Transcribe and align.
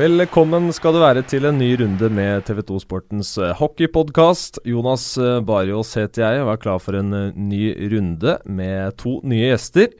Velkommen 0.00 0.70
skal 0.72 0.94
du 0.96 1.00
være 1.02 1.20
til 1.28 1.44
en 1.44 1.58
ny 1.60 1.74
runde 1.76 2.08
med 2.16 2.46
TV2 2.48 2.78
Sportens 2.80 3.34
eh, 3.36 3.50
hockeypodkast. 3.58 4.62
Jonas 4.64 5.02
eh, 5.20 5.42
Bariås 5.44 5.90
heter 5.98 6.22
jeg 6.22 6.44
og 6.44 6.52
er 6.54 6.60
klar 6.62 6.78
for 6.80 6.96
en 6.96 7.10
eh, 7.12 7.34
ny 7.36 7.66
runde 7.92 8.38
med 8.48 8.96
to 9.02 9.18
nye 9.28 9.50
gjester. 9.50 9.92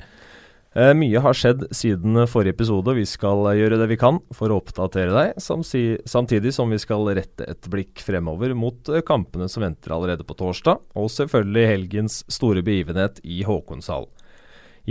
Mye 0.97 1.21
har 1.21 1.35
skjedd 1.35 1.67
siden 1.75 2.15
forrige 2.31 2.55
episode, 2.55 2.93
og 2.93 2.97
vi 2.97 3.05
skal 3.11 3.43
gjøre 3.59 3.77
det 3.81 3.89
vi 3.91 3.99
kan 4.01 4.21
for 4.33 4.55
å 4.55 4.61
oppdatere 4.63 5.11
deg, 5.11 5.41
samtidig 5.43 6.53
som 6.55 6.71
vi 6.71 6.79
skal 6.79 7.11
rette 7.19 7.49
et 7.51 7.69
blikk 7.69 8.01
fremover 8.07 8.55
mot 8.55 8.93
kampene 9.05 9.51
som 9.51 9.67
venter 9.67 9.97
allerede 9.97 10.25
på 10.25 10.39
torsdag, 10.39 10.79
og 10.95 11.11
selvfølgelig 11.11 11.67
helgens 11.73 12.21
store 12.31 12.63
begivenhet 12.65 13.19
i 13.27 13.43
Håkonshallen. 13.45 14.15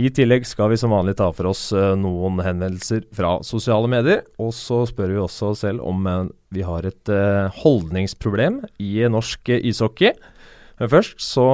I 0.00 0.08
tillegg 0.16 0.46
skal 0.48 0.70
vi 0.72 0.78
som 0.80 0.94
vanlig 0.94 1.16
ta 1.18 1.26
for 1.36 1.50
oss 1.50 1.66
uh, 1.76 1.92
noen 1.98 2.38
henvendelser 2.40 3.02
fra 3.16 3.34
sosiale 3.44 3.88
medier. 3.90 4.22
Og 4.40 4.54
så 4.56 4.86
spør 4.88 5.12
vi 5.12 5.18
også 5.20 5.52
selv 5.58 5.84
om 5.84 6.06
uh, 6.08 6.22
vi 6.54 6.64
har 6.64 6.86
et 6.88 7.12
uh, 7.12 7.50
holdningsproblem 7.60 8.62
i 8.80 8.94
norsk 9.12 9.52
ishockey. 9.58 10.14
Men 10.80 10.92
først 10.94 11.20
så 11.20 11.44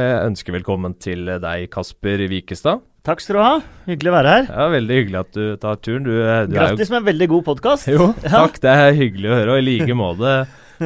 jeg 0.00 0.30
ønsker 0.30 0.56
velkommen 0.56 0.94
til 0.96 1.28
deg, 1.42 1.66
Kasper 1.74 2.24
Wikestad. 2.30 2.80
Takk 3.04 3.20
skal 3.24 3.36
du 3.36 3.42
ha. 3.42 3.52
Hyggelig 3.88 4.12
å 4.12 4.16
være 4.16 4.32
her. 4.32 4.48
Ja, 4.48 4.70
Veldig 4.72 4.96
hyggelig 4.96 5.20
at 5.20 5.36
du 5.36 5.44
tar 5.60 5.76
turen. 5.84 6.08
Du, 6.08 6.14
du 6.14 6.56
Grattis 6.56 6.92
med 6.92 7.02
en 7.02 7.08
veldig 7.10 7.30
god 7.34 7.46
podkast. 7.50 7.92
Jo, 7.92 8.10
takk. 8.24 8.56
Det 8.64 8.72
er 8.72 8.96
hyggelig 8.96 9.28
å 9.28 9.36
høre. 9.36 9.58
Og 9.58 9.60
i 9.60 9.68
like 9.68 9.98
måte 9.98 10.34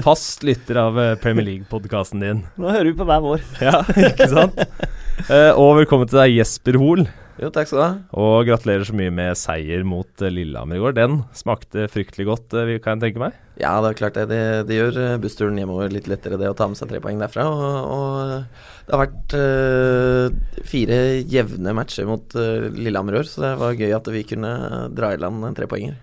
fast 0.03 0.43
lytter 0.47 0.83
av 0.83 0.99
Premier 1.23 1.47
League-podkasten 1.53 2.27
din. 2.27 2.43
Nå 2.59 2.75
hører 2.75 2.91
vi 2.91 2.99
på 2.99 3.07
hver 3.07 3.23
vår. 3.23 3.49
Ja, 3.63 3.79
ikke 4.11 4.31
sant? 4.35 4.59
Uh, 5.15 5.55
og 5.55 5.77
velkommen 5.79 6.09
til 6.11 6.19
deg, 6.19 6.33
Jesper 6.41 6.77
Hoel. 6.81 7.05
Jo, 7.39 7.49
takk 7.55 7.69
skal 7.71 7.79
du 7.79 7.83
ha. 7.85 7.93
Og 8.19 8.49
gratulerer 8.49 8.83
så 8.87 8.95
mye 8.99 9.13
med 9.15 9.39
seier 9.39 9.85
mot 9.87 10.11
uh, 10.23 10.31
Lillehammer 10.31 10.79
i 10.79 10.83
går. 10.83 10.97
Den 10.99 11.21
smakte 11.39 11.87
fryktelig 11.91 12.27
godt, 12.27 12.57
uh, 12.59 12.73
kan 12.83 12.99
jeg 12.99 13.05
tenke 13.07 13.23
meg? 13.23 13.37
Ja, 13.61 13.77
det 13.85 13.93
er 13.93 13.99
klart 14.01 14.19
det. 14.19 14.27
Det, 14.33 14.41
det 14.67 14.79
gjør 14.81 14.99
bussturen 15.23 15.61
hjemover 15.61 15.93
litt 15.95 16.11
lettere, 16.11 16.39
det 16.41 16.51
å 16.51 16.57
ta 16.59 16.67
med 16.71 16.81
seg 16.81 16.91
tre 16.91 16.99
poeng 17.05 17.23
derfra. 17.23 17.47
Og, 17.47 17.77
og 17.95 18.89
det 18.89 18.97
har 18.97 19.05
vært 19.05 20.65
fire 20.67 20.99
jevne 21.31 21.77
matcher 21.79 22.11
mot 22.11 22.35
Lillehammer 22.35 23.15
i 23.15 23.23
år, 23.23 23.31
så 23.31 23.47
det 23.47 23.55
var 23.63 23.79
gøy 23.79 23.95
at 23.95 24.11
vi 24.19 24.27
kunne 24.35 24.57
dra 24.99 25.15
i 25.15 25.23
land 25.23 25.47
en 25.47 25.57
trepoenger 25.57 25.95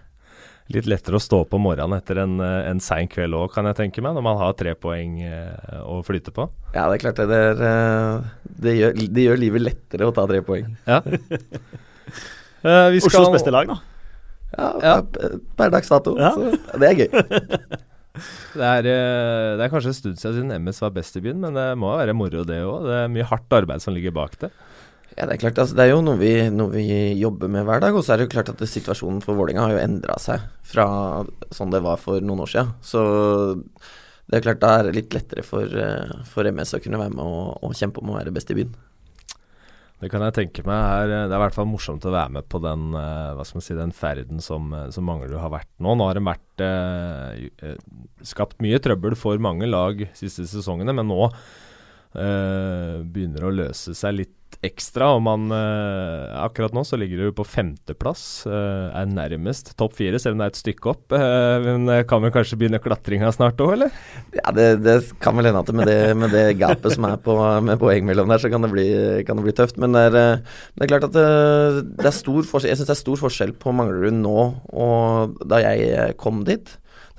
litt 0.72 0.88
lettere 0.90 1.18
å 1.18 1.22
stå 1.22 1.42
på 1.50 1.60
morgenen 1.62 1.98
etter 1.98 2.22
en, 2.24 2.40
eh, 2.44 2.70
en 2.70 2.82
sein 2.84 3.10
kveld 3.12 3.36
òg, 3.38 3.52
kan 3.54 3.68
jeg 3.70 3.78
tenke 3.80 4.04
meg, 4.04 4.16
når 4.16 4.26
man 4.26 4.40
har 4.40 4.56
tre 4.60 4.74
poeng 4.76 5.20
eh, 5.26 5.78
å 5.84 6.02
flyte 6.06 6.34
på. 6.36 6.48
Ja, 6.76 6.88
det 6.90 7.00
er 7.00 7.04
klart 7.06 7.22
det. 7.22 7.28
Det, 7.32 7.40
er, 7.50 7.64
eh, 7.68 8.50
det, 8.66 8.76
gjør, 8.80 9.00
det 9.18 9.28
gjør, 9.28 9.42
livet 9.42 9.66
lettere 9.68 10.10
å 10.10 10.16
ta 10.16 10.28
tre 10.30 10.42
poeng. 10.46 10.70
Ja. 10.88 11.02
uh, 12.66 13.00
Oslos 13.02 13.32
beste 13.34 13.54
lag, 13.54 13.72
da. 13.72 13.80
Ja, 14.52 14.68
ja. 14.84 14.98
per 15.56 15.72
dags 15.72 15.92
dato. 15.92 16.18
Ja. 16.20 16.34
Så 16.36 16.80
det 16.82 16.92
er 16.92 17.02
gøy. 17.06 17.10
Det 18.52 18.60
er, 18.68 18.84
det 18.84 19.64
er, 19.64 19.70
kanskje 19.72 19.94
en 19.94 19.96
stund 19.96 20.18
siden 20.20 20.50
MS 20.52 20.82
var 20.84 20.90
best 20.92 21.16
i 21.16 21.22
byen, 21.24 21.38
men 21.40 21.56
det 21.56 21.64
må 21.80 21.94
være 21.96 22.12
moro 22.12 22.42
det 22.44 22.58
òg. 22.60 22.84
Det 22.84 22.98
er 22.98 23.14
mye 23.14 23.28
hardt 23.30 23.56
arbeid 23.56 23.80
som 23.80 23.96
ligger 23.96 24.12
bak 24.12 24.36
det. 24.42 24.50
Ja, 25.18 25.26
Det 25.28 25.34
er 25.36 25.42
klart, 25.42 25.58
altså, 25.60 25.76
det 25.76 25.86
er 25.86 25.92
jo 25.92 26.04
noe 26.06 26.20
vi, 26.20 26.32
noe 26.54 26.72
vi, 26.72 26.86
jobber 27.20 27.52
med 27.52 27.66
hver 27.68 27.82
dag. 27.84 27.96
Og 27.96 28.06
så 28.06 28.14
er 28.14 28.22
det 28.22 28.30
jo 28.30 28.36
klart 28.36 28.52
at 28.54 28.62
situasjonen 28.64 29.20
for 29.24 29.36
Vålerenga 29.38 29.66
har 29.66 29.74
jo 29.76 29.82
endra 29.82 30.16
seg 30.22 30.46
fra 30.66 30.86
sånn 31.52 31.74
det 31.74 31.84
var 31.84 32.00
for 32.00 32.24
noen 32.24 32.46
år 32.46 32.54
siden. 32.54 32.72
Så 32.86 33.02
det 34.32 34.40
er 34.40 34.46
klart 34.46 34.62
da 34.64 34.78
er 34.78 34.88
det 34.88 34.96
litt 34.96 35.18
lettere 35.18 35.44
for, 35.44 35.68
eh, 35.68 36.24
for 36.32 36.48
MS 36.48 36.78
å 36.78 36.82
kunne 36.84 37.02
være 37.02 37.16
med 37.18 37.26
og, 37.26 37.60
og, 37.60 37.76
kjempe 37.76 38.00
om 38.00 38.14
å 38.14 38.18
være 38.22 38.32
best 38.32 38.54
i 38.54 38.58
byen. 38.62 38.72
Det 40.02 40.10
kan 40.10 40.24
jeg 40.26 40.34
tenke 40.34 40.64
meg. 40.66 40.80
Her, 40.80 41.12
det 41.12 41.18
er 41.28 41.38
i 41.38 41.42
hvert 41.44 41.58
fall 41.60 41.68
morsomt 41.70 42.08
å 42.08 42.16
være 42.16 42.38
med 42.40 42.48
på 42.50 42.62
den, 42.64 42.88
eh, 42.98 43.34
hva 43.36 43.46
skal 43.46 43.60
man 43.60 43.68
si, 43.68 43.78
den 43.78 43.94
ferden 43.94 44.42
som, 44.42 44.72
som 44.96 45.06
Manglerud 45.06 45.38
har 45.44 45.52
vært 45.54 45.70
nå. 45.78 45.94
Nå 45.94 46.08
har 46.08 46.18
det 46.18 46.26
vært 46.26 46.64
eh, 46.66 47.76
skapt 48.26 48.64
mye 48.64 48.80
trøbbel 48.82 49.20
for 49.20 49.44
mange 49.44 49.68
lag 49.70 50.08
siste 50.18 50.48
sesongene, 50.50 50.96
men 50.96 51.12
nå 51.12 51.26
eh, 51.28 53.04
begynner 53.04 53.44
det 53.44 53.52
å 53.52 53.58
løse 53.60 53.94
seg 53.98 54.18
litt 54.24 54.38
ekstra. 54.66 55.12
Og 55.16 55.22
man 55.26 55.48
uh, 55.54 56.32
Akkurat 56.44 56.74
nå 56.76 56.84
så 56.88 57.00
ligger 57.00 57.24
du 57.24 57.36
på 57.36 57.46
femteplass. 57.48 58.44
Uh, 58.48 58.92
er 58.98 59.10
nærmest 59.10 59.74
topp 59.80 59.96
fire, 59.98 60.20
selv 60.22 60.36
om 60.36 60.42
det 60.42 60.48
er 60.50 60.54
et 60.54 60.60
stykke 60.62 60.92
opp. 60.92 61.06
Uh, 61.16 61.64
men 61.66 61.92
kan 62.10 62.24
vi 62.24 62.34
kanskje 62.36 62.60
begynne 62.62 62.82
klatringa 62.84 63.32
snart 63.36 63.62
òg, 63.64 63.76
eller? 63.78 63.96
Ja, 64.36 64.54
det, 64.56 64.68
det, 64.86 64.98
kan 65.24 65.38
vel 65.38 65.50
hende 65.50 65.64
at 65.64 65.72
med 65.76 65.90
det, 65.90 66.00
med 66.20 66.36
det 66.36 66.46
gapet 66.60 66.96
som 66.96 67.08
er 67.10 67.18
på, 67.24 67.38
med 67.66 67.82
poeng 67.82 68.08
mellom 68.08 68.32
der, 68.32 68.44
så 68.44 68.52
kan 68.52 68.66
det 68.66 68.72
bli, 68.74 68.88
kan 69.28 69.40
det 69.40 69.48
bli 69.48 69.56
tøft. 69.58 69.80
Men 69.82 69.98
det 69.98 70.06
er, 70.12 70.20
det 70.76 70.86
er 70.86 70.94
klart 70.94 71.10
at 71.10 71.16
det, 71.18 71.28
det 72.02 72.12
er 72.12 72.16
stor 72.16 72.46
forskjell 72.48 72.74
Jeg 72.74 72.82
syns 72.82 72.92
det 72.92 72.98
er 72.98 73.04
stor 73.04 73.22
forskjell 73.22 73.56
på 73.62 73.74
Manglerud 73.76 74.16
nå 74.22 74.38
og 74.72 75.42
da 75.48 75.62
jeg 75.64 76.16
kom 76.22 76.46
dit. 76.48 76.70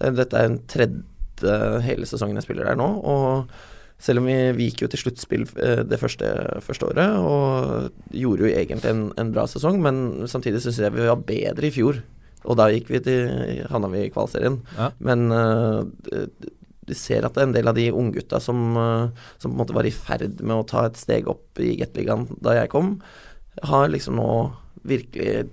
Dette 0.03 0.39
er 0.39 0.49
en 0.49 0.63
tredje 0.71 1.59
hele 1.87 2.07
sesongen 2.07 2.39
jeg 2.39 2.47
spiller 2.47 2.69
der 2.71 2.79
nå. 2.79 2.89
og 3.03 3.71
selv 4.03 4.23
om 4.23 4.27
vi, 4.27 4.37
vi 4.57 4.69
gikk 4.69 4.85
jo 4.85 4.91
til 4.91 5.05
sluttspill 5.05 5.45
eh, 5.63 5.83
det 5.87 5.99
første, 6.01 6.29
første, 6.65 6.89
året 6.91 7.19
og 7.23 8.17
gjorde 8.17 8.49
jo 8.49 8.51
egentlig 8.51 8.91
en, 8.91 9.05
en 9.21 9.31
bra 9.35 9.47
sesong, 9.51 9.79
men 9.85 10.27
samtidig 10.31 10.63
syns 10.65 10.81
jeg 10.83 10.95
vi 10.97 11.07
var 11.07 11.23
bedre 11.29 11.69
i 11.69 11.75
fjor. 11.75 12.01
Og 12.43 12.59
da 12.59 12.67
gikk 12.73 12.91
vi 12.91 12.99
til 13.07 13.61
havna 13.71 13.91
vi 13.93 14.09
i 14.09 14.11
kvalserien. 14.11 14.59
Ja. 14.75 14.89
Men 15.07 15.29
uh, 15.31 15.85
vi 16.89 16.97
ser 16.99 17.23
at 17.29 17.39
en 17.39 17.55
del 17.55 17.71
av 17.71 17.77
de 17.79 17.85
unggutta 17.95 18.41
som, 18.43 18.73
uh, 18.75 19.29
som 19.39 19.53
på 19.53 19.55
en 19.55 19.61
måte 19.61 19.77
var 19.77 19.87
i 19.87 19.95
ferd 19.95 20.43
med 20.43 20.57
å 20.57 20.67
ta 20.67 20.89
et 20.89 20.99
steg 20.99 21.31
opp 21.31 21.63
i 21.63 21.77
Gateligaen 21.79 22.27
da 22.43 22.57
jeg 22.59 22.73
kom, 22.73 22.97
har 23.69 23.87
liksom 23.93 24.19
nå 24.19 24.33
virkelig 24.89 25.45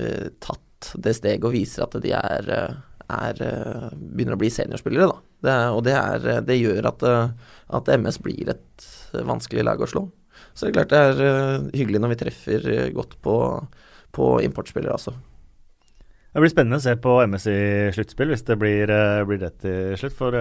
uh, 0.00 0.32
tatt 0.40 0.94
det 1.04 1.12
steget 1.16 1.44
og 1.44 1.52
viser 1.52 1.84
at 1.84 1.98
de 2.00 2.16
er, 2.16 2.48
er 3.04 3.44
begynner 3.92 4.36
å 4.36 4.40
bli 4.40 4.50
seniorspillere, 4.52 5.12
da. 5.12 5.20
Det 5.44 5.54
og 5.76 5.84
det, 5.84 5.94
er, 5.96 6.26
det 6.44 6.56
gjør 6.56 6.88
at 6.88 7.04
at 7.72 7.88
MS 7.88 8.20
blir 8.24 8.50
et 8.52 8.86
vanskelig 9.24 9.64
lag 9.64 9.80
å 9.80 9.88
slå. 9.88 10.04
Så 10.54 10.66
det 10.66 10.72
er 10.72 10.76
klart 10.78 10.92
det 10.92 11.02
er 11.02 11.22
uh, 11.22 11.68
hyggelig 11.74 12.02
når 12.02 12.12
vi 12.12 12.18
treffer 12.24 12.66
uh, 12.68 12.90
godt 12.94 13.16
på, 13.24 13.36
på 14.14 14.34
importspillere, 14.46 14.96
altså. 14.96 15.14
Det 16.34 16.42
blir 16.42 16.50
spennende 16.50 16.80
å 16.80 16.82
se 16.82 16.96
på 16.98 17.14
MS 17.30 17.44
i 17.50 17.58
sluttspill, 17.94 18.32
hvis 18.34 18.46
det 18.46 18.58
blir, 18.58 18.90
uh, 18.90 19.22
blir 19.26 19.40
det 19.42 19.52
til 19.62 19.94
slutt. 20.00 20.16
For 20.18 20.38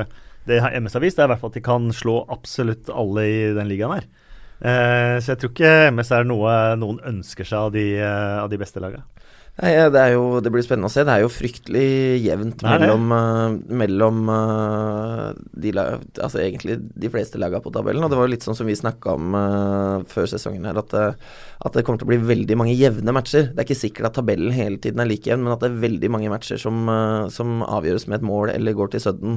det 0.49 0.59
MS 0.81 0.97
har 0.97 1.05
vist, 1.05 1.21
er 1.21 1.29
i 1.29 1.33
hvert 1.33 1.41
fall 1.41 1.53
at 1.53 1.59
de 1.59 1.65
kan 1.65 1.89
slå 1.93 2.23
absolutt 2.33 2.89
alle 2.93 3.25
i 3.29 3.41
den 3.55 3.69
ligaen 3.69 3.99
her. 3.99 4.07
så 5.19 5.33
jeg 5.33 5.39
tror 5.39 5.51
ikke 5.51 5.91
MS 5.91 6.11
er 6.15 6.27
noe 6.27 6.51
noen 6.79 6.99
ønsker 7.09 7.47
seg 7.47 7.67
av 7.67 7.71
de, 7.75 7.85
av 8.03 8.49
de 8.51 8.59
beste 8.59 8.79
lagene. 8.83 9.03
Nei, 9.53 9.69
det, 9.93 9.99
er 10.01 10.15
jo, 10.15 10.39
det 10.41 10.49
blir 10.49 10.63
spennende 10.65 10.89
å 10.89 10.91
se. 10.91 11.03
Det 11.05 11.13
er 11.13 11.21
jo 11.21 11.29
fryktelig 11.29 11.85
jevnt 12.23 12.63
mellom, 12.65 13.11
uh, 13.13 13.53
mellom 13.69 14.23
uh, 14.25 15.29
de, 15.53 15.69
altså 15.77 16.41
egentlig 16.41 16.79
de 16.81 17.11
fleste 17.13 17.37
lagene 17.37 17.61
på 17.61 17.69
tabellen. 17.75 18.01
Og 18.01 18.09
det 18.09 18.17
var 18.17 18.25
jo 18.25 18.33
litt 18.33 18.47
sånn 18.47 18.57
som 18.57 18.65
vi 18.65 18.73
snakka 18.79 19.13
om 19.13 19.37
uh, 19.37 20.01
før 20.09 20.25
sesongen 20.31 20.65
her, 20.65 20.79
at, 20.81 20.95
at, 20.97 21.69
det 21.77 21.85
kommer 21.85 22.01
til 22.01 22.09
å 22.09 22.13
bli 22.15 22.17
veldig 22.33 22.57
mange 22.63 22.73
jevne 22.73 23.13
matcher. 23.13 23.51
Det 23.51 23.61
er 23.61 23.69
ikke 23.69 23.83
sikkert 23.83 24.09
at 24.09 24.17
tabellen 24.17 24.57
hele 24.57 24.81
tiden 24.81 25.05
er 25.05 25.11
like 25.11 25.29
jevn, 25.29 25.45
men 25.45 25.53
at 25.53 25.61
det 25.61 25.69
er 25.69 25.85
veldig 25.85 26.09
mange 26.17 26.33
matcher 26.33 26.57
som, 26.57 26.89
som 27.29 27.61
avgjøres 27.61 28.09
med 28.09 28.17
et 28.23 28.27
mål 28.33 28.55
eller 28.57 28.79
går 28.81 28.95
til 28.95 29.05
sudden. 29.05 29.33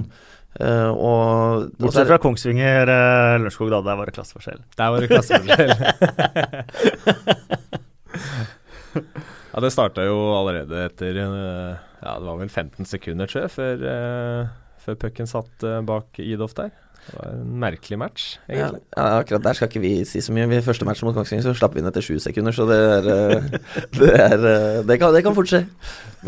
Uh, 0.56 0.96
og, 0.96 1.68
Bortsett 1.76 2.08
fra 2.08 2.16
Kongsvinger, 2.24 2.88
uh, 2.88 3.36
Lørenskog, 3.36 3.68
da. 3.68 3.84
Der 3.84 4.00
var 4.00 4.08
det 4.08 4.16
klasseforskjell. 4.16 4.64
Der 4.80 4.88
var 4.96 5.04
det 5.04 5.12
klasseforskjell. 5.12 5.76
Ja, 9.56 9.62
det 9.64 9.72
starta 9.72 10.04
jo 10.04 10.16
allerede 10.36 10.82
etter 10.84 11.16
eh, 11.16 11.76
Ja, 12.02 12.18
det 12.20 12.26
var 12.28 12.40
vel 12.42 12.50
15 12.50 12.84
sekunder, 12.84 13.30
tror 13.30 13.46
jeg, 13.46 13.52
før, 13.54 13.84
uh, 13.88 14.50
før 14.84 14.98
pucken 15.06 15.30
satt 15.30 15.64
uh, 15.64 15.78
bak 15.80 16.20
Idolf 16.20 16.52
der. 16.58 16.74
Det 17.06 17.14
var 17.16 17.30
en 17.30 17.54
merkelig 17.62 17.96
match, 18.02 18.26
egentlig. 18.50 18.82
Ja, 18.92 19.06
ja, 19.06 19.22
akkurat 19.22 19.46
der 19.46 19.56
skal 19.56 19.70
ikke 19.70 19.80
vi 19.80 19.94
si 20.04 20.20
så 20.20 20.34
mye. 20.36 20.44
I 20.52 20.60
første 20.66 20.84
match 20.84 21.00
mot 21.06 21.16
Kongsvinger 21.16 21.46
så 21.46 21.56
slapp 21.56 21.72
vi 21.72 21.80
inn 21.80 21.88
etter 21.88 22.04
sju 22.04 22.18
sekunder, 22.20 22.52
så 22.52 22.66
det 22.68 22.78
er, 22.84 23.08
det, 23.96 24.12
er 24.12 24.36
det, 24.84 24.98
kan, 25.00 25.16
det, 25.16 25.24
kan, 25.24 25.38
fort 25.38 25.48
skje. 25.48 25.62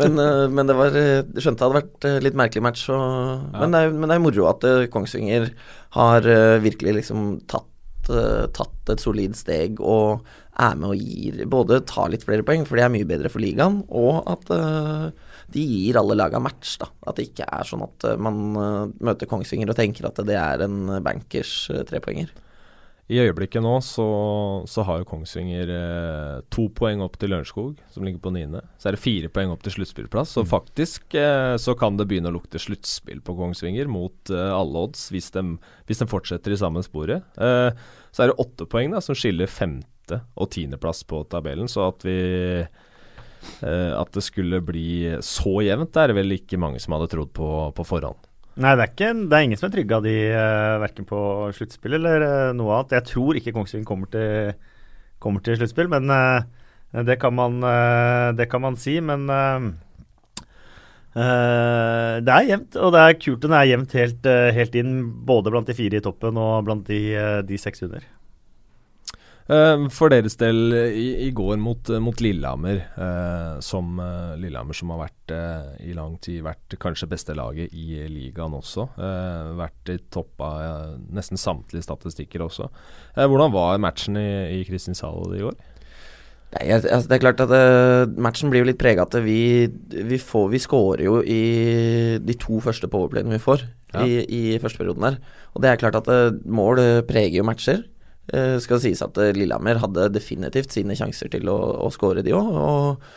Men, 0.01 0.17
men 0.55 0.71
det 0.71 0.79
var 0.79 0.95
Skjønte 0.95 1.59
det 1.59 1.67
hadde 1.67 1.81
vært 1.81 2.09
litt 2.25 2.41
merkelig 2.41 2.65
match. 2.65 2.87
Og, 2.89 3.45
ja. 3.45 3.59
men, 3.59 3.75
det 3.75 3.83
er, 3.83 3.93
men 3.93 4.09
det 4.09 4.17
er 4.17 4.25
moro 4.25 4.49
at 4.55 4.69
Kongsvinger 4.95 5.51
har 5.99 6.33
virkelig 6.65 7.01
liksom 7.03 7.31
tatt, 7.51 7.69
tatt 8.57 8.95
et 8.95 9.03
solid 9.03 9.37
steg 9.37 9.83
og 9.83 10.25
er 10.59 10.75
med 10.79 10.91
og 10.93 10.99
gir 10.99 11.45
Både 11.49 11.79
tar 11.87 12.11
litt 12.13 12.25
flere 12.27 12.45
poeng, 12.45 12.65
for 12.67 12.79
det 12.79 12.85
er 12.85 12.93
mye 12.93 13.07
bedre 13.07 13.31
for 13.31 13.43
ligaen, 13.43 13.81
og 13.87 14.27
at 14.29 14.51
uh, 14.51 15.07
de 15.53 15.63
gir 15.63 15.99
alle 15.99 16.17
laga 16.19 16.41
match. 16.43 16.77
da. 16.81 16.89
At 17.07 17.19
det 17.19 17.29
ikke 17.29 17.47
er 17.47 17.67
sånn 17.67 17.85
at 17.85 18.09
uh, 18.09 18.19
man 18.19 18.43
uh, 18.57 18.91
møter 19.05 19.29
Kongsvinger 19.29 19.71
og 19.71 19.79
tenker 19.79 20.09
at 20.09 20.21
det 20.27 20.37
er 20.39 20.67
en 20.67 20.99
bankers 21.05 21.53
trepoenger. 21.89 22.31
I 23.09 23.17
øyeblikket 23.23 23.63
nå 23.65 23.71
så, 23.81 24.05
så 24.69 24.83
har 24.85 24.99
jo 25.01 25.07
Kongsvinger 25.09 25.71
eh, 25.73 26.41
to 26.53 26.67
poeng 26.77 27.01
opp 27.01 27.15
til 27.17 27.31
Lørenskog, 27.33 27.79
som 27.89 28.05
ligger 28.05 28.21
på 28.21 28.33
niende. 28.35 28.61
Så 28.77 28.91
er 28.91 28.95
det 28.95 29.01
fire 29.01 29.31
poeng 29.33 29.49
opp 29.49 29.63
til 29.65 29.73
sluttspillplass. 29.79 30.35
Så 30.37 30.43
mm. 30.45 30.49
faktisk 30.51 31.17
eh, 31.17 31.55
så 31.57 31.73
kan 31.77 31.97
det 31.97 32.05
begynne 32.11 32.29
å 32.29 32.35
lukte 32.37 32.61
sluttspill 32.61 33.23
på 33.25 33.33
Kongsvinger 33.39 33.89
mot 33.89 34.29
eh, 34.29 34.51
alle 34.53 34.85
odds, 34.85 35.07
hvis 35.09 35.31
de, 35.33 35.43
hvis 35.89 36.03
de, 36.03 36.09
fortsetter 36.11 36.53
i 36.53 36.59
samme 36.61 36.85
sporet. 36.85 37.25
så 37.33 38.23
er 38.23 38.29
det 38.29 38.37
åtte 38.41 38.69
poeng 38.69 38.93
da, 38.93 39.01
som 39.01 39.17
skiller 39.17 39.49
femte 39.49 39.98
sjette- 40.09 40.23
og 40.35 40.49
tiendeplass 40.51 41.03
på 41.05 41.23
tabellen. 41.29 41.67
Så 41.67 41.87
at 41.87 42.03
vi 42.03 42.65
eh, 43.61 43.93
at 43.95 44.11
det 44.13 44.23
skulle 44.23 44.61
bli 44.61 45.17
så 45.21 45.61
jevnt, 45.63 45.93
det 45.93 46.01
er 46.01 46.07
det 46.07 46.15
vel 46.15 46.31
ikke 46.35 46.59
mange 46.59 46.79
som 46.79 46.93
hadde 46.93 47.09
trodd 47.11 47.31
på 47.33 47.71
på 47.75 47.85
forhånd. 47.85 48.17
Nei, 48.59 48.75
det 48.75 48.83
er, 48.83 48.89
ikke, 48.91 49.13
det 49.29 49.35
er 49.37 49.43
ingen 49.45 49.57
som 49.59 49.69
er 49.69 49.71
trygge 49.71 49.95
av 49.95 50.03
de, 50.03 50.15
uh, 50.35 50.81
verken 50.81 51.05
på 51.07 51.19
sluttspill 51.55 51.95
eller 51.95 52.25
uh, 52.25 52.55
noe 52.57 52.73
annet. 52.75 52.97
Jeg 52.97 53.07
tror 53.07 53.37
ikke 53.39 53.53
Kongsvinger 53.55 53.87
kommer 53.87 54.09
til, 54.11 54.57
kommer 55.23 55.39
til 55.39 55.55
sluttspill, 55.55 55.87
men 55.87 56.11
uh, 56.11 56.43
det, 57.07 57.15
kan 57.21 57.31
man, 57.37 57.61
det 58.35 58.49
kan 58.51 58.59
man 58.65 58.75
si. 58.75 58.97
Men 58.99 59.29
det 61.13 62.33
er 62.33 62.49
jevnt, 62.49 62.75
og 62.75 62.91
det 62.97 62.99
er 63.05 63.19
kult 63.21 63.45
det 63.45 63.55
er 63.55 63.69
jevnt 63.69 63.95
helt, 63.95 64.29
helt, 64.57 64.75
inn. 64.75 64.95
Både 65.29 65.53
blant 65.53 65.69
de 65.69 65.77
fire 65.77 66.01
i 66.01 66.03
toppen 66.03 66.35
og 66.41 66.65
blant 66.67 66.89
de, 66.89 66.99
de 67.45 67.61
seks 67.61 67.85
under. 67.87 68.03
Eh, 69.49 69.83
for 69.89 70.13
deres 70.13 70.37
del, 70.37 70.75
i, 70.93 71.07
i 71.25 71.29
går 71.33 71.57
mot, 71.57 71.89
mot 72.03 72.21
Lillehammer, 72.21 72.83
uh, 73.01 73.57
som 73.65 73.97
uh, 73.97 74.35
Lillehammer 74.37 74.77
som 74.77 74.93
har 74.93 75.01
vært 75.07 75.33
i 75.85 75.93
lang 75.97 76.15
tid 76.21 76.43
vært 76.45 76.73
kanskje 76.81 77.09
beste 77.09 77.35
laget 77.37 77.73
i 77.73 77.99
ligaen 78.09 78.55
også. 78.57 78.87
vært 79.57 79.91
i 79.93 79.99
topp 80.09 80.41
av 80.41 80.95
nesten 81.13 81.37
samtlige 81.37 81.85
statistikker 81.85 82.41
også. 82.41 82.65
hvordan 83.13 83.53
var 83.53 83.77
matchen 83.77 84.17
i, 84.17 84.29
i 84.57 84.63
Kristiansand 84.65 85.35
i 85.37 85.43
går? 85.43 85.59
Nei, 86.49 86.65
altså 86.73 87.05
det 87.05 87.19
er 87.19 87.21
klart 87.21 87.41
at 87.43 87.51
uh, 87.53 88.09
Matchen 88.17 88.49
blir 88.49 88.63
jo 88.63 88.69
litt 88.71 88.79
prega 88.81 89.05
at 89.05 89.13
vi, 89.21 89.69
vi, 89.69 90.17
får, 90.17 90.47
vi 90.49 90.61
scorer 90.63 91.03
jo 91.05 91.19
i 91.21 91.43
de 92.25 92.35
to 92.41 92.57
første 92.65 92.89
powerplayene 92.89 93.35
vi 93.35 93.43
får 93.43 93.67
ja. 93.93 94.01
i, 94.01 94.23
i 94.25 94.41
første 94.61 94.81
perioden 94.81 95.05
der. 95.05 95.19
Og 95.53 95.61
det 95.61 95.69
er 95.69 95.81
klart 95.81 95.99
at 96.01 96.09
uh, 96.09 96.33
mål 96.49 96.81
preger 97.09 97.43
jo 97.43 97.45
matcher. 97.45 97.85
Uh, 98.29 98.59
skal 98.61 98.81
sies 98.83 99.01
at 99.01 99.17
uh, 99.17 99.31
Lillehammer 99.33 99.79
hadde 99.81 100.11
definitivt 100.13 100.75
sine 100.75 100.97
sjanser 100.97 101.31
til 101.33 101.49
å, 101.49 101.57
å 101.85 101.89
skåre, 101.93 102.23
de 102.25 102.35
òg. 102.37 102.51
Og, 102.61 103.07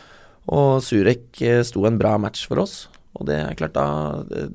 og, 0.53 0.69
Surek 0.85 1.27
uh, 1.43 1.61
sto 1.65 1.85
en 1.89 1.99
bra 2.01 2.15
match 2.21 2.47
for 2.49 2.63
oss. 2.63 2.87
Og 3.19 3.27
det 3.29 3.37
er 3.37 3.59
klart, 3.59 3.77
da, 3.77 4.49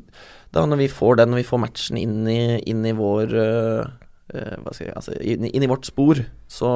da 0.54 0.66
når 0.66 0.82
vi 0.82 0.90
får 0.90 1.20
den, 1.20 1.32
når 1.32 1.44
vi 1.44 1.48
får 1.50 1.62
matchen 1.62 2.00
inn 2.00 2.20
i, 2.26 2.42
inn 2.66 2.82
i 2.88 2.94
vår 2.96 3.34
jeg, 4.28 4.90
altså, 4.92 5.14
inn, 5.24 5.46
inn, 5.46 5.64
i 5.64 5.68
vårt 5.70 5.86
spor, 5.88 6.18
så 6.52 6.70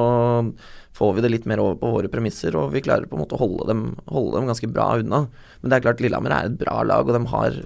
får 0.97 1.11
vi 1.13 1.25
det 1.25 1.29
litt 1.29 1.43
mer 1.49 1.61
over 1.61 1.75
på 1.77 1.91
våre 1.93 2.09
premisser, 2.09 2.55
og 2.57 2.71
vi 2.73 2.81
klarer 2.81 3.05
på 3.05 3.13
en 3.17 3.21
måte 3.21 3.35
å 3.37 3.41
holde 3.43 3.67
dem, 3.69 3.83
holde 4.09 4.39
dem 4.39 4.47
ganske 4.49 4.69
bra 4.73 4.87
unna. 5.03 5.19
Men 5.59 5.69
det 5.69 5.77
er 5.77 5.85
klart, 5.85 6.01
Lillehammer 6.01 6.33
er 6.33 6.49
et 6.49 6.57
bra 6.63 6.79
lag, 6.87 7.05
og 7.05 7.13
de 7.13 7.21
har, 7.29 7.59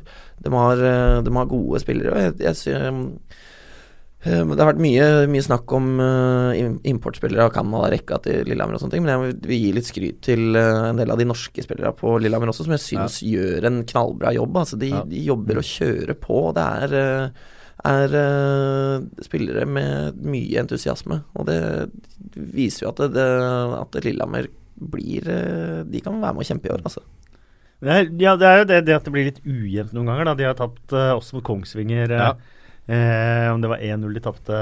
de 0.44 0.54
har, 0.58 0.84
de 1.24 1.36
har 1.38 1.54
gode 1.54 1.80
spillere. 1.86 2.12
og 2.12 2.26
jeg, 2.26 2.36
jeg 2.50 2.58
Eh, 2.76 3.56
det 4.26 4.58
har 4.58 4.72
vært 4.72 4.82
mye, 4.82 5.04
mye 5.30 5.44
snakk 5.46 5.72
om 5.78 6.00
uh, 6.02 6.50
importspillere 6.90 7.46
av 7.46 7.52
Canada, 7.54 7.92
rekka 7.94 8.18
til 8.26 8.48
Lillehammer 8.50 8.76
og 8.76 8.82
sånne 8.82 8.96
ting, 8.96 9.06
men 9.06 9.14
jeg 9.14 9.36
vil 9.46 9.62
gi 9.62 9.74
litt 9.76 9.90
skryt 9.90 10.18
til 10.26 10.58
uh, 10.58 10.88
en 10.90 10.98
del 10.98 11.14
av 11.14 11.22
de 11.22 11.28
norske 11.30 11.64
spillere 11.64 11.94
på 11.96 12.16
Lillehammer 12.24 12.50
også, 12.50 12.66
som 12.66 12.74
jeg 12.74 12.84
syns 12.84 13.20
ja. 13.22 13.36
gjør 13.36 13.70
en 13.70 13.84
knallbra 13.88 14.34
jobb. 14.34 14.58
Altså, 14.64 14.80
de, 14.82 14.90
ja. 14.96 15.04
de, 15.06 15.22
jobber 15.30 15.62
og 15.62 15.70
kjører 15.70 16.18
på. 16.24 16.42
Det 16.58 16.66
er, 16.66 16.98
uh, 16.98 17.54
er 17.94 18.18
spillere 19.28 19.68
med 19.70 20.18
mye 20.26 20.66
entusiasme, 20.66 21.22
og 21.38 21.48
det 21.52 21.62
viser 22.58 22.88
jo 22.88 22.96
at, 22.96 23.06
det, 23.14 23.30
at 23.78 24.02
Lillehammer 24.02 24.50
blir 24.78 25.26
De 25.90 26.00
kan 26.06 26.20
være 26.22 26.36
med 26.38 26.44
å 26.44 26.46
kjempe 26.46 26.70
i 26.70 26.74
år, 26.74 26.84
altså. 26.86 27.02
Det 27.82 27.94
er, 27.94 28.12
ja, 28.22 28.34
det 28.38 28.50
er 28.50 28.60
jo 28.60 28.68
det, 28.70 28.84
det, 28.90 28.98
at 28.98 29.06
det 29.06 29.14
blir 29.14 29.30
litt 29.30 29.40
ujevnt 29.46 29.94
noen 29.94 30.10
ganger. 30.10 30.32
Da. 30.32 30.38
De 30.38 30.46
har 30.50 30.58
tapt 30.58 30.94
også 30.98 31.38
mot 31.38 31.46
Kongsvinger. 31.46 32.14
Ja. 32.18 32.32
Eh, 32.88 33.48
om 33.52 33.60
det 33.60 33.68
var 33.68 33.84
1-0 33.84 34.14
de 34.16 34.24
tapte 34.24 34.58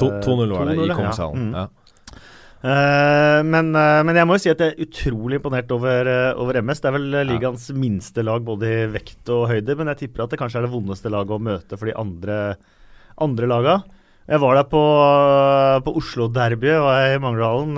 2-0 0.00 0.50
var 0.50 0.66
det 0.66 0.74
i 0.74 0.90
Kongshallen. 0.90 1.50
Ja. 1.54 1.68
Mm. 1.68 1.80
Uh, 2.64 3.42
men, 3.44 3.74
uh, 3.76 4.00
men, 4.08 4.16
jeg 4.16 4.24
må 4.24 4.38
jo 4.38 4.40
si 4.40 4.48
at 4.48 4.62
jeg 4.62 4.72
er 4.72 4.86
utrolig 4.86 5.36
imponert 5.36 5.72
over, 5.74 6.08
uh, 6.08 6.30
over 6.40 6.56
MS. 6.64 6.80
Det 6.80 6.88
er 6.88 6.94
vel 6.96 7.18
ligaens 7.28 7.66
ja. 7.68 7.76
minste 7.76 8.24
lag 8.24 8.40
både 8.46 8.70
i 8.70 8.86
vekt 8.94 9.28
og 9.34 9.50
høyde, 9.50 9.76
men 9.76 9.90
jeg 9.92 10.06
tipper 10.06 10.24
at 10.24 10.32
det 10.32 10.38
kanskje 10.40 10.62
er 10.62 10.64
det 10.64 10.72
vondeste 10.72 11.12
laget 11.12 11.36
å 11.36 11.44
møte 11.44 11.76
for 11.76 11.90
de 11.90 11.96
andre, 12.00 12.38
andre 13.20 13.50
laga. 13.52 13.76
Jeg 14.24 14.40
var 14.40 14.56
der 14.56 14.68
på, 14.72 14.80
på 15.84 15.92
Oslo-derbyet, 16.00 16.80
var 16.80 17.10
i 17.12 17.20
Mangerdalen. 17.20 17.76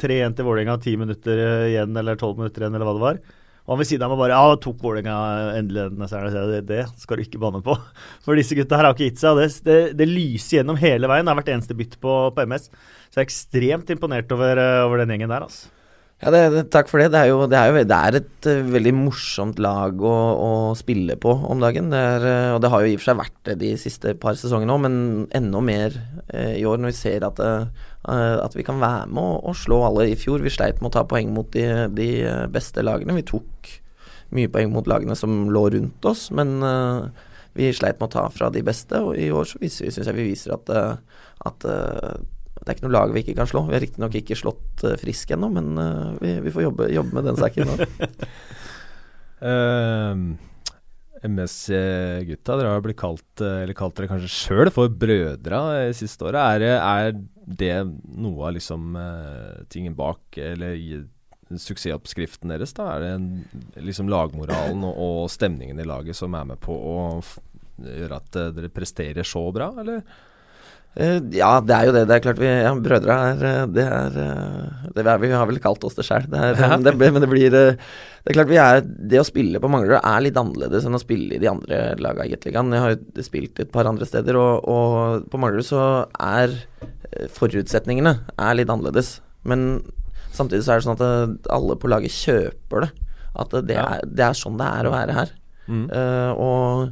3-1 0.00 0.38
til 0.38 0.46
Vålerenga, 0.48 0.78
10 0.80 1.02
minutter 1.02 1.42
igjen 1.68 2.00
eller 2.00 2.16
12 2.16 2.40
minutter 2.40 2.64
igjen, 2.64 2.78
eller 2.78 2.88
hva 2.88 2.96
det 2.96 3.04
var. 3.04 3.20
Og 3.66 3.74
han 3.74 3.80
ved 3.82 3.88
siden 3.88 4.06
av 4.06 4.12
meg 4.12 4.20
bare 4.20 4.36
Ja, 4.38 4.58
tok 4.62 4.78
Vålerenga 4.82 5.14
endelig 5.58 5.88
denne 5.90 6.06
seieren. 6.10 6.50
Det, 6.52 6.60
det 6.68 6.84
skal 7.02 7.18
du 7.18 7.24
ikke 7.24 7.40
banne 7.42 7.62
på. 7.66 7.74
For 8.24 8.38
disse 8.38 8.54
gutta 8.58 8.78
her 8.78 8.86
har 8.86 8.94
ikke 8.94 9.10
gitt 9.10 9.22
seg. 9.22 9.40
Det, 9.40 9.48
det, 9.66 9.78
det, 9.98 10.10
lyser 10.10 10.60
gjennom 10.60 10.78
hele 10.80 11.10
veien. 11.10 11.26
Det 11.26 11.34
har 11.34 11.40
vært 11.40 11.54
eneste 11.56 11.78
bytt 11.78 11.98
på, 12.02 12.18
på 12.36 12.46
MS. 12.46 12.70
Så 13.10 13.18
jeg 13.18 13.24
er 13.24 13.26
ekstremt 13.26 13.90
imponert 13.96 14.30
over, 14.36 14.62
eh, 14.62 14.84
over 14.86 15.02
den 15.02 15.14
gjengen 15.14 15.34
der, 15.34 15.48
altså. 15.48 15.72
Ja, 16.16 16.30
det, 16.32 16.70
takk 16.72 16.88
for 16.88 16.96
det. 16.96 17.10
Det 17.12 17.20
er 17.20 17.28
jo, 17.28 17.42
det 17.44 17.58
er, 17.60 17.68
jo, 17.68 17.82
det 17.84 17.96
er 17.96 18.16
et 18.16 18.46
uh, 18.48 18.68
veldig 18.72 18.92
morsomt 18.96 19.58
lag 19.60 20.00
å, 20.00 20.14
å, 20.40 20.52
spille 20.78 21.12
på 21.20 21.34
om 21.44 21.60
dagen. 21.60 21.90
Er, 21.92 22.24
uh, 22.24 22.52
og 22.54 22.62
det 22.64 22.70
har 22.72 22.84
jo 22.84 22.88
i 22.88 22.94
og 22.96 23.02
for 23.02 23.10
seg 23.10 23.18
vært 23.18 23.36
det 23.50 23.56
de 23.60 23.72
siste 23.80 24.14
par 24.22 24.38
sesongene 24.40 24.72
òg, 24.72 24.80
men 24.86 24.96
enda 25.36 25.60
mer 25.60 25.98
uh, 26.32 26.54
i 26.56 26.64
år 26.64 26.80
når 26.80 26.94
vi 26.94 26.96
ser 26.96 27.26
at, 27.28 27.42
at 28.06 28.56
vi 28.56 28.64
kan 28.64 28.80
være 28.80 29.10
med 29.12 29.20
å, 29.20 29.34
å, 29.50 29.52
slå 29.60 29.82
alle. 29.90 30.06
I 30.08 30.16
fjor 30.16 30.40
vi 30.44 30.54
sleit 30.54 30.80
med 30.80 30.88
å 30.88 30.94
ta 30.96 31.04
poeng 31.08 31.34
mot 31.36 31.50
de, 31.52 31.66
de 31.92 32.08
beste 32.54 32.84
lagene. 32.86 33.18
Vi 33.18 33.26
tok 33.34 33.72
mye 34.36 34.50
poeng 34.52 34.72
mot 34.72 34.88
lagene 34.88 35.18
som 35.18 35.50
lå 35.52 35.66
rundt 35.74 36.08
oss, 36.08 36.30
men 36.34 36.56
vi 37.56 37.68
sleit 37.76 38.00
med 38.00 38.08
å 38.08 38.14
ta 38.14 38.24
fra 38.32 38.48
de 38.54 38.64
beste. 38.64 39.02
Og 39.04 39.20
i 39.20 39.28
år 39.34 39.50
så 39.50 39.60
synes 39.60 40.00
jeg 40.00 40.16
vi 40.16 40.30
viser 40.30 40.56
at, 40.56 40.72
at 41.50 41.68
det 42.66 42.72
er 42.72 42.80
ikke 42.80 42.88
noe 42.88 42.96
lag 42.96 43.12
vi 43.14 43.22
ikke 43.22 43.36
kan 43.38 43.46
slå. 43.46 43.60
Vi 43.68 43.76
har 43.76 43.84
riktignok 43.84 44.16
ikke 44.18 44.36
slått 44.38 44.82
uh, 44.82 44.96
Frisk 44.98 45.30
ennå, 45.36 45.52
men 45.54 45.78
uh, 45.78 46.16
vi, 46.18 46.32
vi, 46.42 46.50
får 46.50 46.64
jobbe, 46.64 46.88
jobbe, 46.90 47.14
med 47.14 47.28
den 47.28 47.38
saken 47.38 47.70
nå. 47.70 47.76
uh, 47.78 49.46
ehm, 49.52 50.24
MS-gutta, 51.30 52.58
dere 52.58 52.74
har 52.74 52.82
blitt 52.82 52.98
kalt, 52.98 53.38
eller 53.38 53.78
kalt 53.78 53.94
dere 53.96 54.10
kanskje 54.10 54.32
sjøl 54.34 54.72
for 54.74 54.90
brødre 54.90 55.62
i 55.86 55.94
siste 55.94 56.26
året. 56.26 56.58
Er, 56.58 56.82
er, 56.82 57.14
det 57.46 57.72
noe 58.18 58.48
av 58.48 58.56
liksom 58.56 58.98
tingen 59.70 59.94
bak, 59.94 60.34
eller 60.34 60.74
i 60.74 60.98
suksessoppskriften 61.46 62.50
deres? 62.50 62.74
da? 62.74 62.90
Er 62.96 63.06
det 63.06 63.86
liksom 63.86 64.10
lagmoralen 64.10 64.82
og, 64.82 64.98
og, 64.98 65.20
stemningen 65.30 65.78
i 65.78 65.86
laget 65.86 66.18
som 66.18 66.34
er 66.34 66.50
med 66.50 66.58
på 66.62 66.74
å 66.74 66.96
gjøre 67.78 68.18
at 68.18 68.40
dere 68.58 68.74
presterer 68.74 69.26
så 69.26 69.46
bra, 69.54 69.70
eller? 69.78 70.02
Uh, 70.96 71.18
ja, 71.36 71.58
det 71.60 71.74
er 71.76 71.88
jo 71.88 71.92
det. 71.92 72.04
Det 72.08 72.14
er 72.16 72.22
klart 72.24 72.38
vi 72.40 72.48
ja, 72.48 72.70
Brødre 72.80 73.16
er 73.28 73.42
eh, 73.44 73.64
Det 73.68 73.82
er 73.84 74.14
eh, 74.22 74.92
det 74.96 75.02
er, 75.02 75.18
Vi 75.20 75.28
har 75.34 75.48
vel 75.48 75.58
kalt 75.60 75.82
oss 75.84 75.98
det 75.98 76.06
sjøl. 76.08 76.24
Ja. 76.32 76.70
Men 76.80 76.86
det 76.86 76.94
blir 77.28 77.52
Det 77.52 77.64
er 78.24 78.36
klart 78.38 78.48
vi 78.48 78.56
er 78.62 78.80
Det 78.80 79.20
å 79.20 79.26
spille 79.28 79.60
på 79.60 79.68
Manglerud 79.68 80.00
er 80.00 80.24
litt 80.24 80.40
annerledes 80.40 80.86
enn 80.88 80.96
å 80.96 81.02
spille 81.02 81.36
i 81.36 81.42
de 81.42 81.50
andre 81.50 81.80
laga 82.00 82.24
i 82.24 82.32
Gateligaen. 82.32 82.72
Jeg 82.72 82.84
har 82.84 82.94
jo 82.94 83.26
spilt 83.26 83.60
et 83.60 83.72
par 83.74 83.88
andre 83.90 84.08
steder, 84.08 84.38
og, 84.40 84.64
og 84.64 85.28
på 85.32 85.40
Manglerud 85.42 85.68
så 85.68 85.82
er 86.16 86.56
forutsetningene 87.36 88.14
er 88.32 88.56
litt 88.56 88.72
annerledes. 88.72 89.18
Men 89.46 89.82
samtidig 90.32 90.64
så 90.64 90.74
er 90.74 90.80
det 90.80 90.88
sånn 90.88 90.96
at 90.96 91.50
alle 91.52 91.76
på 91.80 91.92
laget 91.92 92.16
kjøper 92.16 92.86
det. 92.86 92.90
At 93.36 93.52
det, 93.68 93.76
er, 93.76 94.00
det 94.08 94.24
er 94.30 94.38
sånn 94.38 94.56
det 94.56 94.72
er 94.80 94.88
å 94.88 94.96
være 94.96 95.16
her. 95.20 95.36
Mm. 95.66 95.86
Uh, 95.90 96.32
og 96.40 96.88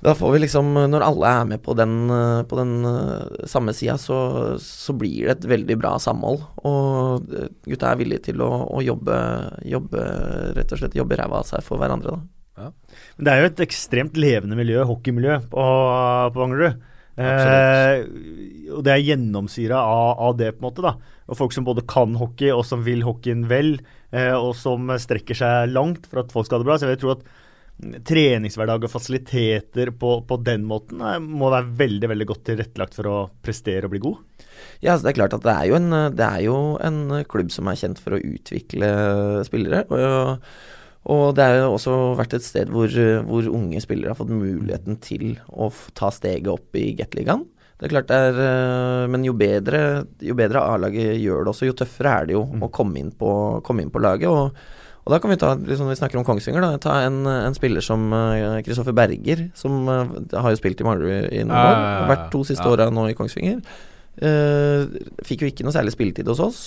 da 0.00 0.14
får 0.14 0.32
vi 0.32 0.40
liksom, 0.44 0.70
Når 0.92 1.02
alle 1.02 1.30
er 1.40 1.46
med 1.52 1.62
på 1.64 1.74
den, 1.74 1.94
eh, 2.14 2.42
på 2.46 2.58
den 2.60 2.74
uh, 2.86 3.46
samme 3.50 3.74
sida, 3.74 3.96
så, 3.98 4.18
så, 4.62 4.94
blir 4.94 5.26
det 5.26 5.32
et 5.34 5.48
veldig 5.50 5.76
bra 5.80 5.96
samhold. 6.02 6.44
Og 6.68 7.32
eh, 7.34 7.48
gutta 7.66 7.90
er 7.90 7.98
villige 7.98 8.28
til 8.30 8.44
å, 8.44 8.50
å 8.78 8.82
jobbe, 8.84 9.16
jobbe, 9.66 10.04
rett 10.58 10.74
og 10.74 10.82
slett 10.82 10.98
jobbe 10.98 11.18
ræva 11.18 11.42
av 11.42 11.48
seg 11.50 11.66
for 11.66 11.82
hverandre. 11.82 12.14
Da. 12.14 12.62
Ja. 12.62 13.00
Men 13.16 13.26
det 13.26 13.32
er 13.32 13.42
jo 13.42 13.50
et 13.50 13.64
ekstremt 13.66 14.18
levende 14.18 14.58
miljø, 14.58 14.84
hockeymiljø, 14.86 15.40
på, 15.50 15.66
på 16.34 16.44
Manglerud. 16.44 16.86
Eh, 17.18 18.04
og 18.70 18.84
det 18.86 18.92
er 18.94 19.02
gjennomsyra 19.02 19.80
av, 19.82 20.12
av, 20.28 20.36
det, 20.38 20.52
på 20.54 20.62
en 20.62 20.68
måte. 20.68 20.84
da. 20.86 20.94
Og 21.26 21.40
Folk 21.40 21.54
som 21.56 21.66
både 21.66 21.86
kan 21.90 22.14
hockey, 22.20 22.52
og 22.54 22.62
som 22.66 22.86
vil 22.86 23.02
hockeyen 23.06 23.48
vel, 23.50 23.80
eh, 24.14 24.34
og 24.36 24.54
som 24.58 24.92
strekker 24.94 25.38
seg 25.38 25.74
langt 25.74 26.06
for 26.06 26.22
at 26.22 26.30
folk 26.34 26.46
skal 26.46 26.60
ha 26.60 26.62
det 26.62 26.70
bra. 26.70 26.78
Så 26.78 26.92
jeg 26.92 27.02
tror 27.02 27.16
at 27.18 27.26
treningshverdag 27.78 28.86
og 28.86 28.90
fasiliteter 28.90 29.92
på, 29.94 30.14
på, 30.26 30.38
den 30.42 30.64
måten 30.66 31.02
må 31.22 31.50
være 31.52 31.70
veldig 31.78 32.10
veldig 32.10 32.26
godt 32.26 32.42
tilrettelagt 32.50 32.96
for 32.98 33.10
å 33.10 33.18
prestere 33.44 33.86
og 33.86 33.92
bli 33.94 34.00
god? 34.02 34.24
Ja, 34.82 34.94
altså 34.94 35.06
det 35.06 35.12
er 35.12 35.18
klart 35.20 35.36
at 35.36 35.44
det 35.46 35.54
er, 35.54 35.76
en, 35.78 35.92
det 36.18 36.26
er, 36.26 36.40
jo 36.48 36.56
en, 36.82 36.98
klubb 37.30 37.52
som 37.54 37.70
er 37.70 37.78
kjent 37.78 38.00
for 38.02 38.16
å 38.16 38.22
utvikle 38.22 38.88
spillere. 39.46 39.84
Og, 39.94 40.48
og 41.14 41.22
det 41.38 41.46
har 41.46 41.68
også 41.68 41.94
vært 42.18 42.34
et 42.38 42.46
sted 42.46 42.72
hvor, 42.74 42.90
hvor, 43.28 43.52
unge 43.60 43.82
spillere 43.84 44.10
har 44.12 44.18
fått 44.18 44.34
muligheten 44.34 44.98
til 45.04 45.38
å 45.48 45.70
ta 45.98 46.10
steget 46.14 46.50
opp 46.50 46.78
i 46.78 46.90
Gateligaen. 46.98 47.46
Det 47.78 47.86
er 47.86 47.92
klart 47.92 48.08
det 48.10 48.16
er, 48.18 48.40
eh, 48.42 49.04
Men 49.06 49.22
jo 49.22 49.36
bedre, 49.38 50.02
jo 50.18 50.34
bedre 50.34 50.64
A-laget 50.66 51.14
gjør 51.22 51.46
det 51.46 51.52
også, 51.52 51.68
jo 51.68 51.78
tøffere 51.78 52.14
er 52.16 52.26
det 52.26 52.34
jo 52.34 52.42
mm. 52.42 52.66
å 52.66 52.72
komme 52.74 52.98
inn 52.98 53.14
på, 53.14 53.30
komme 53.62 53.86
inn 53.86 53.94
på 53.94 54.02
laget. 54.02 54.26
og 54.26 54.77
og 55.08 55.14
da 55.14 55.18
kan 55.24 55.32
vi 55.32 55.38
ta, 55.40 55.54
liksom, 55.56 55.88
vi 55.88 55.96
snakker 55.96 56.20
om 56.20 56.24
Kongsvinger, 56.28 56.60
da, 56.60 56.76
ta 56.84 56.98
en, 57.06 57.22
en 57.24 57.54
spiller 57.56 57.80
som 57.80 58.10
Kristoffer 58.66 58.92
uh, 58.92 58.98
Berger, 58.98 59.46
som 59.56 59.88
uh, 59.88 60.02
har 60.36 60.52
jo 60.52 60.58
spilt 60.60 60.82
i 60.82 60.84
Manglerud 60.84 61.30
i 61.32 61.46
noen 61.48 61.56
år. 61.56 61.78
Vært 62.10 62.26
to 62.34 62.42
siste 62.44 62.66
ja. 62.66 62.74
åra 62.74 62.90
nå 62.92 63.06
i 63.08 63.16
Kongsvinger. 63.16 63.62
Uh, 64.20 64.84
fikk 65.24 65.46
jo 65.46 65.48
ikke 65.48 65.64
noe 65.64 65.72
særlig 65.72 65.94
spilletid 65.96 66.28
hos 66.28 66.44
oss. 66.44 66.60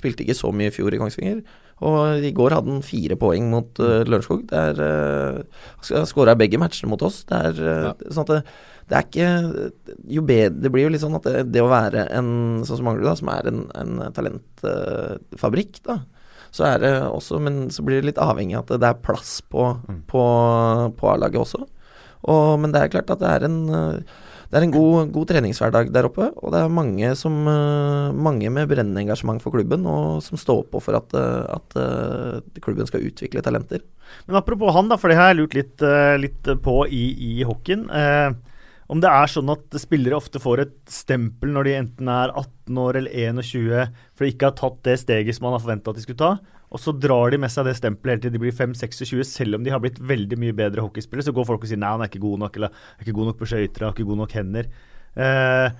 Spilte 0.00 0.24
ikke 0.24 0.38
så 0.40 0.54
mye 0.56 0.72
i 0.72 0.74
fjor 0.74 0.96
i 0.96 1.02
Kongsvinger. 1.02 1.44
Og 1.84 2.24
i 2.24 2.32
går 2.34 2.56
hadde 2.56 2.72
han 2.72 2.86
fire 2.86 3.20
poeng 3.20 3.52
mot 3.52 3.84
uh, 3.84 4.00
Lørenskog. 4.08 4.48
Der 4.48 4.80
uh, 4.80 6.02
skåra 6.08 6.32
begge 6.40 6.56
matchene 6.64 6.88
mot 6.94 7.04
oss. 7.04 7.26
Det 7.28 7.44
er 7.50 7.64
ja. 7.90 7.94
sånn 8.08 8.24
at 8.24 8.32
det, 8.38 8.42
det, 8.88 8.96
er 8.96 9.04
ikke 9.04 10.08
Jo 10.16 10.24
bedre 10.24 10.62
Det 10.64 10.72
blir 10.72 10.88
jo 10.88 10.94
litt 10.96 11.04
sånn 11.04 11.20
at 11.20 11.28
det, 11.28 11.50
det 11.52 11.60
å 11.60 11.68
være 11.68 12.08
en 12.08 12.30
sånn 12.64 12.80
som 12.80 12.88
Manglerud, 12.88 13.20
som 13.20 13.36
er 13.36 13.52
en, 13.52 13.66
en 13.76 13.98
talentfabrikk, 14.16 15.84
da 15.84 16.00
så 16.54 16.64
er 16.68 16.78
det 16.82 16.92
også 17.06 17.38
Men 17.42 17.68
så 17.74 17.84
blir 17.86 18.00
det 18.00 18.12
litt 18.12 18.22
avhengig 18.22 18.56
av 18.58 18.64
at 18.66 18.80
det 18.80 18.88
er 18.88 19.02
plass 19.04 19.38
på, 19.44 19.66
mm. 19.88 20.00
på, 20.10 20.22
på 20.98 21.10
A-laget 21.12 21.42
også. 21.42 21.60
Og, 22.28 22.46
men 22.60 22.74
det 22.74 22.80
er 22.82 22.94
klart 22.96 23.12
at 23.14 23.22
det 23.22 23.34
er 23.36 23.46
en 23.46 23.60
det 24.48 24.56
er 24.56 24.64
en 24.64 24.72
god, 24.72 25.10
god, 25.12 25.26
treningshverdag 25.28 25.90
der 25.92 26.06
oppe, 26.08 26.30
og 26.40 26.54
det 26.54 26.62
er 26.62 26.70
mange, 26.72 27.10
som, 27.20 27.34
uh, 27.44 28.14
mange 28.16 28.48
med 28.48 28.70
brennende 28.70 29.02
engasjement 29.02 29.42
for 29.44 29.52
klubben, 29.52 29.84
og 29.84 30.22
som 30.24 30.40
står 30.40 30.62
på 30.72 30.80
for 30.80 30.96
at, 30.96 31.12
uh, 31.12 31.44
at 31.52 31.76
uh, 31.76 32.60
klubben 32.64 32.88
skal 32.88 33.04
utvikle 33.04 33.44
talenter. 33.44 33.84
Men 34.24 34.40
Apropos 34.40 34.72
han, 34.72 34.88
da, 34.88 34.96
for 34.96 35.12
det 35.12 35.18
har 35.20 35.34
jeg 35.34 35.40
lurt 35.42 35.58
litt, 35.58 35.84
litt 36.24 36.48
på 36.64 36.78
i, 36.88 37.04
i 37.28 37.32
hockeyen. 37.44 37.84
Om 38.88 39.00
det 39.04 39.08
er 39.12 39.28
sånn 39.28 39.50
at 39.52 39.74
spillere 39.80 40.16
ofte 40.16 40.40
får 40.40 40.62
et 40.62 40.76
stempel 40.92 41.50
når 41.52 41.68
de 41.68 41.74
enten 41.76 42.08
er 42.08 42.32
18 42.32 42.78
år 42.80 42.98
eller 43.02 43.12
21 43.44 43.98
for 44.16 44.24
de 44.24 44.30
ikke 44.32 44.48
har 44.48 44.56
tatt 44.56 44.78
det 44.88 44.94
steget 45.02 45.36
som 45.36 45.44
man 45.44 45.58
har 45.58 45.64
forventa 45.64 45.92
at 45.92 45.98
de 45.98 46.04
skulle 46.06 46.22
ta, 46.22 46.30
og 46.68 46.80
så 46.80 46.92
drar 46.96 47.32
de 47.32 47.40
med 47.40 47.52
seg 47.52 47.68
det 47.68 47.76
stempelet 47.78 48.16
helt 48.16 48.26
til 48.26 48.34
de 48.34 48.40
blir 48.42 48.56
5-26, 48.56 49.24
selv 49.28 49.56
om 49.56 49.64
de 49.64 49.72
har 49.72 49.80
blitt 49.80 50.00
veldig 50.00 50.36
mye 50.40 50.56
bedre 50.56 50.84
hockeyspillere. 50.84 51.24
Så 51.24 51.32
går 51.36 51.46
folk 51.48 51.64
og 51.64 51.70
sier 51.70 51.80
nei, 51.80 51.94
han 51.94 52.04
er 52.04 52.10
ikke 52.10 52.24
god 52.24 52.42
nok, 52.44 52.58
eller 52.58 52.74
er 52.96 53.06
ikke 53.06 53.16
god 53.16 53.30
nok 53.30 53.38
på 53.38 53.48
skøyter, 53.48 53.86
har 53.86 53.94
ikke 53.96 54.08
god 54.08 54.20
nok 54.20 54.34
hender. 54.36 54.68
Eh, 55.18 55.78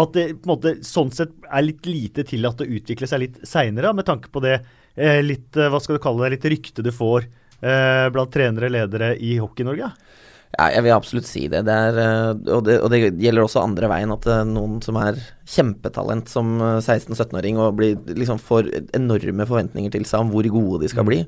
at 0.00 0.16
det 0.16 0.24
på 0.34 0.48
en 0.48 0.50
måte 0.50 0.74
sånn 0.86 1.12
sett 1.14 1.36
er 1.46 1.64
litt 1.64 1.86
lite 1.86 2.26
tillatt 2.26 2.64
å 2.64 2.66
utvikle 2.66 3.08
seg 3.10 3.22
litt 3.22 3.38
seinere, 3.46 3.94
med 3.94 4.08
tanke 4.10 4.32
på 4.34 4.42
det 4.42 4.56
eh, 4.58 5.22
litt, 5.22 5.52
uh, 5.54 5.70
hva 5.70 5.78
skal 5.82 5.98
du 5.98 6.02
kalle 6.02 6.26
det, 6.26 6.36
litt 6.36 6.50
rykte 6.56 6.84
du 6.84 6.92
får 6.94 7.30
blant 7.64 8.28
trenere 8.28 8.68
og 8.68 8.72
ledere 8.74 9.06
i 9.24 9.38
Hockey-Norge? 9.40 9.86
Ja, 9.88 10.24
jeg 10.54 10.84
vil 10.84 10.94
absolutt 10.94 11.26
si 11.28 11.46
det. 11.50 11.64
det, 11.66 11.74
er, 11.88 11.98
eh, 12.00 12.30
og, 12.54 12.62
det 12.66 12.78
og 12.82 12.90
det 12.92 13.00
gjelder 13.22 13.44
også 13.44 13.64
andre 13.64 13.90
veien. 13.90 14.12
At 14.14 14.28
eh, 14.30 14.44
noen 14.48 14.80
som 14.84 14.98
er 15.00 15.18
kjempetalent 15.50 16.30
som 16.30 16.56
16-17-åring 16.60 17.58
eh, 17.58 17.64
og 17.64 17.76
blir, 17.80 17.98
liksom 18.14 18.40
får 18.42 18.70
enorme 18.96 19.48
forventninger 19.48 19.94
til 19.94 20.06
seg 20.08 20.24
om 20.24 20.32
hvor 20.34 20.48
gode 20.54 20.84
de 20.84 20.92
skal 20.92 21.06
mm. 21.06 21.10
bli. 21.10 21.20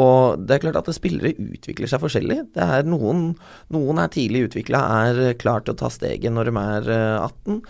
Og 0.00 0.42
det 0.42 0.56
er 0.56 0.64
klart 0.64 0.80
at 0.80 0.90
spillere 0.96 1.34
utvikler 1.38 1.90
seg 1.90 2.02
forskjellig. 2.02 2.40
Det 2.56 2.66
er 2.78 2.88
noen, 2.88 3.28
noen 3.74 4.02
er 4.02 4.10
tidlig 4.12 4.48
utvikla, 4.48 4.80
er 5.06 5.38
klar 5.38 5.62
til 5.62 5.76
å 5.76 5.80
ta 5.84 5.90
steget 5.92 6.34
når 6.34 6.50
de 6.50 6.54
er 6.64 6.92
18. 7.20 7.60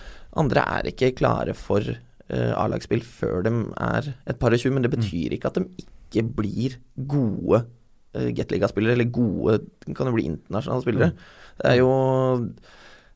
Andre 0.41 0.65
er 0.79 0.89
ikke 0.95 1.13
klare 1.19 1.57
for 1.59 1.85
A-lagsspill 2.33 3.03
før 3.05 3.45
de 3.45 3.51
er 3.77 4.15
et 4.31 4.39
par 4.41 4.55
og 4.57 4.63
tjue, 4.63 4.73
men 4.73 4.87
det 4.87 4.95
mm. 4.95 4.97
betyr 4.97 5.37
ikke 5.37 5.51
at 5.51 5.61
de 5.61 5.85
ikke 5.85 6.25
blir 6.39 6.79
gode 7.11 7.61
uh, 7.61 7.69
Gateliga-spillere, 8.15 8.97
eller 8.97 9.11
gode 9.11 9.59
kan 9.93 10.09
jo 10.09 10.17
bli 10.17 10.29
internasjonale 10.31 10.85
spillere. 10.85 11.13
Mm. 11.13 11.55
Det 11.61 11.71
er 11.71 11.79
jo 11.81 11.91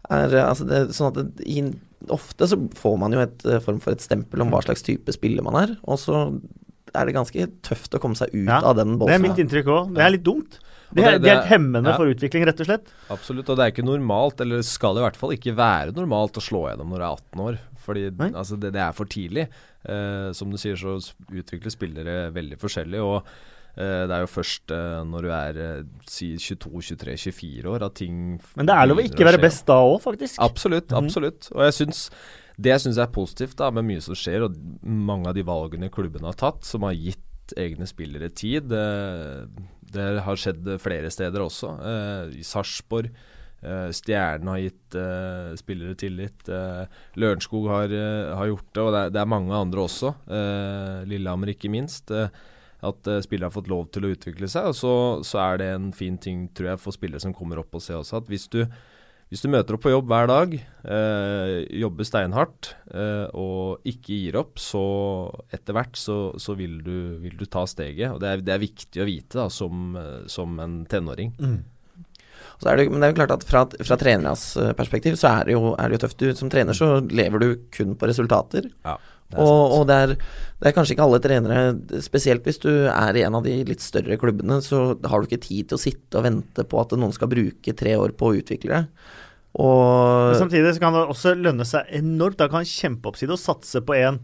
er, 0.08 0.38
altså 0.44 0.64
det, 0.68 0.80
sånn 0.96 1.10
at 1.12 1.20
det, 1.20 1.44
i, 1.44 1.66
Ofte 2.14 2.46
så 2.46 2.56
får 2.78 2.94
man 3.02 3.12
jo 3.12 3.20
et 3.24 3.42
uh, 3.48 3.58
form 3.64 3.80
for 3.82 3.96
et 3.96 4.04
stempel 4.04 4.44
om 4.44 4.52
hva 4.54 4.60
slags 4.62 4.84
type 4.86 5.10
spiller 5.12 5.42
man 5.42 5.56
er, 5.58 5.72
og 5.82 5.98
så 5.98 6.28
er 6.94 7.08
det 7.08 7.16
ganske 7.16 7.48
tøft 7.66 7.96
å 7.96 8.00
komme 8.00 8.16
seg 8.16 8.30
ut 8.32 8.46
ja, 8.46 8.60
av 8.62 8.76
den 8.78 8.94
båsen. 8.94 9.10
Det 9.10 9.16
er 9.16 9.24
mitt 9.24 9.40
inntrykk 9.42 9.70
òg. 9.74 9.90
Det 9.96 10.04
er 10.04 10.14
litt 10.14 10.24
dumt. 10.24 10.60
Det 10.94 11.04
er, 11.04 11.18
det, 11.20 11.32
er 11.34 11.42
hemmende 11.50 11.90
ja. 11.92 11.98
for 11.98 12.08
utvikling, 12.08 12.46
rett 12.48 12.62
og 12.62 12.70
slett. 12.70 12.94
Absolutt, 13.12 13.50
og 13.50 13.58
det 13.58 13.66
er 13.66 13.74
ikke 13.74 13.84
normalt, 13.84 14.40
eller 14.40 14.62
skal 14.64 14.96
i 14.96 15.04
hvert 15.04 15.18
fall 15.20 15.34
ikke 15.34 15.52
være 15.58 15.92
normalt 15.98 16.38
å 16.38 16.44
slå 16.46 16.62
gjennom 16.70 16.94
når 16.94 17.02
du 17.02 17.04
er 17.04 17.10
18 17.10 17.44
år. 17.44 17.60
Fordi 17.88 18.06
altså, 18.30 18.56
det, 18.62 18.72
det, 18.78 18.84
er 18.86 18.96
for 18.96 19.10
tidlig. 19.10 19.48
Uh, 19.82 20.30
som 20.38 20.54
du 20.54 20.56
sier, 20.62 20.78
så 20.80 20.96
utvikler 21.28 21.74
spillere 21.74 22.16
veldig 22.32 22.62
forskjellig. 22.62 23.02
og 23.04 23.18
Eh, 23.18 23.57
det 23.78 24.14
er 24.14 24.24
jo 24.24 24.30
først 24.30 24.72
eh, 24.74 24.98
når 25.06 25.24
du 25.26 25.30
er 25.30 25.60
eh, 25.62 25.86
si 26.10 26.32
22-23-24 26.34 27.68
år 27.70 27.84
at 27.86 27.94
ting 28.00 28.16
Men 28.58 28.66
det 28.66 28.74
er 28.74 28.90
lov 28.90 28.98
å 28.98 29.06
ikke 29.06 29.28
være 29.28 29.40
best 29.42 29.68
da 29.68 29.78
òg, 29.84 30.00
faktisk. 30.02 30.40
Absolutt. 30.42 30.90
Mm. 30.90 30.98
absolutt. 31.04 31.50
Og 31.54 31.62
jeg 31.68 31.76
synes, 31.76 32.00
det 32.58 32.74
jeg 32.74 32.84
syns 32.86 32.98
er 32.98 33.14
positivt 33.14 33.58
da, 33.60 33.70
med 33.74 33.86
mye 33.86 34.02
som 34.02 34.18
skjer, 34.18 34.48
og 34.48 34.58
mange 34.82 35.30
av 35.30 35.38
de 35.38 35.46
valgene 35.46 35.92
klubben 35.94 36.26
har 36.26 36.38
tatt, 36.38 36.66
som 36.66 36.88
har 36.88 36.98
gitt 36.98 37.54
egne 37.56 37.86
spillere 37.88 38.28
tid, 38.34 38.66
det, 38.68 38.82
det 39.94 40.08
har 40.26 40.42
skjedd 40.42 40.74
flere 40.82 41.08
steder 41.14 41.46
også. 41.46 41.72
I 42.34 42.44
Sarpsborg. 42.44 43.14
Uh, 43.58 43.88
Stjernen 43.90 44.52
har 44.52 44.60
gitt 44.60 44.98
uh, 44.98 45.54
spillere 45.58 45.96
tillit. 45.98 46.44
Uh, 46.46 46.84
Lørenskog 47.18 47.70
har, 47.72 47.94
har, 48.36 48.50
gjort 48.52 48.68
det, 48.68 48.84
og 48.84 48.92
det 48.92 49.00
er, 49.00 49.16
det 49.16 49.22
er 49.22 49.32
mange 49.32 49.56
andre 49.56 49.86
også. 49.86 50.12
Lillehammer, 51.08 51.54
ikke 51.54 51.72
minst. 51.72 52.12
Uh, 52.12 52.28
at 52.86 53.10
uh, 53.10 53.18
spillere 53.24 53.50
har 53.50 53.56
fått 53.56 53.70
lov 53.70 53.88
til 53.94 54.06
å 54.06 54.12
utvikle 54.14 54.50
seg. 54.50 54.70
Og 54.70 54.78
så, 54.78 54.92
så, 55.26 55.40
er 55.42 55.62
det 55.62 55.72
en 55.74 55.90
fin 55.96 56.18
ting, 56.20 56.46
tror 56.54 56.72
jeg, 56.72 56.82
for 56.82 56.94
spillere 56.94 57.22
som 57.22 57.34
kommer 57.36 57.62
opp 57.62 57.74
og 57.74 57.84
ser 57.84 57.98
også, 57.98 58.22
at 58.22 58.30
hvis 58.30 58.46
du, 58.52 58.60
hvis 59.28 59.42
du 59.44 59.50
møter 59.52 59.76
opp 59.76 59.82
på 59.84 59.92
jobb 59.92 60.10
hver 60.10 60.30
dag, 60.30 60.54
uh, 60.86 61.56
jobber 61.74 62.08
steinhardt 62.08 62.72
uh, 62.94 63.26
og 63.34 63.88
ikke 63.88 64.20
gir 64.22 64.38
opp, 64.40 64.62
så 64.62 64.84
etter 65.54 65.76
hvert 65.76 65.98
så, 65.98 66.20
så 66.40 66.54
vil, 66.58 66.78
du, 66.84 67.18
vil, 67.24 67.34
du, 67.40 67.48
ta 67.50 67.66
steget. 67.68 68.12
Og 68.12 68.22
det 68.22 68.30
er, 68.30 68.46
det 68.46 68.54
er 68.54 68.62
viktig 68.62 69.02
å 69.02 69.08
vite 69.08 69.42
da, 69.42 69.48
som, 69.52 69.98
som 70.30 70.56
en 70.62 70.80
tenåring. 70.88 71.34
Mm. 71.42 71.58
Så 72.58 72.72
er 72.72 72.78
det, 72.78 72.88
men 72.90 73.02
det 73.02 73.06
er 73.06 73.12
jo 73.12 73.18
klart 73.20 73.32
at 73.36 73.44
fra, 73.46 73.60
fra 73.86 73.96
trenernes 73.98 74.48
perspektiv 74.74 75.14
så 75.18 75.30
er 75.30 75.46
det, 75.46 75.54
jo, 75.54 75.76
er 75.78 75.90
det 75.90 75.98
jo 75.98 76.00
tøft. 76.06 76.18
Du, 76.18 76.30
som 76.34 76.50
trener 76.50 76.74
så 76.74 76.96
lever 77.06 77.42
du 77.42 77.48
kun 77.74 77.94
på 77.98 78.08
resultater. 78.10 78.66
Ja. 78.86 78.96
Og, 79.36 79.74
og 79.76 79.82
det, 79.90 79.96
er, 79.96 80.12
det, 80.16 80.70
er, 80.70 80.72
kanskje 80.72 80.94
ikke 80.94 81.04
alle 81.04 81.20
trenere, 81.20 82.00
spesielt 82.00 82.46
hvis 82.48 82.60
du 82.62 82.70
er 82.88 83.18
i 83.18 83.24
en 83.26 83.36
av 83.36 83.44
de 83.44 83.58
litt 83.68 83.84
større 83.84 84.16
klubbene, 84.20 84.62
så 84.64 84.94
har 85.04 85.20
du 85.20 85.28
ikke 85.28 85.42
tid 85.44 85.68
til 85.68 85.76
å 85.76 85.82
sitte 85.82 86.20
og 86.20 86.24
vente 86.24 86.64
på 86.64 86.80
at 86.80 86.94
noen 86.96 87.12
skal 87.12 87.28
bruke 87.28 87.74
tre 87.76 87.92
år 88.00 88.16
på 88.16 88.30
å 88.30 88.38
utvikle 88.40 88.78
det. 88.78 89.10
Og 89.58 90.36
Samtidig 90.38 90.76
så 90.76 90.82
kan 90.82 90.96
det 90.96 91.06
også 91.10 91.34
lønne 91.36 91.66
seg 91.68 91.88
enormt. 91.98 92.38
Da 92.40 92.48
kan 92.52 92.66
kjempeoppside 92.68 93.34
å 93.34 93.40
satse 93.40 93.82
på 93.84 93.96
en 93.98 94.20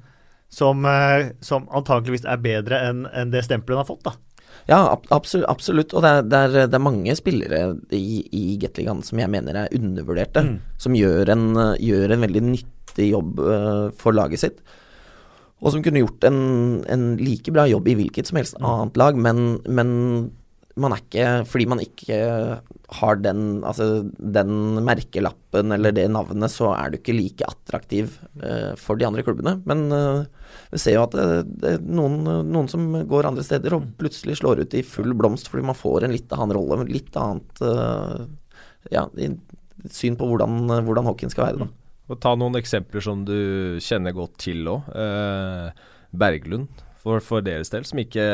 som, 0.53 0.85
eh, 0.87 1.33
som 1.43 1.67
antakeligvis 1.75 2.27
er 2.29 2.41
bedre 2.41 2.79
enn 2.87 3.09
en 3.11 3.33
det 3.33 3.43
stempelet 3.45 3.81
han 3.81 3.85
har 3.85 3.91
fått. 3.91 4.05
da. 4.07 4.15
Ja, 4.71 4.79
absolutt. 5.11 5.49
absolutt. 5.51 5.93
Og 5.93 6.05
det 6.05 6.13
er, 6.13 6.23
det, 6.23 6.39
er, 6.39 6.69
det 6.71 6.79
er, 6.79 6.85
mange 6.85 7.17
spillere 7.19 7.61
i, 7.93 8.23
i 8.33 8.45
Gateligaen 8.63 9.03
som 9.05 9.21
jeg 9.21 9.33
mener 9.33 9.65
er 9.65 9.75
undervurderte. 9.77 10.45
Mm. 10.47 10.55
Som 10.81 10.97
gjør 10.97 11.35
en, 11.35 11.45
gjør 11.83 12.15
en, 12.15 12.25
veldig 12.25 12.45
nyttig 12.47 13.11
jobb 13.11 13.43
uh, 13.43 13.91
for 13.99 14.17
laget 14.17 14.45
sitt 14.45 14.65
og 15.65 15.73
som 15.73 15.85
kunne 15.85 16.03
gjort 16.03 16.27
en, 16.29 16.39
en, 16.93 17.05
like 17.17 17.53
bra 17.55 17.65
jobb 17.71 17.89
i 17.89 17.97
hvilket 18.03 18.29
som 18.29 18.39
helst 18.41 18.59
mm. 18.61 18.67
annet 18.69 18.99
lag, 19.01 19.17
men, 19.17 19.39
men 19.65 19.91
man 20.81 20.95
er 20.95 21.03
ikke 21.03 21.27
Fordi 21.49 21.67
man 21.71 21.83
ikke 21.83 22.17
har 22.95 23.19
den, 23.23 23.63
altså, 23.67 24.05
den 24.19 24.81
merkelappen 24.87 25.73
eller 25.75 25.95
det 25.95 26.05
navnet, 26.13 26.53
så 26.53 26.73
er 26.77 26.91
du 26.91 26.99
ikke 26.99 27.15
like 27.17 27.47
attraktiv 27.47 28.13
uh, 28.43 28.75
for 28.79 28.99
de 28.99 29.07
andre 29.09 29.25
klubbene. 29.27 29.57
Men 29.67 29.87
uh, 29.91 30.27
vi 30.71 30.83
ser 30.83 30.99
jo 30.99 31.07
at 31.07 31.17
det, 31.17 31.25
det 31.63 31.73
er 31.73 31.87
noen, 31.87 32.21
noen, 32.51 32.69
som 32.71 32.87
går 33.11 33.31
andre 33.31 33.47
steder 33.47 33.75
og 33.75 33.89
plutselig 33.99 34.39
slår 34.39 34.63
ut 34.63 34.77
i 34.79 34.85
full 34.87 35.15
blomst 35.19 35.51
fordi 35.51 35.67
man 35.67 35.79
får 35.79 36.07
en 36.07 36.15
litt 36.15 36.35
annen 36.37 36.55
rolle, 36.55 36.87
litt 36.91 37.19
annet 37.19 37.65
uh, 37.65 38.27
ja, 38.95 39.07
syn 39.91 40.19
på 40.21 40.29
hvordan, 40.29 40.69
hvordan 40.87 41.11
hockeyen 41.11 41.35
skal 41.35 41.49
være. 41.49 41.65
da. 41.65 41.84
Og 42.11 42.21
ta 42.21 42.35
noen 42.37 42.59
eksempler 42.61 43.05
som 43.05 43.23
du 43.25 43.81
kjenner 43.83 44.13
godt 44.17 44.37
til 44.45 44.67
òg. 44.69 44.91
Eh, 44.93 45.85
Berglund, 46.15 46.83
for, 47.05 47.21
for, 47.25 47.45
deres 47.45 47.73
del, 47.73 47.85
som 47.85 48.01
ikke 48.01 48.25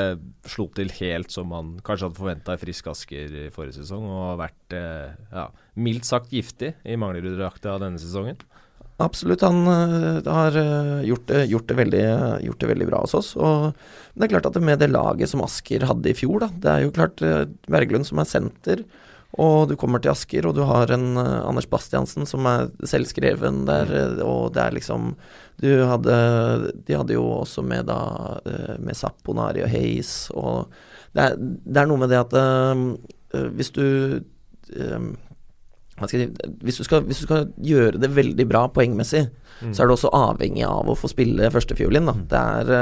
slo 0.46 0.68
til 0.76 0.92
helt 1.00 1.32
som 1.34 1.48
man 1.50 1.72
kanskje 1.86 2.06
hadde 2.06 2.20
forventa 2.20 2.54
i 2.54 2.60
Frisk 2.60 2.90
Asker 2.92 3.32
i 3.46 3.48
forrige 3.54 3.80
sesong, 3.80 4.04
og 4.06 4.20
har 4.28 4.40
vært 4.44 4.76
eh, 4.78 5.14
ja, 5.32 5.46
mildt 5.80 6.06
sagt 6.06 6.34
giftig 6.34 6.74
i 6.86 6.98
Manglerud-drakta 7.00 7.78
denne 7.82 7.98
sesongen. 8.02 8.38
Absolutt, 9.00 9.40
han 9.46 9.64
uh, 9.64 10.20
har 10.28 10.56
uh, 10.60 11.00
gjort, 11.06 11.24
det, 11.30 11.46
gjort, 11.48 11.66
det 11.70 11.76
veldig, 11.78 12.02
gjort, 12.44 12.58
det, 12.60 12.68
veldig, 12.68 12.88
bra 12.90 12.98
hos 13.00 13.14
oss. 13.16 13.30
Og 13.40 13.70
det 14.12 14.26
er 14.26 14.32
klart 14.34 14.48
at 14.50 14.58
med 14.60 14.82
det 14.82 14.90
laget 14.92 15.30
som 15.32 15.40
Asker 15.46 15.86
hadde 15.88 16.12
i 16.12 16.16
fjor, 16.16 16.42
da, 16.42 16.50
det 16.52 16.72
er 16.74 16.84
jo 16.84 16.92
klart 16.98 17.22
uh, 17.24 17.46
Berglund 17.72 18.04
som 18.08 18.20
er 18.20 18.28
senter, 18.28 18.84
og 19.38 19.68
du 19.70 19.76
kommer 19.78 20.02
til 20.02 20.10
Asker, 20.10 20.48
og 20.48 20.56
du 20.56 20.64
har 20.66 20.90
en 20.94 21.14
uh, 21.14 21.46
Anders 21.46 21.68
Bastiansen 21.70 22.26
som 22.26 22.46
er 22.50 22.70
selvskreven 22.88 23.62
der, 23.68 23.86
mm. 23.86 24.22
og 24.26 24.54
det 24.56 24.64
er 24.64 24.74
liksom 24.74 25.14
Du 25.60 25.68
hadde 25.86 26.16
De 26.86 26.96
hadde 26.96 27.14
jo 27.14 27.22
også 27.38 27.62
med 27.62 27.86
da 27.86 28.00
uh, 28.42 28.74
med 28.82 28.98
Saponari 28.98 29.62
og 29.62 29.70
Hayes, 29.70 30.30
og 30.34 30.72
det 31.14 31.28
er, 31.28 31.38
det 31.38 31.82
er, 31.82 31.90
noe 31.90 32.02
med 32.02 32.10
det 32.10 32.18
at 32.24 32.34
uh, 32.34 33.46
hvis 33.54 33.70
du 33.74 33.84
si, 36.10 36.24
hvis, 36.64 36.80
du 36.80 36.86
skal, 36.86 37.04
hvis, 37.06 37.20
du 37.22 37.28
skal, 37.28 37.50
gjøre 37.62 38.00
det 38.02 38.10
veldig 38.16 38.46
bra 38.50 38.64
poengmessig, 38.72 39.28
mm. 39.60 39.74
så 39.74 39.84
er 39.84 39.90
du 39.90 39.94
også 39.94 40.10
avhengig 40.16 40.64
av 40.66 40.90
å 40.90 40.96
få 40.98 41.10
spille 41.12 41.50
førstefiolin. 41.54 42.08
Mm. 42.08 42.24
Det, 42.30 42.40
er, 42.40 42.72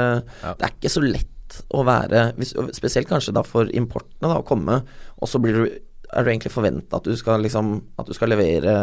ja. 0.41 0.55
det 0.57 0.65
er 0.65 0.73
ikke 0.73 0.93
så 0.93 1.03
lett 1.05 1.35
å 1.73 1.81
være 1.85 2.27
hvis, 2.37 2.53
Spesielt 2.77 3.09
kanskje 3.09 3.33
da 3.37 3.43
for 3.45 3.69
importene, 3.75 4.29
da, 4.31 4.39
å 4.39 4.47
komme, 4.47 4.81
og 5.19 5.29
så 5.29 5.41
blir 5.41 5.57
du 5.57 5.77
er 6.09 6.25
du 6.25 6.31
egentlig 6.31 6.51
forventa 6.53 6.99
at, 6.99 7.07
liksom, 7.43 7.73
at 8.01 8.09
du 8.09 8.15
skal 8.17 8.31
levere 8.33 8.75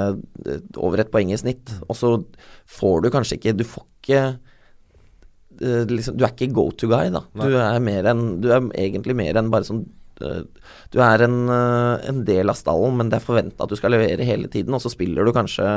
eh, 0.46 0.60
over 0.78 1.02
et 1.02 1.10
poeng 1.12 1.32
i 1.34 1.38
snitt, 1.40 1.72
og 1.86 1.98
så 1.98 2.12
får 2.70 3.04
du 3.04 3.10
kanskje 3.14 3.40
ikke 3.40 3.56
Du 3.58 3.64
får 3.66 3.86
ikke 3.86 4.22
eh, 5.60 5.84
liksom, 5.90 6.18
Du 6.18 6.26
er 6.26 6.34
ikke 6.34 6.52
go 6.54 6.68
to 6.70 6.90
guy, 6.90 7.10
da. 7.14 7.24
Nei. 7.34 7.50
Du 7.50 7.58
er, 7.58 7.78
mer 7.82 8.10
en, 8.12 8.26
du 8.42 8.50
er 8.54 8.68
egentlig 8.78 9.16
mer 9.18 9.40
enn 9.40 9.50
bare 9.52 9.68
sånn 9.68 9.82
eh, 10.22 10.44
Du 10.94 11.00
er 11.02 11.26
en, 11.26 11.38
eh, 11.50 12.06
en 12.12 12.22
del 12.28 12.52
av 12.52 12.58
stallen, 12.60 12.98
men 13.00 13.10
det 13.10 13.20
er 13.20 13.26
forventa 13.26 13.66
at 13.66 13.74
du 13.74 13.78
skal 13.78 13.96
levere 13.96 14.28
hele 14.28 14.50
tiden, 14.52 14.76
og 14.76 14.84
så 14.84 14.92
spiller 14.92 15.26
du 15.26 15.34
kanskje 15.36 15.70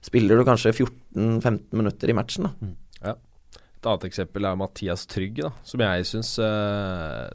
Spiller 0.00 0.38
du 0.40 0.46
kanskje 0.48 0.70
14-15 0.72 1.74
minutter 1.76 2.08
i 2.08 2.14
matchen, 2.16 2.46
da. 2.48 2.70
Et 3.80 3.88
annet 3.88 4.06
eksempel 4.08 4.46
er 4.48 4.56
Mathias 4.56 5.02
Trygg, 5.08 5.42
da, 5.44 5.50
som 5.64 5.82
jeg 5.84 6.06
syns 6.08 6.30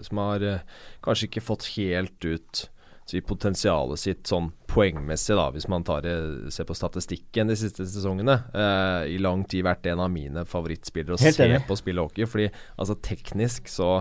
Som 0.07 0.21
har 0.21 0.45
eh, 0.45 0.79
kanskje 1.05 1.29
ikke 1.29 1.43
fått 1.45 1.67
helt 1.75 2.25
ut 2.25 2.63
si, 3.05 3.21
potensialet 3.21 4.01
sitt 4.01 4.25
sånn 4.29 4.51
poengmessig, 4.71 5.35
da, 5.38 5.47
hvis 5.53 5.69
man 5.71 5.85
tar, 5.88 6.07
ser 6.51 6.67
på 6.67 6.75
statistikken 6.77 7.51
de 7.51 7.57
siste 7.59 7.85
sesongene. 7.88 8.39
Eh, 8.53 9.15
I 9.15 9.21
lang 9.21 9.45
tid 9.50 9.65
vært 9.67 9.88
en 9.91 10.03
av 10.03 10.12
mine 10.13 10.45
favorittspillere 10.50 11.17
å 11.17 11.21
Helt 11.21 11.38
se 11.38 11.47
enig. 11.47 11.65
på 11.69 11.77
spille 11.79 12.03
hockey. 12.03 12.27
Fordi 12.29 12.50
altså 12.77 12.97
teknisk 13.05 13.71
så 13.71 14.00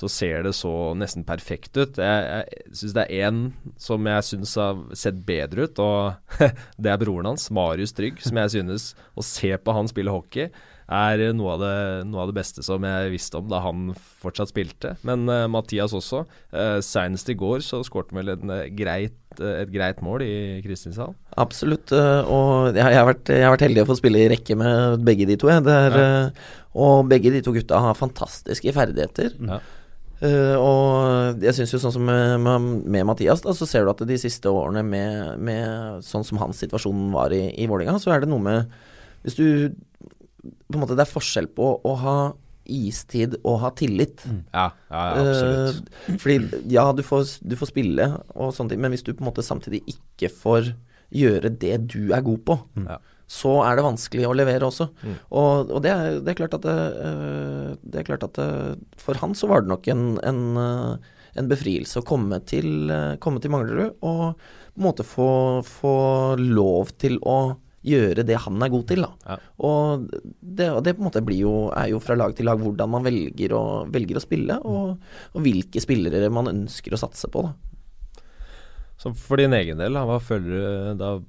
så 0.00 0.08
ser 0.08 0.44
det 0.46 0.52
så 0.56 0.70
nesten 0.96 1.26
perfekt 1.28 1.76
ut. 1.76 1.98
Jeg, 2.00 2.20
jeg 2.30 2.76
syns 2.78 2.94
det 2.96 3.02
er 3.04 3.26
én 3.28 3.40
som 3.76 4.06
jeg 4.08 4.26
syns 4.30 4.54
har 4.56 4.78
sett 4.96 5.18
bedre 5.28 5.66
ut, 5.66 5.80
og 5.82 6.38
det 6.80 6.92
er 6.92 7.00
broren 7.02 7.28
hans, 7.28 7.50
Marius 7.52 7.92
Trygg, 7.92 8.22
som 8.24 8.38
jeg 8.40 8.54
synes 8.54 8.92
Å 9.18 9.24
se 9.26 9.50
på 9.60 9.74
han 9.76 9.90
spille 9.90 10.14
hockey 10.14 10.48
er 10.90 11.22
noe 11.38 11.54
av, 11.54 11.62
det, 11.62 11.74
noe 12.10 12.24
av 12.24 12.30
det 12.30 12.36
beste 12.40 12.64
som 12.66 12.82
jeg 12.82 13.12
visste 13.12 13.38
om 13.38 13.48
da 13.50 13.60
han 13.62 13.92
fortsatt 14.22 14.50
spilte. 14.50 14.96
Men 15.06 15.22
uh, 15.30 15.46
Mathias 15.50 15.94
også. 15.94 16.24
Uh, 16.50 16.78
Senest 16.82 17.30
i 17.30 17.36
går 17.38 17.62
så 17.62 17.82
skåret 17.86 18.10
han 18.10 18.20
vel 18.20 18.32
en, 18.34 18.54
eh, 18.56 18.68
greit, 18.74 19.18
et 19.38 19.70
greit 19.70 20.00
mål 20.02 20.24
i 20.26 20.34
Kristiansand. 20.64 21.14
Absolutt. 21.38 21.92
Og 21.94 22.74
jeg, 22.74 22.82
jeg, 22.82 22.98
har 22.98 23.06
vært, 23.06 23.30
jeg 23.30 23.46
har 23.46 23.54
vært 23.54 23.66
heldig 23.68 23.84
å 23.84 23.90
få 23.92 23.98
spille 24.00 24.24
i 24.24 24.30
rekke 24.32 24.56
med 24.58 25.04
begge 25.06 25.28
de 25.30 25.36
to. 25.38 25.52
Er, 25.52 25.94
øh, 25.94 26.48
Og 26.74 27.06
begge 27.10 27.30
de 27.30 27.42
to 27.46 27.54
gutta 27.54 27.78
har 27.82 27.98
fantastiske 27.98 28.74
ferdigheter. 28.74 29.36
Ja. 29.46 29.60
Og 30.60 31.38
jeg 31.40 31.56
syns 31.56 31.70
jo 31.72 31.78
sånn 31.80 31.94
som 31.94 32.02
med, 32.04 32.34
med, 32.44 32.66
med 32.92 33.06
Mathias, 33.08 33.40
da, 33.40 33.54
så 33.56 33.64
ser 33.64 33.86
du 33.86 33.92
at 33.94 34.02
de 34.04 34.18
siste 34.20 34.50
årene 34.52 34.82
med, 34.84 35.38
med 35.40 36.02
sånn 36.04 36.26
som 36.26 36.42
hans 36.42 36.60
situasjon 36.60 37.06
var 37.14 37.32
i, 37.32 37.46
i 37.56 37.70
Vålerenga, 37.70 38.02
så 38.02 38.12
er 38.12 38.24
det 38.24 38.28
noe 38.28 38.42
med 38.44 38.74
Hvis 39.24 39.38
du 39.38 39.46
På 40.40 40.76
en 40.78 40.82
måte 40.84 40.96
Det 40.96 41.04
er 41.04 41.10
forskjell 41.10 41.50
på 41.56 41.72
å 41.84 41.94
ha 42.00 42.16
istid 42.70 43.34
og 43.40 43.56
ha 43.64 43.70
tillit. 43.74 44.22
Ja, 44.54 44.68
ja, 44.92 45.00
ja 45.00 45.22
absolutt. 45.24 45.88
Uh, 46.06 46.18
fordi 46.22 46.60
ja, 46.70 46.84
du 46.94 47.02
får, 47.02 47.38
du 47.42 47.56
får 47.58 47.70
spille 47.72 48.06
og 48.36 48.52
sånne 48.54 48.74
ting, 48.74 48.82
men 48.84 48.94
hvis 48.94 49.02
du 49.06 49.10
på 49.12 49.24
en 49.24 49.30
måte 49.32 49.42
samtidig 49.42 49.80
ikke 49.90 50.30
får 50.30 50.74
gjøre 51.10 51.50
det 51.58 51.80
du 51.90 52.12
er 52.14 52.22
god 52.22 52.44
på, 52.46 52.56
Ja. 52.86 53.00
så 53.26 53.56
er 53.66 53.74
det 53.78 53.86
vanskelig 53.86 54.28
å 54.28 54.34
levere 54.36 54.68
også. 54.68 54.86
Mm. 55.02 55.16
Og, 55.40 55.72
og 55.74 55.82
det, 55.82 55.90
er, 55.90 56.20
det 56.22 56.30
er 56.32 56.38
klart 56.38 56.54
at 56.60 56.66
det, 56.68 56.76
eh, 57.08 57.72
det 57.82 58.00
er 58.00 58.06
klart 58.06 58.26
at 58.28 58.38
det, 58.38 58.78
For 59.02 59.18
han 59.18 59.34
så 59.34 59.50
var 59.50 59.64
det 59.64 59.72
nok 59.72 59.88
en, 59.90 60.04
en, 60.26 60.40
eh, 60.62 61.10
en 61.40 61.50
befrielse 61.50 61.98
å 61.98 62.06
komme 62.06 62.38
til, 62.46 62.90
eh, 62.90 63.16
komme 63.22 63.42
til 63.42 63.50
Manglerud 63.54 63.98
og 64.06 64.38
på 64.38 64.78
en 64.78 64.86
måte 64.86 65.06
få, 65.06 65.30
få 65.66 65.96
lov 66.38 66.94
til 67.02 67.18
å 67.26 67.56
gjøre 67.86 68.24
det 68.26 68.36
han 68.44 68.60
er 68.62 68.72
god 68.72 68.84
til. 68.90 69.06
Da. 69.06 69.10
Ja. 69.26 69.38
Og 69.66 70.06
det, 70.40 70.68
det 70.84 70.94
på 70.96 71.02
en 71.02 71.08
måte 71.08 71.24
blir 71.24 71.42
jo, 71.46 71.54
er 71.76 71.90
jo 71.94 72.02
fra 72.02 72.18
lag 72.18 72.34
til 72.36 72.48
lag 72.48 72.60
hvordan 72.60 72.92
man 72.92 73.06
velger 73.06 73.56
å, 73.56 73.64
velger 73.90 74.20
å 74.20 74.24
spille, 74.24 74.60
og, 74.68 75.00
og 75.34 75.44
hvilke 75.44 75.82
spillere 75.82 76.32
man 76.32 76.52
ønsker 76.52 76.94
å 76.94 77.00
satse 77.00 77.30
på. 77.32 77.46
Da. 77.48 78.24
Så 79.00 79.14
for 79.16 79.40
din 79.40 79.56
egen 79.56 79.80
del, 79.80 79.96
hva 79.96 80.18
føler 80.20 80.50
du 80.50 80.98
det 81.00 81.06
har 81.08 81.22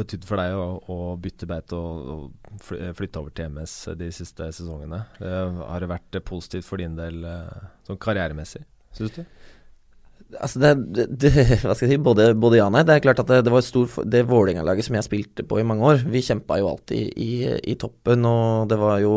betydd 0.00 0.26
for 0.28 0.40
deg 0.40 0.56
å, 0.58 0.64
å 0.90 0.96
bytte 1.22 1.46
beit 1.48 1.72
og, 1.76 2.10
og 2.12 2.64
flytte 2.98 3.22
over 3.22 3.32
til 3.34 3.54
MS 3.54 3.76
de 4.00 4.10
siste 4.14 4.50
sesongene? 4.56 5.04
Det 5.20 5.30
har 5.60 5.84
det 5.84 5.90
vært 5.92 6.20
positivt 6.26 6.66
for 6.66 6.82
din 6.82 6.98
del 6.98 7.22
eh, 7.24 7.62
sånn 7.86 8.00
karrieremessig, 8.02 8.64
syns 8.96 9.14
du? 9.16 9.22
Altså 10.38 10.60
det, 10.62 10.72
det, 10.94 11.06
det, 11.22 11.30
hva 11.64 11.74
skal 11.74 11.88
jeg 11.88 11.96
si, 11.96 12.02
både, 12.02 12.30
både 12.38 12.60
ja 12.60 12.68
og 12.68 12.74
nei. 12.74 12.84
Det 12.86 12.96
er 12.96 13.04
klart 13.04 13.22
at 13.22 13.30
det, 13.30 13.40
det 13.46 13.54
var 13.54 13.64
stor 13.66 14.02
Det 14.06 14.26
Vålerenga-laget 14.28 14.86
som 14.86 14.98
jeg 14.98 15.06
spilte 15.08 15.46
på 15.46 15.60
i 15.60 15.66
mange 15.66 15.86
år, 15.86 16.04
vi 16.06 16.22
kjempa 16.24 16.60
jo 16.60 16.70
alltid 16.74 17.16
i, 17.18 17.32
i 17.72 17.78
toppen, 17.80 18.26
og 18.28 18.70
det 18.70 18.78
var 18.80 19.00
jo 19.02 19.14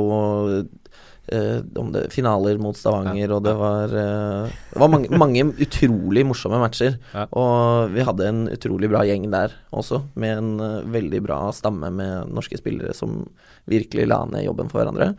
eh, 1.29 1.59
det, 1.61 2.05
finaler 2.13 2.57
mot 2.61 2.77
Stavanger, 2.77 3.27
Ja, 3.27 3.35
og 3.37 3.45
det 3.45 3.53
var 3.59 3.93
eh, 3.93 4.55
Det 4.71 4.81
var 4.81 4.91
mange, 4.95 5.11
mange 5.21 5.45
utrolig 5.53 6.25
morsomme 6.27 6.59
matcher. 6.63 6.97
Ja. 7.13 7.27
Og 7.29 7.93
vi 7.93 8.07
hadde 8.07 8.31
en 8.31 8.43
utrolig 8.53 8.89
bra 8.91 9.05
gjeng 9.07 9.29
der 9.33 9.55
også, 9.75 10.03
med 10.19 10.41
en 10.41 10.51
eh, 10.63 10.91
veldig 10.97 11.23
bra 11.27 11.39
stamme 11.55 11.93
med 11.93 12.33
norske 12.33 12.59
spillere 12.59 12.95
som 12.97 13.21
virkelig 13.69 14.09
la 14.09 14.23
ned 14.29 14.47
jobben 14.47 14.73
for 14.73 14.81
hverandre. 14.81 15.13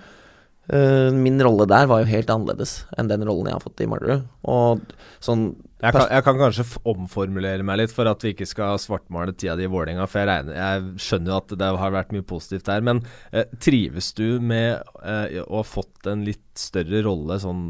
Eh, 0.72 1.12
min 1.12 1.42
rolle 1.44 1.66
der 1.68 1.88
var 1.90 2.00
jo 2.00 2.09
helt 2.09 2.31
annerledes 2.33 2.87
enn 2.96 3.11
den 3.11 3.24
rollen 3.29 3.50
jeg 3.50 3.59
har 3.59 3.64
fått 3.64 3.83
i 3.85 3.88
Manglerud. 3.90 4.24
Og 4.48 4.85
sånn 5.24 5.50
Jeg 5.85 5.92
kan, 5.92 6.07
jeg 6.09 6.24
kan 6.24 6.38
kanskje 6.40 6.64
omformulere 6.88 7.66
meg 7.66 7.83
litt 7.83 7.92
for 7.92 8.09
at 8.09 8.22
vi 8.24 8.33
ikke 8.33 8.48
skal 8.48 8.79
svartmale 8.81 9.35
tida 9.37 9.59
di 9.59 9.66
i 9.66 9.68
Vålerenga, 9.68 10.07
for 10.09 10.22
jeg, 10.22 10.31
regner, 10.31 10.57
jeg 10.57 11.03
skjønner 11.05 11.35
jo 11.35 11.40
at 11.42 11.53
det 11.61 11.68
har 11.83 11.92
vært 11.92 12.14
mye 12.16 12.24
positivt 12.24 12.70
der. 12.70 12.87
Men 12.88 13.03
eh, 13.37 13.50
trives 13.61 14.14
du 14.16 14.40
med 14.40 14.81
eh, 15.05 15.42
å 15.44 15.61
ha 15.61 15.66
fått 15.68 16.09
en 16.09 16.24
litt 16.24 16.46
større 16.57 17.05
rolle 17.05 17.37
sånn 17.42 17.66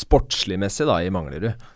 sportslig-messig 0.00 0.88
da 0.88 1.02
i 1.04 1.12
Manglerud? 1.12 1.68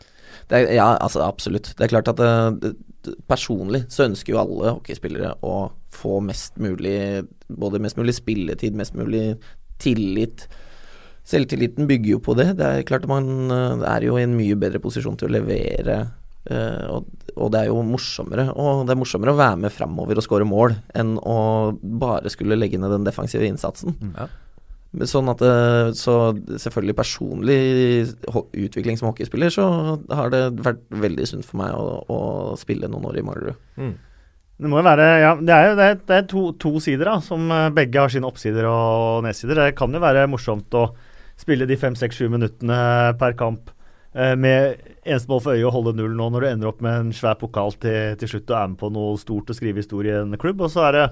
Det 0.49 0.57
er, 0.57 0.71
ja, 0.77 0.89
altså 0.97 1.23
absolutt. 1.25 1.75
Det 1.77 1.87
er 1.87 1.93
klart 1.93 2.09
at 2.13 2.21
eh, 2.23 2.49
det, 2.63 2.73
det, 3.05 3.19
personlig 3.29 3.85
så 3.93 4.07
ønsker 4.09 4.33
jo 4.33 4.41
alle 4.41 4.77
hockeyspillere 4.79 5.35
å 5.45 5.69
få 5.95 6.21
mest 6.25 6.57
mulig 6.63 7.25
Både 7.55 7.79
mest 7.79 7.99
mulig 8.01 8.17
spilletid, 8.17 8.75
mest 8.75 8.97
mulig 8.97 9.35
tillit. 9.85 10.47
Selvtilliten 11.25 11.89
bygger 11.89 12.17
jo 12.17 12.21
på 12.25 12.37
det. 12.37 12.51
Det 12.59 12.67
er 12.69 12.87
klart 12.89 13.09
man 13.09 13.51
eh, 13.53 13.87
er 13.89 14.05
jo 14.05 14.19
i 14.19 14.27
en 14.27 14.37
mye 14.37 14.57
bedre 14.61 14.81
posisjon 14.83 15.17
til 15.21 15.31
å 15.31 15.35
levere. 15.39 15.99
eh, 16.53 16.85
og, 16.93 17.47
det 17.51 17.63
er 17.63 17.71
jo 17.71 17.81
morsommere 17.89 18.51
Og 18.53 18.83
det 18.85 18.93
er 18.93 18.99
morsommere 19.01 19.33
å 19.33 19.39
være 19.39 19.63
med 19.63 19.73
framover 19.73 20.21
og 20.21 20.27
skåre 20.27 20.45
mål 20.45 20.77
enn 20.95 21.17
å 21.19 21.39
bare 21.81 22.31
skulle 22.33 22.59
legge 22.61 22.79
ned 22.79 22.93
den 22.93 23.07
defensive 23.09 23.49
innsatsen. 23.49 23.97
Ja. 24.13 24.29
Sånn 25.11 25.27
at 25.33 25.41
Så 25.99 26.13
selvfølgelig 26.61 26.95
personlig 26.95 27.57
utvikling 28.31 29.01
som 29.01 29.09
hockeyspiller, 29.09 29.51
så 29.51 29.65
har 30.07 30.31
det 30.31 30.45
vært 30.61 30.85
veldig 30.93 31.27
sunt 31.27 31.49
for 31.49 31.65
meg 31.65 31.75
å, 31.75 32.05
å 32.07 32.21
spille 32.61 32.87
noen 32.93 33.09
år 33.09 33.19
i 33.19 33.25
Manglerud. 33.27 33.65
Mm. 33.81 33.97
Det 34.55 34.71
må 34.71 34.79
jo 34.79 34.87
være 34.87 35.07
Ja, 35.19 35.33
det 35.35 35.55
er 35.55 35.69
jo 35.69 35.77
det, 35.79 35.89
det 36.07 36.17
er 36.17 36.27
to, 36.31 36.45
to 36.63 36.77
sider, 36.83 37.11
da, 37.11 37.19
som 37.25 37.51
eh, 37.51 37.73
begge 37.75 38.01
har 38.01 38.13
sine 38.13 38.29
oppsider 38.29 38.69
og 38.71 39.25
nedsider. 39.27 39.59
Det 39.59 39.79
kan 39.79 39.95
jo 39.95 40.03
være 40.03 40.29
morsomt 40.31 40.77
å 40.79 40.89
spille 41.41 41.67
de 41.67 41.79
fem, 41.79 41.97
seks, 41.99 42.21
sju 42.21 42.31
minuttene 42.31 42.79
per 43.19 43.35
kamp 43.39 43.73
eh, 44.15 44.37
med 44.39 44.79
eneste 45.03 45.31
mål 45.33 45.43
for 45.43 45.59
øye 45.59 45.67
å 45.67 45.75
holde 45.75 45.97
null 45.99 46.15
nå, 46.15 46.31
når 46.31 46.47
du 46.47 46.51
ender 46.53 46.71
opp 46.71 46.85
med 46.87 47.01
en 47.01 47.13
svær 47.17 47.35
pokal 47.41 47.75
til, 47.83 48.15
til 48.21 48.31
slutt 48.31 48.55
og 48.55 48.59
er 48.61 48.73
med 48.73 48.81
på 48.81 48.93
noe 48.95 49.19
stort 49.21 49.51
og 49.51 49.59
skrive 49.59 49.83
historie 49.83 50.15
i 50.15 50.23
en 50.23 50.39
klubb. 50.39 50.63
Og 50.63 50.71
så 50.71 50.87
er 50.87 50.99
det 51.01 51.05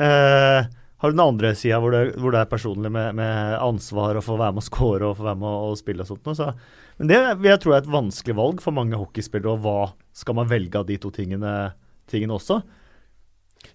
eh, 0.00 0.72
har 0.98 1.12
du 1.12 1.14
den 1.14 1.22
andre 1.22 1.52
sida 1.54 1.78
hvor, 1.82 1.94
hvor 2.18 2.34
det 2.34 2.40
er 2.40 2.50
personlig 2.50 2.90
med, 2.90 3.14
med 3.20 3.58
ansvar 3.62 4.18
og 4.18 4.24
få 4.26 4.38
være 4.40 4.56
med 4.56 4.64
å 4.64 4.66
score 4.66 5.10
og 5.12 5.20
få 5.20 5.28
være 5.28 5.40
med 5.44 5.50
å, 5.52 5.68
å 5.68 5.76
spille 5.78 6.02
og 6.02 6.10
sånt. 6.10 6.24
noe, 6.26 6.34
Så. 6.34 6.48
Men 6.98 7.12
det 7.12 7.20
jeg 7.46 7.62
tro 7.62 7.76
er 7.76 7.84
et 7.84 7.92
vanskelig 7.92 8.34
valg 8.40 8.64
for 8.64 8.74
mange 8.74 8.98
hockeyspillere. 8.98 9.52
Og 9.54 9.62
hva 9.62 9.92
skal 10.16 10.40
man 10.40 10.48
velge 10.50 10.80
av 10.80 10.88
de 10.88 10.96
to 10.98 11.12
tingene, 11.14 11.52
tingene 12.10 12.34
også? 12.34 12.58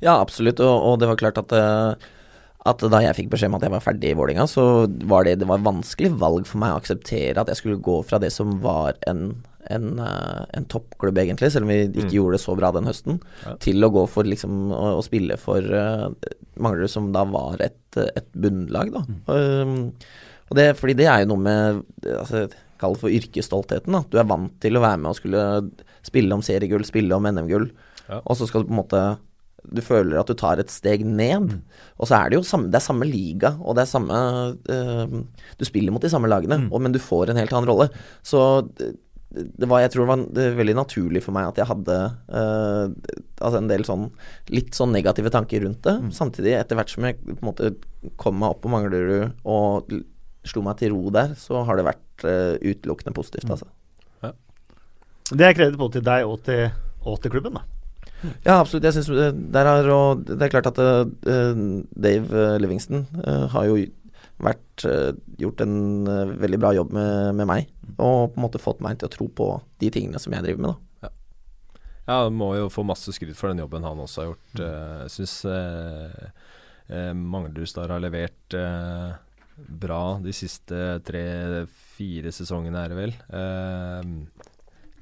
Ja, 0.03 0.17
absolutt. 0.19 0.59
Og, 0.63 0.75
og 0.91 0.99
det 1.01 1.07
var 1.09 1.19
klart 1.21 1.39
at, 1.41 1.53
eh, 1.55 2.11
at 2.69 2.83
da 2.91 2.99
jeg 3.03 3.15
fikk 3.17 3.31
beskjed 3.33 3.51
om 3.51 3.57
at 3.57 3.65
jeg 3.67 3.73
var 3.73 3.83
ferdig 3.83 4.11
i 4.11 4.17
Vålinga, 4.19 4.45
så 4.51 4.65
var 5.09 5.25
det, 5.27 5.37
det 5.41 5.47
var 5.49 5.63
vanskelig 5.63 6.11
valg 6.19 6.45
for 6.49 6.61
meg 6.63 6.75
å 6.75 6.81
akseptere 6.81 7.39
at 7.41 7.49
jeg 7.51 7.59
skulle 7.61 7.81
gå 7.83 7.97
fra 8.07 8.19
det 8.23 8.31
som 8.35 8.57
var 8.63 8.95
en, 9.09 9.23
en, 9.71 9.87
eh, 10.03 10.43
en 10.59 10.67
toppklubb, 10.71 11.19
egentlig, 11.23 11.51
selv 11.55 11.67
om 11.67 11.73
vi 11.73 11.81
ikke 11.87 12.09
Mm. 12.09 12.15
gjorde 12.17 12.37
det 12.37 12.43
så 12.43 12.55
bra 12.59 12.71
den 12.75 12.87
høsten, 12.91 13.21
Ja. 13.45 13.55
til 13.63 13.83
å 13.83 13.91
gå 13.95 14.05
for 14.11 14.23
liksom 14.27 14.71
å, 14.75 14.83
å 14.99 15.03
spille 15.03 15.37
for 15.39 15.59
uh, 15.63 16.09
Manglerud, 16.59 16.89
som 16.91 17.11
da 17.15 17.23
var 17.25 17.57
et, 17.63 17.79
et 17.97 18.27
bunnlag, 18.35 18.91
da. 18.93 19.03
Um, 19.31 19.93
og 20.51 20.57
det, 20.59 20.67
fordi 20.77 20.93
det 20.99 21.07
er 21.09 21.23
jo 21.23 21.31
noe 21.33 21.41
med 21.41 21.83
altså, 22.19 22.47
Kall 22.83 22.97
det 22.97 22.99
for 22.99 23.13
yrkesstoltheten. 23.15 23.93
da 23.95 24.01
Du 24.11 24.17
er 24.19 24.25
vant 24.27 24.51
til 24.59 24.75
å 24.75 24.81
være 24.83 24.99
med 24.99 25.13
og 25.13 25.15
skulle 25.15 25.43
spille 26.03 26.35
om 26.35 26.41
seriegull, 26.43 26.83
spille 26.83 27.15
om 27.15 27.23
NM-gull, 27.23 27.69
Ja. 28.09 28.19
og 28.25 28.35
så 28.35 28.45
skal 28.49 28.63
du 28.65 28.67
på 28.67 28.75
en 28.75 28.81
måte 28.83 29.03
du 29.63 29.81
føler 29.83 30.19
at 30.19 30.29
du 30.29 30.35
tar 30.37 30.59
et 30.61 30.71
steg 30.71 31.05
ned. 31.07 31.55
Og 31.97 32.09
så 32.09 32.17
er 32.19 32.31
det 32.31 32.39
jo 32.39 32.43
samme, 32.47 32.71
det 32.73 32.79
er 32.79 32.85
samme 32.87 33.07
liga, 33.07 33.55
og 33.61 33.77
det 33.77 33.85
er 33.85 33.93
samme 33.93 34.19
eh, 34.71 35.17
Du 35.59 35.65
spiller 35.67 35.93
mot 35.95 36.03
de 36.03 36.11
samme 36.11 36.29
lagene, 36.31 36.65
og, 36.69 36.81
men 36.83 36.95
du 36.95 37.01
får 37.01 37.31
en 37.31 37.39
helt 37.39 37.53
annen 37.55 37.69
rolle. 37.71 37.89
Så 38.25 38.43
det, 38.77 38.93
det 39.33 39.69
var, 39.69 39.81
jeg 39.81 39.93
tror 39.93 40.03
det 40.03 40.11
var 40.11 40.23
det 40.37 40.47
veldig 40.59 40.75
naturlig 40.77 41.23
for 41.25 41.33
meg 41.33 41.49
at 41.49 41.61
jeg 41.61 41.69
hadde 41.71 41.99
eh, 42.37 43.13
altså 43.39 43.59
en 43.59 43.69
del 43.71 43.85
sånn 43.87 44.07
litt 44.53 44.77
sånn 44.77 44.93
negative 44.93 45.31
tanker 45.33 45.65
rundt 45.65 45.81
det. 45.87 45.95
Samtidig, 46.13 46.53
etter 46.59 46.77
hvert 46.77 46.93
som 46.93 47.07
jeg 47.07 47.17
på 47.23 47.39
en 47.39 47.49
måte 47.49 47.73
kom 48.21 48.37
meg 48.41 48.53
opp 48.53 48.61
på 48.65 48.73
Manglerud 48.73 49.31
og 49.49 49.95
slo 50.45 50.65
meg 50.65 50.77
til 50.81 50.93
ro 50.93 51.07
der, 51.15 51.33
så 51.39 51.63
har 51.65 51.79
det 51.79 51.87
vært 51.87 52.27
eh, 52.27 52.59
utelukkende 52.61 53.15
positivt, 53.15 53.49
altså. 53.49 53.71
Det 55.31 55.45
er 55.47 55.55
kreditt 55.55 55.79
både 55.79 55.97
til 55.97 56.03
deg 56.05 56.27
og 56.27 56.41
til, 56.45 56.67
og 57.07 57.15
til 57.23 57.31
klubben, 57.31 57.55
da. 57.55 57.63
Ja, 58.45 58.59
absolutt. 58.59 58.85
Jeg 58.87 58.95
synes 58.97 59.35
der 59.53 59.69
er, 59.69 59.89
og 59.93 60.23
Det 60.27 60.41
er 60.41 60.53
klart 60.53 60.71
at 60.71 60.79
uh, 60.79 61.03
Dave 61.91 62.45
Livingston 62.61 63.05
uh, 63.23 63.47
har 63.53 63.67
jo 63.69 63.77
vært, 64.43 64.85
uh, 64.87 65.11
gjort 65.39 65.63
en 65.63 65.75
veldig 66.39 66.59
bra 66.59 66.73
jobb 66.75 66.93
med, 66.95 67.35
med, 67.39 67.49
meg. 67.49 67.69
Og 67.97 68.33
på 68.33 68.39
en 68.39 68.45
måte 68.45 68.61
fått 68.63 68.81
meg 68.83 68.99
til 68.99 69.09
å 69.09 69.13
tro 69.13 69.29
på 69.29 69.49
de 69.83 69.91
tingene 69.93 70.21
som 70.21 70.35
jeg 70.35 70.45
driver 70.45 70.65
med. 70.65 70.73
da 70.73 71.07
Ja, 71.07 71.13
ja 72.07 72.31
må 72.33 72.53
jo 72.59 72.71
få 72.73 72.85
masse 72.87 73.13
skryt 73.15 73.37
for 73.39 73.51
den 73.51 73.63
jobben 73.63 73.85
han 73.87 74.01
også 74.03 74.23
har 74.23 74.31
gjort. 74.31 74.63
Jeg 74.63 75.13
syns 75.17 75.37
Manglerudstad 77.15 77.89
har 77.89 78.01
levert 78.03 78.57
bra 79.55 80.17
de 80.23 80.33
siste 80.35 80.79
tre-fire 81.05 82.31
sesongene, 82.33 82.81
er 82.83 82.91
det 82.91 82.97
vel. 82.97 83.13
Uh, 83.29 84.49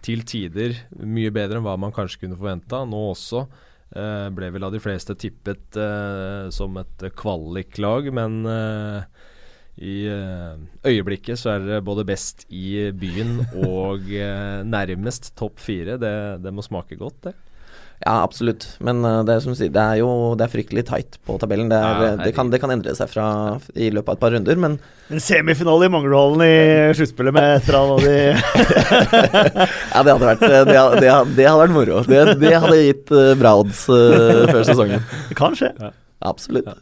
til 0.06 0.24
tider 0.28 0.76
mye 1.00 1.32
bedre 1.34 1.60
enn 1.60 1.66
hva 1.66 1.78
man 1.80 1.94
kanskje 1.96 2.24
kunne 2.24 2.40
forventa. 2.40 2.84
Nå 2.90 3.02
også 3.12 3.44
eh, 3.46 4.30
ble 4.34 4.52
vel 4.56 4.68
av 4.68 4.74
de 4.76 4.82
fleste 4.84 5.16
tippet 5.20 5.78
eh, 5.80 6.50
som 6.54 6.80
et 6.82 7.06
kvaliklag, 7.18 8.10
men 8.16 8.42
eh, 8.50 9.28
i 9.82 9.96
eh, 10.12 10.58
øyeblikket 10.86 11.40
så 11.40 11.56
er 11.56 11.68
det 11.68 11.84
både 11.88 12.06
best 12.08 12.44
i 12.50 12.92
byen 12.92 13.40
og 13.64 14.10
eh, 14.14 14.60
nærmest 14.68 15.34
topp 15.40 15.62
fire. 15.64 15.98
Det, 16.02 16.16
det 16.44 16.54
må 16.54 16.66
smake 16.66 17.00
godt, 17.00 17.22
det. 17.30 17.38
Ja, 18.02 18.24
absolutt. 18.24 18.66
Men 18.82 19.04
uh, 19.06 19.20
det, 19.26 19.36
er 19.36 19.44
som 19.44 19.54
sier, 19.58 19.70
det 19.74 19.82
er 19.82 20.00
jo 20.00 20.10
det 20.38 20.48
er 20.48 20.52
fryktelig 20.52 20.84
tight 20.88 21.20
på 21.28 21.36
tabellen. 21.42 21.70
Det, 21.70 21.78
er, 21.78 22.02
ja, 22.02 22.16
det, 22.18 22.32
kan, 22.34 22.50
det, 22.50 22.58
kan, 22.64 22.74
endre 22.74 22.96
seg 22.98 23.12
fra 23.12 23.26
i 23.78 23.92
løpet 23.94 24.10
av 24.10 24.18
et 24.18 24.24
par 24.24 24.34
runder, 24.34 24.62
men 24.64 24.80
En 25.14 25.22
semifinale 25.22 25.86
i 25.86 25.92
Manglerudhallen 25.94 26.42
i 26.46 26.98
sluttspillet 26.98 27.36
med 27.36 27.58
et 27.60 27.70
eller 27.70 27.80
annet 27.82 28.06
de 28.08 28.18
Ja, 29.94 30.02
det 30.02 30.16
hadde 30.16 30.30
vært 30.32 30.46
det, 30.46 30.62
det, 31.04 31.12
hadde 31.14 31.62
vært 31.62 31.76
moro. 31.76 32.02
Det, 32.08 32.54
hadde 32.66 32.82
gitt 32.82 33.14
uh, 33.14 33.34
bra 33.38 33.54
odds 33.62 33.86
uh, 33.92 34.48
før 34.50 34.66
sesongen. 34.72 35.06
Det 35.30 35.38
kan 35.38 35.58
skje. 35.60 35.74
Ja. 35.78 35.94
Absolutt. 36.32 36.70
Ja. 36.72 36.80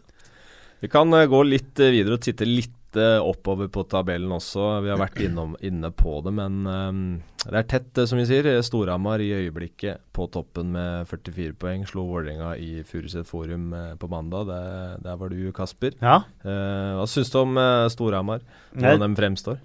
Vi 0.80 0.88
kan 0.92 1.12
gå 1.12 1.44
litt 1.44 1.76
videre 1.76 2.16
og 2.16 2.24
titte 2.24 2.48
litt 2.48 2.79
oppover 2.98 3.68
på 3.70 3.84
tabellen 3.90 4.32
også. 4.34 4.80
Vi 4.86 4.90
har 4.90 5.00
vært 5.00 5.20
innom, 5.22 5.56
inne 5.66 5.92
på 5.94 6.20
det, 6.26 6.34
men 6.34 6.62
um, 6.66 7.02
det 7.46 7.56
er 7.62 7.68
tett, 7.70 8.02
som 8.10 8.20
vi 8.20 8.26
sier. 8.28 8.48
Storhamar 8.66 9.22
i 9.24 9.30
øyeblikket 9.36 10.02
på 10.16 10.26
toppen 10.34 10.74
med 10.74 11.08
44 11.10 11.56
poeng. 11.60 11.86
Slo 11.88 12.08
Vålerenga 12.10 12.56
i 12.60 12.84
Furuset 12.88 13.28
Forum 13.30 13.70
uh, 13.76 13.94
på 14.00 14.10
mandag. 14.12 14.50
Det, 14.50 14.62
der 15.06 15.20
var 15.22 15.34
du, 15.34 15.42
Kasper. 15.56 15.96
Ja. 16.02 16.22
Uh, 16.44 17.00
hva 17.00 17.06
syns 17.10 17.32
du 17.34 17.38
om 17.44 17.60
uh, 17.60 17.88
Storhamar? 17.94 18.44
Hvordan 18.74 19.06
de 19.06 19.22
fremstår? 19.22 19.62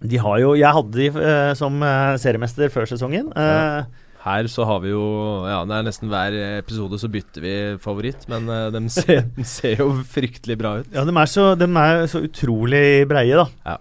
De 0.00 0.20
har 0.22 0.38
jo 0.40 0.52
Jeg 0.56 0.70
hadde 0.72 0.96
de 0.96 1.54
som 1.58 1.82
seriemester 2.22 2.70
før 2.72 2.86
sesongen. 2.88 3.32
Ja. 3.34 3.82
Her 4.20 4.48
så 4.52 4.66
har 4.68 4.82
vi 4.84 4.92
jo 4.92 5.04
Ja, 5.48 5.62
det 5.68 5.76
er 5.78 5.86
nesten 5.86 6.10
hver 6.12 6.34
episode 6.58 6.98
så 7.00 7.08
bytter 7.12 7.44
vi 7.44 7.54
favoritt, 7.80 8.26
men 8.28 8.48
uh, 8.50 8.68
de, 8.72 8.82
ser, 8.92 9.24
de, 9.38 9.46
ser, 9.48 9.80
jo 9.80 9.92
fryktelig 10.04 10.58
bra 10.60 10.74
ut. 10.80 10.90
Ja, 10.92 11.06
de 11.08 11.14
er 11.16 11.30
så, 11.30 11.52
de 11.58 11.68
er 11.68 12.04
så 12.10 12.24
utrolig 12.26 13.06
breie, 13.08 13.38
da. 13.38 13.46
Ja. 13.64 13.78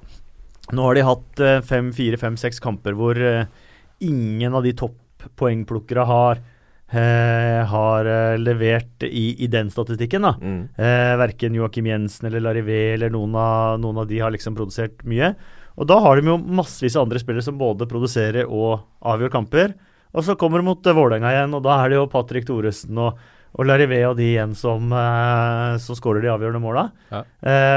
Nå 0.75 0.85
har 0.85 0.95
de 0.95 1.07
hatt 1.07 1.43
uh, 1.43 1.57
fem, 1.65 1.91
fire, 1.95 2.19
fem, 2.21 2.37
seks 2.39 2.61
kamper 2.63 2.95
hvor 2.97 3.19
uh, 3.19 3.43
ingen 4.05 4.55
av 4.55 4.65
de 4.67 4.77
topppoengplukkere 4.85 6.07
har 6.13 6.45
Uh, 6.89 7.61
har 7.69 8.07
uh, 8.09 8.39
levert 8.41 9.03
i, 9.05 9.35
i, 9.43 9.47
den 9.53 9.67
statistikken. 9.69 10.23
da. 10.25 10.31
Mm. 10.41 10.63
verken 11.21 11.53
Joakim 11.53 11.85
Jensen 11.85 12.25
eller 12.25 12.41
Larivé 12.41 12.95
eller 12.95 13.13
noen 13.13 13.35
av, 13.37 13.75
noen 13.77 13.99
av 14.01 14.07
de 14.09 14.17
har 14.17 14.33
liksom 14.33 14.55
produsert 14.57 15.03
mye. 15.05 15.35
Og 15.77 15.85
da 15.85 15.99
har 16.01 16.17
de 16.17 16.31
jo 16.31 16.39
massevis 16.41 16.97
av 16.97 17.05
andre 17.05 17.21
spillere 17.21 17.45
som 17.45 17.59
både 17.61 17.85
produserer 17.85 18.49
og 18.49 18.87
avgjør 19.05 19.35
kamper. 19.37 19.75
Og 20.15 20.25
så 20.25 20.35
kommer 20.39 20.61
de 20.61 20.69
mot 20.69 20.89
uh, 20.89 20.95
Vålerenga 20.95 21.33
igjen, 21.33 21.53
og 21.57 21.65
da 21.65 21.77
er 21.81 21.91
det 21.91 21.99
jo 21.99 22.09
Patrick 22.09 22.47
Thoresen 22.47 22.97
og, 23.01 23.19
og 23.53 23.67
Larivé 23.67 24.01
og 24.07 24.17
de 24.17 24.31
igjen 24.31 24.55
som, 24.57 24.89
uh, 24.93 25.77
som 25.81 25.97
skårer 25.97 26.25
de 26.25 26.31
avgjørende 26.33 26.63
måla. 26.63 26.87
Ja. 27.13 27.23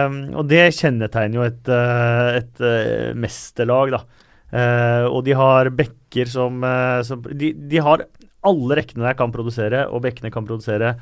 Um, 0.07 0.18
og 0.40 0.49
det 0.49 0.64
kjennetegner 0.79 1.40
jo 1.40 1.47
et, 1.47 1.62
uh, 1.68 2.40
et 2.40 2.64
uh, 2.64 3.12
mesterlag, 3.18 3.97
da. 3.99 4.29
Uh, 4.53 5.07
og 5.09 5.23
de 5.29 5.37
har 5.37 5.73
bekker 5.73 6.29
som, 6.29 6.61
som 7.09 7.23
de, 7.25 7.55
de, 7.57 7.79
har 7.81 8.03
Alle 8.45 8.77
rekkene 8.77 9.07
der 9.07 9.16
kan 9.16 9.33
produsere, 9.33 9.87
og 9.88 10.03
bekkene 10.05 10.33
kan 10.35 10.49
produsere. 10.49 10.97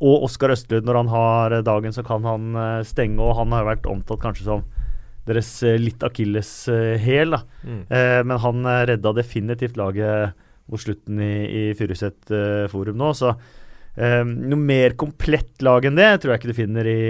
Og 0.00 0.26
Oskar 0.26 0.52
Østlund, 0.52 0.84
når 0.88 0.98
han 0.98 1.10
har 1.12 1.54
dagen, 1.64 1.94
så 1.96 2.02
kan 2.04 2.24
han 2.24 2.56
stenge, 2.88 3.20
og 3.20 3.36
han 3.38 3.52
har 3.52 3.68
vært 3.68 3.88
omtalt 3.88 4.20
kanskje 4.24 4.46
som 4.48 4.64
deres 5.28 5.52
litt 5.78 6.02
akilleshæl. 6.02 7.36
Mm. 7.62 7.82
men 8.26 8.40
han 8.42 8.70
redda 8.90 9.12
definitivt 9.20 9.78
laget 9.78 10.32
mot 10.70 10.82
slutten 10.82 11.20
i, 11.22 11.32
i 11.46 11.62
Furuset 11.78 12.32
uh, 12.34 12.66
Forum 12.72 13.00
nå. 13.00 13.12
Så 13.16 13.32
um, 13.34 14.36
noe 14.50 14.60
mer 14.60 14.96
komplett 15.00 15.64
lag 15.66 15.86
enn 15.86 15.98
det 15.98 16.12
tror 16.20 16.34
jeg 16.34 16.42
ikke 16.42 16.52
du 16.52 16.60
finner 16.60 16.90
i, 16.90 17.00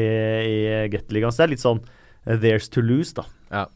i 0.47 0.57
Gateligaen. 0.93 1.35
Så 1.35 1.43
det 1.43 1.49
er 1.49 1.55
litt 1.57 1.67
sånn 1.67 1.85
uh, 1.85 2.35
there's 2.37 2.71
to 2.73 2.85
lose, 2.85 3.15
da. 3.19 3.27
Ja. 3.51 3.67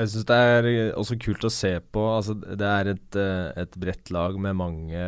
Jeg 0.00 0.08
syns 0.08 0.26
det 0.30 0.36
er 0.38 0.66
også 0.96 1.16
kult 1.20 1.42
å 1.44 1.50
se 1.52 1.74
på. 1.92 2.02
Altså, 2.14 2.32
det 2.38 2.64
er 2.64 2.88
et, 2.94 3.16
et 3.60 3.74
bredt 3.82 4.08
lag 4.14 4.38
med 4.40 4.56
mange, 4.56 5.02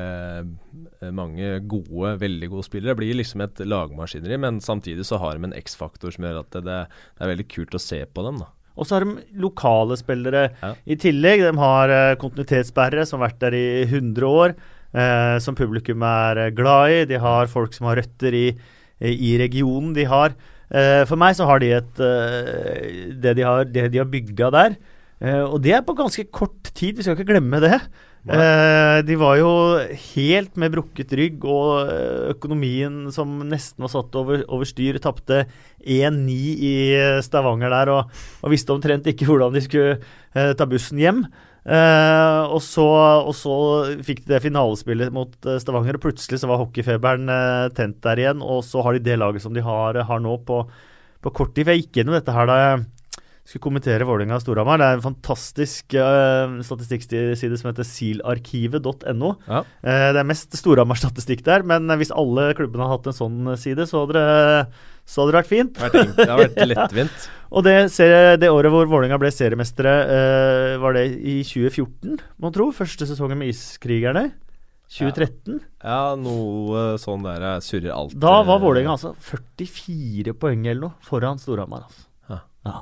mange 1.16 1.52
gode, 1.70 2.10
veldig 2.20 2.50
gode 2.52 2.66
spillere. 2.66 2.92
Det 2.92 2.98
blir 3.00 3.16
liksom 3.16 3.44
et 3.46 3.62
lagmaskineri, 3.64 4.36
men 4.42 4.58
samtidig 4.60 5.06
så 5.08 5.22
har 5.22 5.38
de 5.38 5.48
en 5.48 5.56
X-faktor 5.62 6.12
som 6.12 6.26
gjør 6.26 6.42
at 6.42 6.58
det, 6.58 6.64
det, 6.66 6.82
er 7.24 7.32
veldig 7.32 7.46
kult 7.54 7.78
å 7.78 7.80
se 7.80 8.02
på 8.04 8.26
dem. 8.26 8.42
da. 8.42 8.50
Og 8.76 8.88
så 8.88 8.96
har 8.96 9.04
de 9.04 9.40
lokale 9.42 9.98
spillere 10.00 10.46
ja. 10.50 10.72
i 10.86 10.96
tillegg. 11.00 11.44
De 11.44 11.52
har 11.60 11.92
uh, 11.92 12.14
kontinuitetsbærere 12.20 13.04
som 13.08 13.20
har 13.20 13.30
vært 13.30 13.42
der 13.44 13.56
i 13.58 13.66
100 13.84 14.28
år, 14.28 14.54
eh, 14.92 15.36
som 15.44 15.58
publikum 15.58 16.04
er 16.06 16.46
uh, 16.46 16.52
glad 16.56 16.94
i. 16.94 17.02
De 17.12 17.20
har 17.20 17.52
folk 17.52 17.76
som 17.76 17.90
har 17.90 18.00
røtter 18.00 18.36
i, 18.38 18.46
i 19.02 19.36
regionen. 19.40 19.92
De 19.96 20.08
har 20.08 20.36
For 20.72 21.20
meg 21.20 21.34
så 21.36 21.44
har 21.44 21.58
de 21.60 21.66
et 21.76 21.98
Det 23.20 23.32
de 23.36 23.42
har, 23.44 23.66
det 23.68 23.90
de 23.92 23.98
har 24.00 24.06
bygga 24.08 24.48
der. 24.54 24.76
og 25.44 25.58
det 25.60 25.74
er 25.76 25.82
på 25.84 25.92
ganske 25.92 26.24
kort 26.32 26.70
tid, 26.72 26.96
vi 26.96 27.02
skal 27.02 27.12
ikke 27.12 27.28
glemme 27.28 27.60
det. 27.60 27.76
Eh, 28.22 28.98
de 29.02 29.16
var 29.18 29.34
jo 29.40 29.50
helt 30.14 30.58
med 30.60 30.70
brukket 30.76 31.14
rygg, 31.18 31.42
og 31.42 31.90
eh, 31.90 32.30
økonomien 32.30 33.08
som 33.10 33.40
nesten 33.48 33.82
var 33.82 33.90
satt 33.90 34.14
over, 34.18 34.44
over 34.46 34.68
styr. 34.68 35.00
Tapte 35.02 35.44
1-9 35.82 36.36
i 36.62 36.74
Stavanger 37.26 37.74
der, 37.74 37.90
og, 37.90 38.20
og, 38.42 38.52
visste 38.54 38.76
omtrent 38.76 39.08
ikke 39.10 39.26
hvordan 39.26 39.56
de 39.56 39.64
skulle 39.64 39.96
eh, 39.98 40.52
ta 40.54 40.68
bussen 40.70 41.02
hjem. 41.02 41.24
Eh, 41.62 42.40
og, 42.46 42.58
så, 42.62 42.86
og, 43.22 43.34
så, 43.38 43.52
fikk 44.02 44.24
de 44.24 44.32
det 44.34 44.42
finalespillet 44.46 45.12
mot 45.14 45.34
eh, 45.46 45.60
Stavanger, 45.62 45.98
og 45.98 46.06
plutselig 46.06 46.40
så 46.42 46.50
var 46.50 46.62
hockeyfeberen 46.62 47.30
eh, 47.30 47.68
tent 47.74 48.00
der 48.06 48.22
igjen. 48.22 48.42
Og 48.42 48.62
så 48.66 48.86
har 48.86 48.94
de 48.94 49.02
det 49.02 49.18
laget 49.18 49.42
som 49.42 49.54
de 49.54 49.66
har, 49.66 49.98
har 49.98 50.22
nå, 50.22 50.38
på, 50.46 50.62
på 51.22 51.34
kort 51.34 51.56
tid. 51.56 51.66
For 51.66 51.74
jeg 51.74 51.88
gikk 51.88 52.02
gjennom 52.02 52.18
dette 52.18 52.38
her 52.38 52.50
da 52.50 52.58
skulle 53.42 53.64
kommentere 53.64 54.06
Vålerenga 54.06 54.38
Storhamar. 54.40 54.78
Det 54.78 54.86
er 54.86 54.98
en 54.98 55.04
fantastisk 55.04 55.96
uh, 55.98 56.60
statistikkside 56.62 57.58
som 57.58 57.70
heter 57.72 57.86
silarkivet.no. 57.86 59.32
Ja. 59.48 59.62
Uh, 59.82 60.08
det 60.14 60.22
er 60.22 60.28
mest 60.28 60.54
Storhamar-statistikk 60.58 61.42
der, 61.46 61.66
men 61.66 61.90
hvis 61.98 62.14
alle 62.14 62.52
klubbene 62.58 62.86
hadde 62.86 63.00
hatt 63.00 63.10
en 63.10 63.18
sånn 63.18 63.54
side, 63.58 63.88
så 63.90 64.04
hadde 64.04 64.20
det, 64.20 64.84
så 65.04 65.22
hadde 65.22 65.34
det 65.34 65.40
vært 65.40 65.50
fint. 65.50 65.82
Det 66.20 66.28
har 66.30 66.44
vært 66.44 66.60
lettvint. 66.70 67.26
ja. 67.26 67.38
Og 67.52 67.66
det, 67.66 67.74
det, 68.40 68.48
året 68.48 68.72
hvor 68.72 68.86
Vålerenga 68.88 69.18
ble 69.20 69.28
seriemestere, 69.34 69.90
uh, 70.08 70.78
var 70.80 70.96
det 70.96 71.08
i 71.18 71.42
2014, 71.44 72.14
må 72.40 72.52
tro? 72.54 72.70
Første 72.72 73.10
sesongen 73.10 73.42
med 73.42 73.52
Iskrigerne. 73.52 74.30
2013? 74.92 75.58
Ja, 75.82 75.90
ja 75.90 76.00
noe 76.20 76.86
sånn 77.00 77.26
der 77.26 77.60
surrer 77.64 77.92
alt. 77.96 78.16
Da 78.22 78.38
var 78.46 78.62
Vålerenga 78.62 78.94
altså 78.94 79.12
44 79.18 80.36
poeng 80.38 80.64
eller 80.68 80.86
noe 80.86 81.04
foran 81.04 81.42
Storhamar. 81.42 81.84
Altså. 81.90 82.06
Ja. 82.30 82.40
ja. 82.70 82.78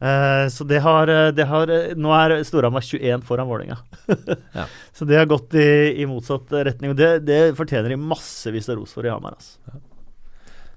Uh, 0.00 0.48
så 0.48 0.64
det 0.64 0.78
har, 0.80 1.08
eh, 1.08 1.28
det 1.36 1.44
har, 1.44 1.68
eh, 1.68 1.90
Nå 1.92 2.08
er 2.16 2.38
Storhamar 2.48 2.80
21 2.80 3.20
foran 3.20 3.48
Vålerenga. 3.50 3.76
ja. 4.56 4.64
Så 4.96 5.04
det 5.04 5.18
har 5.18 5.28
gått 5.28 5.52
i, 5.54 6.00
i 6.00 6.06
motsatt 6.08 6.48
retning. 6.48 6.94
Og 6.94 6.96
det, 6.96 7.26
det, 7.28 7.40
fortjener 7.58 7.92
de 7.92 8.00
massevis 8.00 8.70
av 8.72 8.78
ros 8.80 8.96
for 8.96 9.04
i 9.04 9.12
Hamar. 9.12 9.36
Altså. 9.36 9.60
Ja. 9.68 9.80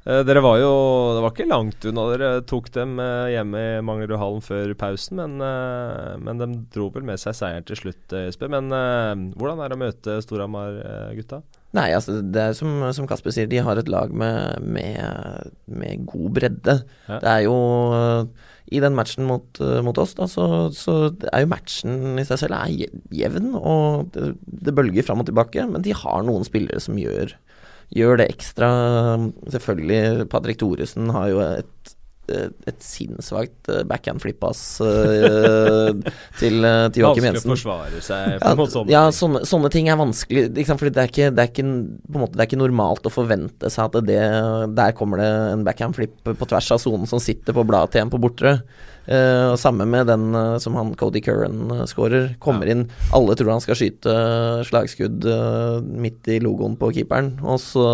Uh, 0.03 0.19
dere 0.27 0.41
var 0.43 0.57
jo 0.59 0.71
Det 1.15 1.21
var 1.23 1.31
ikke 1.31 1.47
langt 1.47 1.85
unna 1.87 2.03
dere 2.09 2.31
tok 2.43 2.67
dem 2.75 2.97
uh, 2.99 3.31
hjemme 3.31 3.61
i 3.63 3.81
Manglerudhallen 3.87 4.43
før 4.43 4.73
pausen, 4.75 5.21
men, 5.23 5.39
men 6.19 6.43
de 6.43 6.49
dro 6.75 6.89
vel 6.91 7.07
med 7.07 7.21
seg 7.21 7.39
seieren 7.39 7.63
til 7.69 7.79
slutt, 7.79 8.03
Jesper. 8.27 8.51
Men 8.51 8.67
hvordan 9.39 9.63
er 9.63 9.71
det 9.71 9.79
å 9.79 9.83
møte 9.85 10.19
Storhamar-gutta? 10.27 11.45
Nei, 11.73 11.89
altså 11.97 12.19
det 12.21 12.41
er 12.41 12.55
som, 12.57 12.69
som, 12.93 13.07
Kasper 13.09 13.33
sier, 13.33 13.47
de 13.49 13.61
har 13.65 13.79
et 13.79 13.89
lag 13.89 14.11
med, 14.13 14.61
med, 14.61 15.53
med 15.65 16.03
god 16.09 16.35
bredde. 16.35 16.75
Ja. 17.07 17.17
Det 17.23 17.31
er 17.31 17.45
jo 17.47 17.55
i 18.73 18.81
den 18.81 18.95
matchen 18.97 19.25
mot, 19.29 19.59
mot 19.85 19.97
oss, 20.01 20.13
da, 20.17 20.27
så, 20.29 20.45
så, 20.73 20.97
er 21.31 21.43
jo 21.43 21.49
matchen 21.51 22.19
i 22.21 22.25
seg 22.27 22.43
selv 22.43 22.57
er 22.57 22.93
jevn, 23.13 23.51
og 23.57 24.13
det, 24.13 24.35
det, 24.45 24.75
bølger 24.77 25.05
fram 25.05 25.23
og 25.23 25.29
tilbake. 25.29 25.65
Men 25.69 25.85
de 25.85 25.97
har 25.97 26.23
noen 26.25 26.45
spillere 26.47 26.81
som 26.83 26.97
gjør, 26.99 27.33
gjør 27.93 28.21
det 28.21 28.29
ekstra. 28.35 28.69
Selvfølgelig, 29.53 30.29
Patrick 30.31 30.61
Thoresen 30.61 31.09
har 31.13 31.33
jo 31.33 31.41
et 31.43 31.97
et 32.31 32.79
sinnssvakt 32.83 33.67
eh, 33.71 33.81
backhand-flippass 33.87 34.61
uh, 34.79 35.89
til, 36.39 36.63
til 36.63 37.01
Joakim 37.01 37.27
Jensen. 37.27 37.51
Vanskelig 37.51 37.51
å 37.51 37.51
forsvare 37.51 38.03
seg 38.05 38.37
Ja, 38.37 38.53
noe 38.55 38.71
sånne 38.71 38.93
ja 38.93 39.03
sånne, 39.15 39.43
sånne 39.49 39.71
ting 39.73 39.89
er 39.91 39.99
vanskelig. 39.99 40.45
Liksom. 40.55 40.79
Fordi 40.79 40.93
det 40.95 41.03
er 41.03 41.11
ikke, 41.11 41.29
det, 41.35 41.43
er 41.43 41.51
ikke, 41.51 41.67
på 42.15 42.23
måte, 42.23 42.37
det 42.37 42.45
er 42.45 42.51
ikke 42.51 42.61
normalt 42.63 43.09
å 43.09 43.13
forvente 43.13 43.71
seg 43.73 43.91
at 43.91 44.07
det, 44.07 44.23
der 44.77 44.95
kommer 44.97 45.19
det 45.19 45.29
en 45.51 45.67
backhand-flipp 45.67 46.33
på 46.39 46.49
tvers 46.49 46.71
av 46.75 46.81
sonen 46.83 47.09
som 47.09 47.21
sitter 47.23 47.55
på 47.55 47.67
bladet 47.67 47.97
til 47.97 48.05
en 48.05 48.13
på 48.13 48.21
bortre. 48.23 48.57
Uh, 49.03 49.51
og 49.51 49.57
samme 49.59 49.83
med 49.83 50.07
den 50.07 50.29
uh, 50.31 50.55
som 50.63 50.77
han 50.79 50.93
Cody 50.99 51.19
Curran 51.23 51.83
scorer. 51.91 52.37
Kommer 52.43 52.71
inn, 52.71 52.87
alle 53.11 53.35
tror 53.35 53.57
han 53.57 53.63
skal 53.63 53.75
skyte 53.75 54.13
slagskudd 54.69 55.25
eh, 55.27 55.81
midt 55.83 56.29
i 56.31 56.39
logoen 56.43 56.77
på 56.79 56.91
keeperen, 56.95 57.33
og 57.43 57.59
så 57.61 57.85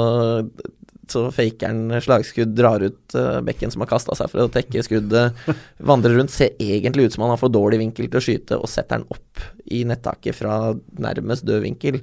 så 1.14 1.26
faker 1.34 1.72
han 1.72 2.00
slagskudd, 2.04 2.56
drar 2.58 2.84
ut 2.86 3.18
uh, 3.18 3.40
bekken 3.46 3.74
som 3.74 3.84
har 3.84 3.92
kasta 3.92 4.18
seg 4.18 4.32
for 4.32 4.46
å 4.46 4.52
tekke 4.54 4.84
skuddet, 4.86 5.44
vandrer 5.92 6.18
rundt, 6.20 6.34
ser 6.34 6.56
egentlig 6.62 7.08
ut 7.08 7.18
som 7.18 7.26
han 7.26 7.34
har 7.36 7.42
for 7.42 7.54
dårlig 7.54 7.82
vinkel 7.82 8.10
til 8.10 8.22
å 8.22 8.24
skyte, 8.24 8.60
og 8.60 8.72
setter 8.72 9.00
den 9.00 9.10
opp 9.16 9.46
i 9.70 9.84
nettaket 9.88 10.38
fra 10.38 10.76
nærmest 11.02 11.48
død 11.48 11.66
vinkel. 11.66 12.02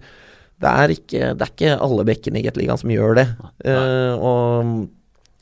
Det 0.56 0.74
er 0.82 0.92
ikke, 0.94 1.32
det 1.36 1.44
er 1.44 1.52
ikke 1.52 1.78
alle 1.84 2.04
bekkene 2.08 2.40
i 2.40 2.46
Gateligaen 2.46 2.80
som 2.80 2.92
gjør 2.92 3.18
det. 3.18 3.26
Uh, 3.66 4.14
og 4.16 4.76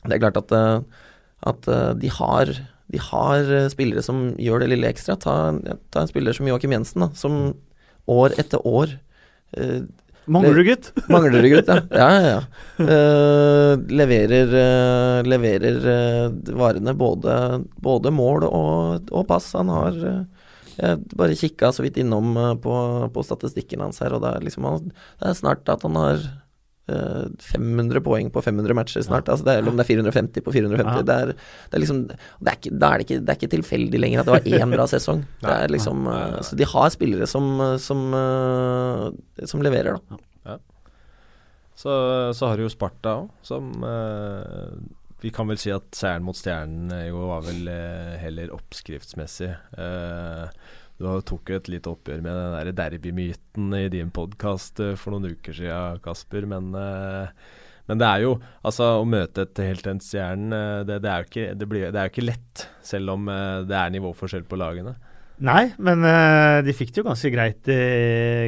det 0.09 0.17
er 0.17 0.23
klart 0.23 0.39
at, 0.39 0.53
eh, 0.53 1.03
at 1.49 1.67
eh, 1.71 1.91
de 2.01 2.11
har 2.13 2.53
de 2.93 3.01
har 3.01 3.51
eh, 3.51 3.69
spillere 3.73 4.03
som 4.05 4.27
gjør 4.41 4.63
det 4.63 4.71
lille 4.73 4.89
ekstra. 4.91 5.17
Ta, 5.21 5.35
ta 5.91 6.03
en 6.03 6.11
spiller 6.11 6.35
som 6.37 6.47
Joakim 6.49 6.75
Jensen, 6.75 7.05
da, 7.05 7.09
som 7.17 7.55
år 8.11 8.35
etter 8.41 8.61
år 8.67 8.97
eh, 9.57 9.81
Mangler 10.25 10.57
du, 10.57 10.63
gutt? 10.67 10.91
Mangler 11.11 11.45
du 11.45 11.49
gutt, 11.51 11.69
ja. 11.69 11.81
ja, 11.91 12.21
ja. 12.25 12.39
Eh, 12.81 13.73
leverer 13.93 14.53
uh, 14.53 15.19
leverer 15.25 15.77
uh, 15.85 16.55
varene 16.57 16.95
både, 16.97 17.35
både 17.77 18.13
mål 18.13 18.47
og, 18.49 19.11
og 19.11 19.27
pass. 19.29 19.51
Han 19.57 19.69
har 19.73 19.99
Jeg 20.75 21.03
bare 21.15 21.37
kikka 21.39 21.71
så 21.71 21.85
vidt 21.85 22.01
innom 22.01 22.33
på, 22.59 22.73
på 23.13 23.23
statistikken 23.23 23.85
hans 23.85 24.01
her, 24.03 24.17
og 24.17 24.25
det 24.25 24.33
er, 24.33 24.43
liksom, 24.43 24.65
han, 24.67 24.89
det 25.21 25.29
er 25.29 25.37
snart 25.37 25.71
at 25.71 25.85
han 25.87 25.95
har 25.95 26.25
500 26.85 28.01
poeng 28.05 28.27
på 28.29 28.43
500 28.45 28.77
matcher 28.77 29.05
snart. 29.05 29.29
Altså 29.31 29.47
det 29.47 29.55
er, 29.55 29.61
eller 29.63 29.73
om 29.73 29.79
det 29.79 29.85
er 29.85 29.89
450 29.89 30.45
på 30.45 30.53
450. 30.53 30.99
Ja. 30.99 31.05
Det 31.07 31.15
er, 31.15 31.31
det 31.33 31.79
er 31.79 31.83
liksom 31.83 32.03
det 32.09 32.19
er, 32.19 32.59
ikke, 32.59 32.73
det, 32.75 32.91
ikke, 33.05 33.17
det 33.21 33.33
er 33.33 33.39
ikke 33.39 33.53
tilfeldig 33.55 34.01
lenger 34.03 34.21
at 34.21 34.29
det 34.29 34.35
var 34.35 34.61
én 34.61 34.75
bra 34.75 34.85
sesong. 34.91 35.25
Det 35.45 35.55
er 35.55 35.73
liksom 35.73 36.05
eh. 36.11 36.37
Så 36.45 36.57
de 36.59 36.67
har 36.69 36.93
spillere 36.93 37.27
som, 37.29 37.49
som, 37.81 38.05
eh, 38.19 39.45
som 39.49 39.63
leverer, 39.65 39.97
da. 39.97 40.21
Så, 41.75 41.91
så 42.33 42.47
har 42.47 42.55
du 42.57 42.63
jo 42.63 42.71
Sparta 42.71 43.17
òg, 43.19 43.31
som 43.43 43.83
eh, 43.83 44.77
Vi 45.23 45.31
kan 45.35 45.49
vel 45.49 45.59
si 45.59 45.73
at 45.75 45.89
seieren 45.97 46.23
mot 46.23 46.37
Stjernen 46.39 46.93
eh, 46.95 47.09
jo 47.09 47.25
var 47.27 47.43
vel 47.43 47.67
eh, 47.67 48.15
heller 48.21 48.53
oppskriftsmessig. 48.55 49.51
Eh, 49.75 50.45
du 50.99 51.07
tok 51.27 51.51
jo 51.51 51.59
et 51.59 51.69
lite 51.71 51.91
oppgjør 51.91 52.23
med 52.23 52.37
den 52.39 52.55
der 52.55 52.71
derbymyten 52.77 53.73
i 53.75 53.85
din 53.91 54.11
podkast 54.15 54.79
for 54.99 55.15
noen 55.15 55.35
uker 55.35 55.57
siden, 55.57 55.99
Kasper. 56.03 56.47
Men, 56.47 56.69
eh, 56.79 57.33
men 57.89 57.99
det 58.01 58.07
er 58.07 58.23
jo 58.23 58.37
Altså, 58.63 58.87
å 59.01 59.05
møte 59.05 59.43
et 59.45 59.59
heltent 59.61 60.05
Stjernen, 60.05 60.53
eh, 60.55 60.85
det, 60.87 61.01
det, 61.03 61.11
er 61.11 61.19
jo 61.19 61.29
ikke, 61.29 61.49
det, 61.59 61.67
blir, 61.67 61.89
det 61.91 61.99
er 61.99 62.07
jo 62.07 62.15
ikke 62.15 62.29
lett. 62.29 62.69
Selv 62.85 63.17
om 63.17 63.27
eh, 63.27 63.65
det 63.67 63.77
er 63.81 63.93
nivåforskjell 63.97 64.47
på 64.47 64.61
lagene. 64.61 64.95
Nei, 65.43 65.65
men 65.83 65.99
uh, 66.07 66.63
de 66.63 66.71
fikk 66.71 66.93
det 66.95 67.01
jo 67.01 67.09
ganske 67.09 67.29
greit 67.33 67.67
i, 67.67 67.79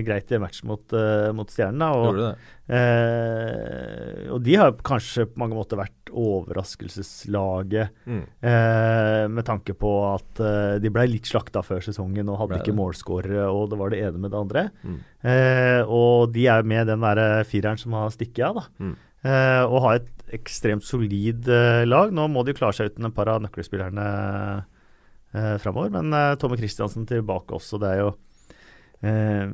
greit 0.07 0.29
i 0.31 0.39
match 0.39 0.61
mot, 0.63 0.85
uh, 0.95 1.33
mot 1.35 1.49
Stjernen. 1.51 1.83
og? 1.83 2.21
Eh, 2.67 4.27
og 4.31 4.41
de 4.43 4.55
har 4.59 4.73
kanskje 4.87 5.27
på 5.29 5.39
mange 5.39 5.55
måter 5.55 5.79
vært 5.79 5.96
overraskelseslaget, 6.11 7.89
Mm. 8.05 8.23
eh, 8.41 9.27
med 9.27 9.45
tanke 9.45 9.73
på 9.73 9.91
at 10.15 10.39
eh, 10.39 10.79
de 10.79 10.89
ble 10.89 11.07
litt 11.07 11.25
slakta 11.25 11.63
før 11.63 11.81
sesongen 11.81 12.29
og 12.29 12.39
hadde 12.39 12.61
ikke 12.61 12.75
målskårere, 12.75 13.47
og 13.51 13.69
det 13.69 13.77
var 13.79 13.89
det 13.89 14.01
ene 14.03 14.17
med 14.19 14.31
det 14.31 14.39
andre. 14.39 14.69
Mm. 14.83 14.99
Eh, 15.23 15.81
og 15.87 16.31
de 16.33 16.47
er 16.47 16.63
med 16.63 16.87
den 16.87 17.01
der 17.01 17.43
fireren 17.43 17.77
som 17.77 17.93
har 17.93 18.09
stikket 18.09 18.45
av, 18.45 18.55
da. 18.55 18.65
Mm. 18.79 18.95
Eh, 19.27 19.63
og 19.65 19.81
har 19.81 19.95
et 19.95 20.13
ekstremt 20.37 20.83
solid 20.83 21.47
eh, 21.47 21.85
lag. 21.85 22.11
Nå 22.13 22.27
må 22.29 22.43
de 22.45 22.53
klare 22.53 22.73
seg 22.75 22.91
uten 22.91 23.05
et 23.07 23.15
par 23.15 23.27
av 23.31 23.41
nøkkelspillerne 23.41 24.07
eh, 25.33 25.57
framover, 25.63 25.89
men 25.91 26.13
eh, 26.13 26.35
Tommy 26.39 26.57
Kristiansen 26.59 27.05
tilbake 27.09 27.55
også. 27.57 27.79
Det 27.81 27.91
er 27.95 28.01
jo 28.05 28.15
Eh, 28.97 29.45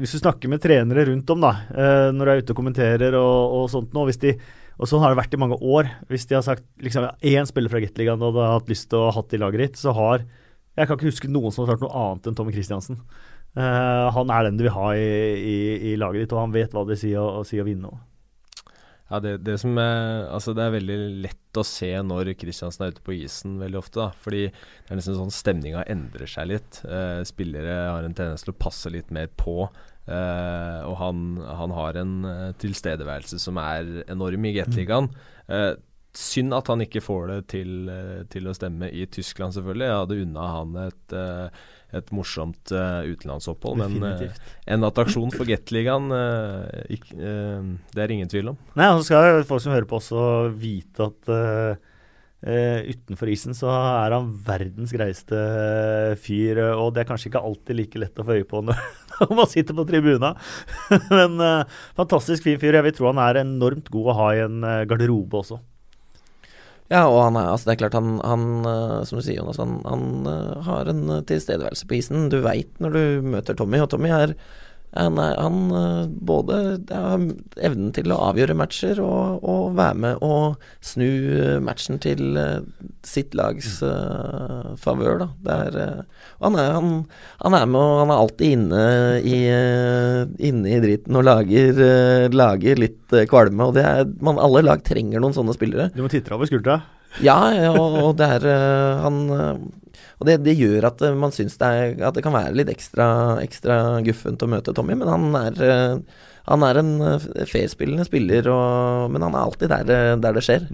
hvis 0.00 0.14
du 0.14 0.18
snakker 0.22 0.48
med 0.48 0.62
trenere 0.64 1.02
rundt 1.04 1.28
om, 1.28 1.42
da, 1.44 1.50
eh, 1.76 2.06
når 2.08 2.24
du 2.24 2.30
er 2.32 2.38
ute 2.40 2.54
og 2.54 2.56
kommenterer 2.56 3.12
og, 3.18 3.52
og 3.58 3.66
sånt 3.68 3.92
nå, 3.92 4.06
hvis 4.08 4.16
de 4.22 4.30
og 4.80 4.88
sånn 4.88 5.02
har 5.04 5.12
det 5.12 5.20
vært 5.20 5.34
i 5.36 5.40
mange 5.40 5.58
år. 5.60 5.90
Hvis 6.10 6.24
de 6.30 6.38
har 6.38 6.46
sagt 6.46 6.64
liksom, 6.82 7.10
én 7.28 7.48
spiller 7.48 7.72
fra 7.72 7.82
Gateligaen 7.82 8.20
du 8.20 8.28
hadde 8.30 8.52
hatt 8.54 8.72
lyst 8.72 8.88
til 8.90 9.02
å 9.02 9.10
ha 9.10 9.16
hatt 9.18 9.34
i 9.36 9.40
laget 9.40 9.66
ditt, 9.66 9.82
så 9.82 9.94
har 9.96 10.24
Jeg 10.72 10.88
kan 10.88 10.96
ikke 10.96 11.10
huske 11.10 11.28
noen 11.28 11.52
som 11.52 11.66
har 11.66 11.74
klart 11.74 11.82
noe 11.84 12.00
annet 12.00 12.30
enn 12.30 12.36
Tommy 12.38 12.52
Kristiansen. 12.54 13.02
Uh, 13.52 14.08
han 14.16 14.30
er 14.32 14.46
den 14.46 14.56
du 14.56 14.64
vil 14.64 14.72
ha 14.72 14.94
i, 14.96 15.08
i, 15.36 15.56
i 15.90 15.98
laget 16.00 16.24
ditt, 16.24 16.32
og 16.32 16.40
han 16.40 16.54
vet 16.54 16.72
hva 16.72 16.86
det 16.88 16.96
sier 16.96 17.20
å, 17.20 17.42
å, 17.42 17.44
si 17.44 17.60
å 17.60 17.66
vinne. 17.66 17.90
Ja, 19.10 19.18
det, 19.20 19.34
det 19.44 19.58
som 19.60 19.76
er 19.76 20.24
Altså, 20.32 20.54
det 20.56 20.64
er 20.64 20.72
veldig 20.78 20.96
lett 21.26 21.60
å 21.60 21.64
se 21.68 21.90
når 22.00 22.32
Kristiansen 22.40 22.86
er 22.86 22.94
ute 22.94 23.04
på 23.04 23.18
isen 23.18 23.58
veldig 23.60 23.82
ofte, 23.82 24.00
da. 24.00 24.22
Fordi 24.24 24.46
det 24.48 24.88
er 24.88 24.96
nesten 24.96 25.18
sånn 25.18 25.34
stemninga 25.34 25.84
endrer 25.92 26.30
seg 26.32 26.48
litt. 26.54 26.80
Uh, 26.88 27.20
spillere 27.28 27.76
har 27.90 28.08
en 28.08 28.16
tendens 28.16 28.46
til 28.46 28.54
å 28.54 28.60
passe 28.64 28.88
litt 28.94 29.12
mer 29.12 29.28
på. 29.36 29.68
Eh, 30.02 30.80
og 30.88 30.96
han, 30.98 31.22
han 31.46 31.74
har 31.76 31.98
en 32.00 32.14
eh, 32.26 32.50
tilstedeværelse 32.58 33.38
som 33.42 33.60
er 33.62 34.02
enorm 34.10 34.48
i 34.48 34.54
Gateligaen. 34.56 35.10
Uh, 35.46 35.74
synd 36.16 36.52
at 36.52 36.68
han 36.68 36.82
ikke 36.84 37.00
får 37.00 37.30
det 37.30 37.36
til, 37.54 37.70
til 38.32 38.48
å 38.50 38.52
stemme 38.52 38.90
i 38.92 39.06
Tyskland, 39.08 39.54
selvfølgelig. 39.56 39.86
Jeg 39.86 40.00
hadde 40.02 40.18
unna 40.26 40.48
han 40.58 40.74
et, 40.82 41.14
et 41.96 42.10
morsomt 42.12 42.68
utenlandsopphold. 42.68 43.80
Men 43.80 44.04
eh, 44.10 44.42
en 44.74 44.84
attraksjon 44.84 45.32
for 45.32 45.48
Gateligaen, 45.48 46.12
det 46.12 48.04
er 48.04 48.12
ingen 48.12 48.28
tvil 48.28 48.52
om. 48.52 48.60
Nei, 48.76 48.90
og 48.92 49.00
så 49.00 49.08
skal 49.08 49.48
folk 49.48 49.64
som 49.64 49.72
hører 49.72 49.88
på 49.88 50.02
også 50.02 50.26
vite 50.52 51.08
at 51.08 51.32
eh, 52.42 52.52
eh, 52.52 52.90
utenfor 52.92 53.30
isen 53.32 53.56
så 53.56 53.70
er 53.72 54.14
han 54.16 54.30
verdens 54.46 54.92
greieste 54.94 55.40
fyr, 56.22 56.58
eh, 56.58 56.76
og 56.76 56.94
det 56.94 57.04
er 57.04 57.10
kanskje 57.10 57.30
ikke 57.30 57.42
alltid 57.42 57.78
like 57.78 58.02
lett 58.02 58.22
å 58.22 58.26
få 58.26 58.38
øye 58.38 58.48
på 58.48 58.62
når, 58.66 58.80
man 59.38 59.50
sitter 59.50 59.76
på 59.78 59.86
tribuna. 59.88 60.34
Men 61.18 61.40
eh, 61.40 61.82
fantastisk 61.98 62.48
fin 62.48 62.60
fyr. 62.62 62.78
Jeg 62.78 62.88
vil 62.88 62.96
tro 62.98 63.10
han 63.12 63.22
er 63.22 63.42
enormt 63.44 63.92
god 63.92 64.10
å 64.12 64.18
ha 64.20 64.32
i 64.36 64.42
en 64.46 64.64
eh, 64.66 64.82
garderobe 64.90 65.42
også. 65.42 65.62
Ja, 66.92 67.06
og 67.08 67.22
han 67.24 67.38
er, 67.40 67.46
altså 67.48 67.70
det 67.70 67.76
er 67.76 67.84
klart 67.86 67.96
han, 67.96 68.18
han 68.20 68.66
eh, 68.68 68.98
som 69.08 69.16
du 69.16 69.24
sier 69.24 69.38
Jonas, 69.38 69.60
han, 69.62 69.78
han 69.86 70.28
eh, 70.28 70.66
har 70.66 70.90
en 70.92 71.06
eh, 71.08 71.22
tilstedeværelse 71.30 71.88
på 71.88 71.96
isen. 71.96 72.26
Du 72.32 72.42
veit 72.44 72.82
når 72.84 72.96
du 72.98 73.30
møter 73.32 73.56
Tommy, 73.56 73.80
og 73.80 73.88
Tommy 73.92 74.12
er 74.12 74.34
han, 74.92 75.18
er, 75.18 75.36
han 75.40 75.58
eh, 75.72 76.08
både 76.28 76.56
har 76.90 77.22
evnen 77.64 77.92
til 77.96 78.12
å 78.12 78.20
avgjøre 78.28 78.56
matcher 78.58 79.00
og, 79.00 79.40
og 79.40 79.76
være 79.78 79.98
med 80.04 80.24
og 80.26 80.60
snu 80.84 81.08
eh, 81.08 81.60
matchen 81.64 82.00
til 82.02 82.36
eh, 82.36 82.58
sitt 83.06 83.32
lags 83.34 83.80
uh, 83.82 84.74
favør, 84.78 85.24
er, 85.48 85.78
eh, 85.80 86.28
han, 86.44 86.58
er, 86.60 86.74
han, 86.76 86.90
han 87.42 87.56
er 87.56 87.66
med 87.72 87.80
og 87.80 88.02
han 88.02 88.12
er 88.12 88.22
alltid 88.22 88.56
inne 88.58 88.84
i, 89.24 89.38
eh, 89.48 90.22
inne 90.48 90.74
i 90.76 90.80
dritten 90.84 91.18
og 91.18 91.26
lager, 91.26 91.82
eh, 91.86 92.26
lager 92.32 92.82
litt 92.82 93.16
eh, 93.16 93.26
kvalme. 93.30 93.68
Og 93.70 93.76
det 93.78 93.86
er, 93.88 94.04
man, 94.24 94.40
alle 94.42 94.64
lag 94.66 94.84
trenger 94.86 95.22
noen 95.22 95.36
sånne 95.36 95.56
spillere. 95.56 95.90
Du 95.96 96.02
må 96.04 96.10
titte 96.12 96.34
over 96.36 96.50
skuldra. 96.50 96.82
Ja, 97.24 97.38
og, 97.72 97.98
og 98.00 98.12
det 98.20 98.28
er 98.38 98.46
han 99.02 99.18
Og 100.22 100.28
det, 100.28 100.38
det 100.46 100.54
gjør 100.54 100.86
at 100.92 101.02
øh, 101.02 101.16
man 101.18 101.34
syns 101.34 101.58
det, 101.58 101.68
er, 101.68 101.96
at 102.06 102.14
det 102.14 102.22
kan 102.22 102.34
være 102.34 102.54
litt 102.54 102.70
ekstra, 102.70 103.06
ekstra 103.42 103.98
guffent 104.06 104.44
å 104.46 104.50
møte 104.54 104.74
Tommy, 104.76 104.94
men 104.94 105.10
han 105.10 105.40
er 105.40 105.62
øh, 105.66 106.02
han 106.46 106.64
er 106.66 106.80
en 106.80 106.96
øh, 107.06 107.28
fairspillende 107.50 108.06
spiller, 108.06 108.48
og, 108.50 109.10
men 109.14 109.22
han 109.26 109.34
er 109.34 109.44
alltid 109.46 109.70
der, 109.70 110.18
der 110.22 110.36
det 110.38 110.42
skjer. 110.46 110.66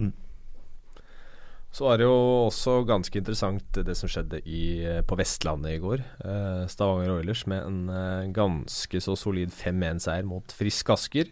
Så 1.69 1.85
var 1.85 1.99
det 2.01 2.07
jo 2.07 2.47
også 2.47 2.79
ganske 2.89 3.19
interessant 3.19 3.77
det 3.85 3.93
som 3.97 4.09
skjedde 4.09 4.41
i, 4.49 4.81
på 5.05 5.17
Vestlandet 5.19 5.75
i 5.75 5.81
går. 5.81 6.01
Eh, 6.25 6.63
Stavanger 6.71 7.13
Oilers 7.19 7.43
med 7.49 7.61
en 7.61 7.91
eh, 7.93 8.31
ganske 8.33 9.01
så 9.05 9.13
solid 9.19 9.53
5-1-seier 9.53 10.25
mot 10.25 10.55
Frisk 10.57 10.89
Asker. 10.95 11.29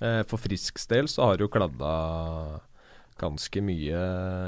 Eh, 0.00 0.22
for 0.28 0.40
Frisks 0.40 0.88
del 0.88 1.10
så 1.12 1.28
har 1.28 1.36
det 1.36 1.44
jo 1.44 1.52
kladda 1.52 1.92
ganske 3.20 3.62
mye 3.62 4.00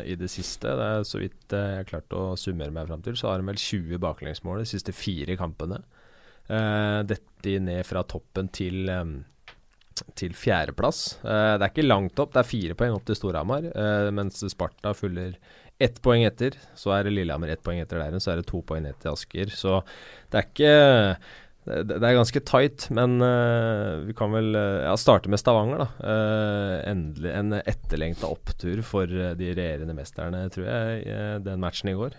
i 0.06 0.16
det 0.18 0.30
siste. 0.32 0.72
Det 0.78 0.88
er 0.88 1.06
Så 1.06 1.20
vidt 1.22 1.54
eh, 1.54 1.70
jeg 1.72 1.82
har 1.82 1.90
klart 1.92 2.16
å 2.16 2.24
summere 2.40 2.74
meg 2.74 2.88
fram 2.90 3.04
til, 3.04 3.16
så 3.18 3.30
har 3.30 3.40
de 3.40 3.50
vel 3.50 3.60
20 3.60 4.02
baklengsmål 4.02 4.62
de 4.62 4.68
siste 4.72 4.94
fire 4.96 5.38
kampene. 5.38 5.82
Uh, 6.46 7.02
dette 7.02 7.56
ned 7.58 7.82
fra 7.82 8.04
toppen 8.06 8.46
til 8.54 8.86
um, 8.86 9.16
til 10.18 10.34
fjerdeplass. 10.36 11.18
Uh, 11.24 11.56
det 11.56 11.64
er 11.64 11.72
ikke 11.72 11.86
langt 11.86 12.20
opp, 12.22 12.34
det 12.34 12.42
er 12.42 12.48
fire 12.50 12.76
poeng 12.78 12.96
opp 12.96 13.06
til 13.08 13.18
Storhamar. 13.18 13.70
Uh, 13.72 14.10
mens 14.14 14.42
Sparta 14.52 14.92
følger 14.94 15.36
ett 15.82 15.98
poeng 16.04 16.24
etter. 16.26 16.56
Så 16.78 16.92
er 16.94 17.06
det 17.06 17.16
Lillehammer 17.16 17.52
ett 17.52 17.64
poeng 17.64 17.80
etter 17.82 18.00
der 18.00 18.12
igjen, 18.12 18.22
så 18.22 18.32
er 18.32 18.40
det 18.40 18.48
to 18.50 18.62
poeng 18.66 18.84
ned 18.86 18.98
til 19.02 19.12
Asker. 19.12 19.52
Så 19.52 19.80
det 20.32 20.40
er 20.40 20.48
ikke 20.50 20.76
det, 21.66 21.96
det 21.98 22.06
er 22.06 22.14
ganske 22.14 22.42
tight, 22.46 22.86
men 22.94 23.18
uh, 23.18 24.04
vi 24.06 24.14
kan 24.16 24.30
vel 24.30 24.54
uh, 24.54 24.84
ja, 24.86 24.92
starte 25.00 25.30
med 25.32 25.40
Stavanger, 25.42 25.82
da. 25.82 25.88
Uh, 25.98 26.74
endelig 26.92 27.32
en 27.34 27.56
etterlengta 27.58 28.30
opptur 28.30 28.84
for 28.86 29.10
de 29.10 29.50
regjerende 29.50 29.96
mesterne, 29.96 30.44
tror 30.54 30.68
jeg, 30.68 31.02
den 31.46 31.62
matchen 31.62 31.90
i 31.90 31.96
går. 31.98 32.14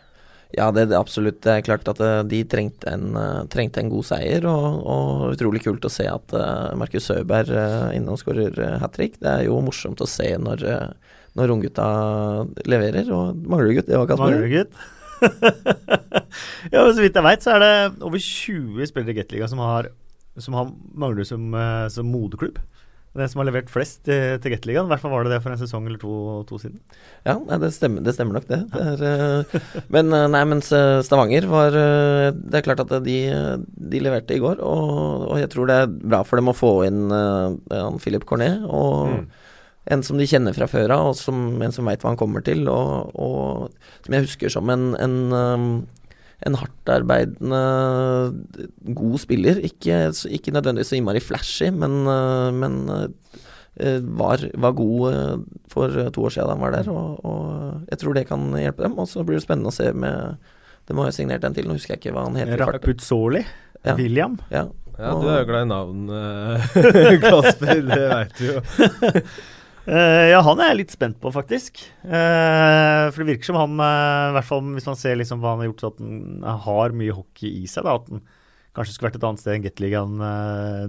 Ja, 0.56 0.70
det, 0.72 0.86
det 0.92 1.00
absolutt. 1.00 1.40
Det 1.44 1.54
er 1.54 1.64
klart 1.64 1.88
at 1.92 2.00
de 2.32 2.42
trengte 2.48 2.92
en, 2.92 3.16
trengte 3.52 3.82
en 3.84 3.92
god 3.92 4.08
seier, 4.08 4.48
og, 4.48 4.78
og, 4.84 5.24
utrolig 5.36 5.64
kult 5.64 5.88
å 5.88 5.92
se 5.92 6.08
at 6.08 6.36
Markus 6.80 7.10
Søberg 7.10 7.52
innomskårer 7.96 8.54
skårer 8.56 8.78
hat 8.84 8.96
trick. 8.96 9.18
Det 9.20 9.32
er 9.32 9.48
jo 9.48 9.60
morsomt 9.64 10.04
å 10.04 10.08
se 10.08 10.30
når, 10.40 10.64
når 11.40 11.56
unggutta 11.56 11.88
leverer. 12.64 13.12
Og 13.12 13.44
mangler 13.44 13.74
du 13.74 13.82
gutt? 13.82 13.92
Det 13.92 14.00
var 14.00 14.08
Kasper. 14.12 14.24
Mangler 14.24 14.48
du 14.48 14.56
gutt? 14.56 14.88
ja, 16.74 16.82
Så 16.82 17.02
vidt 17.02 17.18
jeg 17.18 17.26
veit, 17.26 17.46
så 17.46 17.56
er 17.56 17.64
det 17.64 17.76
over 18.06 18.22
20 18.22 18.90
spillere 18.90 19.16
i 19.16 19.20
Gateliga 19.22 19.50
som 19.52 19.62
har, 19.64 19.92
som 20.42 20.58
har 20.58 20.74
Manglerud 20.94 21.30
som, 21.30 21.54
eh, 21.54 21.86
som 21.94 22.12
moderklubb. 22.12 22.60
Den 23.18 23.30
som 23.32 23.40
har 23.42 23.48
levert 23.48 23.72
flest 23.74 24.04
til, 24.06 24.36
til 24.44 24.54
Gateligaen. 24.54 24.86
I 24.86 24.92
hvert 24.92 25.02
fall 25.02 25.14
var 25.16 25.26
det 25.26 25.32
det 25.34 25.40
for 25.42 25.50
en 25.50 25.58
sesong 25.58 25.88
eller 25.90 25.98
to, 25.98 26.12
to 26.46 26.60
siden. 26.62 26.78
Ja, 27.26 27.34
nei, 27.40 27.58
det, 27.64 27.72
stemmer, 27.74 28.04
det, 28.06 28.14
stemmer, 28.14 28.38
nok, 28.38 28.46
det. 28.46 28.60
det 28.76 28.84
er, 28.92 29.02
uh, 29.42 29.72
men 29.96 30.14
uh, 30.14 30.28
nei, 30.30 30.44
mens 30.52 30.70
Stavanger 31.08 31.48
var 31.50 31.74
uh, 31.74 32.28
Det 32.38 32.60
er 32.60 32.68
klart 32.68 32.84
at 32.86 32.94
de, 33.08 33.18
de 33.66 34.04
leverte 34.06 34.38
i 34.38 34.44
går, 34.44 34.62
og, 34.62 35.26
og, 35.32 35.34
jeg 35.42 35.50
tror 35.54 35.72
det 35.72 35.80
er 35.82 35.98
bra 35.98 36.22
for 36.28 36.38
dem 36.38 36.54
å 36.54 36.58
få 36.58 36.72
inn 36.86 37.04
Philip 38.04 38.28
Cornet. 38.30 38.62
og 38.70 38.96
mm 39.16 39.28
en 39.88 40.04
som 40.04 40.20
de 40.20 40.28
kjenner 40.28 40.56
fra 40.56 40.68
før 40.70 40.92
av, 40.96 41.12
og 41.12 41.20
som, 41.20 41.38
en 41.64 41.74
som 41.74 41.88
veit 41.88 42.04
hva 42.04 42.12
han 42.12 42.20
kommer 42.20 42.44
til, 42.46 42.66
og, 42.72 43.14
og 43.16 44.04
som 44.06 44.16
jeg 44.16 44.26
husker 44.26 44.52
som 44.52 44.72
en, 44.74 44.90
en, 45.00 45.16
um, 45.32 45.70
en 46.48 46.58
hardtarbeidende, 46.60 47.62
god 48.98 49.22
spiller. 49.24 49.62
Ikke, 49.64 50.08
ikke 50.36 50.56
nødvendigvis 50.56 50.92
så 50.92 51.00
innmari 51.00 51.24
flashy, 51.24 51.72
men, 51.72 52.02
uh, 52.10 52.50
men 52.56 52.82
uh, 52.92 53.08
var, 54.20 54.44
var, 54.60 54.76
god 54.76 55.08
uh, 55.08 55.64
for 55.72 55.96
to 56.12 56.28
år 56.28 56.36
siden 56.36 56.52
da 56.52 56.58
han 56.58 56.66
var 56.66 56.76
der, 56.76 56.92
og, 56.92 57.24
og 57.24 57.88
jeg 57.94 58.04
tror 58.04 58.20
det 58.20 58.28
kan 58.32 58.50
hjelpe 58.60 58.88
dem. 58.90 59.00
Og 59.00 59.08
så 59.12 59.24
blir 59.24 59.40
det 59.40 59.46
spennende 59.48 59.72
å 59.72 59.78
se 59.78 59.94
med 59.96 60.54
Det 60.88 60.96
må 60.96 61.04
ha 61.04 61.12
signert 61.12 61.44
en 61.44 61.56
til, 61.56 61.68
nå 61.68 61.76
husker 61.76 61.96
jeg 61.96 62.06
ikke 62.06 62.16
hva 62.16 62.28
han 62.28 62.40
heter. 62.40 62.60
Raputzoli? 62.64 63.46
Ja. 63.86 63.94
William? 63.96 64.36
Ja. 64.52 64.66
ja, 64.98 65.12
du 65.16 65.28
er 65.30 65.44
jo 65.44 65.48
glad 65.48 65.68
i 65.68 65.70
navn, 65.70 66.08
Kasper. 67.24 67.84
det 67.88 68.08
veit 68.12 68.40
du 68.42 68.50
jo. 68.50 68.62
Uh, 69.88 70.28
ja, 70.34 70.42
han 70.44 70.60
er 70.60 70.74
jeg 70.74 70.80
litt 70.82 70.94
spent 70.94 71.16
på, 71.24 71.32
faktisk. 71.32 71.80
Uh, 72.04 73.08
for 73.08 73.22
det 73.22 73.30
virker 73.30 73.48
som 73.48 73.60
han, 73.62 73.78
uh, 73.80 74.34
i 74.34 74.36
hvert 74.36 74.48
fall 74.50 74.66
hvis 74.76 74.88
man 74.90 75.00
ser 75.00 75.16
liksom 75.16 75.40
hva 75.40 75.54
han 75.54 75.64
har 75.64 75.70
gjort, 75.70 75.84
så 75.84 75.92
at 75.94 76.02
han 76.04 76.64
har 76.66 76.96
mye 77.00 77.16
hockey 77.16 77.62
i 77.62 77.70
seg. 77.72 77.88
da, 77.88 77.96
At 77.96 78.10
han 78.12 78.26
kanskje 78.76 78.98
skulle 78.98 79.12
vært 79.14 79.22
et 79.22 79.28
annet 79.30 79.44
sted 79.44 79.56
enn 79.56 79.64
Gateligaen 79.64 80.18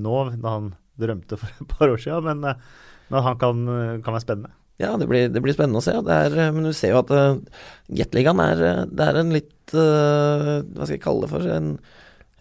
nå, 0.03 0.17
da 0.43 0.57
han 0.57 0.73
drømte 0.99 1.39
for 1.39 1.53
et 1.63 1.71
par 1.77 1.95
år 1.95 2.03
siden. 2.03 2.27
Men, 2.27 2.59
men 3.13 3.27
han 3.29 3.39
kan, 3.39 3.63
kan, 4.03 4.17
være 4.17 4.25
spennende. 4.27 4.53
Ja, 4.83 4.93
det 4.99 5.07
blir, 5.11 5.31
det 5.31 5.43
blir 5.47 5.55
spennende 5.55 5.79
å 5.79 5.87
se. 5.87 5.95
Er, 5.95 6.37
men 6.55 6.67
du 6.67 6.75
ser 6.75 6.97
jo 6.97 7.05
at 7.05 7.15
uh, 7.15 7.63
Gateligaen 8.01 8.43
er, 8.43 8.67
er 8.83 9.23
en 9.23 9.33
litt 9.35 9.55
Hva 9.69 10.63
skal 10.83 10.95
jeg 10.97 11.05
kalle 11.05 11.27
det 11.27 11.33
for? 11.37 11.49
en 11.55 11.75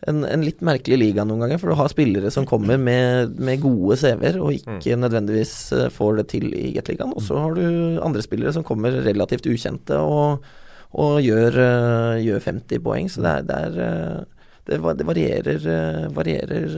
en, 0.05 0.21
en, 0.25 0.43
litt 0.45 0.62
merkelig 0.65 0.99
liga 0.99 1.25
noen 1.25 1.41
ganger, 1.45 1.60
for 1.62 1.71
du 1.71 1.77
har 1.79 1.89
spillere 1.89 2.29
som 2.33 2.45
kommer 2.47 2.77
med, 2.77 3.33
med 3.41 3.63
gode 3.63 3.97
CV-er 3.97 4.38
og 4.38 4.53
ikke 4.53 4.93
mm. 4.93 5.03
nødvendigvis 5.03 5.53
uh, 5.73 5.88
får 5.93 6.19
det 6.19 6.27
til 6.36 6.47
i 6.53 6.69
Gateligaen. 6.75 7.15
Og 7.17 7.25
så 7.25 7.39
har 7.41 7.57
du 7.57 7.97
andre 8.05 8.21
spillere 8.25 8.53
som 8.53 8.65
kommer 8.67 8.99
relativt 9.07 9.49
ukjente 9.49 9.97
og, 9.97 10.45
og 10.93 11.21
gjør, 11.25 11.57
uh, 11.57 12.17
gjør, 12.21 12.43
50 12.45 12.83
poeng. 12.86 13.10
Så 13.10 13.25
det, 13.25 13.31
er, 13.39 13.47
det, 13.49 13.57
er, 13.71 13.79
uh, 13.81 14.51
det, 14.69 14.79
det 14.99 15.10
varierer, 15.10 15.65
varierer 16.13 16.77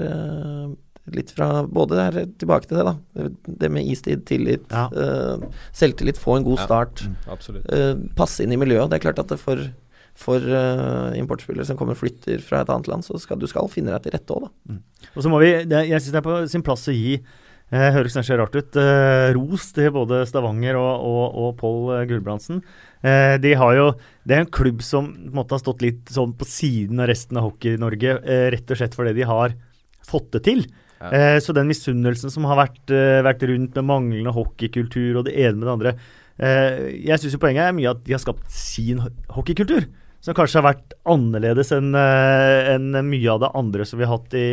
litt 1.10 1.32
fra 1.34 1.66
Både 1.66 1.98
der, 1.98 2.22
tilbake 2.40 2.70
til 2.70 2.80
det, 2.80 2.88
da. 2.88 3.28
Det 3.66 3.72
med 3.74 3.88
istid, 3.90 4.24
tillit, 4.30 4.68
ja. 4.70 4.86
selvtillit, 5.76 6.20
få 6.22 6.38
en 6.38 6.46
god 6.46 6.62
start. 6.62 7.04
Ja, 7.28 7.36
uh, 7.36 7.94
passe 8.16 8.46
inn 8.46 8.56
i 8.56 8.62
miljøet. 8.62 8.94
Det 8.94 9.02
er 9.02 9.08
klart 9.10 9.24
at 9.26 9.34
det 9.34 9.42
for 9.42 9.68
for 10.20 10.44
uh, 10.44 11.16
importspillere 11.16 11.64
som 11.68 11.78
kommer 11.80 11.96
og 11.96 12.02
flytter 12.02 12.42
fra 12.44 12.64
et 12.64 12.72
annet 12.74 12.90
land, 12.92 13.06
så 13.08 13.16
skal 13.22 13.40
du 13.40 13.48
skal 13.48 13.70
finne 13.72 13.94
deg 13.94 14.04
til 14.04 14.16
rette 14.18 14.36
òg, 14.36 14.50
da. 14.50 14.74
Mm. 14.74 14.82
Og 15.14 15.24
så 15.24 15.32
må 15.32 15.40
vi, 15.40 15.54
det, 15.70 15.86
Jeg 15.88 16.04
syns 16.04 16.16
det 16.18 16.20
er 16.20 16.28
på 16.28 16.42
sin 16.52 16.66
plass 16.66 16.90
å 16.92 16.96
gi 16.96 17.14
eh, 17.18 17.90
høres 17.96 18.18
kanskje 18.18 18.38
rart 18.40 18.58
ut. 18.58 18.80
Eh, 18.80 19.30
ros 19.38 19.70
til 19.76 19.94
både 19.96 20.22
Stavanger 20.30 20.80
og, 20.80 21.08
og, 21.08 21.40
og 21.44 21.56
Pål 21.62 22.04
Gulbrandsen. 22.10 22.62
Eh, 23.06 23.38
de 23.42 23.56
har 23.56 23.78
jo, 23.78 23.88
det 24.28 24.36
er 24.36 24.44
en 24.44 24.54
klubb 24.60 24.84
som 24.86 25.10
måtte 25.36 25.56
ha 25.56 25.62
stått 25.62 25.84
litt 25.86 26.12
sånn 26.12 26.36
på 26.38 26.48
siden 26.48 27.00
av 27.00 27.10
resten 27.12 27.40
av 27.40 27.48
Hockey-Norge, 27.48 28.20
eh, 28.26 28.48
rett 28.56 28.74
og 28.74 28.80
slett 28.80 28.98
fordi 28.98 29.16
de 29.22 29.28
har 29.30 29.56
fått 30.10 30.34
det 30.36 30.44
til. 30.50 30.66
Ja. 31.00 31.12
Eh, 31.16 31.38
så 31.40 31.56
den 31.56 31.70
misunnelsen 31.70 32.34
som 32.34 32.48
har 32.50 32.60
vært, 32.60 32.92
vært, 33.24 33.46
rundt 33.48 33.78
med 33.78 33.88
manglende 33.88 34.36
hockeykultur 34.36 35.22
og 35.22 35.30
det 35.30 35.38
ene 35.40 35.56
med 35.56 35.70
det 35.70 35.76
andre 35.78 35.94
Jeg 36.40 37.20
syns 37.20 37.38
poenget 37.40 37.66
er 37.68 37.74
mye 37.76 37.90
at 37.92 38.04
de 38.04 38.14
har 38.16 38.22
skapt 38.24 38.52
sin 38.52 39.00
hockeykultur 39.32 39.88
som 40.24 40.36
kanskje 40.36 40.60
har 40.60 40.68
vært 40.72 40.96
annerledes 41.10 41.72
enn 41.76 41.94
uh, 41.96 42.76
en 42.76 42.92
mye 43.08 43.32
av 43.32 43.42
det 43.44 43.54
andre 43.58 43.88
som 43.88 44.00
vi 44.00 44.08
har 44.08 44.18
hatt 44.18 44.36
i, 44.38 44.48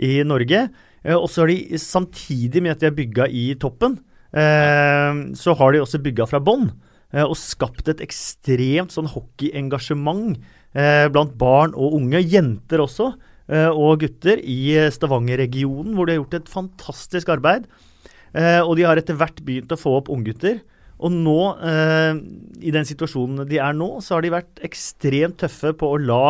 i 0.00 0.16
Norge. 0.26 0.66
Uh, 1.04 1.18
og 1.18 1.28
så 1.30 1.44
har 1.44 1.52
de 1.52 1.80
samtidig 1.80 2.64
med 2.64 2.74
at 2.74 2.82
de 2.82 2.90
har 2.90 2.96
bygga 2.96 3.28
i 3.28 3.46
toppen, 3.60 3.98
uh, 4.36 5.12
så 5.36 5.56
har 5.60 5.74
de 5.74 5.84
også 5.84 6.02
bygga 6.04 6.28
fra 6.30 6.42
bånn. 6.44 6.72
og 7.14 7.36
skapt 7.38 7.86
et 7.86 8.00
ekstremt 8.02 8.90
sånn 8.90 9.06
hockeyengasjement 9.06 10.40
blant 11.14 11.36
barn 11.38 11.70
og 11.78 11.92
unge, 11.94 12.18
jenter 12.18 12.80
også, 12.82 13.12
og 13.70 14.00
gutter 14.00 14.40
i 14.42 14.74
Stavanger-regionen, 14.90 15.92
hvor 15.94 16.08
de 16.08 16.16
har 16.16 16.18
gjort 16.18 16.34
et 16.40 16.50
fantastisk 16.50 17.30
arbeid. 17.30 17.68
og 18.66 18.72
de 18.74 18.82
har 18.82 18.98
etter 18.98 19.14
hvert 19.14 19.38
begynt 19.46 19.70
å 19.70 19.78
få 19.78 19.94
opp 20.00 20.10
unggutter. 20.10 20.58
Og 21.04 21.12
nå, 21.12 21.38
eh, 21.60 22.16
i 22.64 22.72
den 22.74 22.88
situasjonen 22.88 23.44
de 23.48 23.60
er 23.60 23.76
nå, 23.76 23.90
så 24.00 24.16
har 24.16 24.24
de 24.24 24.34
vært 24.34 24.64
ekstremt 24.64 25.38
tøffe 25.42 25.74
på 25.76 25.94
å 25.94 26.00
la 26.00 26.24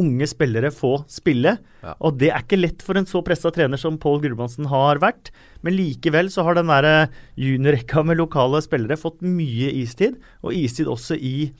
unge 0.00 0.26
spillere 0.26 0.72
få 0.74 0.96
spille. 1.12 1.52
Ja. 1.84 1.92
Og 2.02 2.16
det 2.18 2.32
er 2.32 2.42
ikke 2.42 2.58
lett 2.58 2.82
for 2.82 2.98
en 2.98 3.06
så 3.06 3.20
pressa 3.22 3.52
trener 3.54 3.78
som 3.78 4.00
Pål 4.00 4.24
Gulbrandsen 4.24 4.66
har 4.72 4.98
vært. 5.02 5.30
Men 5.62 5.76
likevel 5.76 6.32
så 6.34 6.42
har 6.48 6.58
den 6.58 6.72
der 6.72 7.12
juniorrekka 7.38 8.02
med 8.02 8.18
lokale 8.18 8.62
spillere 8.64 8.98
fått 8.98 9.22
mye 9.22 9.70
istid, 9.84 10.18
og 10.42 10.56
istid 10.56 10.90
også 10.90 11.20
i, 11.20 11.52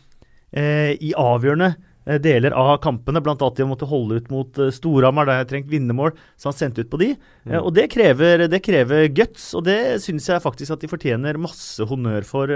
eh, 0.50 0.96
i 0.98 1.12
avgjørende 1.14 1.76
Eh, 1.76 1.93
deler 2.04 2.52
av 2.52 2.76
kampene, 2.84 3.22
bl.a. 3.24 3.34
de 3.34 3.64
de 3.64 3.68
måtte 3.68 3.88
holde 3.88 4.20
ut 4.20 4.30
mot 4.32 4.60
uh, 4.60 4.70
Storhamar, 4.72 5.28
der 5.28 5.40
jeg 5.40 5.48
trengt 5.50 5.70
vinnermål, 5.72 6.14
så 6.36 6.50
han 6.50 6.56
sendte 6.56 6.84
ut 6.84 6.90
på 6.92 7.00
de. 7.00 7.10
Mm. 7.44 7.54
Uh, 7.54 7.60
og 7.62 7.70
det 7.76 7.86
krever, 7.92 8.44
det 8.50 8.60
krever, 8.64 9.06
guts, 9.14 9.46
og 9.56 9.64
det 9.68 9.78
syns 10.04 10.28
jeg 10.28 10.44
faktisk 10.44 10.76
at 10.76 10.84
de 10.84 10.90
fortjener 10.90 11.40
masse 11.40 11.84
honnør 11.88 12.26
for, 12.28 12.52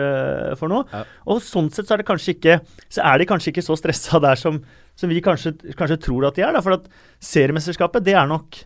for 0.60 0.72
nå. 0.72 0.82
Ja. 0.92 1.04
Og 1.32 1.40
sånn 1.44 1.70
sett 1.72 1.88
så 1.88 1.96
er, 1.96 2.02
det 2.02 2.08
kanskje 2.10 2.36
ikke, 2.36 2.58
så 2.92 3.04
er 3.08 3.20
de 3.20 3.28
kanskje 3.30 3.54
ikke 3.54 3.64
så 3.64 3.78
stressa 3.80 4.20
der 4.22 4.40
som, 4.40 4.60
som 4.98 5.12
vi 5.12 5.22
kanskje, 5.24 5.54
kanskje, 5.78 6.00
tror 6.08 6.28
at 6.28 6.38
de 6.38 6.44
er. 6.44 6.52
Da, 6.56 6.64
for 6.64 6.76
at 6.76 6.90
seriemesterskapet, 7.24 8.04
det 8.06 8.16
er 8.18 8.28
nok 8.28 8.64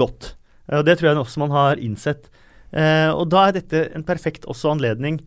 godt. 0.00 0.30
Og 0.72 0.84
det 0.88 0.94
tror 0.96 1.10
jeg 1.10 1.18
også 1.20 1.42
man 1.42 1.52
har 1.52 1.80
innsett. 1.84 2.30
og 2.72 3.26
da 3.28 3.42
er 3.44 3.58
dette 3.58 3.82
en 3.94 4.04
perfekt 4.08 4.46
også 4.48 4.70
anledning 4.72 5.18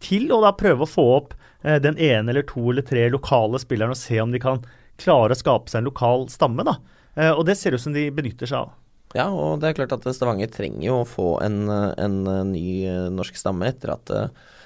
til 0.00 0.32
å 0.32 0.40
da 0.42 0.54
prøve 0.56 0.86
å 0.86 0.90
få 0.90 1.06
opp 1.18 1.36
Eh, 1.62 1.80
den 1.80 1.98
ene 1.98 2.32
eller 2.32 2.42
to 2.48 2.70
eller 2.70 2.84
tre 2.86 3.08
lokale 3.12 3.60
spillerne 3.60 3.92
og 3.92 4.00
se 4.00 4.20
om 4.22 4.32
de 4.32 4.40
kan 4.40 4.62
klare 5.00 5.36
å 5.36 5.38
skape 5.38 5.72
seg 5.72 5.82
en 5.82 5.90
lokal 5.90 6.28
stamme. 6.32 6.64
da. 6.64 6.78
Eh, 7.16 7.32
og 7.32 7.44
det 7.46 7.58
ser 7.58 7.76
ut 7.76 7.82
som 7.82 7.96
de 7.96 8.08
benytter 8.10 8.48
seg 8.48 8.64
av. 8.64 8.76
Ja, 9.14 9.26
og 9.28 9.60
det 9.60 9.70
er 9.70 9.80
klart 9.80 9.92
at 9.96 10.06
Stavanger 10.14 10.50
trenger 10.52 10.84
jo 10.86 11.00
å 11.00 11.08
få 11.08 11.30
en, 11.42 11.64
en 11.68 12.18
ny 12.52 12.86
eh, 12.86 13.08
norsk 13.10 13.36
stamme 13.36 13.66
etter 13.66 13.96
at 13.96 14.12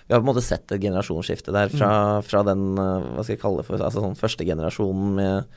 vi 0.04 0.12
har 0.12 0.20
på 0.20 0.26
en 0.26 0.28
måte 0.34 0.44
sett 0.44 0.68
et 0.68 0.82
generasjonsskifte 0.82 1.52
der 1.54 1.70
fra, 1.72 1.90
mm. 2.20 2.26
fra 2.28 2.42
den 2.44 2.74
hva 2.76 3.22
skal 3.22 3.32
jeg 3.32 3.40
kalle 3.40 3.62
det 3.62 3.68
for, 3.70 3.80
altså 3.80 4.02
sånn 4.04 4.18
første 4.20 4.44
generasjonen 4.44 5.14
med, 5.16 5.54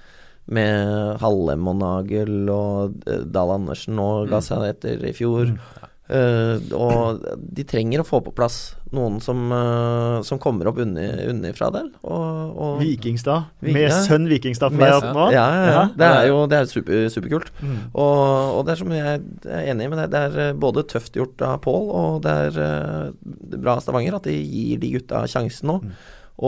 med 0.55 1.19
Hallem 1.19 1.67
og 1.67 1.75
Nagel 1.81 2.47
og 2.53 2.95
Dahl 3.03 3.51
Andersen 3.57 3.99
og 3.99 4.31
ga 4.31 4.39
seg 4.45 4.63
etter 4.69 5.03
i 5.03 5.11
fjor. 5.17 5.51
Mm. 5.51 5.91
Uh, 6.07 6.55
og 6.71 7.23
de 7.35 7.65
trenger 7.67 7.99
å 7.99 8.07
få 8.07 8.21
på 8.23 8.31
plass 8.35 8.77
noen 8.95 9.17
som, 9.19 9.49
uh, 9.51 10.23
som 10.23 10.39
kommer 10.39 10.69
opp 10.69 10.79
unnifra 10.79 11.67
der. 11.73 11.89
Og, 12.07 12.53
og 12.55 12.77
Vikingstad. 12.79 13.49
Med 13.65 13.91
sønn 14.05 14.29
Vikingstad 14.31 14.75
med 14.75 14.95
opp 14.95 15.09
nå. 15.11 15.27
Ja, 15.35 15.45
ja, 15.51 15.65
ja, 15.73 15.83
Det 15.99 16.07
er 16.07 16.29
jo 16.29 16.39
det 16.47 16.61
er 16.61 16.71
super, 16.71 17.03
superkult. 17.11 17.51
Mm. 17.59 17.77
Og, 17.91 18.23
og, 18.55 18.61
det 18.67 18.75
er 18.75 18.81
som 18.81 18.95
jeg 18.95 19.19
er 19.19 19.69
enig 19.73 19.87
i, 19.87 19.91
men 19.91 20.03
det, 20.03 20.09
det 20.15 20.23
er 20.29 20.41
eh, 20.45 20.55
både 20.55 20.87
tøft 20.87 21.19
gjort 21.19 21.43
av 21.43 21.59
Pål, 21.65 21.91
og 21.99 22.23
det 22.23 22.35
er, 22.47 22.59
uh, 22.63 23.55
bra 23.57 23.75
av 23.75 23.83
Stavanger 23.83 24.19
at 24.21 24.29
de 24.29 24.37
gir 24.37 24.79
de 24.79 24.93
gutta 24.95 25.25
sjansen 25.27 25.73
nå. 25.73 25.79
Mm. 25.83 25.95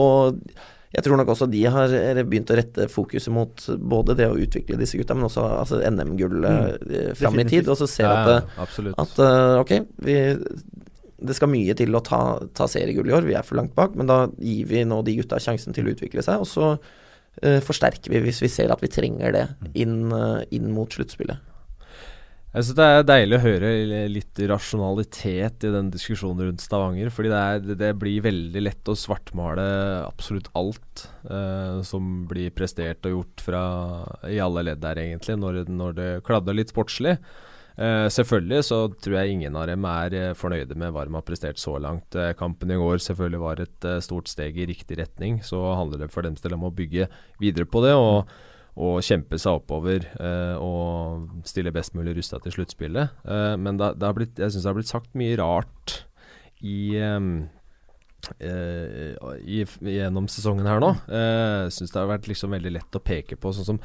Og 0.00 0.40
jeg 0.90 1.06
tror 1.06 1.20
nok 1.20 1.28
også 1.30 1.46
de 1.46 1.60
har 1.70 1.92
begynt 2.26 2.50
å 2.50 2.56
rette 2.58 2.88
fokuset 2.90 3.30
mot 3.30 3.66
både 3.78 4.16
det 4.18 4.26
å 4.26 4.38
utvikle 4.42 4.78
disse 4.80 4.98
gutta, 4.98 5.14
men 5.14 5.28
også 5.28 5.44
altså 5.60 5.78
NM-gull 5.86 6.40
mm. 6.42 6.88
Eh, 6.90 7.10
fram 7.18 7.38
i 7.38 7.46
tid. 7.46 7.68
Og 7.70 7.78
så 7.78 7.86
ser 7.90 8.08
ja, 8.08 8.40
at, 8.40 8.48
ja, 8.58 8.94
at 8.98 9.20
uh, 9.22 9.60
ok, 9.60 9.74
vi, 10.02 10.16
det 11.20 11.36
skal 11.38 11.52
mye 11.52 11.76
til 11.78 11.94
å 11.94 12.02
ta, 12.02 12.22
ta 12.58 12.66
seriegull 12.70 13.06
i 13.06 13.14
år. 13.14 13.28
Vi 13.28 13.36
er 13.38 13.46
for 13.46 13.60
langt 13.60 13.76
bak, 13.78 13.94
men 13.94 14.10
da 14.10 14.24
gir 14.42 14.66
vi 14.70 14.82
nå 14.88 14.98
de 15.06 15.14
gutta 15.20 15.38
sjansen 15.42 15.76
til 15.76 15.86
å 15.86 15.94
utvikle 15.94 16.26
seg. 16.26 16.42
Og 16.42 16.50
så 16.50 16.72
uh, 16.74 17.60
forsterker 17.62 18.10
vi 18.10 18.24
hvis 18.26 18.42
vi 18.42 18.50
ser 18.50 18.74
at 18.74 18.82
vi 18.82 18.90
trenger 18.90 19.36
det 19.36 19.46
inn, 19.78 20.10
uh, 20.10 20.42
inn 20.50 20.72
mot 20.74 20.90
sluttspillet. 20.90 21.38
Jeg 22.50 22.66
synes 22.66 22.78
Det 22.80 22.86
er 22.86 23.04
deilig 23.06 23.36
å 23.36 23.44
høre 23.44 23.68
litt 24.10 24.40
rasjonalitet 24.50 25.66
i 25.68 25.70
den 25.70 25.90
diskusjonen 25.94 26.48
rundt 26.48 26.64
Stavanger. 26.64 27.12
Fordi 27.14 27.30
det, 27.30 27.42
er, 27.52 27.76
det 27.78 27.90
blir 28.00 28.24
veldig 28.24 28.62
lett 28.64 28.90
å 28.90 28.96
svartmale 28.98 29.66
absolutt 30.02 30.50
alt 30.58 31.04
eh, 31.30 31.78
som 31.86 32.24
blir 32.30 32.50
prestert 32.50 33.06
og 33.06 33.14
gjort 33.14 33.46
fra, 33.46 33.62
i 34.26 34.42
alle 34.42 34.66
ledd 34.66 34.82
der, 34.82 34.98
egentlig, 34.98 35.38
når, 35.38 35.62
når 35.70 35.96
det 36.00 36.10
kladder 36.26 36.58
litt 36.58 36.74
sportslig. 36.74 37.14
Eh, 37.78 38.10
selvfølgelig 38.12 38.66
så 38.66 38.82
tror 38.98 39.20
jeg 39.20 39.38
ingen 39.38 39.54
av 39.56 39.70
dem 39.70 39.86
er 39.86 40.18
uh, 40.18 40.36
fornøyde 40.36 40.74
med 40.76 40.90
hva 40.92 41.06
de 41.06 41.14
har 41.14 41.24
prestert 41.24 41.62
så 41.62 41.78
langt. 41.80 42.18
Eh, 42.18 42.34
kampen 42.36 42.74
i 42.74 42.82
går 42.82 42.98
selvfølgelig 43.06 43.44
var 43.46 43.62
et 43.62 43.90
stort 44.02 44.28
steg 44.28 44.58
i 44.58 44.66
riktig 44.74 44.98
retning. 44.98 45.38
Så 45.46 45.62
handler 45.78 46.02
det 46.02 46.10
for 46.10 46.26
dem 46.26 46.34
til 46.34 46.58
om 46.58 46.66
å 46.66 46.74
bygge 46.74 47.06
videre 47.38 47.70
på 47.70 47.86
det. 47.86 47.94
og 47.94 48.26
og 48.80 49.02
kjempe 49.04 49.38
seg 49.40 49.60
oppover 49.60 50.06
eh, 50.08 50.56
og 50.56 51.44
stille 51.48 51.72
best 51.74 51.96
mulig 51.98 52.16
rusta 52.16 52.40
til 52.42 52.54
sluttspillet. 52.54 53.18
Eh, 53.24 53.56
men 53.60 53.80
det, 53.80 53.92
det 54.00 54.12
blitt, 54.16 54.38
jeg 54.40 54.54
syns 54.54 54.64
det 54.64 54.70
har 54.70 54.78
blitt 54.78 54.92
sagt 54.92 55.18
mye 55.18 55.36
rart 55.40 55.98
i, 56.64 56.96
eh, 57.00 57.26
i 59.44 59.60
gjennom 59.96 60.30
sesongen 60.32 60.68
her 60.68 60.80
nå. 60.82 60.94
Jeg 61.08 61.66
uh, 61.66 61.74
syns 61.74 61.92
det 61.92 62.00
har 62.00 62.10
vært 62.14 62.30
liksom 62.30 62.56
veldig 62.56 62.74
lett 62.78 62.96
å 62.96 63.04
peke 63.04 63.38
på, 63.40 63.52
sånn 63.56 63.72
som 63.74 63.84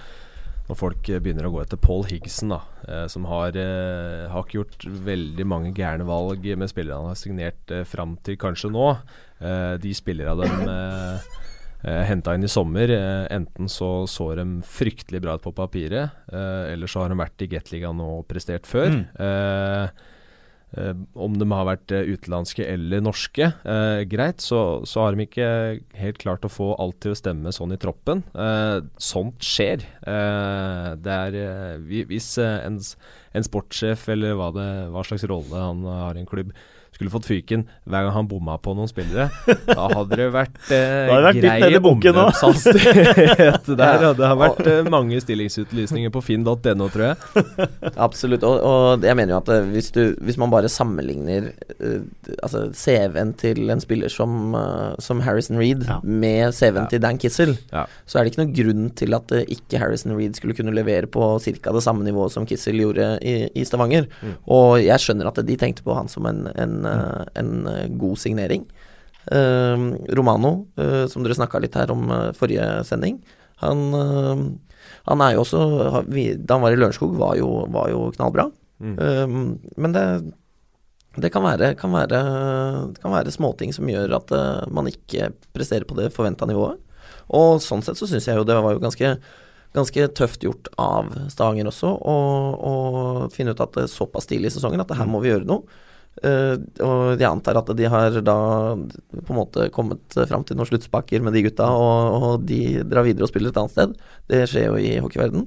når 0.65 0.77
folk 0.79 1.09
begynner 1.21 1.45
å 1.45 1.51
gå 1.53 1.61
etter 1.61 1.77
Paul 1.81 2.07
Higgson, 2.09 2.49
da, 2.55 2.61
eh, 2.87 3.05
som 3.11 3.27
har, 3.29 3.53
eh, 3.53 4.25
har 4.31 4.43
ikke 4.43 4.57
gjort 4.59 4.85
veldig 5.05 5.45
mange 5.45 5.73
gærne 5.77 6.05
valg 6.05 6.41
med 6.57 6.69
spillere 6.69 6.97
han 6.97 7.11
har 7.13 7.19
signert 7.19 7.71
eh, 7.71 7.83
fram 7.83 8.17
til 8.23 8.37
kanskje 8.37 8.71
nå. 8.71 8.97
de 9.35 9.91
spillere 9.93 10.31
av 10.31 10.39
dem 10.39 11.19
eh, 11.85 12.01
henta 12.09 12.35
inn 12.35 12.45
i 12.45 12.51
sommer. 12.51 12.91
Eh, 12.91 13.27
enten 13.35 13.69
så 13.71 14.07
så 14.09 14.31
de 14.39 14.45
fryktelig 14.65 15.21
bra 15.23 15.37
ut 15.37 15.45
på 15.45 15.55
papiret, 15.55 16.25
eh, 16.31 16.73
eller 16.73 16.91
så 16.91 17.03
har 17.03 17.13
de 17.13 17.21
vært 17.21 17.45
i 17.45 17.49
Gateligaen 17.51 18.01
og 18.03 18.27
prestert 18.29 18.67
før. 18.69 18.91
Mm. 18.91 19.07
Eh, 19.15 20.03
om 21.15 21.37
de 21.39 21.45
har 21.47 21.67
vært 21.69 21.93
utenlandske 21.93 22.65
eller 22.67 22.99
norske, 22.99 23.45
greit, 24.11 24.41
så, 24.43 24.81
så, 24.83 25.05
har 25.05 25.15
de 25.15 25.23
ikke 25.23 25.45
helt 25.95 26.17
klart 26.19 26.43
å 26.43 26.51
få 26.51 26.73
alt 26.83 26.97
til 27.05 27.13
å 27.13 27.15
stemme 27.15 27.53
sånn 27.55 27.71
i 27.71 27.77
troppen. 27.79 28.25
sånt 28.99 29.39
skjer. 29.39 29.85
det 30.99 31.15
er 31.15 31.79
Hvis 31.79 32.27
en, 32.43 32.81
en 33.31 33.47
sportssjef 33.47 34.09
eller 34.11 34.35
hva, 34.35 34.49
det, 34.57 34.67
hva 34.91 35.05
slags 35.07 35.23
rolle 35.31 35.63
han 35.63 35.87
har 35.87 36.19
i 36.19 36.25
en 36.25 36.27
klubb, 36.27 36.51
skulle 36.95 37.11
fått 37.11 37.27
fyken 37.27 37.65
hver 37.83 38.05
gang 38.07 38.13
han 38.15 38.27
bomma 38.29 38.55
på 38.63 38.73
noen 38.77 38.89
spillere, 38.89 39.27
da 39.67 39.87
hadde 39.91 40.15
det 40.15 40.27
vært 40.31 40.55
eh, 40.71 41.09
det 41.11 41.17
vært 41.25 41.39
greie 41.43 41.81
omløpshastighet 41.81 43.67
der. 43.75 44.05
Og 44.09 44.19
det 44.19 44.29
har 44.29 44.37
vært 44.39 44.61
eh, 44.71 44.87
mange 44.91 45.19
stillingsutlysninger 45.23 46.13
på 46.13 46.23
finn.no, 46.23 46.87
tror 46.93 47.05
jeg. 47.09 47.67
Absolutt. 48.05 48.45
Og, 48.47 48.63
og, 48.63 49.05
jeg 49.05 49.17
mener 49.19 49.35
jo 49.35 49.41
at 49.41 49.51
eh, 49.57 49.67
hvis, 49.73 49.91
du, 49.95 50.01
hvis 50.23 50.39
man 50.41 50.53
bare 50.53 50.71
sammenligner 50.71 51.51
uh, 51.81 51.99
altså 52.39 52.69
CV-en 52.75 53.33
til 53.39 53.73
en 53.73 53.83
spiller 53.83 54.11
som, 54.11 54.55
uh, 54.55 54.95
som 55.03 55.21
Harrison 55.25 55.59
Reed 55.59 55.83
ja. 55.89 55.99
med 56.03 56.55
CV-en 56.55 56.85
ja. 56.85 56.87
til 56.93 57.03
Dan 57.03 57.19
Kissel, 57.21 57.55
ja. 57.73 57.85
så 58.07 58.19
er 58.19 58.25
det 58.25 58.33
ikke 58.33 58.43
noen 58.43 58.55
grunn 58.55 58.87
til 58.97 59.17
at 59.17 59.35
uh, 59.35 59.43
ikke 59.43 59.81
Harrison 59.81 60.15
Reed 60.15 60.39
skulle 60.39 60.55
kunne 60.57 60.75
levere 60.75 61.11
på 61.11 61.33
ca. 61.43 61.75
det 61.75 61.83
samme 61.83 62.07
nivået 62.07 62.33
som 62.35 62.47
Kissel 62.47 62.79
gjorde 62.85 63.15
i, 63.19 63.37
i 63.51 63.67
Stavanger. 63.67 64.07
Mm. 64.21 64.39
Og 64.55 64.79
jeg 64.85 65.03
skjønner 65.03 65.31
at 65.31 65.43
de 65.45 65.59
tenkte 65.59 65.85
på 65.85 65.95
han 65.97 66.11
som 66.11 66.27
en, 66.29 66.45
en 66.55 66.84
en, 66.85 67.67
eh, 67.67 67.87
god 67.87 68.19
signering. 68.21 68.65
Eh, 69.31 69.85
Romano, 70.17 70.67
som 71.09 71.25
dere 71.25 71.37
snakka 71.37 71.59
litt 71.59 71.75
her 71.75 71.91
om 71.91 72.11
forrige 72.37 72.83
sending, 72.85 73.19
han, 73.63 74.57
han 75.07 75.21
er 75.23 75.31
jo 75.31 75.45
også 75.45 75.59
Da 76.03 76.57
han 76.57 76.61
var 76.61 76.73
i 76.73 76.75
Lørenskog, 76.75 77.13
var, 77.15 77.39
var, 77.71 77.89
jo 77.89 78.09
knallbra. 78.11 78.49
Mm. 78.75 79.55
men 79.79 79.93
det, 79.95 80.03
det 81.15 81.29
kan 81.31 81.45
være, 81.45 81.77
kan, 81.79 81.93
være, 81.95 82.19
kan 82.99 83.13
være 83.13 83.31
småting 83.31 83.71
som 83.71 83.87
gjør 83.87 84.17
at 84.17 84.33
man 84.67 84.89
ikke 84.91 85.29
presterer 85.55 85.87
på 85.87 85.95
det 85.95 86.11
forventa 86.13 86.45
nivået. 86.45 86.81
Og 87.33 87.61
sånn 87.63 87.83
sett 87.85 87.97
så 87.97 88.07
syns 88.09 88.27
jeg 88.27 88.37
jo 88.37 88.45
det 88.47 88.57
var 88.61 88.75
jo 88.75 88.83
ganske, 88.83 89.15
ganske 89.75 90.07
tøft 90.17 90.45
gjort 90.45 90.69
av 90.81 91.09
Stavanger 91.33 91.69
også 91.71 91.91
å 91.95 92.75
finne 93.33 93.55
ut 93.55 93.63
at 93.63 93.73
det 93.77 93.87
er 93.87 93.91
såpass 93.95 94.29
tidlig 94.29 94.51
i 94.51 94.57
sesongen 94.57 94.83
at 94.83 94.91
det 94.91 94.99
her 94.99 95.09
må 95.09 95.23
vi 95.23 95.31
gjøre 95.33 95.47
noe. 95.49 95.65
Uh, 96.23 96.55
og 96.79 97.19
jeg 97.19 97.27
antar 97.27 97.57
at 97.59 97.69
de 97.75 97.87
har 97.91 98.15
da 98.23 98.37
på 98.77 99.33
en 99.33 99.37
måte 99.37 99.67
kommet 99.75 100.15
fram 100.29 100.45
til 100.47 100.55
noen 100.55 100.69
sluttspakker 100.69 101.23
med 101.25 101.35
de 101.35 101.43
gutta, 101.49 101.67
og, 101.67 102.15
og, 102.15 102.45
de 102.47 102.85
drar 102.87 103.03
videre 103.07 103.27
og 103.27 103.31
spiller 103.33 103.51
et 103.51 103.59
annet 103.59 103.75
sted. 103.75 103.97
Det 104.31 104.45
skjer 104.49 104.69
jo 104.69 104.79
i 104.79 104.95
hockeyverden. 105.03 105.43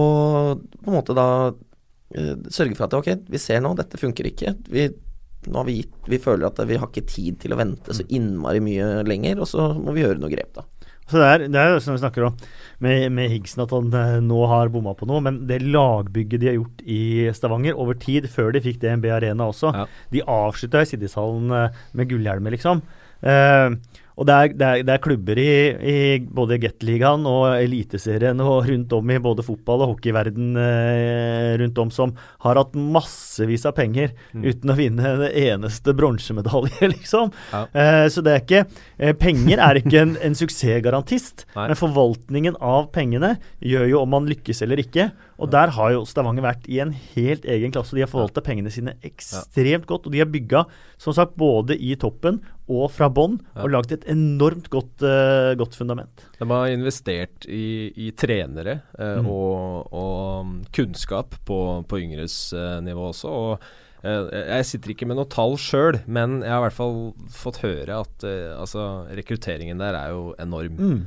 Og 0.00 0.64
på 0.78 0.88
en 0.88 0.96
måte 0.96 1.16
da 1.18 1.28
uh, 1.52 2.34
sørge 2.48 2.78
for 2.78 2.88
at 2.88 2.98
ok, 3.00 3.12
vi 3.28 3.42
ser 3.42 3.60
nå, 3.64 3.74
dette 3.78 4.00
funker 4.00 4.30
ikke. 4.32 4.56
Vi, 4.72 4.88
nå 5.50 5.60
har 5.60 5.68
vi, 5.68 5.80
gitt, 5.82 5.94
vi 6.08 6.20
føler 6.22 6.48
at 6.48 6.64
vi 6.68 6.80
har 6.80 6.88
ikke 6.88 7.08
tid 7.08 7.40
til 7.44 7.54
å 7.54 7.60
vente 7.60 7.96
så 7.96 8.06
innmari 8.08 8.64
mye 8.64 9.02
lenger, 9.08 9.44
og 9.44 9.52
så 9.52 9.70
må 9.76 9.96
vi 9.96 10.06
gjøre 10.06 10.20
noe 10.22 10.32
grep, 10.32 10.56
da. 10.56 10.66
Så 11.10 11.18
det 11.18 11.28
er, 11.28 11.46
det 11.50 11.60
er 11.60 11.72
jo 11.74 11.80
som 11.82 11.96
vi 11.96 12.02
snakker 12.02 12.28
om 12.28 12.36
med, 12.80 13.10
med 13.12 13.28
Higgsen, 13.32 13.62
at 13.64 13.72
han 13.74 13.90
eh, 13.96 14.18
nå 14.24 14.40
har 14.50 14.70
bomma 14.72 14.94
på 14.96 15.08
noe. 15.10 15.22
Men 15.24 15.42
det 15.50 15.60
lagbygget 15.66 16.42
de 16.42 16.50
har 16.50 16.58
gjort 16.60 16.84
i 16.86 17.02
Stavanger 17.36 17.78
over 17.78 17.98
tid, 18.00 18.28
før 18.32 18.54
de 18.54 18.62
fikk 18.64 18.80
DNB 18.82 19.10
Arena 19.12 19.50
også 19.50 19.74
ja. 19.76 19.86
De 20.14 20.22
avslutta 20.24 20.84
i 20.84 20.88
Siddishallen 20.88 21.52
eh, 21.56 21.82
med 21.98 22.10
gullhjelmer, 22.12 22.54
liksom. 22.56 22.84
Eh, 23.20 23.76
og 24.20 24.26
det 24.28 24.34
er, 24.36 24.52
det 24.52 24.66
er, 24.66 24.82
det 24.84 24.92
er 24.92 25.00
klubber 25.00 25.38
i, 25.40 25.52
i 25.80 25.96
både 26.20 26.58
Gateligaen 26.60 27.22
og 27.28 27.54
Eliteserien 27.54 28.42
og 28.44 28.66
rundt 28.68 28.92
om 28.92 29.12
i 29.14 29.16
både 29.22 29.44
fotball- 29.46 29.86
og 29.86 29.94
hockeyverden 29.94 30.58
eh, 30.60 31.54
rundt 31.62 31.80
om 31.80 31.92
som 31.94 32.12
har 32.44 32.60
hatt 32.60 32.76
massevis 32.76 33.64
av 33.70 33.78
penger 33.78 34.12
mm. 34.34 34.44
uten 34.44 34.74
å 34.74 34.76
vinne 34.76 35.14
det 35.22 35.30
eneste 35.40 35.94
bronsemedalje, 35.96 36.90
liksom. 36.94 37.32
Ja. 37.54 37.64
Eh, 37.72 38.04
så 38.12 38.20
det 38.26 38.34
er 38.34 38.44
ikke 38.44 38.62
eh, 38.98 39.16
Penger 39.16 39.64
er 39.64 39.80
ikke 39.80 40.04
en, 40.04 40.14
en 40.20 40.36
suksessgarantist, 40.36 41.46
men 41.56 41.80
forvaltningen 41.80 42.60
av 42.60 42.90
pengene 42.92 43.38
gjør 43.64 43.88
jo 43.94 44.04
om 44.04 44.14
man 44.18 44.28
lykkes 44.28 44.60
eller 44.68 44.84
ikke. 44.84 45.08
Og 45.40 45.48
der 45.48 45.72
har 45.72 45.94
jo 45.94 46.04
Stavanger 46.04 46.44
vært 46.44 46.66
i 46.68 46.82
en 46.84 46.92
helt 47.14 47.46
egen 47.48 47.72
klasse. 47.72 47.96
De 47.96 48.04
har 48.04 48.10
forvalta 48.10 48.42
pengene 48.44 48.72
sine 48.72 48.98
ekstremt 49.06 49.86
godt. 49.88 50.04
Og 50.04 50.12
de 50.12 50.20
har 50.20 50.28
bygga, 50.28 50.66
som 51.00 51.16
sagt, 51.16 51.38
både 51.40 51.78
i 51.80 51.94
toppen 51.96 52.42
og 52.70 52.88
fra 52.94 53.10
bånn, 53.12 53.38
og 53.58 53.72
lagd 53.72 53.92
et 53.94 54.06
enormt 54.10 54.70
godt, 54.72 55.02
uh, 55.02 55.52
godt, 55.58 55.76
fundament. 55.78 56.24
De 56.38 56.48
har 56.50 56.70
investert 56.72 57.46
i, 57.50 57.90
i 58.06 58.10
trenere 58.16 58.80
uh, 58.94 59.20
mm. 59.20 59.28
og, 59.30 59.92
og, 59.96 60.56
kunnskap 60.76 61.36
på, 61.46 61.60
på 61.90 62.02
yngres 62.02 62.40
uh, 62.56 62.80
nivå 62.84 63.10
også. 63.12 63.36
og 63.36 63.70
jeg 64.00 64.64
sitter 64.64 64.94
ikke 64.94 65.04
med 65.04 65.18
noe 65.18 65.28
tall 65.28 65.58
sjøl, 65.60 65.98
men 66.08 66.38
jeg 66.40 66.48
har 66.48 66.62
i 66.62 66.64
hvert 66.64 66.76
fall 66.78 66.94
fått 67.36 67.58
høre 67.60 67.98
at 68.00 68.24
altså, 68.56 68.84
rekrutteringen 69.12 69.76
der 69.76 69.92
er 69.98 70.14
jo 70.14 70.22
enorm. 70.40 70.78
Mm. 70.80 71.02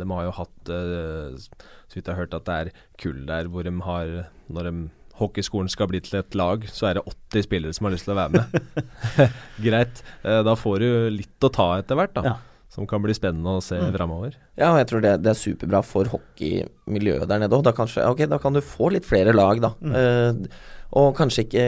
De 0.00 0.06
har 0.14 0.24
jo 0.24 0.32
hatt 0.38 0.70
så 0.70 1.98
vidt 1.98 2.08
jeg 2.08 2.14
har 2.14 2.22
hørt 2.22 2.38
at 2.38 2.46
det 2.48 2.56
er 2.56 2.70
kull 3.02 3.20
der 3.28 3.50
hvor 3.52 3.68
de 3.68 3.74
har 3.84 4.14
Når 4.48 4.70
de, 4.70 4.88
hockeyskolen 5.20 5.70
skal 5.72 5.88
bli 5.90 6.02
til 6.04 6.18
et 6.20 6.36
lag, 6.38 6.66
så 6.72 6.90
er 6.90 6.98
det 6.98 7.06
80 7.08 7.46
spillere 7.48 7.76
som 7.76 7.88
har 7.88 7.94
lyst 7.94 8.08
til 8.08 8.14
å 8.14 8.18
være 8.18 8.42
med. 8.42 8.84
Greit. 9.66 10.04
Eh, 10.22 10.42
da 10.46 10.56
får 10.58 10.82
du 10.82 10.90
litt 11.14 11.46
å 11.46 11.52
ta 11.52 11.70
etter 11.80 11.98
hvert, 11.98 12.14
da. 12.18 12.24
Ja. 12.32 12.36
Som 12.76 12.88
kan 12.88 13.00
bli 13.00 13.14
spennende 13.16 13.56
å 13.56 13.64
se 13.64 13.78
mm. 13.80 13.92
framover. 13.94 14.34
Ja, 14.58 14.74
jeg 14.76 14.90
tror 14.90 15.00
det, 15.04 15.14
det, 15.24 15.32
er 15.32 15.40
superbra 15.40 15.80
for 15.86 16.10
hockeymiljøet 16.12 17.28
der 17.30 17.40
nede 17.40 17.56
òg. 17.56 17.64
Da, 17.64 17.72
okay, 18.10 18.28
da 18.28 18.40
kan 18.42 18.56
du 18.56 18.60
få 18.60 18.90
litt 18.92 19.08
flere 19.08 19.32
lag, 19.32 19.62
da. 19.64 19.72
Mm. 19.80 19.94
Uh, 19.96 20.74
og 20.96 21.16
kanskje 21.18 21.42
ikke 21.46 21.62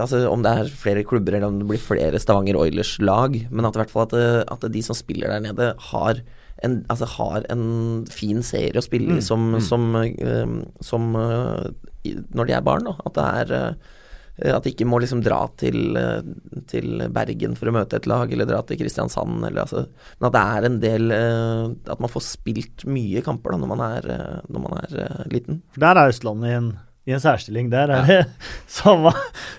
altså 0.00 0.22
om 0.30 0.40
det 0.42 0.52
er 0.56 0.70
flere 0.72 1.02
klubber 1.06 1.34
eller 1.36 1.50
om 1.50 1.58
det 1.60 1.66
blir 1.68 1.82
flere 1.82 2.20
Stavanger 2.22 2.56
Oilers-lag, 2.56 3.36
men 3.50 3.68
at, 3.68 3.76
i 3.76 3.82
hvert 3.82 3.92
fall 3.92 4.06
at, 4.06 4.14
at 4.54 4.64
de 4.72 4.82
som 4.82 4.96
spiller 4.96 5.34
der 5.34 5.42
nede, 5.44 5.68
har 5.90 6.22
en, 6.62 6.78
altså 6.92 7.08
har 7.16 7.44
en 7.52 7.66
fin 8.10 8.42
serie 8.46 8.78
å 8.78 8.84
spille 8.84 9.16
i 9.16 9.18
mm. 9.18 9.26
som, 9.26 9.50
mm. 9.56 9.60
som, 9.64 9.90
uh, 9.98 10.54
som 10.84 11.10
uh, 11.18 11.66
når 12.04 12.48
de 12.48 12.56
er 12.56 12.64
barn. 12.64 12.86
Da. 12.86 12.96
At 13.08 13.18
det 13.18 13.26
er 13.42 13.54
uh, 13.58 13.92
at 14.50 14.64
de 14.66 14.72
ikke 14.72 14.86
må 14.90 14.98
liksom 14.98 15.20
dra 15.22 15.44
til, 15.62 15.94
til, 16.66 17.04
Bergen 17.14 17.52
for 17.54 17.70
å 17.70 17.74
møte 17.76 18.00
et 18.00 18.08
lag, 18.10 18.32
eller 18.34 18.48
dra 18.50 18.64
til 18.66 18.80
Kristiansand. 18.80 19.44
Eller, 19.46 19.60
altså, 19.62 19.84
men 20.18 20.26
at 20.26 20.34
det 20.34 20.42
er 20.42 20.66
en 20.66 20.78
del 20.82 21.14
At 21.14 22.02
man 22.02 22.10
får 22.10 22.24
spilt 22.32 22.82
mye 22.90 23.22
kamper 23.22 23.54
da, 23.54 23.60
når 23.62 23.70
man 23.70 23.84
er, 23.86 24.08
når 24.50 24.64
man 24.64 24.74
er 24.80 25.30
liten. 25.30 25.62
For 25.76 25.86
der 25.86 26.02
er 26.02 26.10
Østlandet 26.10 26.50
i 26.50 26.56
en, 26.56 26.72
i 27.04 27.12
en 27.12 27.20
særstilling. 27.20 27.68
Der 27.72 27.92
er 27.92 28.08
det 28.08 28.20
samme 28.80 29.12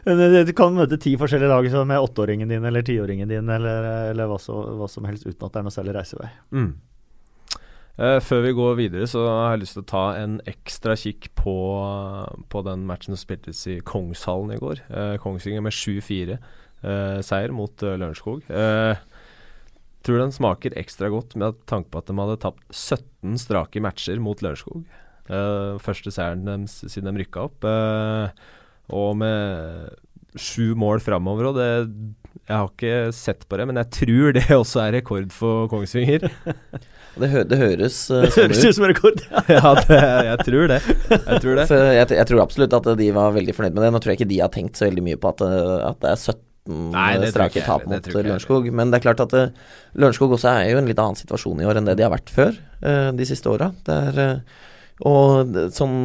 Du 0.05 0.53
kan 0.57 0.75
møte 0.77 0.97
ti 1.01 1.15
forskjellige 1.19 1.51
lag 1.51 1.85
med 1.85 2.01
åtteåringen 2.01 2.49
din 2.49 2.65
eller 2.65 2.85
tiåringen 2.85 3.29
din 3.29 3.49
eller, 3.49 4.09
eller 4.11 4.29
hva, 4.29 4.39
så, 4.41 4.57
hva, 4.79 4.89
som 4.89 5.05
helst, 5.05 5.27
uten 5.27 5.45
at 5.45 5.53
det 5.53 5.61
er 5.61 5.67
noe 5.67 5.75
særlig 5.75 5.95
reisevei. 5.99 6.29
Mm. 6.55 6.73
Uh, 7.95 8.19
før 8.19 8.41
vi 8.43 8.51
går 8.57 8.73
videre, 8.75 9.07
så 9.07 9.21
har 9.23 9.53
jeg 9.53 9.61
lyst 9.61 9.77
til 9.77 9.85
å 9.85 9.87
ta 9.87 10.03
en 10.19 10.39
ekstra 10.51 10.97
kikk 10.99 11.29
på, 11.39 11.55
på 12.51 12.63
den 12.67 12.83
matchen 12.89 13.15
som 13.15 13.21
spiltes 13.21 13.61
i 13.71 13.77
Kongshallen 13.87 14.51
i 14.51 14.59
går. 14.59 14.81
Uh, 14.89 15.15
Kongsvinger 15.23 15.63
med 15.63 15.75
7-4 15.75 16.35
uh, 16.35 16.49
eh, 16.83 17.21
seier 17.23 17.55
mot 17.55 17.71
uh, 17.85 17.95
Lørenskog. 17.95 18.43
tror 20.05 20.19
den 20.21 20.35
smaker 20.35 20.75
ekstra 20.77 21.07
godt 21.09 21.37
med 21.39 21.55
tanke 21.71 21.89
på 21.89 22.01
at 22.01 22.11
de 22.11 22.19
hadde 22.19 22.41
tapt 22.43 22.67
17 22.75 23.39
strake 23.41 23.81
matcher 23.81 24.19
mot 24.19 24.43
Lørenskog. 24.43 24.83
Uh, 25.25 25.81
første 25.81 26.11
seieren 26.13 26.43
deres 26.45 26.83
siden 26.85 27.09
de 27.09 27.23
rykka 27.23 27.47
opp. 27.47 27.65
Uh, 27.65 28.29
og 28.93 29.15
med 29.17 29.89
sju 30.37 30.75
mål 30.77 31.01
framover, 31.01 31.49
og 31.49 31.57
det 31.57 31.69
Jeg 32.45 32.53
har 32.59 32.67
ikke 32.69 33.13
sett 33.15 33.45
på 33.49 33.57
det, 33.57 33.65
men 33.65 33.79
jeg 33.79 33.89
tror 33.95 34.35
det 34.35 34.43
også 34.53 34.83
er 34.83 34.97
rekord 34.99 35.31
for 35.33 35.69
Kongsvinger. 35.71 36.27
det, 37.21 37.29
hø 37.31 37.41
det, 37.47 37.57
høres 37.57 38.03
uh, 38.13 38.27
sånn 38.29 38.53
ut. 38.53 38.67
som 38.67 38.85
rekord, 38.85 39.23
ja. 39.31 39.41
ja 39.55 39.71
det, 39.79 40.01
jeg 40.27 40.45
tror 40.49 40.67
det. 40.69 40.81
Jeg 40.85 41.39
tror, 41.41 41.55
det. 41.57 41.65
Jeg, 41.71 42.09
jeg, 42.19 42.27
tror 42.29 42.43
absolutt 42.43 42.75
at 42.77 42.91
de 42.99 43.07
var 43.15 43.33
veldig 43.33 43.55
fornøyd 43.57 43.79
med 43.79 43.87
det. 43.87 43.93
Nå 43.95 44.03
tror 44.03 44.13
jeg 44.13 44.21
ikke 44.21 44.33
de 44.35 44.43
har 44.43 44.53
tenkt 44.53 44.77
så 44.77 44.85
veldig 44.85 45.07
mye 45.07 45.21
på 45.21 45.31
at, 45.33 45.41
at 45.89 46.03
det 46.05 46.11
er 46.11 46.21
17 46.21 46.43
Nei, 46.65 47.09
strake 47.29 47.61
tap 47.61 47.83
mot 47.89 48.07
Lørenskog. 48.13 48.69
Men 48.73 48.93
det 48.93 48.99
er 48.99 49.07
klart 49.07 49.25
at 49.25 49.33
Lørenskog 49.97 50.37
også 50.37 50.53
er 50.53 50.71
jo 50.73 50.79
en 50.81 50.87
litt 50.89 51.01
annen 51.01 51.17
situasjon 51.17 51.61
i 51.61 51.67
år 51.69 51.81
enn 51.81 51.89
det 51.89 51.97
de 51.97 52.05
har 52.05 52.13
vært 52.13 52.29
før 52.33 52.57
de 53.13 53.27
siste 53.29 53.49
åra. 53.49 53.71
Det 53.85 53.99
er 54.11 54.41
og 55.03 55.57
sånn 55.75 55.95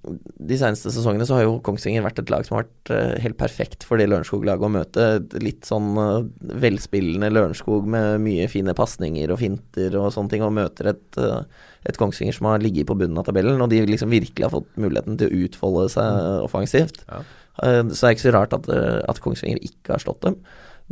De 0.00 0.56
seneste 0.56 0.88
sesongene 0.88 1.26
så 1.28 1.36
har 1.36 1.44
jo 1.44 1.58
Kongsvinger 1.64 2.04
vært 2.06 2.22
et 2.22 2.30
lag 2.32 2.46
som 2.46 2.56
har 2.56 2.64
vært 2.64 2.92
uh, 2.94 3.18
helt 3.20 3.36
perfekt 3.40 3.84
for 3.84 4.00
det 4.00 4.06
Lørenskog-laget 4.08 4.64
å 4.64 4.72
møte. 4.72 5.08
Litt 5.44 5.68
sånn 5.68 5.90
uh, 6.00 6.24
velspillende 6.62 7.28
Lørenskog 7.34 7.88
med 7.92 8.22
mye 8.24 8.46
fine 8.48 8.72
pasninger 8.76 9.34
og 9.34 9.42
finter 9.42 9.98
og 10.00 10.08
sånne 10.14 10.32
ting, 10.32 10.46
og 10.46 10.56
møter 10.56 10.88
et, 10.94 11.20
uh, 11.20 11.42
et 11.84 12.00
Kongsvinger 12.00 12.38
som 12.38 12.48
har 12.48 12.64
ligget 12.64 12.88
på 12.88 12.96
bunnen 12.96 13.20
av 13.20 13.28
tabellen, 13.28 13.60
og 13.60 13.68
de 13.74 13.82
liksom 13.84 14.14
virkelig 14.14 14.48
har 14.48 14.54
fått 14.56 14.72
muligheten 14.80 15.20
til 15.20 15.28
å 15.28 15.44
utfolde 15.44 15.84
seg 15.92 16.40
offensivt. 16.48 17.04
Ja. 17.10 17.20
så 17.60 17.92
det 17.92 18.08
er 18.08 18.16
ikke 18.16 18.24
så 18.24 18.36
rart 18.38 18.56
at, 18.56 18.72
at 18.72 19.20
Kongsvinger 19.20 19.60
ikke 19.68 19.98
har 19.98 20.00
slått 20.00 20.24
dem. 20.24 20.40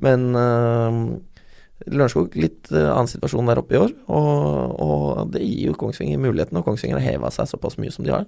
Men 0.05 0.29
Lørenskog 1.87 2.35
litt 2.39 2.71
uh, 2.75 2.91
annen 2.91 3.11
situasjon 3.11 3.49
der 3.49 3.61
oppe 3.61 3.77
i 3.77 3.81
år, 3.81 3.95
og, 4.11 4.75
og 4.83 5.33
det 5.35 5.45
gir 5.45 5.71
jo 5.71 5.79
Kongsvinger 5.79 6.21
muligheten, 6.21 6.59
og 6.59 6.67
Kongsvinger 6.67 6.99
har 6.99 7.15
heva 7.15 7.31
seg 7.35 7.51
såpass 7.51 7.79
mye 7.79 7.95
som 7.95 8.07
de 8.07 8.15
har. 8.17 8.27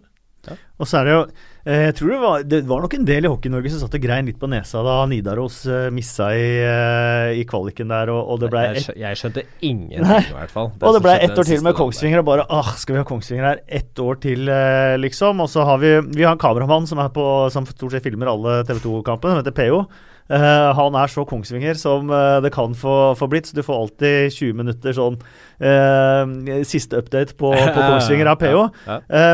Ja. 0.48 0.54
Og 0.80 0.88
så 0.88 1.00
er 1.00 1.04
det 1.04 1.12
jo 1.12 1.20
eh, 1.68 1.82
Jeg 1.90 1.94
tror 1.98 2.10
det 2.10 2.18
var, 2.22 2.44
det 2.48 2.60
var 2.68 2.80
nok 2.80 2.94
en 2.96 3.04
del 3.04 3.26
i 3.26 3.30
Hockey-Norge 3.30 3.72
som 3.74 3.82
satt 3.82 3.96
og 3.98 4.00
grein 4.00 4.28
litt 4.28 4.38
på 4.40 4.48
nesa 4.48 4.80
da 4.86 4.94
Nidaros 5.10 5.58
eh, 5.68 5.88
missa 5.92 6.30
i, 6.32 6.46
eh, 6.64 7.40
i, 7.42 7.44
kvaliken 7.48 7.92
der, 7.92 8.12
og, 8.14 8.22
og 8.24 8.40
det 8.40 8.48
ble 8.52 8.62
jeg, 8.70 8.86
jeg, 9.02 9.18
skjønte 9.20 9.44
ingenting, 9.58 10.30
i 10.30 10.36
hvert 10.38 10.54
fall. 10.54 10.70
Det 10.72 10.88
og 10.88 10.96
det 10.96 11.02
ble 11.04 11.16
ett 11.26 11.36
år 11.36 11.50
til 11.50 11.66
med 11.66 11.76
Kongsvinger, 11.76 12.22
og 12.22 12.30
bare 12.30 12.46
ah, 12.48 12.72
skal 12.80 12.96
vi 12.96 13.02
ha 13.02 13.08
Kongsvinger 13.08 13.48
her 13.50 13.60
ett 13.80 14.00
år 14.00 14.20
til, 14.24 14.48
eh, 14.48 14.96
liksom? 15.02 15.44
Og 15.44 15.52
så 15.52 15.66
har 15.68 15.82
vi 15.82 15.92
Vi 16.16 16.24
har 16.24 16.32
en 16.32 16.40
kameramann 16.40 16.88
som 16.88 17.02
er 17.02 17.12
på 17.12 17.24
Som 17.52 17.66
stort 17.68 17.92
sett 17.92 18.06
filmer 18.06 18.30
alle 18.32 18.62
TV 18.64 18.80
2-kampene, 18.86 19.36
som 19.36 19.42
heter 19.42 19.56
PO. 19.56 19.84
Uh, 20.30 20.70
han 20.78 20.94
er 20.94 21.10
så 21.10 21.24
Kongsvinger 21.26 21.74
som 21.74 22.10
uh, 22.12 22.38
det 22.38 22.52
kan 22.54 22.70
få, 22.78 23.16
få, 23.18 23.26
blitt, 23.30 23.48
så 23.50 23.56
du 23.56 23.64
får 23.66 23.78
alltid 23.80 24.34
20 24.36 24.58
minutter 24.60 24.94
sånn 24.94 25.16
uh, 25.18 26.60
siste 26.68 27.00
update 27.00 27.34
på, 27.40 27.50
på 27.74 27.80
Kongsvinger 27.80 28.30
av 28.30 28.38
PO. 28.38 28.60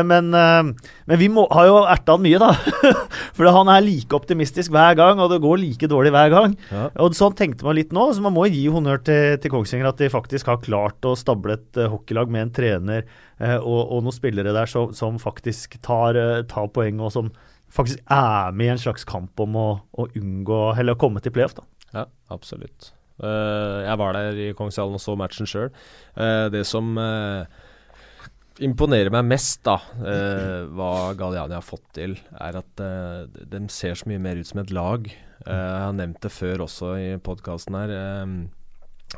Men, 0.07 0.31
men, 0.33 1.17
vi 1.21 1.27
må, 1.31 1.45
har 1.53 1.67
jo 1.69 1.77
erta 1.85 2.15
han 2.15 2.23
mye, 2.25 2.39
da. 2.41 2.49
For 3.37 3.45
han 3.53 3.69
er 3.69 3.85
like 3.85 4.17
optimistisk 4.17 4.73
hver 4.73 4.97
gang, 4.97 5.21
og 5.21 5.29
det 5.31 5.41
går 5.43 5.61
like 5.61 5.89
dårlig 5.91 6.13
hver 6.15 6.33
gang. 6.33 6.55
Og 6.97 7.15
Sånn 7.17 7.35
tenkte 7.37 7.65
man 7.65 7.77
litt 7.77 7.93
nå, 7.95 8.09
så 8.13 8.23
man 8.23 8.35
må 8.35 8.47
gi 8.49 8.65
honnør 8.71 9.01
til, 9.05 9.37
til 9.41 9.53
Kongsvinger 9.53 9.91
at 9.91 10.01
de 10.01 10.09
faktisk 10.13 10.49
har 10.49 10.61
klart 10.63 11.05
å 11.05 11.15
stable 11.17 11.57
et 11.57 11.81
hockeylag 11.91 12.33
med 12.33 12.47
en 12.47 12.55
trener 12.57 13.05
og, 13.37 13.81
og, 13.83 13.99
noen 14.05 14.15
spillere 14.15 14.53
der 14.55 14.69
som, 14.69 14.93
som 14.97 15.17
faktisk 15.21 15.77
tar, 15.85 16.17
tar 16.49 16.69
poeng, 16.73 17.01
og 17.05 17.13
som 17.13 17.31
faktisk 17.73 18.03
er 18.13 18.53
med 18.55 18.69
i 18.69 18.73
en 18.75 18.81
slags 18.81 19.07
kamp 19.07 19.39
om 19.43 19.57
å, 19.59 19.69
å 19.91 20.07
unngå 20.17 20.61
Eller 20.77 20.95
å 20.95 20.99
komme 20.99 21.23
til 21.23 21.33
playoff, 21.35 21.57
da. 21.57 21.65
Ja, 21.93 22.05
absolutt. 22.33 22.91
Uh, 23.17 23.81
jeg 23.81 23.97
var 23.97 24.13
der 24.13 24.37
i 24.37 24.51
Kongshallen 24.57 24.97
og 24.97 25.01
så 25.01 25.15
matchen 25.17 25.49
sjøl. 25.49 25.71
Uh, 26.13 26.25
eh, 26.25 26.43
det 26.53 26.61
som 26.69 26.91
uh, 27.01 27.47
imponerer 28.61 29.09
meg 29.13 29.25
mest, 29.29 29.63
da, 29.65 29.77
hva 30.73 31.13
Galliani 31.17 31.53
har 31.53 31.65
fått 31.65 31.85
til, 31.93 32.15
er 32.41 32.55
at 32.57 32.79
de 33.37 33.59
ser 33.69 33.93
så 33.93 34.07
mye 34.09 34.21
mer 34.21 34.39
ut 34.41 34.49
som 34.49 34.63
et 34.63 34.73
lag. 34.73 35.05
jeg 35.05 35.83
har 35.83 35.93
nevnt 35.93 36.23
det 36.23 36.31
før 36.33 36.63
også 36.65 36.95
i 36.97 37.11
podkasten 37.21 37.77
her. 37.77 37.93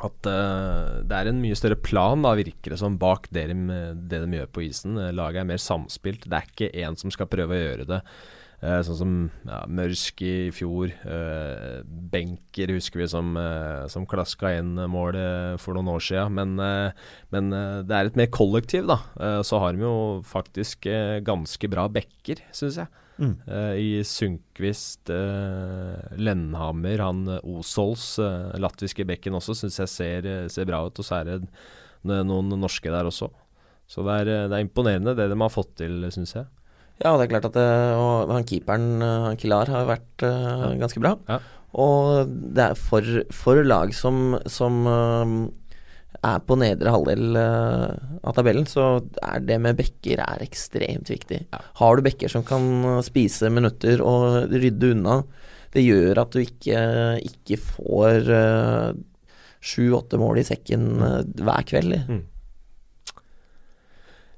at 0.03 0.27
det 0.27 1.21
er 1.21 1.31
en 1.31 1.39
mye 1.39 1.55
større 1.55 1.79
plan, 1.79 2.19
da, 2.19 2.35
virker 2.35 2.75
det 2.75 2.81
som, 2.83 2.99
bak 2.99 3.31
det 3.31 3.47
de, 3.53 3.79
det 4.11 4.19
de 4.25 4.41
gjør 4.41 4.51
på 4.51 4.65
isen. 4.67 4.99
laget 5.15 5.45
er 5.45 5.47
mer 5.53 5.63
samspilt. 5.63 6.27
Det 6.27 6.35
er 6.35 6.51
ikke 6.51 6.73
én 6.75 6.99
som 6.99 7.09
skal 7.09 7.31
prøve 7.31 7.55
å 7.55 7.63
gjøre 7.63 7.87
det 7.87 8.01
Eh, 8.59 8.81
sånn 8.83 8.97
som 8.99 9.11
ja, 9.47 9.61
Mørsk 9.71 10.21
i 10.27 10.33
fjor. 10.51 10.91
Eh, 10.91 11.79
Benker 11.85 12.73
husker 12.75 12.99
vi 12.99 13.07
som, 13.07 13.31
eh, 13.39 13.87
som 13.87 14.07
klaska 14.09 14.51
inn 14.57 14.73
målet 14.91 15.59
for 15.63 15.77
noen 15.77 15.87
år 15.95 16.03
siden. 16.03 16.35
Men, 16.35 16.59
eh, 16.59 16.91
men 17.31 17.53
eh, 17.53 17.81
det 17.87 17.95
er 17.95 18.09
et 18.09 18.19
mer 18.19 18.27
kollektiv, 18.27 18.87
da. 18.87 18.99
Eh, 19.19 19.41
så 19.47 19.61
har 19.63 19.73
de 19.73 19.85
jo 19.85 20.21
faktisk 20.27 20.89
ganske 21.23 21.71
bra 21.71 21.87
backer, 21.87 22.43
syns 22.51 22.81
jeg. 22.83 22.87
Mm. 23.19 23.33
I 23.75 23.99
Sundquist, 24.07 25.09
Lennhammer, 26.15 27.01
han 27.03 27.25
Osols, 27.43 28.15
latviske 28.55 29.03
bekken 29.03 29.35
også, 29.35 29.57
syns 29.59 29.75
jeg 29.81 29.91
ser, 29.91 30.29
ser, 30.47 30.67
bra 30.69 30.85
ut. 30.87 30.95
Og 30.95 31.03
så 31.03 31.17
er 31.19 31.27
det 31.27 31.41
noen 32.07 32.55
norske 32.55 32.87
der 32.87 33.09
også. 33.11 33.27
Så 33.91 34.05
det 34.07 34.21
er, 34.21 34.47
det 34.47 34.55
er 34.55 34.63
imponerende 34.63 35.17
det 35.19 35.27
de 35.33 35.35
har 35.35 35.51
fått 35.51 35.75
til, 35.81 36.07
syns 36.15 36.37
jeg. 36.37 36.47
Ja, 36.99 37.13
det 37.15 37.27
er 37.27 37.31
klart 37.31 37.47
at 37.47 37.55
det, 37.55 37.69
og 37.95 38.31
han 38.33 38.45
keeperen, 38.47 38.99
han 38.99 39.39
Kilar, 39.39 39.71
har 39.71 39.87
vært 39.87 40.25
uh, 40.25 40.75
ganske 40.79 40.99
bra. 40.99 41.13
Ja. 41.29 41.39
Og 41.79 42.27
det 42.27 42.65
er 42.65 42.79
for, 42.79 43.05
for 43.31 43.61
lag 43.63 43.93
som, 43.95 44.33
som 44.51 44.81
uh, 44.83 45.35
er 46.19 46.41
på 46.43 46.57
nedre 46.59 46.91
halvdel 46.91 47.39
uh, 47.39 47.93
av 48.19 48.35
tabellen, 48.35 48.67
så 48.67 48.89
er 49.23 49.45
det 49.47 49.61
med 49.63 49.79
bekker 49.79 50.19
er 50.25 50.43
ekstremt 50.43 51.11
viktig. 51.13 51.45
Ja. 51.53 51.61
Har 51.79 51.95
du 51.95 52.03
bekker 52.03 52.31
som 52.31 52.43
kan 52.47 52.99
spise 53.07 53.51
minutter 53.53 54.03
og 54.03 54.51
rydde 54.51 54.91
unna, 54.97 55.21
det 55.71 55.85
gjør 55.85 56.19
at 56.25 56.33
du 56.33 56.41
ikke, 56.41 56.79
ikke 57.21 57.59
får 57.61 58.31
sju-åtte 59.61 60.17
mål 60.17 60.39
i 60.41 60.45
sekken 60.47 60.87
hver 60.97 61.67
kveld. 61.69 61.93
Mm. 62.09 62.23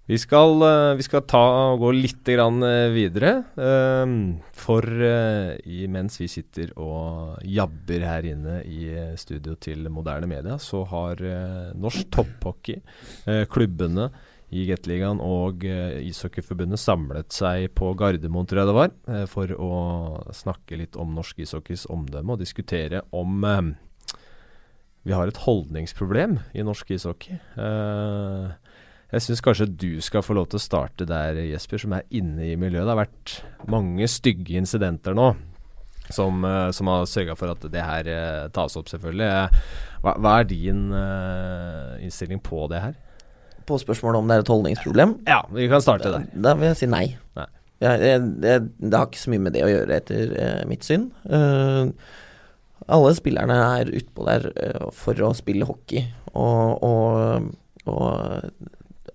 Vi 0.10 0.18
skal, 0.18 0.62
eh, 0.66 0.96
vi 0.98 1.06
skal, 1.06 1.22
ta 1.30 1.42
og 1.72 1.84
gå 1.84 1.92
litt 1.94 2.28
eh, 2.28 2.90
videre. 2.92 3.32
Ehm, 3.56 4.42
for 4.52 4.82
eh, 4.82 5.86
mens 5.88 6.18
vi 6.20 6.28
sitter 6.28 6.74
og 6.76 7.38
jabber 7.46 8.06
her 8.08 8.26
inne 8.26 8.64
i 8.66 8.90
studio 9.16 9.56
til 9.56 9.88
moderne 9.90 10.28
media, 10.28 10.58
så 10.58 10.84
har 10.90 11.22
norsk 11.78 12.10
topphockey, 12.12 12.82
klubbene 13.50 14.10
i 14.52 14.66
Gateligaen 14.68 15.22
og 15.24 15.64
Ishockeyforbundet 15.64 16.82
samlet 16.82 17.32
seg 17.32 17.70
på 17.78 17.94
Gardermoen, 17.96 18.50
tror 18.50 18.62
jeg 18.62 18.70
det 18.70 18.76
var, 18.76 19.28
for 19.32 19.54
å 19.56 19.72
snakke 20.36 20.82
litt 20.82 20.98
om 21.00 21.14
norsk 21.16 21.40
ishockeys 21.46 21.88
omdømme 21.94 22.36
og 22.36 22.44
diskutere 22.44 23.06
om 23.16 23.46
vi 25.08 25.16
har 25.18 25.30
et 25.30 25.40
holdningsproblem 25.48 26.38
i 26.54 26.66
norsk 26.66 26.92
ishockey. 26.94 27.40
Uh, 27.58 28.54
jeg 29.12 29.24
syns 29.26 29.44
kanskje 29.44 29.68
du 29.68 29.92
skal 30.04 30.24
få 30.24 30.36
lov 30.38 30.48
til 30.52 30.60
å 30.60 30.64
starte 30.64 31.08
der, 31.08 31.36
Jesper, 31.50 31.82
som 31.84 31.96
er 31.98 32.06
inne 32.16 32.54
i 32.54 32.58
miljøet. 32.60 32.86
Det 32.88 32.94
har 32.94 33.02
vært 33.02 33.38
mange 33.72 34.08
stygge 34.08 34.56
incidenter 34.60 35.18
nå 35.18 35.34
som, 36.12 36.44
uh, 36.44 36.72
som 36.72 36.90
har 36.92 37.08
sørga 37.10 37.36
for 37.40 37.52
at 37.52 37.66
det 37.72 37.84
her 37.84 38.10
uh, 38.12 38.50
tas 38.56 38.76
opp, 38.80 38.90
selvfølgelig. 38.92 39.30
Hva, 40.04 40.16
hva 40.16 40.36
er 40.40 40.50
din 40.50 40.88
uh, 40.96 42.00
innstilling 42.04 42.42
på 42.44 42.66
det 42.72 42.84
her? 42.86 42.96
På 43.68 43.78
spørsmålet 43.80 44.22
om 44.22 44.32
det 44.32 44.38
er 44.38 44.46
et 44.46 44.54
holdningsproblem? 44.54 45.16
Ja, 45.28 45.44
vi 45.54 45.68
kan 45.72 45.84
starte 45.84 46.12
der. 46.12 46.26
Da, 46.32 46.48
da 46.50 46.56
vil 46.60 46.72
jeg 46.72 46.82
si 46.82 46.92
nei. 46.92 47.06
nei. 47.38 47.48
Jeg, 47.82 48.02
jeg, 48.06 48.26
jeg, 48.48 48.66
det 48.80 48.98
har 48.98 49.08
ikke 49.10 49.24
så 49.24 49.32
mye 49.34 49.46
med 49.46 49.56
det 49.58 49.64
å 49.66 49.72
gjøre, 49.72 50.02
etter 50.02 50.36
mitt 50.70 50.86
syn. 50.86 51.08
alle 52.92 53.14
spillerne 53.18 53.56
er 53.80 53.90
utpå 53.98 54.28
der 54.28 54.46
for 54.94 55.18
å 55.26 55.32
spille 55.38 55.66
hockey, 55.66 56.04
og, 56.38 56.84
og, 56.86 57.48
og 57.90 58.70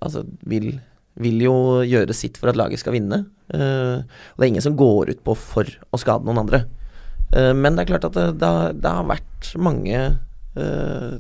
altså, 0.05 0.25
vil, 0.49 0.75
vil, 1.21 1.39
jo 1.47 1.57
gjøre 1.87 2.17
sitt 2.17 2.41
for 2.41 2.51
at 2.51 2.59
laget 2.59 2.83
skal 2.83 2.97
vinne. 2.97 3.25
Uh, 3.53 4.03
og 4.03 4.39
det 4.39 4.47
er 4.47 4.51
ingen 4.53 4.65
som 4.65 4.79
går 4.79 5.15
ut 5.15 5.23
på 5.27 5.37
for 5.39 5.71
å 5.95 6.01
skade 6.01 6.27
noen 6.27 6.43
andre. 6.45 6.65
Uh, 7.35 7.53
men 7.57 7.77
det 7.77 7.85
er 7.85 7.93
klart 7.95 8.09
at 8.09 8.19
det, 8.19 8.27
det, 8.43 8.53
det 8.83 8.95
har, 8.99 9.09
vært 9.09 9.53
mange 9.61 10.01
uh, 10.59 11.13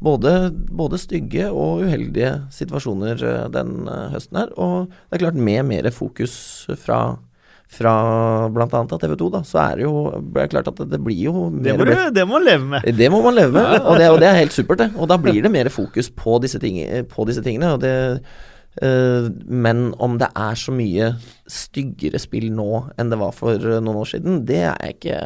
både, 0.00 0.34
både, 0.52 1.00
stygge 1.00 1.50
og 1.50 1.84
uheldige 1.86 2.36
situasjoner 2.54 3.24
den 3.52 3.90
høsten 4.14 4.42
her. 4.42 4.54
Og 4.56 4.88
det 4.88 5.18
er 5.18 5.26
klart 5.26 5.40
med 5.40 5.66
mer 5.68 5.90
fokus 5.94 6.34
fra 6.80 7.18
fra 7.70 7.94
bl.a. 8.50 8.66
TV 8.66 9.14
2, 9.14 9.30
da, 9.30 9.40
så 9.46 9.60
er 9.62 9.78
det 9.78 9.86
jo 9.86 9.94
det 10.34 10.42
er 10.42 10.52
klart 10.52 10.70
at 10.72 10.80
det, 10.90 10.98
blir 11.04 11.20
jo 11.28 11.48
det 11.54 11.76
må, 11.78 11.86
du, 11.86 11.94
det 12.16 12.26
må 12.26 12.38
man 12.38 12.46
leve 12.48 12.70
med. 12.74 12.88
Det 12.98 13.10
må 13.12 13.22
man 13.22 13.36
leve 13.38 13.54
med, 13.54 13.76
og 13.80 14.00
det, 14.00 14.08
og 14.10 14.20
det, 14.22 14.30
er 14.30 14.40
helt 14.42 14.56
supert, 14.56 14.82
det. 14.82 14.90
Og 14.98 15.10
da 15.10 15.18
blir 15.20 15.42
det 15.44 15.52
mer 15.54 15.70
fokus 15.72 16.10
på 16.10 16.40
disse, 16.42 16.58
ting, 16.62 16.80
på 17.10 17.28
disse 17.30 17.44
tingene. 17.46 17.74
og 17.76 17.84
det 17.84 17.96
Uh, 18.70 19.26
men 19.50 19.88
om 19.98 20.12
det 20.14 20.28
er 20.38 20.54
så 20.54 20.70
mye 20.70 21.08
styggere 21.50 22.20
spill 22.22 22.52
nå 22.54 22.68
enn 22.94 23.10
det 23.10 23.18
var 23.18 23.34
for 23.34 23.58
uh, 23.58 23.80
noen 23.82 23.98
år 23.98 24.12
siden, 24.12 24.44
det 24.46 24.60
er 24.62 24.76
jeg 24.78 24.94
ikke, 24.94 25.16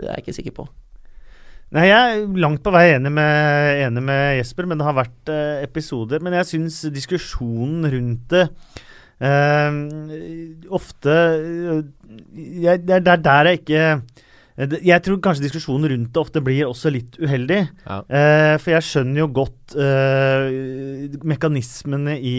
det 0.00 0.06
er 0.06 0.14
jeg 0.14 0.24
ikke 0.24 0.36
sikker 0.38 0.54
på. 0.62 0.64
Nei, 1.70 1.86
Jeg 1.86 2.14
er 2.16 2.38
langt 2.42 2.64
på 2.64 2.72
vei 2.74 2.88
enig 2.96 3.12
med, 3.14 3.82
enig 3.84 4.02
med 4.02 4.40
Jesper, 4.40 4.66
men 4.66 4.80
det 4.80 4.86
har 4.88 4.96
vært 4.96 5.30
eh, 5.30 5.60
episoder. 5.62 6.18
Men 6.24 6.34
jeg 6.40 6.48
syns 6.48 6.80
diskusjonen 6.90 7.86
rundt 7.92 8.24
det 8.32 8.48
eh, 8.48 8.88
ofte 9.20 11.12
eh, 11.12 11.80
jeg, 12.64 12.82
Det 12.88 12.96
er 12.96 13.20
der 13.20 13.50
jeg 13.50 13.60
ikke 13.60 13.82
eh, 13.84 14.00
jeg 14.60 15.00
tror 15.06 15.20
kanskje 15.24 15.46
diskusjonen 15.46 15.88
rundt 15.88 16.10
det 16.12 16.20
ofte 16.20 16.40
blir 16.44 16.66
også 16.66 16.90
litt 16.92 17.14
uheldig. 17.16 17.60
Ja. 17.86 18.00
Eh, 18.04 18.56
for 18.60 18.74
jeg 18.74 18.84
skjønner 18.84 19.22
jo 19.22 19.28
godt 19.38 19.72
eh, 19.72 21.14
mekanismene 21.24 22.18
i, 22.18 22.34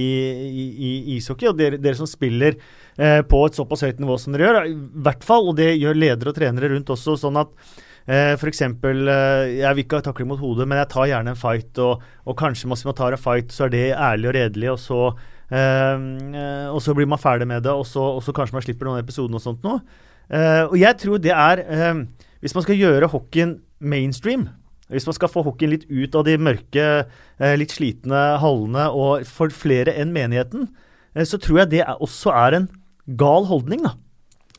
i, 0.45 0.65
i 0.69 0.91
ishockey, 1.15 1.49
og 1.49 1.57
dere, 1.57 1.79
dere 1.81 1.97
som 1.97 2.09
spiller 2.09 2.59
eh, 2.59 3.21
på 3.25 3.39
et 3.47 3.57
såpass 3.57 3.81
høyt 3.87 4.03
nivå 4.03 4.19
som 4.21 4.35
dere 4.35 4.45
gjør, 4.45 4.59
i 4.69 4.75
hvert 5.07 5.25
fall, 5.25 5.49
og 5.49 5.57
det 5.57 5.71
gjør 5.79 5.97
ledere 5.97 6.33
og 6.33 6.37
trenere 6.37 6.69
rundt 6.75 6.93
også, 6.93 7.17
sånn 7.23 7.41
at 7.41 7.55
Uh, 8.09 8.33
F.eks. 8.33 8.63
Eh, 8.65 9.59
jeg 9.61 9.75
vil 9.77 9.83
ikke 9.83 9.99
ha 9.99 10.05
takling 10.07 10.31
mot 10.31 10.41
hodet, 10.41 10.65
men 10.69 10.79
jeg 10.81 10.89
tar 10.89 11.09
gjerne 11.11 11.35
en 11.35 11.37
fight, 11.37 11.77
og, 11.83 12.01
og 12.25 12.37
kanskje 12.39 12.69
man 12.71 12.97
tar 12.97 13.13
en 13.13 13.21
fight, 13.21 13.53
så 13.53 13.67
er 13.67 13.75
det 13.75 13.83
ærlig 13.93 14.31
og 14.31 14.35
redelig, 14.39 14.71
og 14.73 14.79
så, 14.81 15.01
eh, 15.11 15.13
eh, 15.13 15.40
og 15.51 16.77
så 16.79 16.93
blir 16.95 17.09
man 17.11 17.19
ferdig 17.19 17.43
med 17.49 17.65
det, 17.65 17.73
og 17.75 17.83
så, 17.83 17.99
og 18.15 18.21
så 18.23 18.31
kanskje 18.31 18.55
man 18.55 18.63
slipper 18.63 18.87
noen 18.87 19.01
episoder 19.01 19.35
og 19.35 19.43
sånt 19.43 19.65
noe. 19.67 19.81
Uh, 20.31 20.69
og 20.71 20.77
jeg 20.79 20.95
tror 21.01 21.19
det 21.19 21.31
er 21.35 21.59
uh, 21.67 22.03
Hvis 22.39 22.53
man 22.55 22.63
skal 22.63 22.77
gjøre 22.79 23.09
hockeyen 23.11 23.57
mainstream, 23.83 24.47
hvis 24.87 25.07
man 25.07 25.15
skal 25.17 25.31
få 25.31 25.43
hockeyen 25.43 25.73
litt 25.73 25.89
ut 25.91 26.15
av 26.15 26.23
de 26.27 26.37
mørke, 26.39 26.85
uh, 27.41 27.55
litt 27.59 27.73
slitne 27.75 28.21
hallene 28.39 28.85
og 28.95 29.25
for 29.27 29.51
flere 29.53 29.93
enn 29.99 30.13
menigheten, 30.15 30.69
så 31.27 31.35
tror 31.41 31.63
jeg 31.63 31.71
det 31.73 31.81
er, 31.83 31.97
også 31.99 32.31
er 32.31 32.55
en 32.55 32.67
gal 33.19 33.47
holdning, 33.49 33.83
da. 33.83 33.97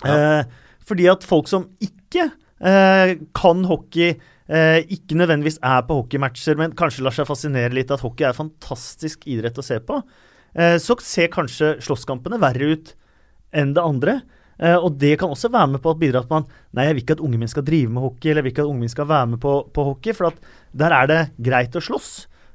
Ja. 0.03 0.43
fordi 0.83 1.07
at 1.07 1.23
folk 1.23 1.47
som 1.49 1.69
ikke 1.81 2.27
kan 2.59 3.63
hockey, 3.71 4.17
ikke 4.91 5.17
nødvendigvis 5.17 5.61
er 5.63 5.85
på 5.87 6.01
hockeymatcher, 6.01 6.59
men 6.59 6.75
kanskje 6.77 7.07
lar 7.07 7.15
seg 7.15 7.29
fascinere 7.29 7.73
litt 7.73 7.95
at 7.95 8.03
hockey 8.03 8.27
er 8.27 8.37
fantastisk 8.37 9.25
idrett 9.31 9.63
å 9.63 9.65
se 9.65 9.79
på, 9.81 10.01
så 10.53 10.95
ser 11.01 11.31
kanskje 11.33 11.79
slåsskampene 11.81 12.37
verre 12.43 12.67
ut 12.75 12.91
enn 13.57 13.73
det 13.77 13.85
andre. 13.85 14.19
Uh, 14.63 14.77
og 14.79 14.99
det 15.01 15.17
kan 15.21 15.33
også 15.33 15.51
være 15.51 15.75
med 15.75 15.83
på 15.83 15.91
å 15.91 15.99
bidra 15.99 16.23
at 16.23 16.31
man 16.31 16.45
Nei, 16.77 16.87
jeg 16.87 16.95
vil 16.95 17.03
ikke 17.03 17.17
at 17.17 17.25
unge 17.25 17.41
min 17.41 17.51
skal 17.51 17.65
drive 17.67 17.91
med 17.93 18.05
hockey, 18.05 18.31
eller 18.31 18.43
jeg 18.43 18.47
vil 18.47 18.55
ikke 18.55 18.65
at 18.65 18.71
unge 18.71 18.85
min 18.85 18.93
skal 18.93 19.09
være 19.11 19.31
med 19.33 19.41
på, 19.43 19.55
på 19.75 19.87
hockey, 19.89 20.15
for 20.17 20.37
der 20.79 20.95
er 20.97 21.11
det 21.11 21.21
greit 21.43 21.77
å 21.77 21.83
slåss. 21.83 22.11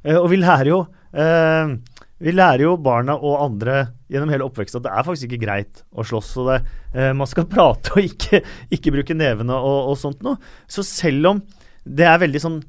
Uh, 0.06 0.18
og 0.22 0.32
vi 0.34 0.42
lærer 0.42 0.74
jo 0.74 0.82
vi 1.18 2.34
lærer 2.34 2.62
jo 2.62 2.74
barna 2.84 3.16
og 3.16 3.40
andre 3.42 3.78
gjennom 4.12 4.30
hele 4.30 4.46
oppveksten 4.46 4.82
at 4.82 4.86
det 4.86 4.92
er 4.92 5.06
faktisk 5.08 5.32
ikke 5.32 5.40
greit 5.42 5.80
å 5.90 6.04
slåss. 6.06 6.28
og 6.38 6.50
det, 6.52 6.58
Man 7.18 7.30
skal 7.30 7.48
prate 7.54 7.96
og 7.96 8.04
ikke, 8.04 8.42
ikke 8.76 8.94
bruke 8.94 9.16
nevene 9.18 9.56
og, 9.56 9.94
og, 9.94 9.96
sånt 9.98 10.22
noe. 10.26 10.38
Så 10.70 10.86
selv 10.86 11.32
om 11.32 11.42
det 11.88 12.06
er 12.06 12.22
veldig 12.22 12.42
sånn 12.44 12.60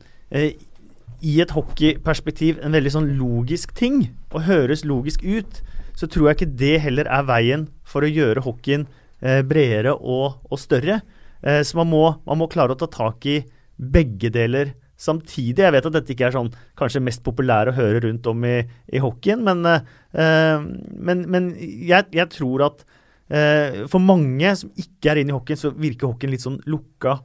i 1.25 1.39
et 1.43 1.53
hockeyperspektiv 1.55 2.61
en 2.63 2.75
veldig 2.77 2.93
sånn 2.95 3.11
logisk 3.19 3.75
ting, 3.77 4.09
og 4.31 4.47
høres 4.47 4.85
logisk 4.87 5.25
ut, 5.27 5.61
så 5.99 6.07
tror 6.07 6.29
jeg 6.29 6.39
ikke 6.39 6.57
det 6.61 6.75
heller 6.85 7.09
er 7.11 7.27
veien 7.27 7.69
for 7.87 8.07
å 8.07 8.11
gjøre 8.11 8.45
hockeyen 8.45 8.87
eh, 9.21 9.41
bredere 9.47 9.97
og, 9.97 10.39
og 10.47 10.61
større. 10.63 11.01
Eh, 11.43 11.63
så 11.67 11.81
man 11.81 11.91
må, 11.91 12.05
man 12.27 12.39
må, 12.43 12.51
klare 12.51 12.75
å 12.75 12.79
ta 12.79 12.87
tak 12.91 13.27
i 13.27 13.41
begge 13.79 14.31
deler 14.35 14.75
samtidig. 14.99 15.63
Jeg 15.63 15.75
vet 15.75 15.89
at 15.91 15.95
dette 15.95 16.15
ikke 16.15 16.29
er 16.29 16.37
sånn 16.37 16.53
kanskje 16.79 17.03
mest 17.03 17.25
populære 17.27 17.73
å 17.73 17.79
høre 17.79 18.05
rundt 18.07 18.27
om 18.31 18.47
i, 18.47 18.61
i 18.91 19.03
hockeyen, 19.03 19.43
men, 19.47 19.67
eh, 19.67 20.69
men, 20.95 21.27
men 21.31 21.51
jeg, 21.59 22.09
jeg, 22.15 22.31
tror 22.35 22.69
at 22.69 22.87
eh, 23.31 23.85
for 23.91 24.03
mange 24.03 24.55
som 24.59 24.71
ikke 24.79 25.13
er 25.13 25.23
inne 25.23 25.35
i 25.35 25.39
hockeyen, 25.39 25.63
så 25.63 25.75
virker 25.75 26.11
hockeyen 26.11 26.35
litt 26.35 26.47
sånn 26.47 26.63
lukka. 26.71 27.19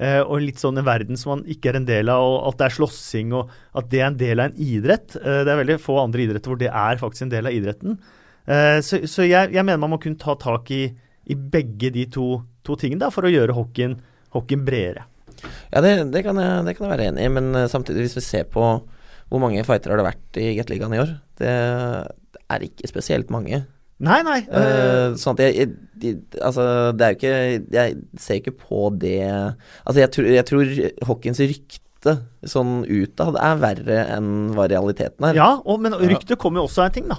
Uh, 0.00 0.22
og 0.24 0.40
litt 0.40 0.56
sånn 0.56 0.80
en 0.80 0.86
verden 0.86 1.18
som 1.20 1.34
man 1.34 1.42
ikke 1.50 1.74
er 1.74 1.76
en 1.76 1.88
del 1.88 2.08
av, 2.08 2.24
og 2.24 2.46
at 2.48 2.60
det 2.60 2.66
er 2.70 2.74
slåssing 2.78 3.34
og 3.36 3.50
at 3.76 3.90
det 3.92 3.98
er 4.00 4.06
en 4.06 4.16
del 4.22 4.40
av 4.40 4.48
en 4.48 4.62
idrett. 4.64 5.12
Eh, 5.20 5.42
det 5.44 5.52
er 5.52 5.58
veldig 5.60 5.76
få 5.82 5.98
andre 6.00 6.22
idretter 6.24 6.48
hvor 6.48 6.60
det 6.60 6.70
er 6.72 7.00
faktisk 7.02 7.26
en 7.26 7.32
del 7.34 7.50
av 7.50 7.56
idretten. 7.56 7.98
Uh, 8.48 8.78
så, 8.80 9.02
så 9.04 9.26
jeg, 9.28 9.52
jeg, 9.52 9.60
mener 9.60 9.82
man 9.82 9.92
må 9.92 9.98
kunne 10.00 10.20
ta 10.20 10.32
tak 10.40 10.72
i, 10.72 10.86
i 11.28 11.36
begge 11.36 11.92
de 11.92 12.06
to, 12.08 12.30
to 12.64 12.78
tingene 12.80 13.02
da, 13.04 13.10
for 13.12 13.28
å 13.28 13.32
gjøre 13.32 13.58
hockeyen, 13.58 13.98
hockeyen 14.32 14.64
bredere. 14.64 15.04
Ja, 15.68 15.82
det, 15.84 15.92
det, 16.14 16.24
kan 16.24 16.40
jeg, 16.40 16.64
det, 16.64 16.74
kan 16.78 16.86
jeg, 16.86 16.94
være 16.94 17.10
enig 17.12 17.26
i, 17.26 17.34
men 17.36 17.52
samtidig, 17.68 18.06
hvis 18.08 18.16
vi 18.22 18.24
ser 18.24 18.48
på 18.48 18.64
hvor 19.30 19.42
mange 19.44 19.62
fightere 19.68 19.94
har 19.94 20.00
det 20.00 20.08
vært 20.08 20.40
i 20.40 20.48
Gateligaen 20.56 20.96
i 20.96 21.02
år, 21.04 21.12
det 21.38 21.52
er 21.52 22.66
ikke 22.66 22.88
spesielt 22.88 23.28
mange. 23.32 23.60
Nei, 24.00 24.20
nei. 24.24 24.40
Uh, 24.48 25.12
sånn 25.20 25.36
at 25.36 25.42
jeg, 25.44 25.68
jeg, 26.00 26.16
Altså, 26.40 26.64
det 26.96 27.04
er 27.04 27.12
jo 27.12 27.18
ikke 27.18 27.72
Jeg 27.76 27.96
ser 28.16 28.38
ikke 28.40 28.54
på 28.56 28.86
det 28.96 29.18
Altså, 29.28 29.98
jeg, 30.00 30.10
tror, 30.14 30.28
jeg 30.32 30.46
tror 30.48 30.70
hockeyens 31.10 31.42
rykte 31.44 32.14
sånn 32.48 32.78
utad 32.88 33.36
er 33.36 33.58
verre 33.60 33.98
enn 34.14 34.54
hva 34.56 34.64
realiteten 34.72 35.26
er. 35.28 35.36
Ja, 35.36 35.50
og, 35.60 35.82
men 35.84 35.92
ryktet 36.00 36.40
kommer 36.40 36.62
jo 36.62 36.70
også 36.70 36.86
av 36.86 36.88
en 36.88 36.94
ting, 36.94 37.10
da. 37.10 37.18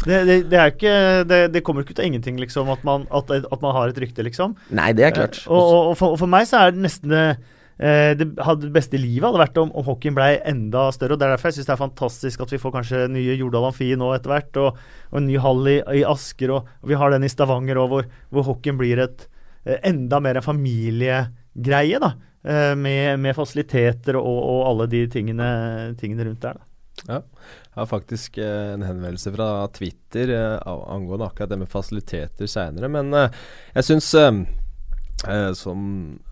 Det, 0.00 0.16
det, 0.26 0.36
det, 0.50 0.64
ikke, 0.72 0.94
det, 1.52 1.60
kommer 1.62 1.84
ikke 1.84 1.94
ut 1.94 2.02
av 2.02 2.08
ingenting, 2.08 2.40
liksom, 2.40 2.72
at 2.72 2.82
man, 2.88 3.04
at, 3.14 3.30
at 3.30 3.62
man, 3.62 3.74
har 3.76 3.92
et 3.92 4.00
rykte, 4.02 4.24
liksom. 4.26 4.56
Nei, 4.74 4.90
det 4.98 5.06
er 5.06 5.14
klart. 5.14 5.38
Uh, 5.44 5.52
og, 5.54 5.62
og, 5.92 5.94
for, 6.00 6.16
og, 6.16 6.22
for, 6.24 6.32
meg 6.32 6.48
så 6.50 6.64
er 6.64 6.74
det 6.74 6.82
nesten 6.88 7.14
det 7.14 7.24
det, 7.80 8.26
hadde 8.44 8.68
beste 8.74 8.98
livet 9.00 9.24
hadde 9.24 9.40
vært 9.40 9.58
om, 9.62 9.70
om 9.72 9.86
hockeyen 9.86 10.16
ble 10.16 10.26
enda 10.44 10.82
større. 10.92 11.14
og 11.16 11.20
Det 11.20 11.24
er 11.26 11.32
derfor 11.32 11.48
jeg 11.48 11.56
syns 11.58 11.68
det 11.70 11.72
er 11.72 11.80
fantastisk 11.80 12.42
at 12.44 12.52
vi 12.52 12.60
får 12.60 12.74
kanskje 12.74 13.04
nye 13.08 13.36
Jordal 13.38 13.70
Amfi 13.70 13.88
nå 13.96 14.10
etter 14.12 14.34
hvert, 14.34 14.58
og, 14.60 14.80
og, 15.08 15.18
en 15.20 15.28
ny 15.30 15.38
hall 15.40 15.70
i, 15.72 15.78
i 16.00 16.02
Asker, 16.04 16.52
og, 16.52 16.68
og, 16.82 16.90
vi 16.92 16.98
har 17.00 17.14
den 17.14 17.24
i 17.24 17.30
Stavanger 17.32 17.80
òg, 17.80 17.94
hvor, 17.94 18.10
hvor 18.34 18.48
hockeyen 18.50 18.80
blir 18.80 19.00
et 19.06 19.24
eh, 19.64 19.78
enda 19.88 20.20
mer 20.20 20.42
en 20.42 20.48
familiegreie. 20.50 22.02
da, 22.04 22.12
eh, 22.44 22.74
med, 22.76 23.16
med, 23.20 23.36
fasiliteter 23.38 24.20
og, 24.20 24.28
og, 24.28 24.60
alle 24.74 24.90
de 24.92 25.06
tingene, 25.16 25.48
tingene 26.00 26.28
rundt 26.28 26.44
der. 26.44 26.60
da. 26.60 26.66
Ja, 27.08 27.22
jeg 27.70 27.78
har 27.78 27.86
faktisk 27.86 28.38
eh, 28.38 28.72
en 28.74 28.82
henvendelse 28.84 29.32
fra 29.32 29.68
Twitter 29.72 30.32
eh, 30.34 30.56
angående 30.66 31.30
akkurat 31.30 31.52
det 31.52 31.60
med 31.62 31.70
fasiliteter 31.70 32.50
seinere, 32.50 32.90
men 32.92 33.14
eh, 33.16 33.38
jeg 33.78 33.88
syns 33.88 34.10
Eh, 35.28 35.52
som, 35.52 35.80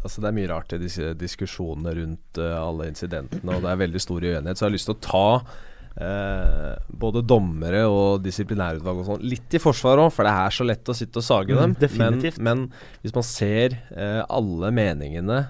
altså 0.02 0.22
det 0.22 0.30
er 0.30 0.36
mye 0.38 0.50
rart 0.50 0.72
i 0.72 0.80
disse 0.80 1.12
diskusjonene 1.18 1.92
rundt 1.98 2.40
uh, 2.40 2.54
alle 2.56 2.88
incidentene, 2.88 3.56
og 3.56 3.64
det 3.64 3.72
er 3.72 3.82
veldig 3.82 4.00
stor 4.00 4.24
uenighet. 4.24 4.56
Så 4.56 4.64
jeg 4.64 4.70
har 4.70 4.76
lyst 4.76 4.88
til 4.88 4.96
å 4.96 5.02
ta 5.04 5.26
uh, 5.42 6.72
både 7.04 7.24
dommere 7.28 7.84
og 7.90 8.24
disiplinærutvalg 8.24 9.02
og 9.02 9.10
sånn 9.10 9.28
litt 9.28 9.58
i 9.58 9.62
forsvar 9.62 10.00
òg, 10.06 10.10
for 10.14 10.28
det 10.28 10.34
er 10.46 10.56
så 10.56 10.68
lett 10.68 10.88
å 10.88 10.96
sitte 10.96 11.20
og 11.20 11.28
sage 11.28 11.52
mm, 11.52 11.76
dem. 11.82 12.00
Men, 12.00 12.20
men, 12.48 12.66
hvis 13.04 13.16
man 13.16 13.28
ser 13.28 13.76
uh, 13.92 14.24
alle 14.24 14.72
meningene 14.74 15.44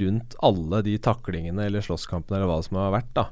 rundt 0.00 0.34
alle 0.42 0.80
de 0.82 0.96
taklingene 0.98 1.68
eller 1.68 1.84
slåsskampene 1.84 2.40
eller 2.40 2.48
hva 2.48 2.62
som 2.64 2.78
har 2.80 2.94
vært, 2.94 3.10
da, 3.14 3.26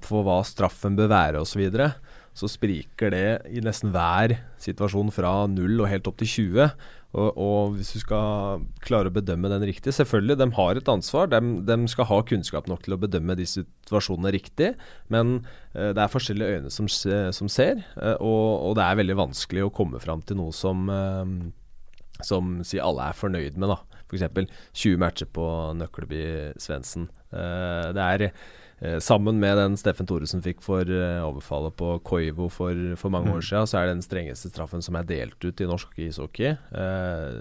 på 0.00 0.22
hva 0.24 0.38
straffen 0.48 0.94
bør 0.96 1.10
være 1.12 1.42
osv., 1.42 1.52
så, 1.52 1.58
videre, 1.60 1.88
så 2.36 2.48
spriker 2.48 3.12
det 3.12 3.26
i 3.52 3.60
nesten 3.64 3.92
hver 3.92 4.38
situasjon 4.64 5.12
fra 5.12 5.34
null 5.52 5.82
og 5.82 5.90
helt 5.92 6.08
opp 6.08 6.16
til 6.22 6.32
20. 6.32 6.72
Og, 7.14 7.38
og, 7.38 7.76
hvis 7.76 7.94
du 7.94 8.02
skal 8.02 8.64
klare 8.84 9.08
å 9.08 9.14
bedømme 9.14 9.48
den 9.48 9.64
riktig 9.68 9.94
Selvfølgelig, 9.96 10.36
de 10.40 10.48
har 10.58 10.78
et 10.78 10.90
ansvar. 10.90 11.30
De, 11.32 11.40
de 11.64 11.76
skal 11.88 12.08
ha 12.10 12.18
kunnskap 12.28 12.66
nok 12.68 12.82
til 12.84 12.96
å 12.96 13.00
bedømme 13.00 13.36
de 13.38 13.46
situasjonene 13.48 14.34
riktig. 14.34 14.72
Men 15.12 15.38
uh, 15.76 15.92
det 15.96 16.02
er 16.02 16.12
forskjellige 16.12 16.58
øyne 16.58 16.72
som, 16.74 16.90
som 16.90 17.52
ser, 17.52 17.84
uh, 17.96 18.16
og, 18.18 18.42
og, 18.68 18.74
det 18.78 18.84
er 18.84 19.00
veldig 19.00 19.20
vanskelig 19.22 19.64
å 19.64 19.72
komme 19.74 20.02
fram 20.02 20.24
til 20.26 20.40
noe 20.42 20.54
som 20.56 20.90
uh, 20.90 21.24
som 22.24 22.60
si 22.64 22.78
alle 22.80 23.10
er 23.10 23.16
fornøyd 23.16 23.58
med. 23.60 23.74
da 23.74 24.02
F.eks. 24.06 24.52
20 24.72 25.00
matcher 25.02 25.28
på 25.28 25.46
Nøkleby 25.76 26.22
Svendsen. 26.62 27.10
det 27.28 28.04
er 28.04 28.22
Eh, 28.26 28.65
sammen 29.00 29.38
med 29.40 29.56
den 29.56 29.76
Steffen 29.80 30.08
Thoresen 30.08 30.42
fikk 30.44 30.58
for 30.64 30.84
eh, 30.84 31.20
overfallet 31.24 31.76
på 31.78 31.94
Koivo 32.04 32.50
for, 32.52 32.76
for 33.00 33.12
mange 33.12 33.30
mm. 33.30 33.36
år 33.38 33.46
siden, 33.48 33.70
så 33.70 33.78
er 33.78 33.86
det 33.86 33.94
den 33.96 34.04
strengeste 34.04 34.50
straffen 34.52 34.84
som 34.84 34.98
er 34.98 35.06
delt 35.08 35.38
ut 35.40 35.62
i 35.64 35.68
norsk 35.68 35.96
ishockey. 36.04 36.52
Eh, 36.52 37.38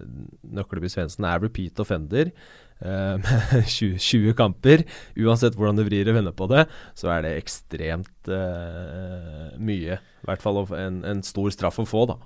Nøkleby 0.55 0.91
Svendsen 0.91 1.27
er 1.27 1.43
repeat 1.43 1.81
offender. 1.83 2.31
Eh, 2.79 3.15
med 3.23 3.67
20, 3.67 3.99
20, 3.99 4.33
kamper. 4.39 4.85
Uansett 5.19 5.55
hvordan 5.59 5.79
du 5.79 5.85
vrir 5.87 6.07
og 6.11 6.17
vender 6.21 6.35
på 6.35 6.47
det, 6.51 6.65
så 6.95 7.11
er 7.13 7.25
det 7.25 7.35
ekstremt 7.39 8.31
eh, 8.31 9.51
mye. 9.59 9.99
I 9.99 10.29
hvert 10.29 10.43
fall 10.43 10.63
en, 10.75 11.03
en 11.07 11.23
stor 11.25 11.51
straff 11.55 11.83
å 11.83 11.87
få, 11.87 12.07
da. 12.11 12.19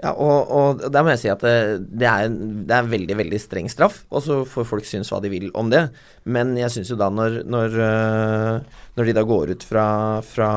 Ja, 0.00 0.14
og, 0.16 0.48
og, 0.48 0.84
der 0.88 1.04
må 1.04 1.12
jeg 1.12 1.20
si 1.20 1.28
at 1.28 1.42
det, 1.44 1.56
det, 2.00 2.06
er, 2.08 2.30
det 2.32 2.72
er 2.72 2.86
en 2.86 2.92
veldig, 2.92 3.16
veldig 3.18 3.40
streng 3.42 3.66
straff, 3.68 4.04
og 4.08 4.22
så 4.24 4.38
får 4.48 4.68
folk 4.68 4.86
synes 4.88 5.10
hva 5.12 5.18
de 5.20 5.28
vil 5.32 5.50
om 5.58 5.68
det. 5.72 5.90
Men 6.24 6.54
jeg 6.56 6.72
syns 6.72 6.92
jo 6.92 6.96
da 7.00 7.10
når, 7.12 7.42
når, 7.44 7.76
øh, 7.84 8.78
når, 8.96 9.10
de 9.10 9.16
da 9.18 9.24
går 9.28 9.52
ut 9.52 9.66
fra, 9.68 9.88
fra 10.24 10.52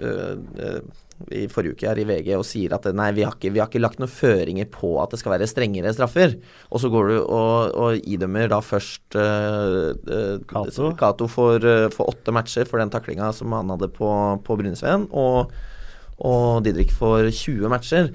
øh, 0.00 0.38
øh, 0.64 0.80
i 1.34 1.42
forrige 1.52 1.74
uke 1.74 1.88
her 1.90 2.00
i 2.00 2.06
VG 2.08 2.30
og 2.38 2.46
sier 2.46 2.72
at 2.72 2.86
nei, 2.96 3.10
vi 3.18 3.26
har, 3.26 3.34
ikke, 3.36 3.50
vi 3.52 3.60
har 3.60 3.68
ikke 3.68 3.82
lagt 3.82 4.00
noen 4.00 4.12
føringer 4.12 4.70
på 4.72 4.94
at 5.02 5.12
det 5.12 5.20
skal 5.20 5.34
være 5.34 5.50
strengere 5.50 5.92
straffer. 5.92 6.38
Og 6.70 6.80
så 6.80 6.88
går 6.94 7.10
du 7.10 7.16
og, 7.18 7.74
og 7.74 8.08
idømmer 8.08 8.48
da 8.48 8.62
først 8.64 9.18
uh, 9.18 10.38
Cato 10.48 11.28
for, 11.28 11.68
for, 11.92 12.14
åtte 12.14 12.32
matcher 12.32 12.70
for 12.70 12.80
den 12.80 12.94
taklinga 12.94 13.28
som 13.36 13.52
han 13.58 13.74
hadde 13.74 13.90
på, 13.92 14.08
på 14.46 14.58
Brunesveen, 14.62 15.08
og, 15.10 15.52
og 16.22 16.64
Didrik 16.64 16.94
for 16.94 17.28
20 17.28 17.74
matcher. 17.74 18.12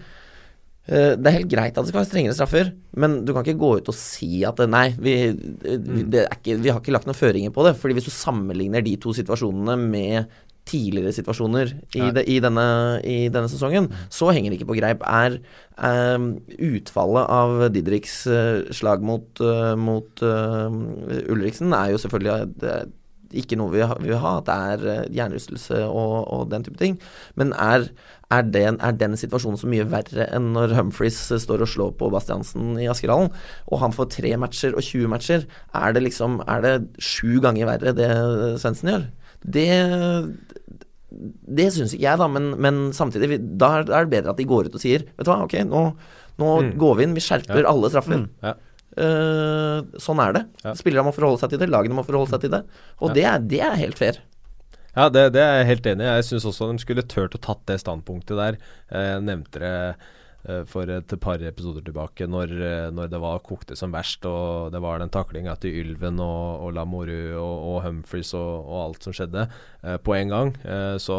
Eh, 0.83 1.13
det 1.15 1.29
er 1.29 1.37
helt 1.37 1.51
greit 1.51 1.77
at 1.77 1.85
det 1.85 1.93
skal 1.93 2.01
være 2.01 2.09
strengere 2.09 2.35
straffer, 2.35 2.71
men 2.99 3.21
du 3.23 3.31
kan 3.31 3.45
ikke 3.45 3.59
gå 3.61 3.69
ut 3.79 3.91
og 3.91 3.95
si 3.95 4.41
at 4.43 4.59
eh, 4.59 4.67
nei, 4.71 4.89
vi, 4.99 5.13
eh, 5.31 5.77
Mm. 5.79 6.09
det 6.11 6.25
er 6.25 6.33
ikke, 6.35 6.57
vi 6.59 6.71
har 6.71 6.81
ikke 6.81 6.91
lagt 6.91 7.07
noen 7.07 7.15
føringer 7.15 7.53
på 7.55 7.63
det. 7.63 7.77
Fordi 7.79 7.95
hvis 7.95 8.09
du 8.09 8.11
sammenligner 8.11 8.83
de 8.83 8.97
to 8.97 9.13
situasjonene 9.15 9.77
med 9.79 10.25
tidligere 10.67 11.11
situasjoner 11.11 11.73
i, 11.95 12.11
de, 12.15 12.23
i, 12.23 12.39
denne, 12.39 12.99
i 13.03 13.27
denne 13.27 13.49
sesongen, 13.51 13.89
så 14.09 14.31
henger 14.31 14.51
det 14.51 14.59
ikke 14.59 14.71
på 14.71 14.77
greip. 14.79 15.03
Er 15.07 15.39
eh, 15.79 16.27
utfallet 16.71 17.31
av 17.31 17.69
Didriks 17.71 18.27
slag 18.75 19.03
mot, 19.03 19.39
mot 19.79 20.23
uh, 20.23 20.67
Ulriksen 21.31 21.73
er 21.75 21.91
jo 21.91 21.99
selvfølgelig 21.99 22.59
det 22.59 22.75
er 22.75 22.91
ikke 23.33 23.57
noe 23.57 23.73
vi 23.73 23.81
vil 23.81 24.19
ha, 24.21 24.37
at 24.39 24.47
det 24.47 24.55
er 24.55 25.11
hjernerystelse 25.11 25.83
og, 25.87 26.27
og 26.31 26.51
den 26.51 26.63
type 26.63 26.77
ting. 26.77 26.99
Men 27.35 27.51
er, 27.57 27.87
er, 28.33 28.43
den, 28.53 28.77
er 28.83 28.95
den 28.99 29.15
situasjonen 29.19 29.59
så 29.61 29.67
mye 29.71 29.85
verre 29.91 30.25
enn 30.35 30.51
når 30.55 30.73
Humphries 30.77 31.19
eh, 31.31 31.41
står 31.43 31.63
og 31.65 31.69
slår 31.71 31.91
på 31.99 32.09
Bastiansen 32.13 32.73
i 32.81 32.87
Askerhallen, 32.91 33.31
og 33.69 33.81
han 33.83 33.95
får 33.95 34.09
tre 34.17 34.33
matcher 34.41 34.75
og 34.77 34.83
20 34.85 35.11
matcher? 35.13 35.45
Er 35.75 35.93
det 35.95 36.03
liksom 36.07 36.41
Er 36.47 36.61
det 36.65 36.75
sju 37.03 37.39
ganger 37.43 37.69
verre 37.71 37.93
det 37.97 38.09
Svendsen 38.63 38.91
gjør? 38.93 39.05
Det 39.43 39.67
det 41.53 41.67
syns 41.75 41.91
ikke 41.93 42.07
jeg, 42.07 42.17
da, 42.17 42.25
men, 42.31 42.47
men 42.57 42.77
samtidig 42.95 43.37
Da 43.61 43.67
er 43.83 43.85
det 43.85 44.09
bedre 44.15 44.31
at 44.33 44.39
de 44.39 44.47
går 44.49 44.65
ut 44.71 44.77
og 44.79 44.81
sier 44.81 45.03
Vet 45.13 45.27
du 45.27 45.29
hva, 45.29 45.43
ok, 45.45 45.59
nå, 45.69 45.83
nå 46.41 46.51
Mm. 46.63 46.71
går 46.81 46.95
vi 46.97 47.03
inn, 47.05 47.13
vi 47.13 47.21
skjerper 47.21 47.61
Ja. 47.61 47.69
alle 47.69 47.89
straffer. 47.93 48.23
Mm. 48.23 48.29
Ja. 48.41 48.53
Uh, 48.97 49.85
sånn 50.01 50.19
er 50.21 50.33
det. 50.33 50.41
Ja. 50.63 50.71
Spillerne 50.77 51.05
må 51.07 51.13
forholde 51.13 51.37
seg 51.41 51.51
til 51.53 51.59
det, 51.61 51.67
lagene 51.69 51.93
må 51.97 52.03
forholde 52.05 52.29
seg 52.33 52.41
til 52.41 52.51
det. 52.55 52.63
Og 53.01 53.09
Ja. 53.09 53.13
det, 53.13 53.23
er, 53.29 53.39
det 53.53 53.59
er 53.61 53.75
helt 53.77 53.97
fair. 54.01 54.17
Ja, 54.93 55.07
det, 55.09 55.31
det 55.33 55.41
er 55.41 55.55
jeg 55.59 55.69
helt 55.71 55.87
enig 55.89 56.05
i. 56.05 56.09
Jeg 56.19 56.25
syns 56.27 56.45
også 56.49 56.67
de 56.69 56.81
skulle 56.83 57.05
turt 57.09 57.33
å 57.33 57.41
tatt 57.41 57.63
det 57.69 57.79
standpunktet 57.81 58.37
der. 58.37 58.59
Jeg 58.93 59.23
nevnte 59.25 59.61
det 59.63 59.71
eh, 60.45 60.61
for 60.69 60.89
et 60.93 61.15
par 61.23 61.41
episoder 61.41 61.81
tilbake, 61.85 62.27
når, 62.29 62.53
eh, 62.53 62.89
når 62.93 63.09
det 63.09 63.21
var 63.23 63.41
kokte 63.47 63.77
som 63.79 63.95
verst, 63.95 64.27
og 64.29 64.69
det 64.75 64.83
var 64.83 65.01
den 65.01 65.13
taklinga 65.13 65.55
til 65.63 65.79
Ylven 65.81 66.21
og, 66.21 66.67
og 66.67 66.75
Lamoureux 66.77 67.33
og, 67.41 67.55
og 67.71 67.79
Humphries 67.87 68.35
og, 68.37 68.51
og 68.61 68.77
alt 68.83 69.09
som 69.09 69.17
skjedde, 69.17 69.47
eh, 69.81 69.97
på 69.97 70.13
en 70.19 70.33
gang. 70.35 70.53
Eh, 70.61 70.95
så 71.01 71.17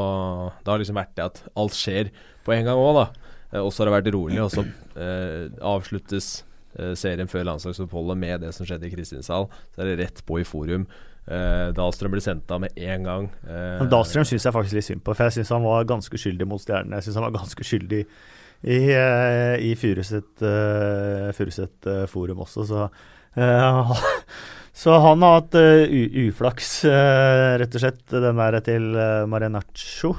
det 0.62 0.70
har 0.70 0.82
liksom 0.84 1.02
vært 1.02 1.16
det 1.18 1.26
at 1.26 1.42
alt 1.58 1.78
skjer 1.78 2.14
på 2.46 2.54
en 2.54 2.70
gang 2.70 2.78
òg, 2.78 3.00
da. 3.02 3.06
Eh, 3.54 3.62
og 3.62 3.72
så 3.72 3.82
har 3.82 3.90
det 3.90 3.96
vært 3.98 4.12
rolig, 4.14 4.38
og 4.42 4.52
så 4.54 4.62
eh, 4.94 5.48
avsluttes 5.66 6.44
eh, 6.78 6.94
serien 6.98 7.30
før 7.30 7.48
landslagsoppholdet 7.50 8.22
med 8.22 8.46
det 8.46 8.54
som 8.54 8.66
skjedde 8.68 8.86
i 8.86 8.94
Kristiansand. 8.94 9.50
Så 9.74 9.82
er 9.82 9.90
det 9.90 9.98
rett 10.02 10.22
på 10.28 10.38
i 10.42 10.46
forum. 10.46 10.86
Uh, 11.24 11.70
Dahlstrøm 11.76 12.12
blir 12.12 12.24
sendt 12.24 12.50
av 12.52 12.60
med 12.60 12.76
en 12.76 13.06
gang. 13.06 13.28
Eh, 13.48 13.78
Men 13.80 13.88
Dahlstrøm 13.92 14.26
syns 14.28 14.44
jeg 14.44 14.52
faktisk 14.52 14.76
litt 14.76 14.88
synd 14.90 15.04
på, 15.06 15.14
for 15.14 15.24
jeg 15.24 15.38
syns 15.38 15.52
han 15.54 15.64
var 15.64 15.86
ganske 15.88 16.20
skyldig 16.20 16.48
mot 16.50 16.60
Stjernene. 16.60 17.00
Jeg 17.00 17.08
syns 17.08 17.20
han 17.20 17.26
var 17.28 17.38
ganske 17.38 17.64
skyldig 17.64 18.02
i, 18.04 18.80
eh, 18.92 19.54
i 19.64 19.72
Furuset 19.76 20.44
uh, 20.44 21.30
eh, 21.32 22.04
forum 22.12 22.44
også, 22.44 22.66
så 22.68 22.84
uh, 23.40 24.04
Så 24.74 24.90
han 24.98 25.22
har 25.22 25.36
hatt 25.38 25.54
uh, 25.54 25.96
uflaks, 26.26 26.80
uh, 26.88 27.54
rett 27.62 27.76
og 27.78 27.84
slett, 27.84 28.04
den 28.10 28.40
der 28.40 28.60
til 28.66 28.88
uh, 28.98 29.22
Marenaccio. 29.30 30.16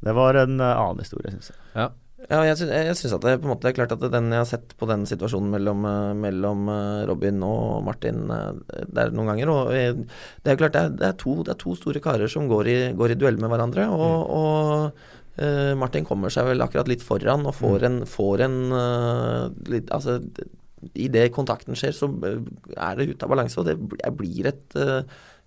Det 0.00 0.14
var 0.14 0.34
en 0.38 0.60
eh, 0.60 0.76
annen 0.78 1.02
historie, 1.02 1.32
syns 1.32 1.50
jeg. 1.50 1.58
Ja. 1.74 1.88
Ja, 2.26 2.40
jeg 2.42 2.56
synes 2.58 2.72
jeg 2.74 2.96
syns 2.98 3.12
at 3.14 3.22
det 3.22 3.36
på 3.38 3.46
en 3.46 3.52
måte 3.52 3.68
er 3.70 3.76
klart 3.76 3.92
at 3.94 4.02
den 4.02 4.32
jeg 4.34 4.40
har 4.40 4.48
sett 4.50 4.72
på 4.80 4.88
den 4.90 5.04
situasjonen 5.06 5.52
mellom, 5.54 5.84
eh, 5.86 6.14
mellom 6.18 6.64
eh, 6.72 7.02
Robin 7.06 7.44
og 7.46 7.84
Martin 7.86 8.24
eh, 8.34 8.80
der 8.90 9.12
noen 9.14 9.30
ganger 9.30 9.52
og 9.52 9.70
Det 9.70 10.50
er 10.50 10.56
jo 10.56 10.60
klart 10.64 10.74
det 10.74 10.82
er, 10.82 10.96
det 10.98 11.06
er, 11.12 11.14
to, 11.20 11.36
det 11.46 11.52
er 11.54 11.60
to 11.62 11.76
store 11.78 12.02
karer 12.02 12.32
som 12.32 12.48
går 12.50 12.70
i, 12.72 12.76
går 12.98 13.14
i 13.14 13.18
duell 13.20 13.38
med 13.38 13.52
hverandre. 13.52 13.86
Og, 13.94 14.32
og 14.34 15.38
uh, 15.38 15.74
Martin 15.78 16.06
kommer 16.08 16.34
seg 16.34 16.48
vel 16.50 16.64
akkurat 16.64 16.90
litt 16.90 17.04
foran 17.06 17.46
og 17.46 17.54
får 17.54 17.86
en, 17.86 18.00
får 18.08 18.42
en 18.48 18.58
uh, 18.74 19.44
litt, 19.70 19.92
Altså 19.94 20.18
Idet 20.98 21.32
kontakten 21.34 21.74
skjer, 21.78 21.94
så 21.94 22.06
er 22.06 22.98
det 22.98 23.08
ute 23.10 23.26
av 23.26 23.32
balanse, 23.32 23.58
og 23.58 23.66
det 23.66 23.74
blir 24.14 24.46
et, 24.46 24.76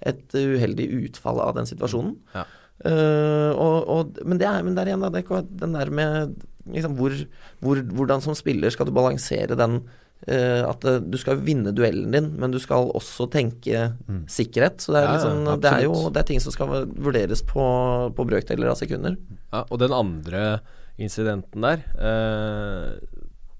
et 0.03 0.33
uheldig 0.35 0.89
utfall 1.05 1.39
av 1.39 1.53
den 1.55 1.69
situasjonen. 1.69 2.17
Ja. 2.35 2.43
Uh, 2.81 3.53
og, 3.53 3.75
og, 3.93 4.19
men, 4.25 4.39
det 4.41 4.47
er, 4.49 4.63
men 4.65 4.75
der 4.75 4.89
igjen, 4.89 5.03
da, 5.05 5.11
det, 5.13 5.23
den 5.61 5.77
der 5.77 5.91
med 5.93 6.33
liksom, 6.67 6.95
hvor, 6.99 7.15
hvor, 7.59 7.81
Hvordan 7.95 8.21
som 8.21 8.35
spiller 8.37 8.69
skal 8.69 8.85
du 8.85 8.91
balansere 8.95 9.57
den 9.57 9.81
Uh, 10.21 10.69
At 10.69 10.83
eh, 10.85 10.99
du 11.01 11.15
skal 11.17 11.39
vinne 11.41 11.71
duellen 11.73 12.11
din, 12.13 12.27
men 12.37 12.51
du 12.53 12.59
skal 12.61 12.91
også 12.93 13.25
tenke 13.33 13.87
Mm. 14.07 14.27
sikkerhet. 14.29 14.77
Så 14.77 14.93
det 14.93 14.99
er, 15.01 15.05
Ja, 15.07 15.13
ja, 15.13 15.15
liksom, 15.17 15.61
det 15.61 15.71
er 15.71 15.81
jo 15.81 16.09
det 16.11 16.19
er 16.21 16.27
ting 16.27 16.39
som 16.39 16.53
skal 16.53 16.85
vurderes 16.85 17.41
på, 17.41 18.13
på 18.13 18.25
brøkdeler 18.29 18.69
av 18.69 18.77
sekunder. 18.77 19.17
Ja, 19.51 19.63
og 19.71 19.79
den 19.79 19.91
andre 19.91 20.61
incidenten 20.99 21.61
der 21.65 21.81
uh, 21.97 22.99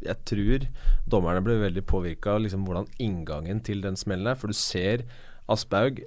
Jeg 0.06 0.18
tror 0.24 0.68
dommerne 1.10 1.42
ble 1.42 1.58
veldig 1.66 1.82
påvirka 1.82 2.36
av 2.36 2.42
liksom 2.42 2.64
hvordan 2.66 2.86
inngangen 3.00 3.64
til 3.66 3.82
den 3.82 3.96
smellen 3.98 4.28
er. 4.28 4.36
For 4.38 4.46
du 4.46 4.54
ser 4.54 5.02
Aspaug 5.50 6.04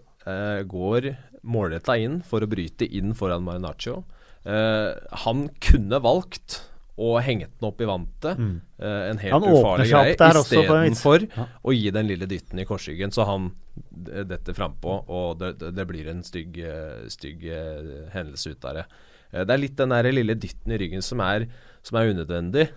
går 0.71 1.17
målretta 1.43 1.99
inn 1.99 2.23
for 2.23 2.41
å 2.41 2.49
bryte 2.49 2.87
inn 2.87 3.13
foran 3.13 3.43
Marinaccio. 3.45 4.05
Han 4.47 5.49
kunne 5.61 6.01
valgt 6.01 6.63
å 6.95 7.15
hengt 7.23 7.51
den 7.59 7.69
opp 7.69 7.81
i 7.83 7.89
vantet. 7.89 8.39
Mm. 8.39 8.61
Eh, 8.79 9.03
en 9.11 9.19
helt 9.19 9.35
Han 9.35 9.47
ufarlig 9.51 9.89
greie. 9.91 10.15
Istedenfor 10.15 11.27
Ja. 11.35 11.47
å 11.63 11.75
gi 11.75 11.91
den 11.91 12.07
lille 12.07 12.27
dytten 12.27 12.61
i 12.61 12.65
korsryggen, 12.65 13.11
så 13.11 13.27
han 13.27 13.53
detter 13.91 14.55
frampå, 14.55 15.03
og 15.09 15.39
det, 15.41 15.59
det, 15.75 15.87
blir 15.87 16.09
en 16.09 16.23
stygg, 16.23 16.59
eh, 16.63 17.09
stygg 17.11 17.45
eh, 17.51 18.11
hendelse 18.15 18.55
ut 18.55 18.65
av 18.65 18.75
det. 18.75 18.87
Det 19.35 19.51
er 19.51 19.59
litt 19.59 19.77
den 19.77 19.91
der 19.91 20.07
lille 20.13 20.37
dytten 20.39 20.71
i 20.71 20.79
ryggen 20.79 21.03
som 21.03 21.19
er, 21.21 21.49
som 21.83 21.99
er 21.99 22.13
unødvendig, 22.15 22.69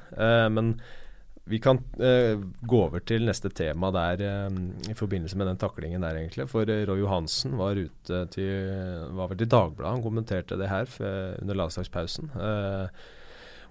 men 0.49 0.71
vi 1.45 1.59
kan 1.61 1.77
gå 1.93 2.79
over 2.81 3.03
til 3.05 3.27
neste 3.27 3.51
tema 3.53 3.91
der 3.93 4.23
i 4.89 4.95
forbindelse 4.97 5.37
med 5.37 5.51
den 5.51 5.59
taklingen 5.61 6.01
der, 6.01 6.17
egentlig. 6.17 6.47
For 6.49 6.65
Roy 6.65 7.03
Johansen 7.03 7.53
var 7.61 7.77
ute 7.77 8.23
til 8.33 8.73
var 9.13 9.29
vel 9.29 9.37
til 9.37 9.51
Dagbladet, 9.53 9.99
han 9.99 10.01
kommenterte 10.01 10.57
det 10.57 10.71
her 10.71 10.89
under 11.43 11.61
landslagspausen. 11.61 12.33
Eh, 12.33 13.05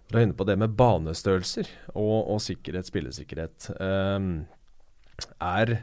du 0.07 0.18
er 0.18 0.26
inne 0.26 0.36
på 0.38 0.46
det 0.46 0.59
med 0.61 0.76
banestørrelser 0.78 1.70
og, 1.94 2.28
og 2.34 2.40
sikkerhet, 2.44 2.88
spillesikkerhet. 2.88 3.70
Um, 3.80 4.46
er 5.42 5.80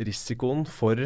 risikoen 0.00 0.64
for 0.68 1.02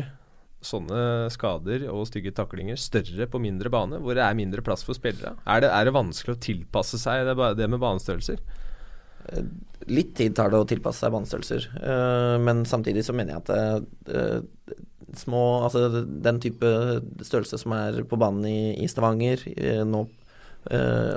sånne 0.65 1.29
skader 1.31 1.85
og 1.93 2.07
stygge 2.11 2.33
taklinger 2.35 2.79
større 2.81 3.29
på 3.31 3.41
mindre 3.43 3.71
bane, 3.71 4.01
hvor 4.03 4.17
det 4.19 4.25
er 4.25 4.39
mindre 4.39 4.63
plass 4.67 4.83
for 4.87 4.99
spillere? 4.99 5.37
Er 5.47 5.63
det, 5.63 5.71
er 5.71 5.87
det 5.87 5.95
vanskelig 5.95 6.35
å 6.35 6.43
tilpasse 6.49 6.99
seg 6.99 7.29
det, 7.29 7.37
det 7.59 7.69
med 7.71 7.83
banestørrelser? 7.83 8.43
Litt 9.91 10.15
tid 10.19 10.35
tar 10.37 10.51
det 10.51 10.59
å 10.59 10.67
tilpasse 10.69 11.05
seg 11.05 11.15
banestørrelser, 11.15 11.69
eh, 11.79 12.37
men 12.43 12.65
samtidig 12.69 13.05
så 13.07 13.15
mener 13.17 13.37
jeg 13.37 13.45
at 13.45 13.51
eh, 14.15 14.77
små 15.17 15.43
Altså 15.65 16.03
den 16.05 16.41
type 16.43 16.69
størrelse 17.25 17.61
som 17.61 17.73
er 17.77 18.03
på 18.09 18.19
banen 18.21 18.45
i, 18.49 18.61
i 18.83 18.89
Stavanger, 18.91 19.45
eh, 19.55 19.85
nå 19.87 20.05
eh, 20.05 20.18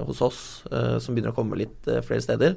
hos 0.08 0.22
oss, 0.24 0.42
eh, 0.72 0.98
som 1.04 1.16
begynner 1.16 1.34
å 1.34 1.38
komme 1.38 1.60
litt 1.60 1.88
eh, 1.88 2.02
flere 2.06 2.24
steder, 2.24 2.56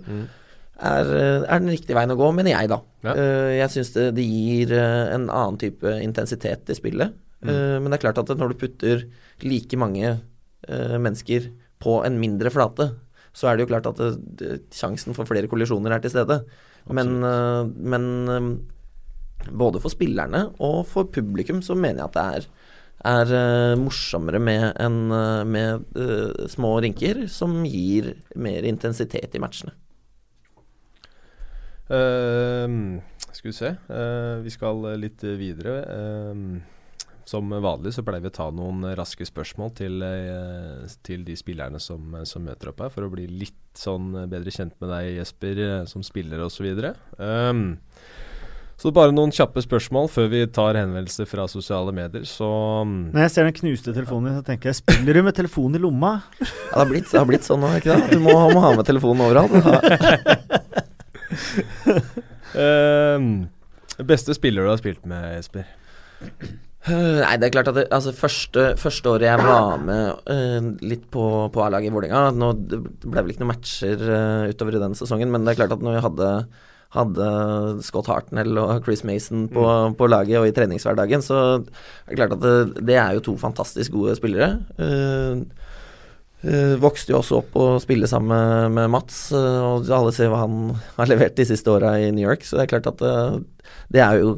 er, 0.75 1.11
eh, 1.15 1.43
er 1.47 1.63
den 1.63 1.71
riktige 1.71 1.97
veien 1.97 2.11
å 2.15 2.19
gå, 2.19 2.31
mener 2.35 2.55
jeg, 2.55 2.71
da. 2.73 2.81
Ja. 3.07 3.15
Eh, 3.15 3.51
jeg 3.61 3.71
syns 3.75 3.93
det, 3.95 4.09
det 4.19 4.27
gir 4.27 4.75
eh, 4.75 5.15
en 5.15 5.29
annen 5.29 5.59
type 5.61 5.97
intensitet 6.03 6.71
i 6.71 6.79
spillet. 6.79 7.15
Eh, 7.45 7.77
men 7.79 7.91
det 7.91 7.99
er 7.99 8.07
klart 8.09 8.23
at 8.23 8.33
når 8.39 8.55
du 8.55 8.61
putter 8.65 9.07
like 9.45 9.79
mange 9.79 10.07
eh, 10.09 10.97
mennesker 10.99 11.51
på 11.85 11.99
en 12.07 12.19
mindre 12.21 12.51
flate, 12.51 12.91
så 13.35 13.51
er 13.51 13.57
det 13.57 13.67
jo 13.67 13.73
klart 13.73 13.89
at 13.91 13.99
det, 14.39 14.61
sjansen 14.75 15.17
for 15.17 15.27
flere 15.29 15.51
kollisjoner 15.51 15.97
er 15.97 16.03
til 16.03 16.15
stede. 16.15 16.41
Men, 16.91 17.17
eh, 17.27 17.63
men 17.95 18.07
eh, 18.31 18.49
både 19.51 19.83
for 19.83 19.93
spillerne 19.93 20.47
og 20.65 20.85
for 20.89 21.11
publikum 21.13 21.61
så 21.63 21.77
mener 21.77 22.03
jeg 22.03 22.09
at 22.09 22.17
det 22.17 22.29
er 22.39 22.47
er 23.05 23.33
uh, 23.33 23.77
morsommere 23.81 24.41
med, 24.41 24.67
en, 24.81 25.01
uh, 25.13 25.45
med 25.45 25.85
uh, 25.99 26.47
små 26.51 26.77
rinker 26.85 27.27
som 27.33 27.63
gir 27.69 28.15
mer 28.37 28.65
intensitet 28.69 29.35
i 29.35 29.43
matchene. 29.43 29.75
Ehm, 31.93 33.03
skal 33.29 33.51
vi 33.51 33.53
se. 33.53 33.71
Vi 34.41 34.53
skal 34.55 34.87
litt 34.97 35.21
videre. 35.37 35.75
Ehm, 35.93 36.63
som 37.29 37.53
vanlig 37.53 37.93
så 37.93 38.05
pleier 38.05 38.25
vi 38.25 38.31
å 38.31 38.37
ta 38.39 38.47
noen 38.53 38.87
raske 38.97 39.27
spørsmål 39.29 39.75
til, 39.77 40.01
til 41.05 41.27
de 41.29 41.37
spillerne 41.37 41.81
som, 41.81 42.17
som 42.29 42.45
møter 42.45 42.73
opp 42.73 42.81
her, 42.85 42.93
for 42.93 43.05
å 43.05 43.13
bli 43.13 43.27
litt 43.29 43.77
sånn 43.77 44.15
bedre 44.33 44.53
kjent 44.53 44.77
med 44.81 44.93
deg, 44.93 45.11
Jesper, 45.19 45.61
som 45.89 46.05
spiller 46.05 46.45
osv. 46.45 46.69
Um, 47.21 47.67
så 48.81 48.91
bare 48.95 49.15
noen 49.15 49.33
kjappe 49.35 49.63
spørsmål 49.65 50.09
før 50.13 50.27
vi 50.33 50.43
tar 50.51 50.77
henvendelser 50.81 51.29
fra 51.31 51.47
sosiale 51.51 51.95
medier. 51.95 52.27
Så 52.29 52.49
mm, 52.85 53.15
Når 53.15 53.25
jeg 53.25 53.33
ser 53.35 53.49
den 53.49 53.57
knuste 53.61 53.95
telefonen 53.95 54.31
din, 54.31 54.39
så 54.41 54.47
tenker 54.49 54.71
jeg 54.71 54.81
Spiller 54.81 55.19
du 55.19 55.23
med 55.27 55.37
telefonen 55.39 55.79
i 55.79 55.83
lomma? 55.85 56.13
Ja, 56.41 56.49
det, 56.49 56.75
har 56.75 56.91
blitt, 56.91 57.09
det 57.13 57.21
har 57.21 57.29
blitt 57.31 57.47
sånn 57.47 57.63
nå, 57.63 57.71
ikke 57.79 57.95
det? 57.95 58.19
Du 58.19 58.25
må, 58.25 58.35
må 58.51 58.65
ha 58.65 58.75
med 58.75 58.87
telefonen 58.89 59.25
overalt. 59.29 59.55
uh, 62.59 63.19
Beste 64.11 64.35
spiller 64.35 64.67
du 64.67 64.73
har 64.73 64.81
spilt 64.83 65.05
med, 65.07 65.37
Jesper? 65.37 65.69
Uh, 66.85 67.23
nei, 67.23 67.37
det 67.41 67.47
er 67.47 67.53
klart 67.55 67.69
at 67.71 67.77
det, 67.79 67.87
altså 67.97 68.13
første, 68.13 68.65
første 68.77 69.09
året 69.15 69.25
jeg 69.31 69.41
var 69.41 69.79
med 69.81 70.29
uh, 70.29 70.67
litt 70.85 71.07
på, 71.15 71.23
på 71.55 71.63
A-laget 71.65 71.89
i 71.89 71.95
Vålerenga 71.95 72.27
nå, 72.37 72.51
Det 72.69 72.81
ble 73.07 73.23
vel 73.23 73.33
ikke 73.33 73.41
noen 73.41 73.55
matcher 73.55 74.03
uh, 74.05 74.51
utover 74.51 74.77
i 74.77 74.83
den 74.83 74.97
sesongen, 74.99 75.33
men 75.33 75.47
det 75.47 75.55
er 75.55 75.63
klart 75.63 75.73
at 75.79 75.85
når 75.85 75.97
vi 75.97 76.03
hadde, 76.05 76.29
hadde 76.95 77.29
Scott 77.87 78.09
Hartnell 78.11 78.59
og 78.63 78.87
Chris 78.87 79.05
Mason 79.07 79.49
på, 79.53 79.65
mm. 79.65 79.97
på, 79.99 80.09
laget 80.11 80.41
og 80.41 80.49
i 80.49 80.55
treningshverdagen, 80.55 81.25
så 81.25 81.39
er 81.59 82.11
det 82.11 82.19
klart 82.21 82.37
at 82.37 82.45
det, 82.45 82.85
det 82.87 82.99
er 83.01 83.17
jo 83.17 83.25
to 83.29 83.37
fantastisk 83.41 83.97
gode 83.97 84.17
spillere. 84.19 84.55
vokste 86.81 87.15
jo 87.15 87.19
også 87.23 87.41
opp 87.41 87.55
og 87.57 87.81
spille 87.83 88.09
sammen 88.11 88.31
med, 88.31 88.77
med 88.79 88.93
Mats, 88.93 89.27
og 89.35 89.89
alle 89.89 90.13
ser 90.15 90.31
hva 90.33 90.45
han 90.45 90.75
har 90.99 91.11
levert 91.11 91.37
de 91.39 91.47
siste 91.49 91.73
åra 91.73 91.97
i 91.99 92.11
New 92.13 92.27
York, 92.29 92.45
så 92.45 92.59
det 92.59 92.67
er 92.67 92.73
klart 92.77 92.91
at 92.93 93.05
det 93.95 94.03
er 94.05 94.21
jo 94.21 94.37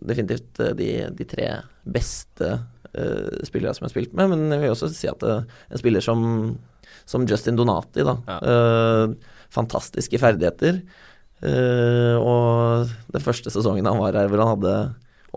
definitivt 0.00 0.60
de, 0.78 0.90
de 1.16 1.26
tre 1.28 1.48
beste 1.84 2.54
uh, 2.96 3.42
spillere 3.46 3.74
som 3.74 3.84
jeg 3.84 3.90
har 3.90 3.94
spilt 3.94 4.16
med. 4.16 4.32
Men 4.32 4.54
jeg 4.54 4.64
vil 4.64 4.74
også 4.74 4.90
si 4.94 5.10
at 5.10 5.22
uh, 5.26 5.42
en 5.70 5.80
spiller 5.80 6.04
som, 6.04 6.24
som, 7.08 7.26
Justin 7.28 7.58
Donati, 7.58 8.04
da. 8.06 8.16
Ja. 8.28 8.40
Uh, 8.40 9.36
fantastiske 9.50 10.20
ferdigheter. 10.22 10.82
Og 11.40 12.90
den 13.14 13.22
første 13.24 13.52
sesongen 13.52 13.86
han 13.88 14.00
var 14.00 14.18
her, 14.18 14.28
hvor 14.28 14.42
han 14.42 14.50
hadde 14.54 14.74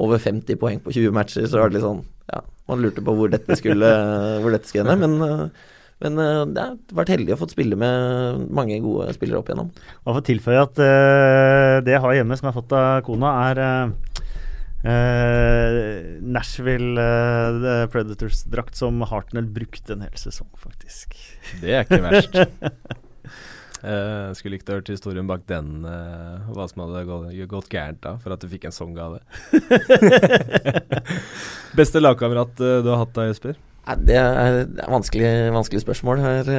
over 0.04 0.20
50 0.20 0.58
poeng 0.60 0.82
på 0.84 0.92
20 0.92 1.14
matcher, 1.16 1.46
så 1.48 1.62
var 1.62 1.70
det 1.70 1.78
litt 1.78 1.86
sånn 1.86 2.02
Ja, 2.28 2.42
man 2.68 2.82
lurte 2.84 3.04
på 3.06 3.14
hvor 3.16 3.32
dette 3.32 3.56
skulle, 3.60 3.88
hvor 4.44 4.56
dette 4.56 4.68
skulle 4.68 4.92
hende. 4.92 5.08
Men 5.08 5.54
men 6.04 6.18
det 6.52 6.60
har 6.60 6.98
vært 6.98 7.14
heldig 7.14 7.32
å 7.32 7.38
få 7.40 7.48
spille 7.48 7.78
med 7.80 8.42
mange 8.52 8.76
gode 8.84 9.14
spillere 9.16 9.40
opp 9.40 9.48
igjennom. 9.48 9.70
Og 10.04 10.10
for 10.10 10.20
å 10.20 10.26
tilføye 10.28 10.64
at 10.66 10.82
uh, 10.82 11.78
det 11.86 11.94
jeg 11.94 12.02
har 12.04 12.16
hjemme 12.18 12.36
som 12.36 12.50
jeg 12.50 12.52
har 12.52 12.58
fått 12.58 12.76
av 12.76 13.06
kona, 13.08 13.30
er 13.46 13.62
uh, 13.64 14.14
Uh, 14.84 16.20
Nashville 16.20 17.00
uh, 17.00 17.86
Predators-drakt 17.88 18.76
som 18.76 19.00
Hartnell 19.08 19.48
brukte 19.48 19.96
en 19.96 20.04
hel 20.04 20.18
sesong, 20.20 20.50
faktisk. 20.60 21.16
Det 21.62 21.72
er 21.72 21.86
ikke 21.88 22.02
verst. 22.04 22.36
uh, 23.84 24.32
skulle 24.38 24.58
likt 24.58 24.72
å 24.72 24.78
høre 24.78 24.96
historien 24.96 25.30
bak 25.30 25.46
den, 25.52 25.84
uh, 25.86 26.50
hva 26.56 26.66
som 26.72 26.86
hadde 26.86 27.04
gått, 27.10 27.38
gått, 27.52 27.70
gærent 27.74 28.02
da, 28.04 28.16
for 28.24 28.36
at 28.36 28.42
du 28.44 28.50
fikk 28.52 28.70
en 28.70 28.76
sånn 28.76 28.96
gave. 28.98 29.22
Beste 31.80 32.02
lagkamerat 32.02 32.58
du 32.58 32.90
har 32.90 33.04
hatt 33.06 33.16
da, 33.16 33.30
Jesper? 33.30 33.60
det 34.00 34.16
er 34.16 34.62
et 34.64 34.84
vanskelig, 34.88 35.32
vanskelig 35.52 35.84
spørsmål. 35.84 36.22
Her 36.24 36.52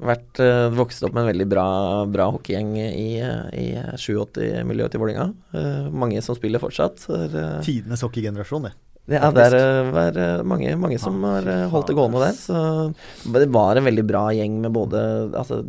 vært 0.00 0.40
uh, 0.40 0.68
vokst 0.72 1.04
opp 1.04 1.14
med 1.14 1.24
en 1.24 1.30
veldig 1.30 1.46
bra, 1.50 1.66
bra 2.10 2.28
hockeygjeng 2.34 2.70
i, 2.80 3.08
i 3.20 3.66
87-miljøet 4.00 4.94
til 4.94 5.02
Vålerenga. 5.02 5.26
Uh, 5.54 5.90
mange 5.92 6.22
som 6.24 6.38
spiller 6.38 6.62
fortsatt. 6.62 7.04
Uh, 7.08 7.58
Tidenes 7.64 8.04
hockeygenerasjon, 8.06 8.68
det. 8.68 8.74
Ja, 9.10 9.30
det 9.34 9.48
er 9.50 10.20
uh, 10.20 10.46
mange, 10.46 10.72
mange, 10.80 11.00
som 11.02 11.20
har 11.26 11.48
holdt 11.72 11.90
det 11.90 11.98
gående 11.98 12.22
der. 12.22 12.38
Så 12.38 13.34
det 13.36 13.50
var 13.52 13.76
en 13.76 13.88
veldig 13.88 14.06
bra 14.08 14.28
gjeng 14.36 14.60
med 14.64 14.74
både 14.76 15.02
altså, 15.34 15.64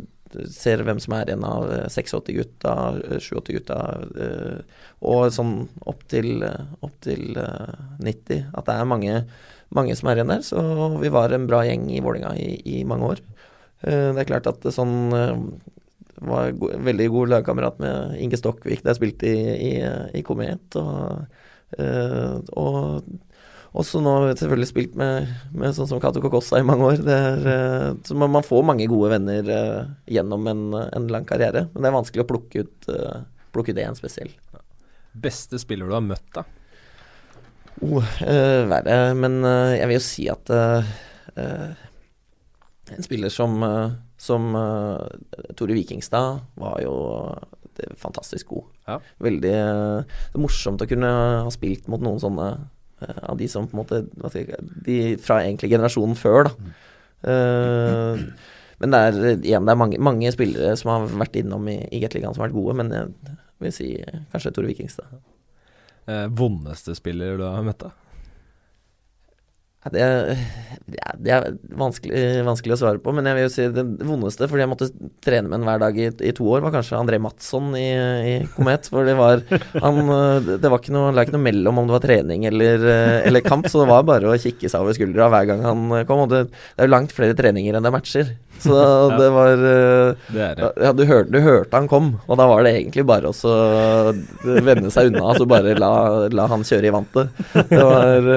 ser 0.52 0.82
hvem 0.86 1.00
som 1.02 1.14
er 1.16 1.32
en 1.32 1.44
av 1.46 1.66
86-gutta, 1.88 2.74
87-gutta, 3.18 3.78
og 5.02 5.24
sånn 5.34 5.54
opp 5.88 6.04
til, 6.10 6.44
opp 6.80 6.94
til 7.04 7.36
90. 7.36 8.46
At 8.52 8.68
det 8.68 8.76
er 8.76 8.88
mange, 8.88 9.16
mange 9.74 9.96
som 9.98 10.10
er 10.10 10.20
igjen 10.20 10.32
der. 10.34 10.44
Så 10.46 10.62
vi 11.02 11.12
var 11.12 11.34
en 11.34 11.48
bra 11.50 11.62
gjeng 11.66 11.88
i 11.90 12.02
Vålerenga 12.04 12.34
i, 12.38 12.56
i 12.78 12.82
mange 12.88 13.14
år. 13.14 13.22
Eh, 13.82 14.10
det 14.14 14.22
er 14.22 14.30
klart 14.30 14.50
at 14.50 14.66
sånn 14.74 14.96
eh, 15.16 15.34
var 16.22 16.52
go 16.54 16.70
veldig 16.86 17.08
god 17.10 17.32
lagkamerat 17.32 17.80
med 17.82 18.16
Inge 18.22 18.38
Stokkvik 18.38 18.84
jeg 18.86 18.98
spilte 18.98 19.26
i, 19.26 19.72
i, 19.72 19.72
i 20.20 20.22
Komet. 20.26 20.78
Og, 20.78 21.24
og 22.52 23.08
også 23.72 24.02
nå 24.04 24.14
selvfølgelig 24.36 24.68
spilt 24.68 24.96
med, 25.00 25.30
med 25.56 25.76
sånn 25.76 25.88
som 25.88 26.00
Cato 26.02 26.20
Kokossa 26.20 26.60
i 26.60 26.66
mange 26.66 26.90
år. 26.90 27.04
Er, 27.08 27.44
uh, 27.46 27.86
så 28.04 28.16
man, 28.18 28.32
man, 28.34 28.46
får 28.46 28.66
mange 28.68 28.88
gode 28.90 29.12
venner 29.14 29.48
uh, 29.48 29.92
gjennom 30.10 30.48
en, 30.52 30.64
en, 30.84 31.06
lang 31.12 31.28
karriere. 31.28 31.66
Men 31.72 31.84
det 31.84 31.90
er 31.90 31.96
vanskelig 31.96 32.24
å 32.24 32.30
plukke 32.32 32.66
ut, 32.66 32.90
plukke 33.54 33.72
ut 33.72 33.80
én 33.80 33.96
spesiell. 33.98 34.32
Beste 35.12 35.60
spiller 35.60 35.88
du 35.88 35.96
har 35.96 36.04
møtt, 36.04 36.28
da? 36.36 36.44
Oh, 37.82 38.04
verre. 38.70 38.98
Men 39.18 39.40
jeg 39.74 39.88
vil 39.88 39.96
jo 39.96 40.04
si 40.04 40.28
at 40.30 40.52
en 42.96 43.02
spiller 43.02 43.28
som, 43.28 43.62
eh, 43.62 43.90
som 44.16 44.54
uh, 44.54 45.06
Tore 45.56 45.76
Vikingstad 45.76 46.40
var 46.54 46.80
jo 46.82 46.94
fantastisk 47.96 48.52
god. 48.52 48.64
Ja. 48.86 48.98
Veldig 49.22 49.52
det 50.34 50.40
morsomt 50.40 50.82
å 50.84 50.88
kunne 50.88 51.08
ha 51.08 51.50
spilt 51.54 51.88
mot 51.90 52.02
noen 52.04 52.20
sånne 52.22 52.48
uh, 52.52 52.64
av 53.22 53.38
de 53.40 53.48
som 53.50 53.68
på 53.68 53.76
en 53.76 53.82
måte 53.82 54.40
De 54.86 54.96
fra 55.22 55.40
egentlig 55.42 55.72
generasjonen 55.74 56.18
før, 56.18 56.50
da. 56.50 56.72
Uh, 57.22 58.18
men 58.82 58.90
det 58.90 58.98
er 58.98 59.18
igjen 59.46 59.66
det 59.68 59.70
er 59.70 59.78
mange, 59.78 59.98
mange, 60.02 60.30
spillere 60.34 60.74
som 60.78 60.90
har 60.90 61.04
vært 61.20 61.36
innom 61.38 61.68
i, 61.70 61.76
i 61.94 62.00
Gateligaen 62.02 62.34
som 62.34 62.42
har 62.42 62.50
vært 62.50 62.56
gode, 62.56 62.74
men 62.80 62.90
jeg 62.90 63.36
vil 63.62 63.74
si 63.76 63.90
kanskje 64.32 64.50
Tore 64.56 64.72
Vikingstad. 64.72 65.20
vondeste 66.34 66.96
spiller 66.98 67.38
du 67.38 67.44
har 67.46 67.62
møtt, 67.62 67.84
da? 67.84 67.92
Det, 69.82 69.98
er, 69.98 70.36
det 71.18 71.32
er 71.34 71.46
vanskelig, 71.74 72.20
vanskelig, 72.46 72.76
å 72.76 72.78
svare 72.78 73.00
på, 73.02 73.10
men 73.16 73.26
jeg 73.26 73.34
vil 73.34 73.42
jo 73.42 73.50
si 73.50 73.64
det 73.74 73.82
vondeste, 74.06 74.46
fordi 74.46 74.62
jeg 74.62 74.70
måtte 74.70 74.88
trene 75.26 75.50
med 75.50 75.58
en 75.58 75.66
hver 75.66 75.80
dag 75.82 75.98
i, 75.98 76.06
i 76.28 76.34
to 76.38 76.46
år, 76.46 76.62
var 76.62 76.76
kanskje 76.76 77.00
André 77.00 77.18
Madsson 77.22 77.72
i, 77.74 77.88
i 77.90 78.36
Komet. 78.54 78.86
For 78.92 79.08
det 79.08 79.16
var 79.18 79.42
han, 79.82 79.98
Det 80.52 80.70
var 80.70 80.78
ikke 80.78 80.94
noe, 80.94 81.10
det 81.10 81.26
ikke 81.26 81.34
noe 81.34 81.46
mellom 81.48 81.82
om 81.82 81.90
det 81.90 81.96
var 81.96 82.04
trening 82.06 82.46
eller, 82.46 82.86
eller, 83.26 83.42
kamp, 83.42 83.66
så 83.66 83.82
det 83.82 83.90
var 83.90 84.06
bare 84.06 84.30
å 84.30 84.38
kikke 84.38 84.70
seg 84.70 84.86
over 84.86 84.94
skuldra 84.94 85.26
hver 85.34 85.50
gang 85.50 85.66
han 85.66 85.84
kom. 86.06 86.28
Og 86.28 86.30
det, 86.30 86.44
det 86.52 86.84
er 86.84 86.86
jo 86.86 86.94
langt 86.94 87.16
flere 87.16 87.38
treninger 87.38 87.74
enn 87.74 87.82
det 87.82 87.90
er 87.90 87.98
matcher. 87.98 88.34
Så 88.62 88.78
det 89.20 89.28
var 89.34 89.52
det 89.56 89.76
det. 90.32 90.70
Ja, 90.82 90.92
du, 90.94 91.04
hørte, 91.08 91.30
du, 91.34 91.40
hørte, 91.44 91.74
han 91.76 91.88
kom, 91.90 92.12
og 92.26 92.38
da 92.40 92.46
var 92.50 92.64
det 92.66 92.74
egentlig 92.78 93.04
bare 93.08 93.32
å 93.32 94.12
vende 94.42 94.92
seg 94.94 95.10
unna, 95.10 95.24
altså 95.32 95.48
bare 95.50 95.76
la, 95.78 95.92
la 96.32 96.48
han 96.52 96.66
kjøre 96.66 96.90
i 96.90 96.94
vantet. 96.94 97.44
Det 97.52 97.82
var 97.82 98.28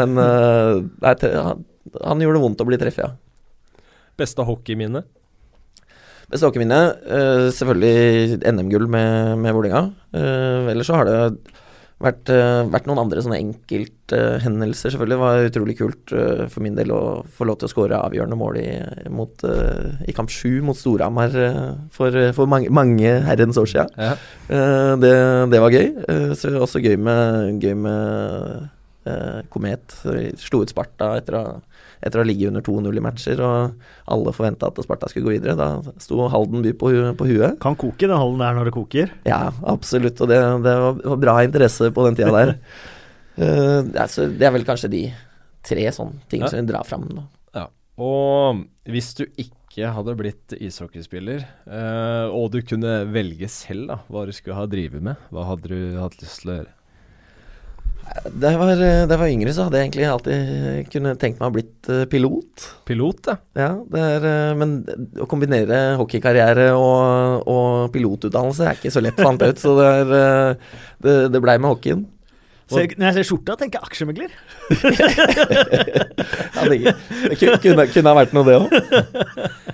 Men 0.00 0.16
nei, 0.16 1.14
han, 1.24 1.66
han, 2.02 2.24
gjorde 2.24 2.38
det 2.38 2.44
vondt 2.46 2.64
å 2.64 2.68
bli 2.68 2.80
treffet, 2.80 3.04
ja. 3.06 3.84
Beste 4.16 4.44
hockeyminne? 4.48 5.04
Beste 6.30 6.48
hockeyminne? 6.48 6.80
Selvfølgelig 7.54 8.40
NM-gull 8.48 8.88
med, 8.90 9.36
med 9.44 9.56
Vålerenga. 9.56 9.84
Ellers 10.72 10.88
så 10.88 11.00
har 11.00 11.08
det 11.08 11.20
vært, 12.02 12.28
uh, 12.28 12.66
vært 12.72 12.88
noen 12.88 13.00
andre 13.02 13.22
sånne 13.24 13.38
enkelthendelser, 13.40 14.92
selvfølgelig. 14.92 15.16
Det 15.16 15.22
var 15.22 15.48
utrolig 15.50 15.76
kult 15.78 16.14
for 16.52 16.64
min 16.64 16.76
del 16.78 16.92
å 16.94 17.00
få 17.24 17.48
lov 17.48 17.60
til 17.60 17.68
å 17.68 17.72
skåre 17.72 18.00
avgjørende 18.02 18.38
mål 18.38 18.60
i, 18.60 18.68
mot, 19.12 19.46
i 20.06 20.14
kamp 20.16 20.32
sju 20.32 20.60
mot 20.66 20.78
Storhamar 20.78 21.34
for, 21.94 22.20
for, 22.36 22.50
mange, 22.50 22.70
mange 22.74 23.16
herrens 23.26 23.58
år 23.60 23.70
siden. 23.72 23.92
Ja. 23.96 24.14
Det, 25.02 25.12
det, 25.52 25.62
var 25.62 25.74
gøy. 25.74 25.90
så 26.38 26.52
også 26.60 26.84
gøy 26.84 26.98
med, 27.00 27.62
gøy 27.64 27.74
med 27.80 27.96
eh, 27.96 28.66
Komet 29.52 29.94
slo 30.40 30.62
ut 30.64 30.72
Sparta 30.72 31.12
etter 31.20 31.36
å, 31.38 31.42
etter 32.00 32.20
å 32.20 32.24
ha 32.24 32.28
ligget 32.28 32.50
under 32.50 32.64
2-0 32.66 32.98
i 32.98 33.04
matcher, 33.04 33.42
og 33.44 34.10
alle 34.12 34.34
forventa 34.36 34.70
at 34.70 34.80
Sparta 34.84 35.10
skulle 35.10 35.28
gå 35.28 35.36
videre. 35.36 35.56
Da 35.58 35.96
sto 36.02 36.26
Halden 36.32 36.64
by 36.64 36.74
på, 36.78 36.92
på 37.18 37.28
huet. 37.30 37.58
Kan 37.62 37.78
koke 37.78 38.08
den 38.08 38.16
Halden 38.16 38.42
der 38.42 38.58
når 38.58 38.70
det 38.70 38.76
koker? 38.76 39.14
Ja, 39.28 39.40
absolutt, 39.68 40.20
og 40.22 40.32
det, 40.32 40.40
det 40.66 40.76
var 40.82 41.22
bra 41.22 41.38
interesse 41.46 41.92
på 41.94 42.08
den 42.08 42.18
tida 42.18 42.34
der. 42.34 42.56
uh, 43.40 43.80
altså, 44.04 44.28
det 44.32 44.48
er 44.48 44.54
vel 44.56 44.66
kanskje 44.68 44.92
de 44.92 45.04
tre 45.66 45.90
sånne 45.94 46.22
ting 46.30 46.44
ja. 46.44 46.50
som 46.50 46.62
vi 46.62 46.70
drar 46.70 46.86
fram. 46.86 47.06
Da. 47.12 47.26
Ja. 47.56 47.66
Og 48.02 48.64
hvis 48.90 49.12
du 49.18 49.26
ikke 49.26 49.90
hadde 49.92 50.14
blitt 50.16 50.54
ishockeyspiller, 50.56 51.44
uh, 51.68 52.32
og 52.32 52.52
du 52.54 52.62
kunne 52.66 53.02
velge 53.12 53.50
selv 53.52 53.90
da, 53.90 54.00
hva 54.08 54.24
du 54.28 54.34
skulle 54.36 54.58
ha 54.58 54.68
drevet 54.70 55.04
med, 55.04 55.28
hva 55.34 55.46
hadde 55.50 55.72
du 55.72 56.00
hatt 56.00 56.16
lyst 56.22 56.44
til 56.44 56.52
å 56.52 56.58
gjøre? 56.60 56.75
Da 58.26 58.52
jeg, 58.52 58.58
var, 58.58 58.80
da 59.10 59.18
var 59.18 59.30
yngre, 59.30 59.52
så 59.54 59.66
hadde 59.66 59.80
jeg 59.80 59.88
egentlig 59.88 60.06
alltid 60.08 60.88
kunne 60.92 61.14
tenkt 61.20 61.40
meg 61.40 61.50
å 61.50 61.54
blitt 61.54 61.90
uh, 61.90 62.02
pilot. 62.10 62.66
Pilot, 62.88 63.30
ja. 63.30 63.36
ja 63.58 63.70
er, 64.00 64.26
men 64.58 64.76
å 65.20 65.28
kombinere 65.30 65.80
hockeykarriere 66.00 66.68
og, 66.74 67.46
og, 67.50 67.86
pilotutdannelse 67.94 68.66
er 68.66 68.78
ikke 68.78 68.94
så 68.94 69.02
lett, 69.04 69.20
fant 69.20 69.42
jeg 69.42 69.56
ut. 69.56 69.62
Så 69.62 69.76
det, 69.78 69.88
er, 70.02 70.76
det, 71.06 71.16
det 71.34 71.42
blei 71.44 71.58
med 71.60 71.74
hockeyen. 71.74 72.06
Så 72.66 72.82
når 72.82 73.04
jeg 73.06 73.14
ser 73.14 73.26
skjorta, 73.28 73.54
tenker 73.60 73.78
jeg 73.78 73.86
aksjemegler. 73.86 74.32
ja, 76.56 76.64
det, 76.66 76.94
det 77.30 77.36
kunne, 77.38 77.84
kunne, 77.92 78.10
ha 78.10 78.16
vært 78.18 78.34
noe, 78.34 78.46
det 78.48 78.56
òg. 78.58 78.74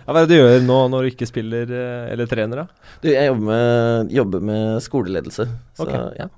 Ja, 0.03 0.11
hva 0.11 0.19
er 0.19 0.27
det 0.27 0.29
du 0.29 0.37
gjør 0.37 0.67
nå 0.67 0.79
når 0.93 1.07
du 1.07 1.13
ikke 1.15 1.31
spiller 1.31 1.73
eller 2.13 2.29
trener, 2.29 2.65
da? 2.65 2.93
Du, 3.01 3.09
jeg 3.09 3.31
jobber 3.31 3.49
med, 3.49 4.13
jobber 4.13 4.45
med 4.45 4.85
skoleledelse. 4.85 5.49
Så 5.79 5.89
okay. 5.89 6.05
ja. 6.21 6.29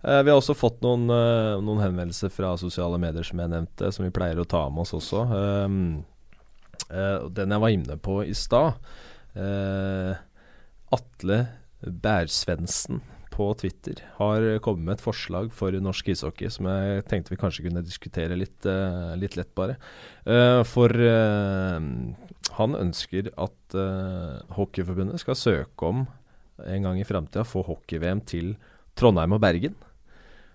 Uh, 0.00 0.22
vi 0.24 0.32
har 0.32 0.38
også 0.38 0.56
fått 0.56 0.80
noen, 0.80 1.04
uh, 1.12 1.60
noen, 1.60 1.82
henvendelser 1.82 2.32
fra 2.32 2.54
sosiale 2.60 2.96
medier, 3.00 3.26
som 3.26 3.40
jeg 3.42 3.52
nevnte, 3.52 3.90
som 3.92 4.06
vi 4.06 4.14
pleier 4.16 4.40
å 4.40 4.48
ta 4.48 4.62
med 4.72 4.86
oss 4.86 4.94
også. 4.96 5.26
Um, 5.28 6.00
uh, 6.88 7.28
den 7.28 7.52
jeg 7.52 7.64
var 7.66 7.74
inne 7.76 7.96
på 8.00 8.22
i 8.24 8.34
stad. 8.36 8.80
Atle 10.90 11.36
Bærsvensen 11.86 12.98
på 13.30 13.44
Twitter 13.60 14.00
har 14.16 14.42
kommet 14.64 14.82
med 14.88 14.94
et 14.96 15.04
forslag 15.04 15.52
for 15.54 15.70
norsk 15.70 16.08
ishockey 16.10 16.50
som 16.50 16.66
jeg 16.66 17.04
tenkte 17.06 17.30
vi 17.30 17.38
kanskje 17.38 17.62
kunne 17.68 17.84
diskutere 17.86 18.34
litt, 18.34 18.66
litt 19.22 19.36
lett, 19.38 19.52
bare. 19.54 19.76
For 20.66 20.90
han 22.58 22.74
ønsker 22.80 23.30
at 23.38 23.78
Hockeyforbundet 24.58 25.22
skal 25.22 25.38
søke 25.38 25.92
om 25.92 26.02
en 26.66 26.90
gang 26.90 26.98
i 26.98 27.06
framtida 27.06 27.46
få 27.46 27.62
hockey-VM 27.70 28.26
til 28.26 28.56
Trondheim 28.98 29.38
og 29.38 29.44
Bergen. 29.46 29.78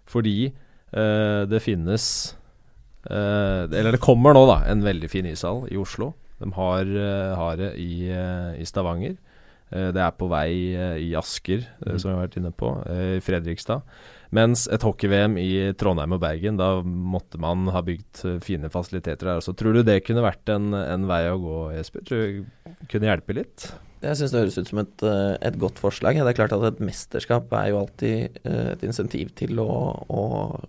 Fordi 0.05 0.53
det 0.95 1.59
finnes 1.59 2.03
Eller 3.09 3.91
det 3.91 3.99
kommer 3.99 4.33
nå, 4.37 4.45
da, 4.47 4.61
en 4.69 4.83
veldig 4.85 5.09
fin 5.11 5.25
ishall 5.27 5.65
i 5.67 5.75
Oslo. 5.81 6.13
De 6.39 6.47
har, 6.55 6.91
har 7.35 7.57
det 7.59 7.71
i, 7.81 8.05
i 8.07 8.67
Stavanger. 8.69 9.17
Eh, 9.73 9.89
det 9.95 10.01
er 10.01 10.13
på 10.17 10.27
vei 10.29 10.49
eh, 10.77 10.99
i 11.07 11.09
Asker, 11.17 11.63
eh, 11.65 11.95
mm. 11.95 11.97
som 11.97 12.11
vi 12.11 12.15
har 12.15 12.27
vært 12.27 12.37
inne 12.41 12.51
på, 12.55 12.71
i 13.15 13.23
Fredrikstad. 13.23 13.85
Mens 14.35 14.65
et 14.73 14.83
hockey-VM 14.83 15.37
i 15.39 15.49
Trondheim 15.79 16.15
og 16.17 16.21
Bergen, 16.23 16.59
da 16.59 16.81
måtte 16.83 17.39
man 17.41 17.69
ha 17.71 17.81
bygd 17.85 18.25
fine 18.43 18.71
fasiliteter 18.73 19.29
der. 19.29 19.39
også. 19.39 19.55
tror 19.55 19.77
du 19.77 19.83
det 19.85 20.01
kunne 20.05 20.25
vært 20.25 20.49
en, 20.51 20.73
en 20.75 21.07
vei 21.07 21.23
å 21.29 21.39
gå, 21.39 21.59
Jesper? 21.77 22.03
Tror 22.07 22.23
du 22.23 22.41
det 22.41 22.89
kunne 22.91 23.11
hjelpe 23.11 23.37
litt? 23.37 23.69
Jeg 24.05 24.19
syns 24.19 24.33
det 24.33 24.43
høres 24.43 24.59
ut 24.59 24.69
som 24.69 24.81
et, 24.83 25.05
et, 25.05 25.57
godt 25.61 25.81
forslag. 25.81 26.19
Det 26.21 26.31
er 26.31 26.37
klart 26.37 26.53
at 26.55 26.67
Et 26.69 26.83
mesterskap 26.87 27.51
er 27.57 27.71
jo 27.71 27.81
alltid 27.81 28.37
et 28.45 28.85
insentiv 28.85 29.31
til 29.39 29.59
å, 29.63 29.71
å 30.05 30.23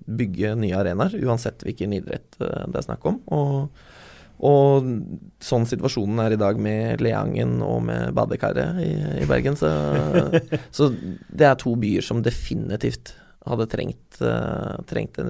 bygge 0.08 0.54
nye 0.58 0.78
arenaer, 0.78 1.18
uansett 1.26 1.66
hvilken 1.66 1.94
idrett 1.98 2.40
det 2.40 2.80
er 2.80 2.88
snakk 2.88 3.06
om. 3.12 3.20
Og 3.36 3.84
og 4.44 4.88
sånn 5.40 5.64
situasjonen 5.68 6.18
er 6.20 6.34
i 6.34 6.40
dag 6.40 6.58
med 6.60 7.00
Leangen 7.00 7.62
og 7.64 7.86
med 7.88 8.12
badekaret 8.16 8.82
i, 8.84 8.90
i 9.22 9.28
Bergen, 9.28 9.56
så, 9.56 9.70
så, 10.76 10.90
det 10.92 11.48
er 11.48 11.56
to 11.60 11.72
byer 11.80 12.04
som 12.04 12.20
definitivt 12.24 13.14
hadde 13.46 13.68
trengt, 13.70 14.18
trengt 14.90 15.20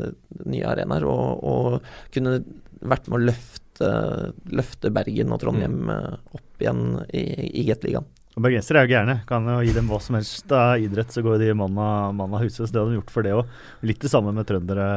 nye 0.48 0.66
arenaer, 0.66 1.04
og, 1.06 1.44
og, 1.46 1.92
kunne 2.14 2.40
vært 2.86 3.10
med 3.10 3.20
å 3.20 3.24
løfte, 3.28 3.65
løfte 3.82 4.92
Bergen 4.94 5.34
og 5.34 5.42
Trondheim 5.42 5.90
uh, 5.90 6.14
opp 6.36 6.62
igjen 6.62 7.00
i, 7.10 7.24
i 7.62 7.66
Gateligaen. 7.68 8.06
Og 8.36 8.44
Bergensere 8.44 8.82
er 8.82 8.84
jo 8.84 8.92
gærne. 8.92 9.14
Kan 9.24 9.46
jo 9.48 9.62
gi 9.64 9.72
dem 9.72 9.86
hva 9.88 9.96
som 10.04 10.18
helst 10.18 10.50
av 10.52 10.82
idrett, 10.84 11.08
så 11.12 11.22
går 11.24 11.38
de 11.40 11.54
mann 11.56 11.78
av 11.80 12.42
huset. 12.42 12.66
Så 12.66 12.68
det 12.68 12.82
hadde 12.82 12.92
de 12.92 12.98
gjort 12.98 13.12
for 13.14 13.24
det 13.24 13.32
òg. 13.32 13.54
Litt 13.88 14.02
det 14.04 14.10
samme 14.12 14.34
med 14.36 14.44
trøndere, 14.48 14.88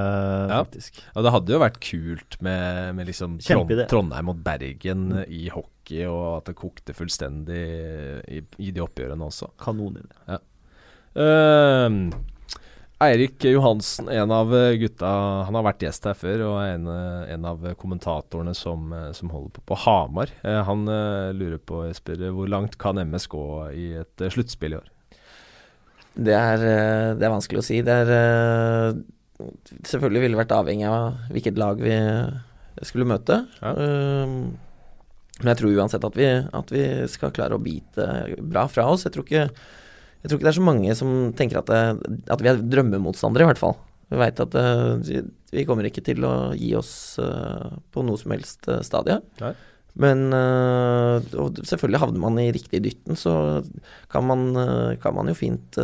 ja. 0.51 0.57
faktisk. 0.65 0.99
Ja, 1.13 1.23
det 1.23 1.31
hadde 1.37 1.55
jo 1.55 1.61
vært 1.63 1.79
kult 1.85 2.35
med, 2.43 2.97
med 2.97 3.07
liksom 3.07 3.37
Trond, 3.39 3.71
Trondheim 3.91 4.33
og 4.33 4.41
Bergen 4.43 5.05
mm. 5.13 5.21
i 5.31 5.45
hockey, 5.53 6.03
og 6.11 6.25
at 6.41 6.51
det 6.51 6.57
kokte 6.59 6.97
fullstendig 6.97 7.63
i, 8.27 8.41
i 8.59 8.73
de 8.75 8.83
oppgjørene 8.83 9.31
også. 9.31 9.53
Kanonidé. 9.63 10.19
Ja. 10.27 10.41
Uh, 11.15 12.11
Eirik 12.99 13.43
Johansen, 13.47 14.09
en 14.11 14.31
av 14.31 14.51
gutta 14.75 15.09
Han 15.47 15.55
har 15.55 15.63
vært 15.69 15.85
gjest 15.85 16.03
her 16.09 16.17
før, 16.19 16.41
og 16.49 16.55
er 16.59 16.73
en, 16.75 16.87
en 17.31 17.45
av 17.47 17.63
kommentatorene 17.79 18.51
som, 18.57 18.91
som, 19.15 19.31
holder 19.31 19.53
på 19.55 19.63
på 19.71 19.77
Hamar. 19.85 20.33
Eh, 20.43 20.59
han 20.67 20.83
lurer 21.37 21.61
på, 21.63 21.85
Jesper, 21.87 22.25
hvor 22.35 22.51
langt 22.51 22.75
kan 22.81 22.99
MS 22.99 23.29
gå 23.31 23.45
i 23.71 23.87
et 24.01 24.25
sluttspill 24.35 24.75
i 24.75 24.79
år? 24.81 24.91
Det 26.19 26.35
er, 26.35 26.65
det 27.15 27.23
er, 27.23 27.31
vanskelig 27.31 27.61
å 27.61 27.67
si. 27.69 27.79
Det 27.85 27.95
er 28.03 28.99
Selvfølgelig 29.87 30.25
ville 30.25 30.39
vært 30.41 30.51
avhengig 30.51 30.89
av 30.89 31.29
hvilket 31.31 31.59
lag 31.61 31.79
vi 31.79 31.95
skulle 32.83 33.07
møte. 33.07 33.45
Ja. 33.61 33.71
men 35.39 35.51
jeg 35.53 35.59
tror 35.61 35.77
uansett 35.79 36.03
at 36.03 36.17
vi, 36.19 36.27
at 36.27 36.73
vi 36.75 36.83
skal 37.07 37.31
klare 37.31 37.55
å 37.55 37.63
bite 37.63 38.09
bra 38.43 38.65
fra 38.67 38.89
oss. 38.91 39.05
Jeg 39.07 39.15
tror 39.15 39.23
ikke 39.23 39.45
jeg 40.19 40.27
tror 40.27 40.39
ikke 40.39 40.47
det 40.47 40.51
er 40.51 40.59
så 40.59 40.67
mange 40.67 40.95
som 40.99 41.11
tenker 41.37 41.61
at, 41.61 41.69
det, 41.71 42.19
at 42.33 42.41
vi 42.43 42.51
er 42.51 42.59
drømmemotstandere, 42.59 43.45
i 43.45 43.49
hvert 43.53 43.61
fall. 43.61 43.77
Vi 44.09 44.17
veit 44.17 44.39
at 44.41 44.55
uh, 44.57 44.99
vi 45.53 45.65
kommer 45.69 45.87
ikke 45.87 46.03
til 46.05 46.25
å 46.27 46.51
gi 46.57 46.73
oss 46.77 46.91
uh, 47.21 47.69
på 47.93 48.03
noe 48.05 48.19
som 48.19 48.33
helst 48.33 48.67
uh, 48.71 48.81
stadie. 48.85 49.19
Nei. 49.43 49.53
Men 49.99 50.29
Og 50.31 51.57
selvfølgelig 51.65 51.99
havner 51.99 52.21
man 52.21 52.37
i 52.39 52.51
riktig 52.55 52.79
dytten, 52.85 53.17
så 53.19 53.31
kan 54.07 54.23
man, 54.23 54.53
kan 55.01 55.15
man 55.17 55.27
jo 55.27 55.33
fint 55.35 55.75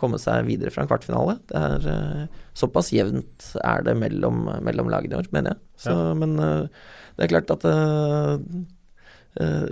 komme 0.00 0.20
seg 0.22 0.46
videre 0.46 0.70
fra 0.72 0.86
en 0.86 0.88
kvartfinale. 0.88 1.34
Det 1.50 1.58
er 1.58 2.30
Såpass 2.56 2.92
jevnt 2.94 3.50
er 3.60 3.84
det 3.84 3.96
mellom, 3.98 4.46
mellom 4.64 4.88
lagene 4.94 5.18
i 5.18 5.18
år, 5.18 5.28
mener 5.34 5.52
jeg. 5.52 5.60
Så, 5.82 5.96
ja. 5.98 6.14
Men 6.22 6.38
det 6.38 7.26
er 7.26 7.32
klart 7.34 7.52
at 7.52 7.68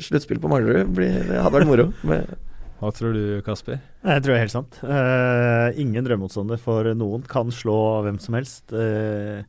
sluttspill 0.05 0.43
på 0.43 0.51
Manglerud 0.51 1.01
hadde 1.31 1.55
vært 1.55 1.71
moro. 1.71 1.89
med 2.11 2.35
hva 2.81 2.89
tror 2.97 3.13
du, 3.13 3.25
Kasper? 3.45 3.77
Jeg 4.01 4.23
tror 4.25 4.33
det 4.33 4.37
er 4.39 4.47
helt 4.47 4.55
sant. 4.55 4.79
Uh, 4.81 5.69
ingen 5.81 6.05
drømmemotstander 6.07 6.61
for 6.61 6.89
noen. 6.97 7.27
Kan 7.29 7.53
slå 7.53 7.77
hvem 8.07 8.17
som 8.23 8.39
helst. 8.39 8.73
Uh, 8.73 9.45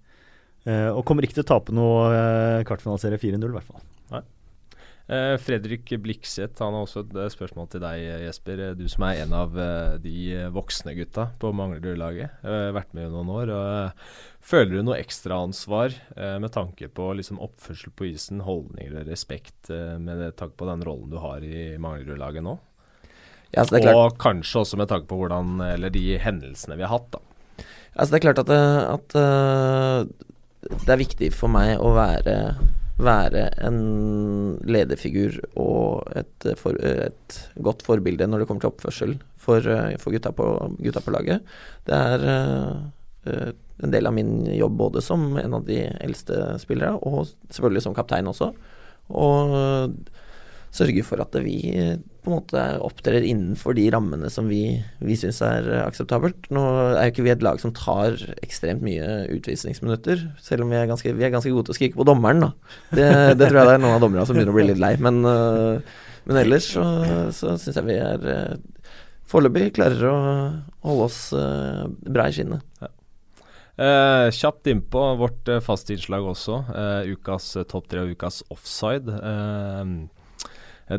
uh, 0.67 0.89
og 0.91 1.05
kommer 1.07 1.23
ikke 1.23 1.37
til 1.39 1.45
å 1.45 1.51
tape 1.53 1.75
noe 1.75 2.65
kvartfinaliserie 2.67 3.21
4-0, 3.21 3.47
i 3.47 3.55
hvert 3.55 3.69
fall. 3.71 3.85
Nei. 4.11 4.23
Fredrik 5.43 5.89
Blikseth 5.99 6.61
han 6.63 6.75
har 6.77 6.85
også 6.85 7.01
et 7.01 7.33
spørsmål 7.33 7.65
til 7.73 7.81
deg, 7.83 8.03
Jesper. 8.21 8.61
Du 8.79 8.85
som 8.87 9.03
er 9.03 9.23
en 9.25 9.33
av 9.35 9.57
de 9.99 10.13
voksne 10.55 10.93
gutta 10.95 11.25
på 11.41 11.51
Manglerud-laget. 11.57 12.37
vært 12.71 12.93
med 12.95 13.09
i 13.09 13.11
noen 13.11 13.31
år. 13.33 13.51
og 13.51 14.45
Føler 14.45 14.77
du 14.77 14.85
noe 14.87 15.01
ekstraansvar 15.01 15.97
med 16.15 16.53
tanke 16.55 16.87
på 16.87 17.09
liksom, 17.19 17.41
oppførsel 17.43 17.91
på 17.91 18.07
isen, 18.13 18.45
holdninger 18.47 19.01
og 19.01 19.11
respekt 19.11 19.73
med 19.99 20.23
tanke 20.39 20.55
på 20.61 20.69
den 20.69 20.87
rollen 20.87 21.11
du 21.11 21.19
har 21.19 21.43
i 21.43 21.73
Manglerud-laget 21.81 22.47
nå? 22.47 22.55
Ja, 23.51 23.65
og 23.91 24.15
kanskje 24.21 24.61
også 24.61 24.77
med 24.79 24.87
tanke 24.91 25.09
på 25.09 25.17
hvordan, 25.19 25.57
eller 25.73 25.91
de 25.91 26.15
hendelsene 26.23 26.77
vi 26.79 26.85
har 26.87 26.93
hatt. 26.93 27.09
da. 27.17 27.65
Altså, 27.95 28.13
det 28.13 28.19
er 28.19 28.25
klart 28.29 28.39
at, 28.39 28.51
eh, 28.55 28.83
at 28.95 29.15
uh, 29.19 30.77
det 30.85 30.93
er 30.93 31.01
viktig 31.01 31.31
for 31.35 31.51
meg 31.51 31.73
å 31.83 31.91
være, 31.97 32.35
være 33.01 33.49
en 33.67 33.81
lederfigur 34.63 35.41
og 35.59 36.07
et, 36.15 36.47
for, 36.59 36.77
et, 36.79 37.41
godt 37.59 37.83
forbilde 37.83 38.29
når 38.29 38.43
det 38.43 38.47
kommer 38.47 38.63
til 38.63 38.71
oppførsel 38.71 39.17
for, 39.41 39.67
for 39.99 40.15
gutta, 40.15 40.31
på, 40.37 40.47
gutta, 40.79 41.03
på, 41.03 41.15
laget. 41.17 41.43
Det 41.89 41.99
er 41.99 42.25
uh, 42.31 43.51
en 43.83 43.91
del 43.91 44.07
av 44.07 44.15
min 44.15 44.45
jobb 44.55 44.79
både 44.79 45.03
som 45.03 45.33
en 45.41 45.59
av 45.59 45.67
de 45.67 45.83
eldste 45.99 46.55
spillere, 46.63 46.95
og 47.03 47.27
selvfølgelig 47.51 47.83
som 47.89 47.97
kaptein 47.97 48.29
også. 48.31 48.53
Og 49.11 49.55
sørge 50.71 51.03
for 51.03 51.19
at 51.23 51.35
vi 51.43 51.57
på 52.21 52.29
en 52.29 52.35
måte 52.37 52.61
opptrer 52.85 53.25
innenfor 53.25 53.75
de 53.75 53.87
rammene 53.91 54.29
som 54.31 54.47
vi, 54.47 54.77
vi 55.01 55.17
syns 55.19 55.41
er 55.43 55.67
akseptabelt. 55.81 56.47
Nå 56.53 56.63
er 56.93 57.07
jo 57.07 57.13
ikke 57.15 57.25
vi 57.25 57.33
et 57.33 57.43
lag 57.45 57.59
som 57.63 57.73
tar 57.75 58.15
ekstremt 58.45 58.83
mye 58.85 59.25
utvisningsminutter, 59.33 60.27
selv 60.43 60.65
om 60.65 60.71
vi 60.71 60.77
er 60.79 60.87
ganske, 60.91 61.15
vi 61.17 61.27
er 61.27 61.33
ganske 61.33 61.51
gode 61.51 61.67
til 61.69 61.75
å 61.75 61.79
skrike 61.79 61.99
på 61.99 62.07
dommeren, 62.07 62.45
da. 62.45 62.51
Det, 62.93 63.09
det, 63.39 63.49
tror 63.49 63.63
jeg 63.63 63.71
det 63.71 63.75
er 63.75 63.83
noen 63.83 63.97
av 63.97 64.05
dommerne 64.05 64.27
som 64.29 64.37
begynner 64.37 64.53
å 64.53 64.59
bli 64.59 64.67
litt 64.69 64.81
lei. 64.83 64.93
Men, 65.01 65.19
uh, 65.25 66.07
men 66.29 66.41
ellers 66.43 66.69
så, 66.75 66.85
så 67.33 67.57
syns 67.57 67.81
jeg 67.81 67.89
vi 67.89 67.97
er 67.97 68.55
foreløpig 69.31 69.73
klarer 69.79 70.07
å 70.11 70.17
holde 70.85 71.09
oss 71.09 71.21
uh, 71.33 71.87
bra 72.05 72.29
i 72.29 72.35
skinnet. 72.35 72.63
Ja. 72.83 72.93
Uh, 73.81 74.27
kjapt 74.35 74.67
innpå 74.69 75.03
vårt 75.17 75.47
uh, 75.49 75.61
fastinnslag 75.63 76.25
også. 76.35 76.61
Uh, 76.69 77.15
ukas 77.15 77.55
topp 77.71 77.87
tre 77.89 78.03
og 78.03 78.13
ukas 78.13 78.43
offside. 78.53 79.09
Uh, 79.09 80.05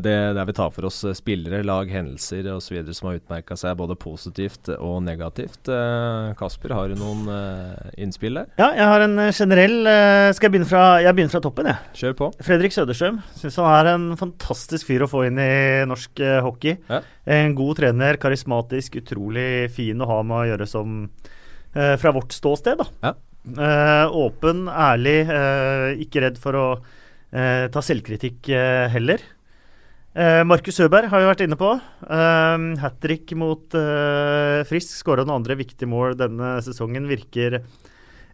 det 0.01 0.13
der 0.33 0.47
vi 0.47 0.53
tar 0.55 0.71
for 0.73 0.87
oss 0.87 1.01
eh, 1.05 1.15
spillere, 1.17 1.61
lag, 1.65 1.89
hendelser 1.91 2.47
osv. 2.53 2.79
som 2.95 3.09
har 3.09 3.19
utmerka 3.19 3.57
seg 3.59 3.75
både 3.77 3.97
positivt 3.99 4.71
og 4.77 5.01
negativt. 5.05 5.69
Eh, 5.69 6.31
Kasper, 6.39 6.73
har 6.73 6.89
du 6.89 6.97
noen 6.97 7.27
eh, 7.29 7.91
innspill 8.05 8.39
der? 8.39 8.49
Ja, 8.61 8.71
jeg 8.77 8.87
har 8.89 9.05
en 9.05 9.19
generell 9.33 9.75
Skal 10.33 10.47
jeg 10.47 10.53
begynne 10.55 10.69
fra, 10.69 10.83
jeg 11.03 11.15
begynner 11.17 11.35
fra 11.35 11.43
toppen, 11.43 11.69
jeg. 11.69 11.91
Kjør 11.99 12.15
på. 12.21 12.29
Fredrik 12.47 12.75
Søderstrøm. 12.75 13.19
Syns 13.37 13.59
han 13.61 13.73
er 13.75 13.91
en 13.93 14.07
fantastisk 14.19 14.89
fyr 14.89 15.05
å 15.05 15.11
få 15.11 15.27
inn 15.27 15.41
i 15.41 15.51
norsk 15.89 16.23
hockey. 16.45 16.79
Ja. 16.89 17.03
En 17.37 17.53
god 17.57 17.77
trener, 17.81 18.17
karismatisk, 18.21 18.97
utrolig 19.03 19.69
fin 19.75 20.01
å 20.01 20.09
ha 20.09 20.19
med 20.25 20.39
å 20.39 20.47
gjøre 20.53 20.69
som 20.69 21.05
fra 21.73 22.11
vårt 22.13 22.35
ståsted, 22.35 22.77
da. 22.77 22.85
Ja. 23.01 24.09
åpen, 24.13 24.67
ærlig, 24.69 25.15
ikke 26.05 26.21
redd 26.21 26.37
for 26.41 26.57
å 26.59 26.65
ta 27.33 27.81
selvkritikk 27.81 28.51
heller. 28.93 29.23
Uh, 30.13 30.43
Markus 30.45 30.77
Søberg 30.77 31.09
har 31.09 31.23
vi 31.23 31.25
vært 31.25 31.41
inne 31.41 31.57
på. 31.57 31.71
Uh, 32.05 32.65
Hat 32.83 32.99
trick 33.01 33.31
mot 33.37 33.73
uh, 33.73 34.61
Frisk. 34.69 34.93
Skåra 34.99 35.25
noen 35.25 35.39
andre 35.39 35.57
viktige 35.57 35.89
mål 35.89 36.13
denne 36.19 36.59
sesongen. 36.65 37.07
Virker 37.09 37.63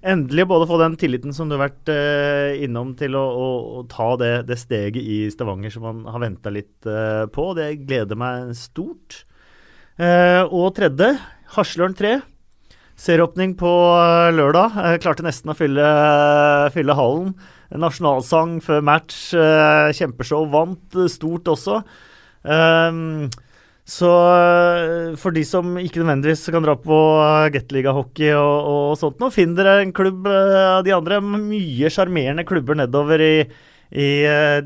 endelig 0.03 0.45
både 0.47 0.65
å 0.67 0.69
få 0.73 0.79
den 0.81 0.97
tilliten 0.99 1.35
som 1.35 1.47
du 1.47 1.55
har 1.55 1.69
vært 1.69 1.91
uh, 1.91 2.51
innom, 2.59 2.91
til 2.99 3.15
å, 3.15 3.23
å, 3.23 3.47
å 3.79 3.83
ta 3.91 4.09
det, 4.19 4.33
det, 4.49 4.59
steget 4.59 4.99
i 4.99 5.21
Stavanger 5.31 5.71
som 5.71 5.87
man 5.87 6.01
har 6.11 6.23
venta 6.23 6.51
litt 6.51 6.89
på. 7.31 7.45
Det 7.55 7.69
gleder 7.85 8.19
meg 8.19 8.51
stort. 8.59 9.23
og 9.99 10.67
tredje, 10.75 11.13
Haslørn 11.55 11.95
3. 11.95 12.17
Serieåpning 12.99 13.55
på 13.59 13.71
lørdag. 14.35 14.75
klarte 15.03 15.23
nesten 15.23 15.51
å 15.51 15.55
fylle, 15.55 15.87
fylle 16.75 16.95
hallen 16.99 17.31
nasjonalsang 17.75 18.57
før 18.65 18.81
match. 18.85 19.29
Uh, 19.35 19.91
kjempeshow. 19.95 20.47
Vant 20.49 20.97
uh, 20.97 21.09
stort 21.11 21.51
også. 21.51 21.81
Um, 22.43 23.29
Så 23.89 24.05
øh, 24.05 25.15
for 25.17 25.33
de 25.33 25.41
som 25.41 25.71
ikke 25.81 26.03
nødvendigvis 26.03 26.51
kan 26.53 26.61
dra 26.61 26.75
på 26.77 26.97
Gateliga-hockey 27.55 28.35
og, 28.37 28.67
og 28.69 28.91
sånt 29.01 29.17
nå, 29.17 29.31
finn 29.33 29.55
dere 29.57 29.79
en 29.81 29.93
klubb 29.97 30.27
av 30.29 30.83
de 30.85 30.93
andre. 30.93 31.17
Mye 31.25 31.89
sjarmerende 31.89 32.45
klubber 32.45 32.77
nedover 32.77 33.23
i, 33.25 33.33
i 33.89 34.09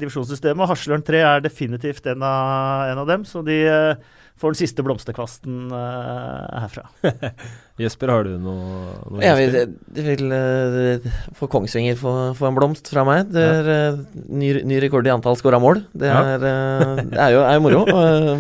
divisjonssystemet. 0.01 0.68
Haslørn 0.68 1.08
3 1.08 1.24
er 1.24 1.45
definitivt 1.45 2.12
en 2.12 2.28
av, 2.28 2.91
en 2.91 2.99
av 3.06 3.08
dem, 3.14 3.24
så 3.24 3.45
de 3.47 3.62
uh, 3.64 4.20
får 4.44 4.54
den 4.54 4.60
siste 4.60 4.84
blomsterkvasten 4.84 5.72
uh, 5.72 6.64
herfra. 6.66 6.84
Jesper, 7.82 8.12
har 8.12 8.28
du 8.28 8.36
noe, 8.41 8.91
noe 9.08 9.24
Jeg 9.24 9.39
vil, 9.39 9.56
jeg 9.96 10.06
vil 10.10 10.36
uh, 10.36 11.08
få 11.38 11.48
Kongsvinger 11.52 11.98
få, 12.00 12.12
få, 12.38 12.50
en 12.50 12.58
blomst 12.58 12.91
fra 12.91 13.06
meg. 13.08 13.32
Det 13.32 13.44
er 13.44 13.70
uh, 13.72 14.02
ny, 14.28 14.52
ny, 14.68 14.80
rekord 14.84 15.08
i 15.08 15.14
antall 15.14 15.39
skåra 15.39 15.62
mål. 15.64 15.86
Det 15.96 16.12
er, 16.12 16.44
uh, 16.44 17.00
det 17.00 17.20
er, 17.20 17.36
jo, 17.38 17.44
er 17.48 17.56
jo 17.56 17.64
moro. 17.64 17.84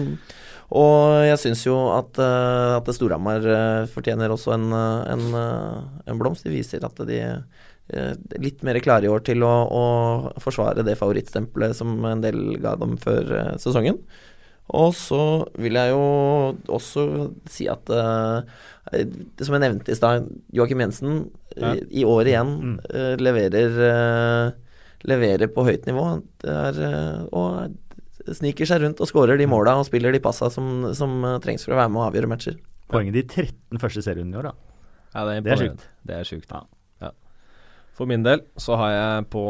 og 0.83 0.97
jeg 1.29 1.39
syns 1.39 1.63
jo 1.67 1.77
at, 1.95 2.19
at 2.19 2.91
Storhamar 2.97 3.47
fortjener 3.93 4.33
også 4.33 4.55
en, 4.57 4.67
en, 4.73 5.25
en, 5.37 6.19
blomst. 6.19 6.47
De 6.47 6.51
viser 6.51 6.83
at 6.83 6.99
de 7.07 7.21
litt 8.41 8.63
mer 8.65 8.79
klare 8.81 9.05
i 9.05 9.11
år 9.11 9.21
til 9.27 9.43
å, 9.45 9.53
å 9.67 9.83
forsvare 10.41 10.85
det 10.87 10.95
favorittstempelet 10.97 11.75
som 11.77 11.93
en 12.09 12.23
del 12.23 12.55
ga 12.63 12.73
dem 12.79 12.95
før 13.01 13.35
sesongen. 13.61 13.99
Og 14.71 14.93
så 14.95 15.21
vil 15.59 15.75
jeg 15.75 15.91
jo 15.91 16.03
også 16.71 17.03
si 17.51 17.67
at 17.71 17.89
uh, 17.91 18.41
som 19.41 19.57
jeg 19.57 19.63
nevnte 19.63 19.91
i 19.91 19.97
stad, 19.97 20.29
Joakim 20.55 20.83
Jensen 20.85 21.17
ja. 21.57 21.73
i, 21.75 21.83
i 22.01 22.05
år 22.07 22.29
igjen 22.31 22.53
mm. 22.61 22.75
uh, 22.87 23.13
leverer, 23.19 23.79
uh, 23.83 24.85
leverer 25.09 25.51
på 25.51 25.65
høyt 25.67 25.89
nivå. 25.89 26.05
Er, 26.47 26.79
og 27.35 27.75
sniker 28.23 28.69
seg 28.69 28.85
rundt 28.85 29.01
og 29.03 29.09
skårer 29.09 29.39
de 29.39 29.49
mm. 29.49 29.51
måla 29.51 29.75
og 29.81 29.87
spiller 29.89 30.15
de 30.15 30.23
passa 30.23 30.47
som, 30.53 30.93
som, 30.95 31.19
trengs 31.43 31.67
for 31.67 31.75
å 31.75 31.81
være 31.81 31.91
med 31.91 32.01
og 32.01 32.07
avgjøre 32.07 32.31
matcher. 32.31 32.61
Poenget 32.93 33.19
de 33.19 33.25
13 33.27 33.81
første 33.83 34.05
serierundene 34.05 34.39
i 34.39 34.41
år, 34.43 34.53
da. 34.53 34.79
Ja, 35.13 35.25
det 35.27 35.35
er, 35.35 35.43
det 35.43 35.51
er 35.53 35.61
sjukt. 35.61 35.85
Det 36.07 36.15
er 36.21 36.29
sjukt. 36.29 36.55
Ja. 36.55 36.63
For 37.93 38.09
min 38.09 38.23
del 38.25 38.41
så 38.57 38.73
har 38.79 38.91
jeg 38.91 39.25
på 39.33 39.41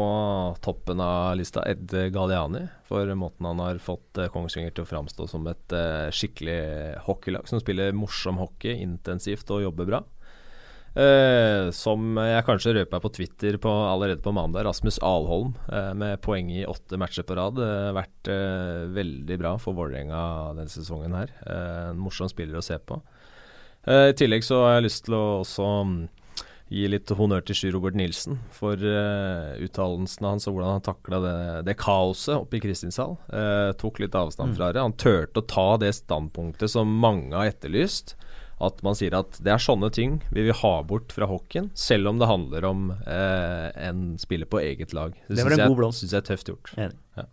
toppen 0.64 1.00
av 1.00 1.32
lista 1.40 1.62
Ed 1.64 1.88
Galiani. 2.12 2.66
For 2.84 3.08
måten 3.16 3.46
han 3.48 3.60
har 3.64 3.80
fått 3.80 4.20
uh, 4.20 4.28
Kongsvinger 4.32 4.74
til 4.74 4.84
å 4.84 4.90
framstå 4.90 5.28
som 5.30 5.46
et 5.48 5.72
uh, 5.72 6.12
skikkelig 6.12 6.58
hockeylag 7.06 7.48
som 7.48 7.62
spiller 7.62 7.96
morsom 7.96 8.36
hockey, 8.42 8.76
intensivt 8.84 9.48
og 9.54 9.64
jobber 9.64 9.88
bra. 9.88 10.02
Uh, 10.94 11.72
som 11.74 12.20
jeg 12.20 12.44
kanskje 12.44 12.74
røper 12.76 13.00
på 13.02 13.10
Twitter 13.16 13.56
på, 13.56 13.72
allerede 13.88 14.20
på 14.22 14.34
mandag. 14.36 14.66
Rasmus 14.68 15.00
Alholm 15.00 15.54
med 15.96 16.20
poeng 16.22 16.50
i 16.52 16.66
åtte 16.68 17.00
matcher 17.00 17.24
på 17.24 17.38
rad. 17.38 17.56
vært 17.96 18.28
veldig 18.92 19.38
bra 19.40 19.54
for 19.62 19.76
Vålerenga 19.78 20.52
denne 20.58 20.72
sesongen 20.72 21.16
her. 21.16 21.32
en 21.48 21.96
morsom 21.96 22.28
spiller 22.28 22.60
å 22.60 22.66
se 22.66 22.76
på. 22.76 23.00
I 23.88 24.12
tillegg 24.16 24.44
så 24.44 24.60
har 24.66 24.76
jeg 24.76 24.86
lyst 24.86 25.02
til 25.08 25.16
å 25.16 25.24
også 25.40 25.64
um, 25.84 25.96
gi 26.72 26.86
litt 26.88 27.10
honnør 27.12 27.44
til 27.44 27.58
Sjur 27.58 27.74
Robert 27.76 27.96
Nilsen 27.98 28.38
for 28.54 28.80
uh, 28.80 29.54
uttalelsene 29.62 30.32
hans 30.32 30.48
og 30.48 30.56
hvordan 30.56 30.78
han 30.78 30.86
takla 30.86 31.20
det, 31.24 31.36
det, 31.68 31.76
kaoset 31.80 32.38
oppe 32.38 32.58
i 32.58 32.62
Kristinshall. 32.64 33.18
Uh, 33.28 33.70
tok 33.80 34.00
litt 34.02 34.16
avstand 34.18 34.54
mm. 34.54 34.56
fra 34.58 34.70
det. 34.72 34.84
Han 34.84 34.96
turte 34.96 35.42
å 35.42 35.48
ta 35.48 35.68
det 35.82 35.92
standpunktet 36.00 36.72
som 36.72 36.96
mange 37.04 37.34
har 37.36 37.52
etterlyst. 37.52 38.16
At 38.64 38.78
man 38.86 38.94
sier 38.96 39.16
at 39.18 39.40
det 39.42 39.50
er 39.50 39.60
sånne 39.60 39.90
ting 39.92 40.20
vi 40.32 40.44
vil 40.46 40.54
ha 40.60 40.76
bort 40.86 41.12
fra 41.12 41.26
hockeyen, 41.26 41.72
selv 41.74 42.12
om 42.12 42.20
det 42.20 42.30
handler 42.30 42.68
om 42.68 42.84
uh, 42.94 43.68
en 43.74 44.14
spiller 44.22 44.48
på 44.48 44.62
eget 44.62 44.94
lag. 44.96 45.16
Det, 45.26 45.36
det 45.36 45.42
syns 45.42 45.58
jeg, 45.58 46.06
jeg, 46.06 46.20
er 46.20 46.28
tøft 46.30 46.52
gjort. 46.52 46.70
Enig. 46.78 47.00
Ja. 47.18 47.26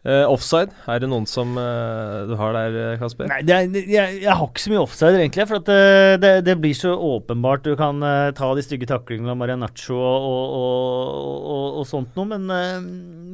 Uh, 0.00 0.24
offside, 0.32 0.72
er 0.88 1.02
det 1.02 1.10
noen 1.12 1.26
som 1.28 1.50
uh, 1.60 2.24
du 2.24 2.30
har 2.40 2.54
der, 2.56 2.96
Kasper? 2.96 3.26
Nei, 3.28 3.42
er, 3.44 3.66
jeg, 3.68 4.14
jeg, 4.22 4.32
har 4.32 4.46
ikke 4.46 4.62
så 4.62 4.70
mye 4.72 4.80
offside, 4.80 5.18
egentlig. 5.18 5.44
For 5.50 5.60
det, 5.66 5.76
uh, 5.76 6.14
det, 6.22 6.30
det, 6.46 6.54
blir 6.62 6.78
så 6.78 6.94
åpenbart. 6.96 7.66
Du 7.68 7.76
kan 7.76 8.00
ta 8.36 8.48
de 8.56 8.64
stygge 8.64 8.88
taklingene 8.88 9.34
av 9.34 9.36
Marianaccio 9.42 9.98
og, 10.00 10.54
og, 10.56 11.26
og, 11.36 11.66
og, 11.82 11.84
sånt 11.90 12.16
noe. 12.16 12.30
Men, 12.32 12.48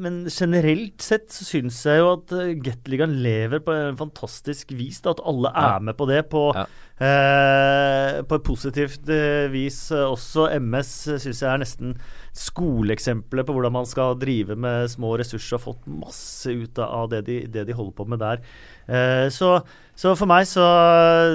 men, 0.03 0.19
generelt 0.27 1.07
sett 1.07 1.31
så 1.31 1.47
syns 1.47 1.79
jeg 1.87 2.03
jo 2.03 2.11
at 2.17 2.35
Gateligaen 2.67 3.14
lever 3.23 3.62
på 3.62 3.77
en 3.77 4.01
fantastisk 4.03 4.75
vis. 4.75 4.99
Da, 5.05 5.14
at 5.14 5.23
alle 5.23 5.55
er 5.55 5.87
med 5.87 5.95
på 6.01 6.11
det. 6.11 6.25
På, 6.35 6.49
ja. 6.57 6.67
På 6.97 8.37
et 8.39 8.45
positivt 8.47 9.11
vis 9.53 9.79
også. 9.93 10.47
MS 10.57 10.93
syns 11.21 11.43
jeg 11.43 11.51
er 11.51 11.61
nesten 11.61 11.97
skoleeksempelet 12.37 13.47
på 13.49 13.55
hvordan 13.57 13.75
man 13.79 13.89
skal 13.89 14.17
drive 14.21 14.57
med 14.61 14.91
små 14.93 15.15
ressurser, 15.21 15.57
og 15.57 15.65
fått 15.65 15.89
masse 15.89 16.53
ut 16.53 16.79
av 16.83 17.09
det 17.13 17.23
de, 17.29 17.41
det 17.53 17.67
de 17.69 17.77
holder 17.77 17.97
på 17.97 18.07
med 18.13 18.21
der. 18.21 18.43
Eh, 18.87 19.27
så, 19.33 19.57
så, 19.97 20.13
for 20.19 20.29
meg 20.31 20.45
så, 20.49 20.67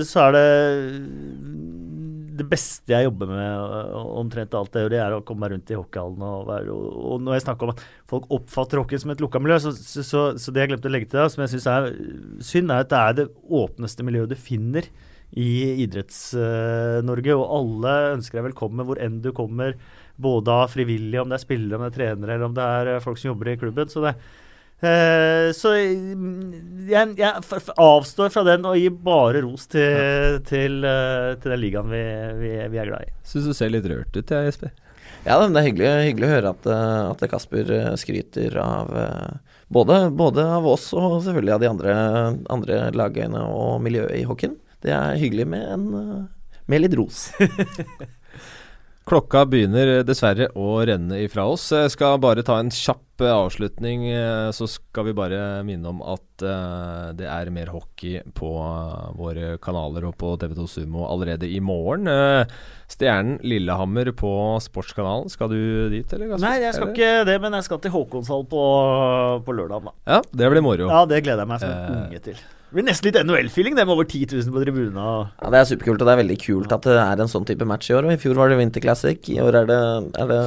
så, 0.07 0.28
er 0.28 0.38
det 0.38 0.45
det 2.41 2.47
beste 2.49 2.93
jeg 2.93 3.09
jobber 3.09 3.30
med, 3.34 3.95
omtrent 4.22 4.55
alt 4.57 4.78
jeg 4.78 4.86
gjør, 4.86 4.93
det 4.93 5.01
er 5.03 5.18
å 5.18 5.22
komme 5.26 5.45
meg 5.45 5.55
rundt 5.55 5.74
i 5.74 5.80
hockeyhallen. 5.80 6.26
Og, 6.26 6.51
og, 6.62 6.89
og, 7.01 7.16
når 7.26 7.38
jeg 7.38 7.45
snakker 7.47 7.68
om 7.68 7.76
at 7.76 7.86
folk 8.09 8.30
oppfatter 8.38 8.82
hockey 8.82 9.01
som 9.01 9.14
et 9.14 9.24
lukka 9.24 9.41
miljø, 9.41 9.57
så, 9.64 9.74
så, 9.76 10.28
det 10.53 10.66
jeg 10.66 10.74
glemte 10.74 10.91
å 10.91 10.93
legge 10.93 11.09
til, 11.12 11.26
som 11.34 11.45
jeg 11.45 11.55
syns 11.55 11.70
er 11.72 11.89
synd, 12.45 12.74
er 12.74 12.86
at 12.86 12.93
det 12.93 13.01
er 13.01 13.18
det 13.24 13.32
åpneste 13.62 14.05
miljøet 14.05 14.34
du 14.34 14.38
finner 14.39 14.89
i 15.32 15.84
Idretts-Norge. 15.86 17.36
og 17.38 17.57
alle 17.57 17.95
ønsker 18.17 18.39
deg 18.39 18.49
velkommen 18.51 18.88
hvor 18.88 18.99
enn 18.99 19.21
du 19.23 19.32
kommer 19.36 19.77
både 20.21 20.53
av 20.53 20.71
frivillige, 20.73 21.21
om 21.21 21.32
det 21.32 21.39
er 21.39 21.45
spillere, 21.45 21.77
om 21.77 21.86
det 21.86 21.91
er 21.91 21.97
trenere, 21.97 22.36
eller 22.36 22.49
om 22.49 22.55
det 22.55 22.69
er 22.77 22.93
eh, 22.95 23.03
folk 23.03 23.19
som 23.19 23.32
jobber 23.32 23.51
i 23.51 23.57
klubben. 23.61 23.89
Så 23.89 24.03
det 24.03 24.13
eh, 24.86 25.49
så 25.55 25.73
mm, 25.73 26.88
jeg, 26.91 27.15
jeg, 27.17 27.63
avstår 27.77 28.34
fra 28.34 28.45
den 28.47 28.67
og 28.69 28.77
gir 28.77 28.93
bare 29.07 29.43
ros 29.45 29.67
til, 29.71 30.41
til, 30.47 30.82
uh, 30.86 31.34
til 31.41 31.55
den 31.55 31.63
ligaen 31.63 31.91
vi, 31.91 32.05
vi, 32.41 32.53
vi, 32.73 32.82
er 32.82 32.91
glad 32.91 33.07
i. 33.07 33.13
Syns 33.27 33.49
du 33.49 33.55
ser 33.57 33.73
litt 33.73 33.88
rørt 33.89 34.13
ut, 34.13 34.21
jeg, 34.21 34.51
Jesper. 34.51 34.75
Ja, 35.21 35.38
det 35.38 35.53
er 35.53 35.67
hyggelig, 35.67 35.89
hyggelig 36.07 36.27
å 36.27 36.32
høre 36.32 36.51
at, 36.55 36.67
at 37.13 37.23
Kasper 37.29 37.67
skryter 38.01 38.55
av 38.57 38.89
både, 39.69 39.99
både, 40.17 40.45
av 40.57 40.65
oss 40.65 40.88
og 40.97 41.19
selvfølgelig 41.27 41.53
av 41.53 41.61
de 41.61 41.69
andre, 41.69 41.93
andre 42.49 42.79
lagene 42.97 43.43
og 43.45 43.84
miljøet 43.86 44.17
i 44.17 44.25
hockeyen. 44.25 44.57
Det 44.82 44.95
er 44.95 45.19
hyggelig 45.21 45.47
med, 45.51 45.67
en, 45.75 46.27
med 46.65 46.86
litt 46.86 46.97
ros. 46.97 47.29
Klokka 49.11 49.47
begynner 49.49 50.03
dessverre 50.05 50.45
å 50.55 50.75
renne 50.86 51.17
ifra 51.25 51.47
oss. 51.49 51.71
Jeg 51.73 51.89
skal 51.91 52.19
bare 52.21 52.43
ta 52.45 52.59
en 52.61 52.69
kjapp 52.71 53.23
eh, 53.25 53.34
avslutning. 53.34 54.05
Eh, 54.13 54.49
så 54.53 54.67
skal 54.69 55.07
vi 55.09 55.15
bare 55.17 55.39
minne 55.67 55.89
om 55.89 56.03
at 56.05 56.27
det 56.41 57.27
er 57.29 57.51
mer 57.53 57.69
hockey 57.69 58.21
på 58.34 58.47
våre 59.13 59.59
kanaler 59.61 60.07
og 60.07 60.15
på 60.17 60.32
TV2 60.41 60.63
Sumo 60.65 61.03
allerede 61.05 61.45
i 61.45 61.59
morgen. 61.61 62.09
Stjernen 62.89 63.36
Lillehammer 63.45 64.09
på 64.17 64.32
Sportskanalen. 64.65 65.29
Skal 65.29 65.51
du 65.53 65.59
dit, 65.93 66.15
eller? 66.17 66.34
Nei, 66.41 66.55
jeg 66.63 66.77
skal 66.79 66.95
ikke 66.95 67.11
det, 67.29 67.38
men 67.43 67.59
jeg 67.59 67.67
skal 67.69 67.84
til 67.84 67.93
Håkonshall 67.93 68.47
på, 68.49 68.63
på 69.45 69.57
lørdag. 69.59 69.93
Ja, 70.09 70.23
det 70.34 70.49
blir 70.55 70.65
moro. 70.65 70.89
Ja, 70.89 71.05
det 71.09 71.21
gleder 71.27 71.45
jeg 71.45 71.53
meg 71.53 71.61
som 71.61 71.75
en 71.75 72.01
unge 72.07 72.25
til. 72.32 72.41
Det 72.72 72.78
blir 72.78 72.86
nesten 72.88 73.09
litt 73.09 73.17
NHL-feeling, 73.19 73.74
det 73.76 73.84
med 73.84 73.97
over 73.97 74.05
10 74.07 74.30
000 74.32 74.53
på 74.55 74.61
tribunene. 74.63 75.05
Ja, 75.41 75.49
det 75.51 75.57
er 75.59 75.65
superkult, 75.74 75.99
og 75.99 76.07
det 76.07 76.13
er 76.13 76.19
veldig 76.22 76.38
kult 76.39 76.72
at 76.72 76.86
det 76.88 76.93
er 77.03 77.19
en 77.19 77.32
sånn 77.34 77.43
type 77.49 77.65
match 77.67 77.89
i 77.91 77.97
år. 77.97 78.05
Og 78.07 78.13
I 78.13 78.19
fjor 78.22 78.38
var 78.39 78.47
det 78.47 78.59
Winter 78.61 78.80
Classic, 78.86 79.19
i 79.28 79.41
år 79.43 79.57
er 79.59 79.67
det, 79.67 79.80
er 80.24 80.30
det 80.30 80.38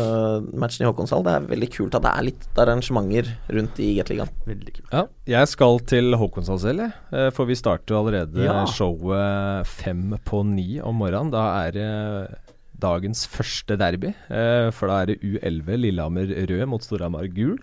matchen 0.57 0.87
i 0.87 0.89
Håkonshall. 0.89 1.21
Det 1.27 1.35
er 1.35 1.51
veldig 1.51 1.69
kult 1.75 1.99
at 1.99 2.07
det 2.07 2.13
er 2.15 2.27
litt 2.31 2.63
arrangementer 2.65 3.29
rundt 3.59 3.83
i 3.85 3.91
Gateligaen. 3.99 4.33
Veldig 4.49 4.73
kult. 4.79 4.89
Ja, 4.97 5.03
jeg 5.35 5.51
skal 5.53 5.77
til 5.93 6.17
Håkonshall 6.23 6.63
selv, 6.65 6.87
jeg. 6.87 6.97
Eh, 7.13 7.29
for 7.37 7.53
vi 7.53 7.59
starter 7.61 7.99
allerede 8.01 8.49
ja. 8.49 8.57
showet 8.73 9.69
fem 9.69 10.17
på 10.25 10.41
ni 10.49 10.81
om 10.81 10.97
morgenen. 11.05 11.35
Da 11.37 11.45
er 11.67 11.77
det 11.77 11.93
dagens 12.81 13.27
første 13.29 13.77
derby. 13.85 14.17
Eh, 14.33 14.73
for 14.73 14.89
da 14.89 15.03
er 15.03 15.13
det 15.13 15.21
U11 15.21 15.77
Lillehammer 15.77 16.33
rød 16.49 16.67
mot 16.73 16.89
Storhamar 16.89 17.29
gul. 17.37 17.59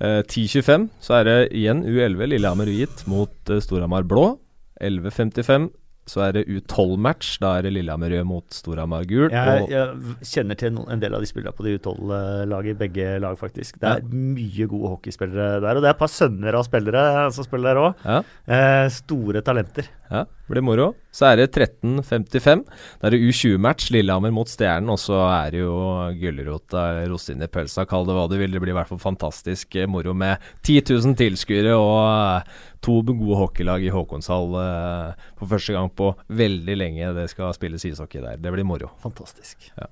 10.25 0.00 0.74
eh, 0.74 0.88
så 1.00 1.20
er 1.20 1.28
det 1.28 1.38
igjen 1.54 1.84
U11 1.86 2.32
Lillehammer 2.32 2.70
hvit 2.70 3.04
mot 3.10 3.52
uh, 3.52 3.60
Storhamar 3.62 4.06
blå. 4.08 4.34
11.55 4.82 5.70
så 6.08 6.20
er 6.26 6.34
det 6.36 6.44
U12-match. 6.52 7.38
Da 7.42 7.54
er 7.58 7.66
det 7.66 7.74
Lillehammer 7.74 8.12
rød 8.12 8.26
mot 8.28 8.44
Storhamar 8.52 9.06
gul. 9.08 9.30
Jeg, 9.32 9.64
jeg, 9.72 10.16
kjenner 10.28 10.58
til 10.60 10.76
en 10.82 11.02
del 11.02 11.16
av 11.16 11.24
de 11.24 11.28
spillerne 11.28 11.56
på 11.56 11.64
de 11.66 11.76
U12-laget, 11.78 12.78
begge 12.80 13.14
lag 13.24 13.38
faktisk. 13.40 13.78
Det 13.80 13.88
er 13.88 14.02
ja. 14.04 14.22
mye 14.36 14.68
gode 14.70 14.92
hockeyspillere 14.94 15.62
der. 15.64 15.78
Og 15.78 15.84
det 15.84 15.90
er 15.90 15.96
et 15.96 16.02
par 16.02 16.12
sønner 16.12 16.58
av 16.58 16.66
spillere 16.68 17.04
som 17.34 17.48
spiller 17.48 17.72
der 17.72 17.82
òg. 17.86 18.04
Ja. 18.04 18.20
Eh, 18.44 18.86
store 18.92 19.44
talenter. 19.46 19.88
Ja, 20.14 20.20
blir 20.46 20.62
moro. 20.62 20.92
Så 21.14 21.26
er 21.26 21.40
det 21.40 21.48
13.55. 21.56 22.62
Da 23.00 23.08
er 23.08 23.14
det 23.14 23.22
U20-match, 23.24 23.88
Lillehammer 23.94 24.30
mot 24.34 24.50
Stjernen. 24.50 24.92
Og 24.92 25.00
så 25.02 25.16
er 25.26 25.54
det 25.54 25.62
jo 25.64 25.78
gulrota, 26.20 26.84
rosin 27.10 27.42
i 27.42 27.50
pølsa, 27.50 27.86
kall 27.90 28.06
det 28.06 28.14
hva 28.14 28.28
du 28.30 28.36
vil. 28.38 28.54
Det 28.54 28.62
blir 28.62 28.74
i 28.74 28.78
hvert 28.78 28.92
fall 28.92 29.02
fantastisk 29.02 29.74
eh, 29.80 29.90
moro 29.90 30.14
med 30.14 30.42
10 30.62 30.84
000 30.92 31.18
tilskuere 31.18 31.74
og 31.74 31.98
eh, 32.04 32.54
to 32.84 33.00
gode 33.08 33.40
hockeylag 33.40 33.84
i 33.86 33.92
Håkonshall 33.92 34.56
uh, 34.60 35.28
for 35.40 35.48
første 35.54 35.72
gang 35.72 35.88
på 35.88 36.10
veldig 36.36 36.76
lenge. 36.76 37.12
Det 37.16 37.30
skal 37.32 37.54
spilles 37.56 37.86
ishockey 37.88 38.20
der. 38.20 38.36
Det 38.40 38.52
blir 38.52 38.66
moro. 38.68 38.92
Fantastisk. 39.02 39.70
Ja. 39.78 39.88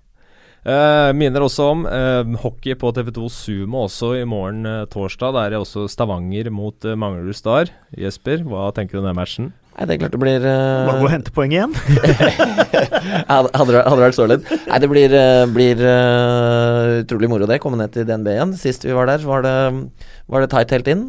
Uh, 0.62 1.10
minner 1.18 1.42
også 1.42 1.64
om 1.72 1.80
uh, 1.88 2.22
hockey 2.44 2.76
på 2.78 2.92
TV2 2.94 3.26
Sumo 3.34 3.80
også 3.88 4.12
i 4.20 4.26
morgen 4.28 4.68
uh, 4.68 4.84
torsdag. 4.92 5.34
Der 5.34 5.48
er 5.48 5.54
det 5.56 5.62
også 5.64 5.88
Stavanger 5.90 6.52
mot 6.54 6.86
Manglerud 6.86 7.34
Star. 7.34 7.72
Jesper, 7.98 8.44
hva 8.46 8.68
tenker 8.76 8.98
du 8.98 9.02
om 9.02 9.08
den 9.10 9.18
matchen? 9.18 9.50
Nei, 9.72 9.86
det 9.88 9.94
er 9.94 10.00
klart 10.02 10.12
det 10.12 10.20
blir 10.20 10.44
uh, 10.44 10.84
Bare 10.84 11.00
gå 11.00 11.06
og 11.06 11.12
hente 11.14 11.32
poeng 11.32 11.52
igjen. 11.54 11.72
hadde, 13.32 13.70
det, 13.72 13.80
vært 14.02 14.18
så 14.18 14.26
lett. 14.28 14.44
Nei, 14.68 14.80
det 14.84 14.90
blir, 14.90 15.14
uh, 15.16 15.44
blir 15.48 15.80
uh, 15.80 17.00
utrolig 17.00 17.30
moro 17.32 17.48
det. 17.48 17.56
Komme 17.62 17.80
ned 17.80 17.94
til 17.94 18.04
DNB 18.08 18.28
igjen. 18.34 18.52
Sist 18.60 18.84
vi 18.84 18.92
var 18.96 19.08
der, 19.08 19.24
var 19.24 19.46
det, 19.46 19.56
var 20.28 20.44
det 20.44 20.50
tight 20.52 20.76
helt 20.76 20.92
inn. 20.92 21.06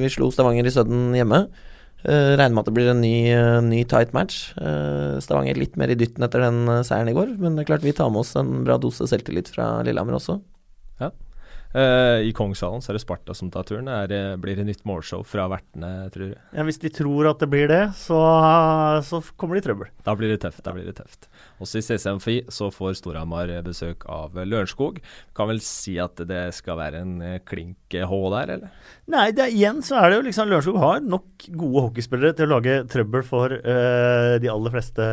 vi 0.00 0.10
slo 0.10 0.32
Stavanger 0.34 0.66
i 0.66 0.74
Sudden 0.74 1.14
hjemme. 1.14 1.44
regner 2.02 2.54
med 2.56 2.62
at 2.64 2.68
det 2.70 2.76
blir 2.80 2.90
en 2.90 3.02
ny, 3.04 3.16
ny 3.70 3.84
tight 3.86 4.14
match. 4.16 4.50
Stavanger 5.22 5.60
litt 5.60 5.78
mer 5.78 5.94
i 5.94 5.98
dytten 6.00 6.26
etter 6.26 6.42
den 6.48 6.64
seieren 6.82 7.12
i 7.12 7.16
går, 7.16 7.36
men 7.38 7.54
det 7.54 7.64
er 7.64 7.72
klart 7.74 7.86
vi 7.86 7.94
tar 7.94 8.10
med 8.10 8.24
oss 8.24 8.34
en 8.40 8.64
bra 8.66 8.80
dose 8.82 9.06
selvtillit 9.06 9.52
fra 9.54 9.76
Lillehammer 9.86 10.18
også. 10.18 10.40
Ja. 11.00 11.14
Uh, 11.70 12.18
I 12.26 12.32
Kongshallen 12.34 12.82
så 12.82 12.90
er 12.90 12.96
det 12.98 13.04
Sparta 13.04 13.34
som 13.36 13.50
tar 13.52 13.62
turen. 13.68 13.86
Er, 13.86 14.10
uh, 14.10 14.38
blir 14.42 14.58
det 14.58 14.64
nytt 14.66 14.82
målshow 14.88 15.22
fra 15.26 15.44
vertene, 15.52 16.08
tror 16.10 16.32
du? 16.32 16.38
Ja, 16.56 16.64
Hvis 16.66 16.80
de 16.82 16.90
tror 16.90 17.28
at 17.30 17.42
det 17.42 17.46
blir 17.52 17.68
det, 17.70 17.82
så, 17.98 18.18
så 19.06 19.20
kommer 19.38 19.54
de 19.54 19.62
i 19.62 19.66
trøbbel. 19.68 19.92
Da 20.06 20.16
blir 20.18 20.32
det 20.32 20.40
tøft. 20.42 20.64
da 20.66 20.74
blir 20.74 20.88
det 20.88 20.96
tøft. 20.98 21.28
Også 21.62 21.78
i 21.78 21.84
CCMFI 21.86 22.36
så 22.50 22.72
får 22.74 22.96
Storhamar 22.98 23.52
besøk 23.66 24.02
av 24.10 24.34
Lørenskog. 24.34 24.98
Kan 25.36 25.50
vel 25.52 25.62
si 25.62 25.94
at 26.02 26.18
det 26.26 26.48
skal 26.58 26.80
være 26.80 27.04
en 27.04 27.12
uh, 27.22 27.36
klink 27.46 27.94
H 27.94 28.18
der, 28.34 28.54
eller? 28.56 28.88
Nei, 29.10 29.28
er, 29.30 29.54
igjen 29.54 29.78
så 29.86 30.00
er 30.00 30.10
det 30.10 30.18
jo 30.18 30.24
liksom 30.26 30.50
Lørenskog 30.50 30.80
har 30.82 31.04
nok 31.06 31.46
gode 31.54 31.84
hockeyspillere 31.86 32.34
til 32.38 32.48
å 32.48 32.56
lage 32.56 32.80
trøbbel 32.90 33.22
for 33.26 33.54
de 33.60 34.50
aller 34.50 34.72
fleste 34.74 35.04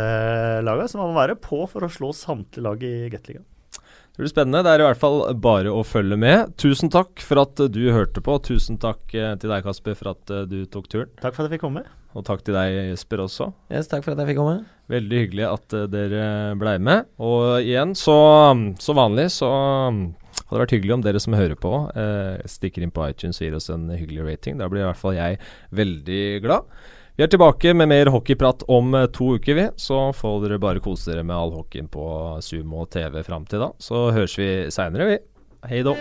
lagene, 0.65 0.89
så 0.89 0.99
man 0.99 1.11
må 1.11 1.19
være 1.19 1.37
på 1.41 1.61
for 1.69 1.85
å 1.85 1.91
slå 1.91 2.11
samtlige 2.15 2.65
lag 2.65 2.83
i 2.85 2.95
Gateligaen. 3.13 3.45
Det 4.17 4.23
blir 4.23 4.31
spennende. 4.31 4.63
Det 4.65 4.71
er 4.73 4.81
i 4.81 4.85
hvert 4.87 4.97
fall 4.97 5.19
bare 5.37 5.69
å 5.69 5.83
følge 5.85 6.17
med. 6.17 6.55
Tusen 6.57 6.89
takk 6.89 7.21
for 7.21 7.37
at 7.43 7.59
du 7.69 7.83
hørte 7.93 8.17
på. 8.25 8.39
Tusen 8.41 8.79
takk 8.81 9.13
eh, 9.13 9.35
til 9.37 9.51
deg, 9.53 9.61
Kasper, 9.61 9.93
for 9.99 10.15
at 10.15 10.33
eh, 10.33 10.47
du 10.49 10.63
tok 10.73 10.87
turen. 10.89 11.11
Takk 11.21 11.35
for 11.35 11.45
at 11.45 11.51
jeg 11.51 11.59
fikk 11.59 11.67
komme. 11.67 11.83
Og 12.17 12.25
takk 12.25 12.41
til 12.41 12.57
deg, 12.57 12.79
Jesper, 12.95 13.21
også. 13.27 13.51
Yes, 13.69 13.91
takk 13.91 14.01
for 14.01 14.15
at 14.15 14.23
jeg 14.23 14.31
fikk 14.31 14.39
komme. 14.41 14.63
Veldig 14.89 15.21
hyggelig 15.21 15.45
at 15.51 15.77
uh, 15.77 15.85
dere 15.93 16.25
blei 16.57 16.79
med. 16.81 17.11
Og 17.21 17.61
igjen, 17.61 17.93
så, 17.93 18.17
så 18.81 18.97
vanlig, 18.97 19.27
så 19.37 19.51
hadde 19.51 20.55
det 20.55 20.63
vært 20.63 20.75
hyggelig 20.79 20.97
om 20.97 21.05
dere 21.05 21.21
som 21.21 21.37
hører 21.37 21.61
på, 21.61 21.75
eh, 21.93 22.41
stikker 22.49 22.81
inn 22.81 22.95
på 22.95 23.05
iTunes 23.05 23.37
og 23.37 23.45
gir 23.45 23.59
oss 23.59 23.69
en 23.69 23.85
hyggelig 23.93 24.25
rating. 24.31 24.57
Da 24.57 24.65
blir 24.71 24.81
i 24.81 24.89
hvert 24.89 25.03
fall 25.03 25.13
jeg 25.19 25.37
veldig 25.77 26.23
glad. 26.41 26.73
Vi 27.17 27.23
er 27.25 27.29
tilbake 27.33 27.71
med 27.73 27.87
mer 27.89 28.11
hockeyprat 28.13 28.61
om 28.69 28.93
eh, 28.93 29.07
to 29.09 29.31
uker, 29.35 29.55
vi. 29.57 29.63
Så 29.75 30.13
får 30.13 30.43
dere 30.43 30.59
bare 30.61 30.83
kose 30.85 31.09
dere 31.09 31.25
med 31.25 31.33
all 31.33 31.55
hockeyen 31.55 31.89
på 31.89 32.05
og 32.37 32.89
TV 32.93 33.23
fram 33.25 33.49
til 33.49 33.65
da. 33.65 33.73
Så 33.81 34.11
høres 34.13 34.37
vi 34.37 34.49
seinere, 34.69 35.09
vi. 35.15 35.17
Hei 35.65 35.81
då. 35.81 35.97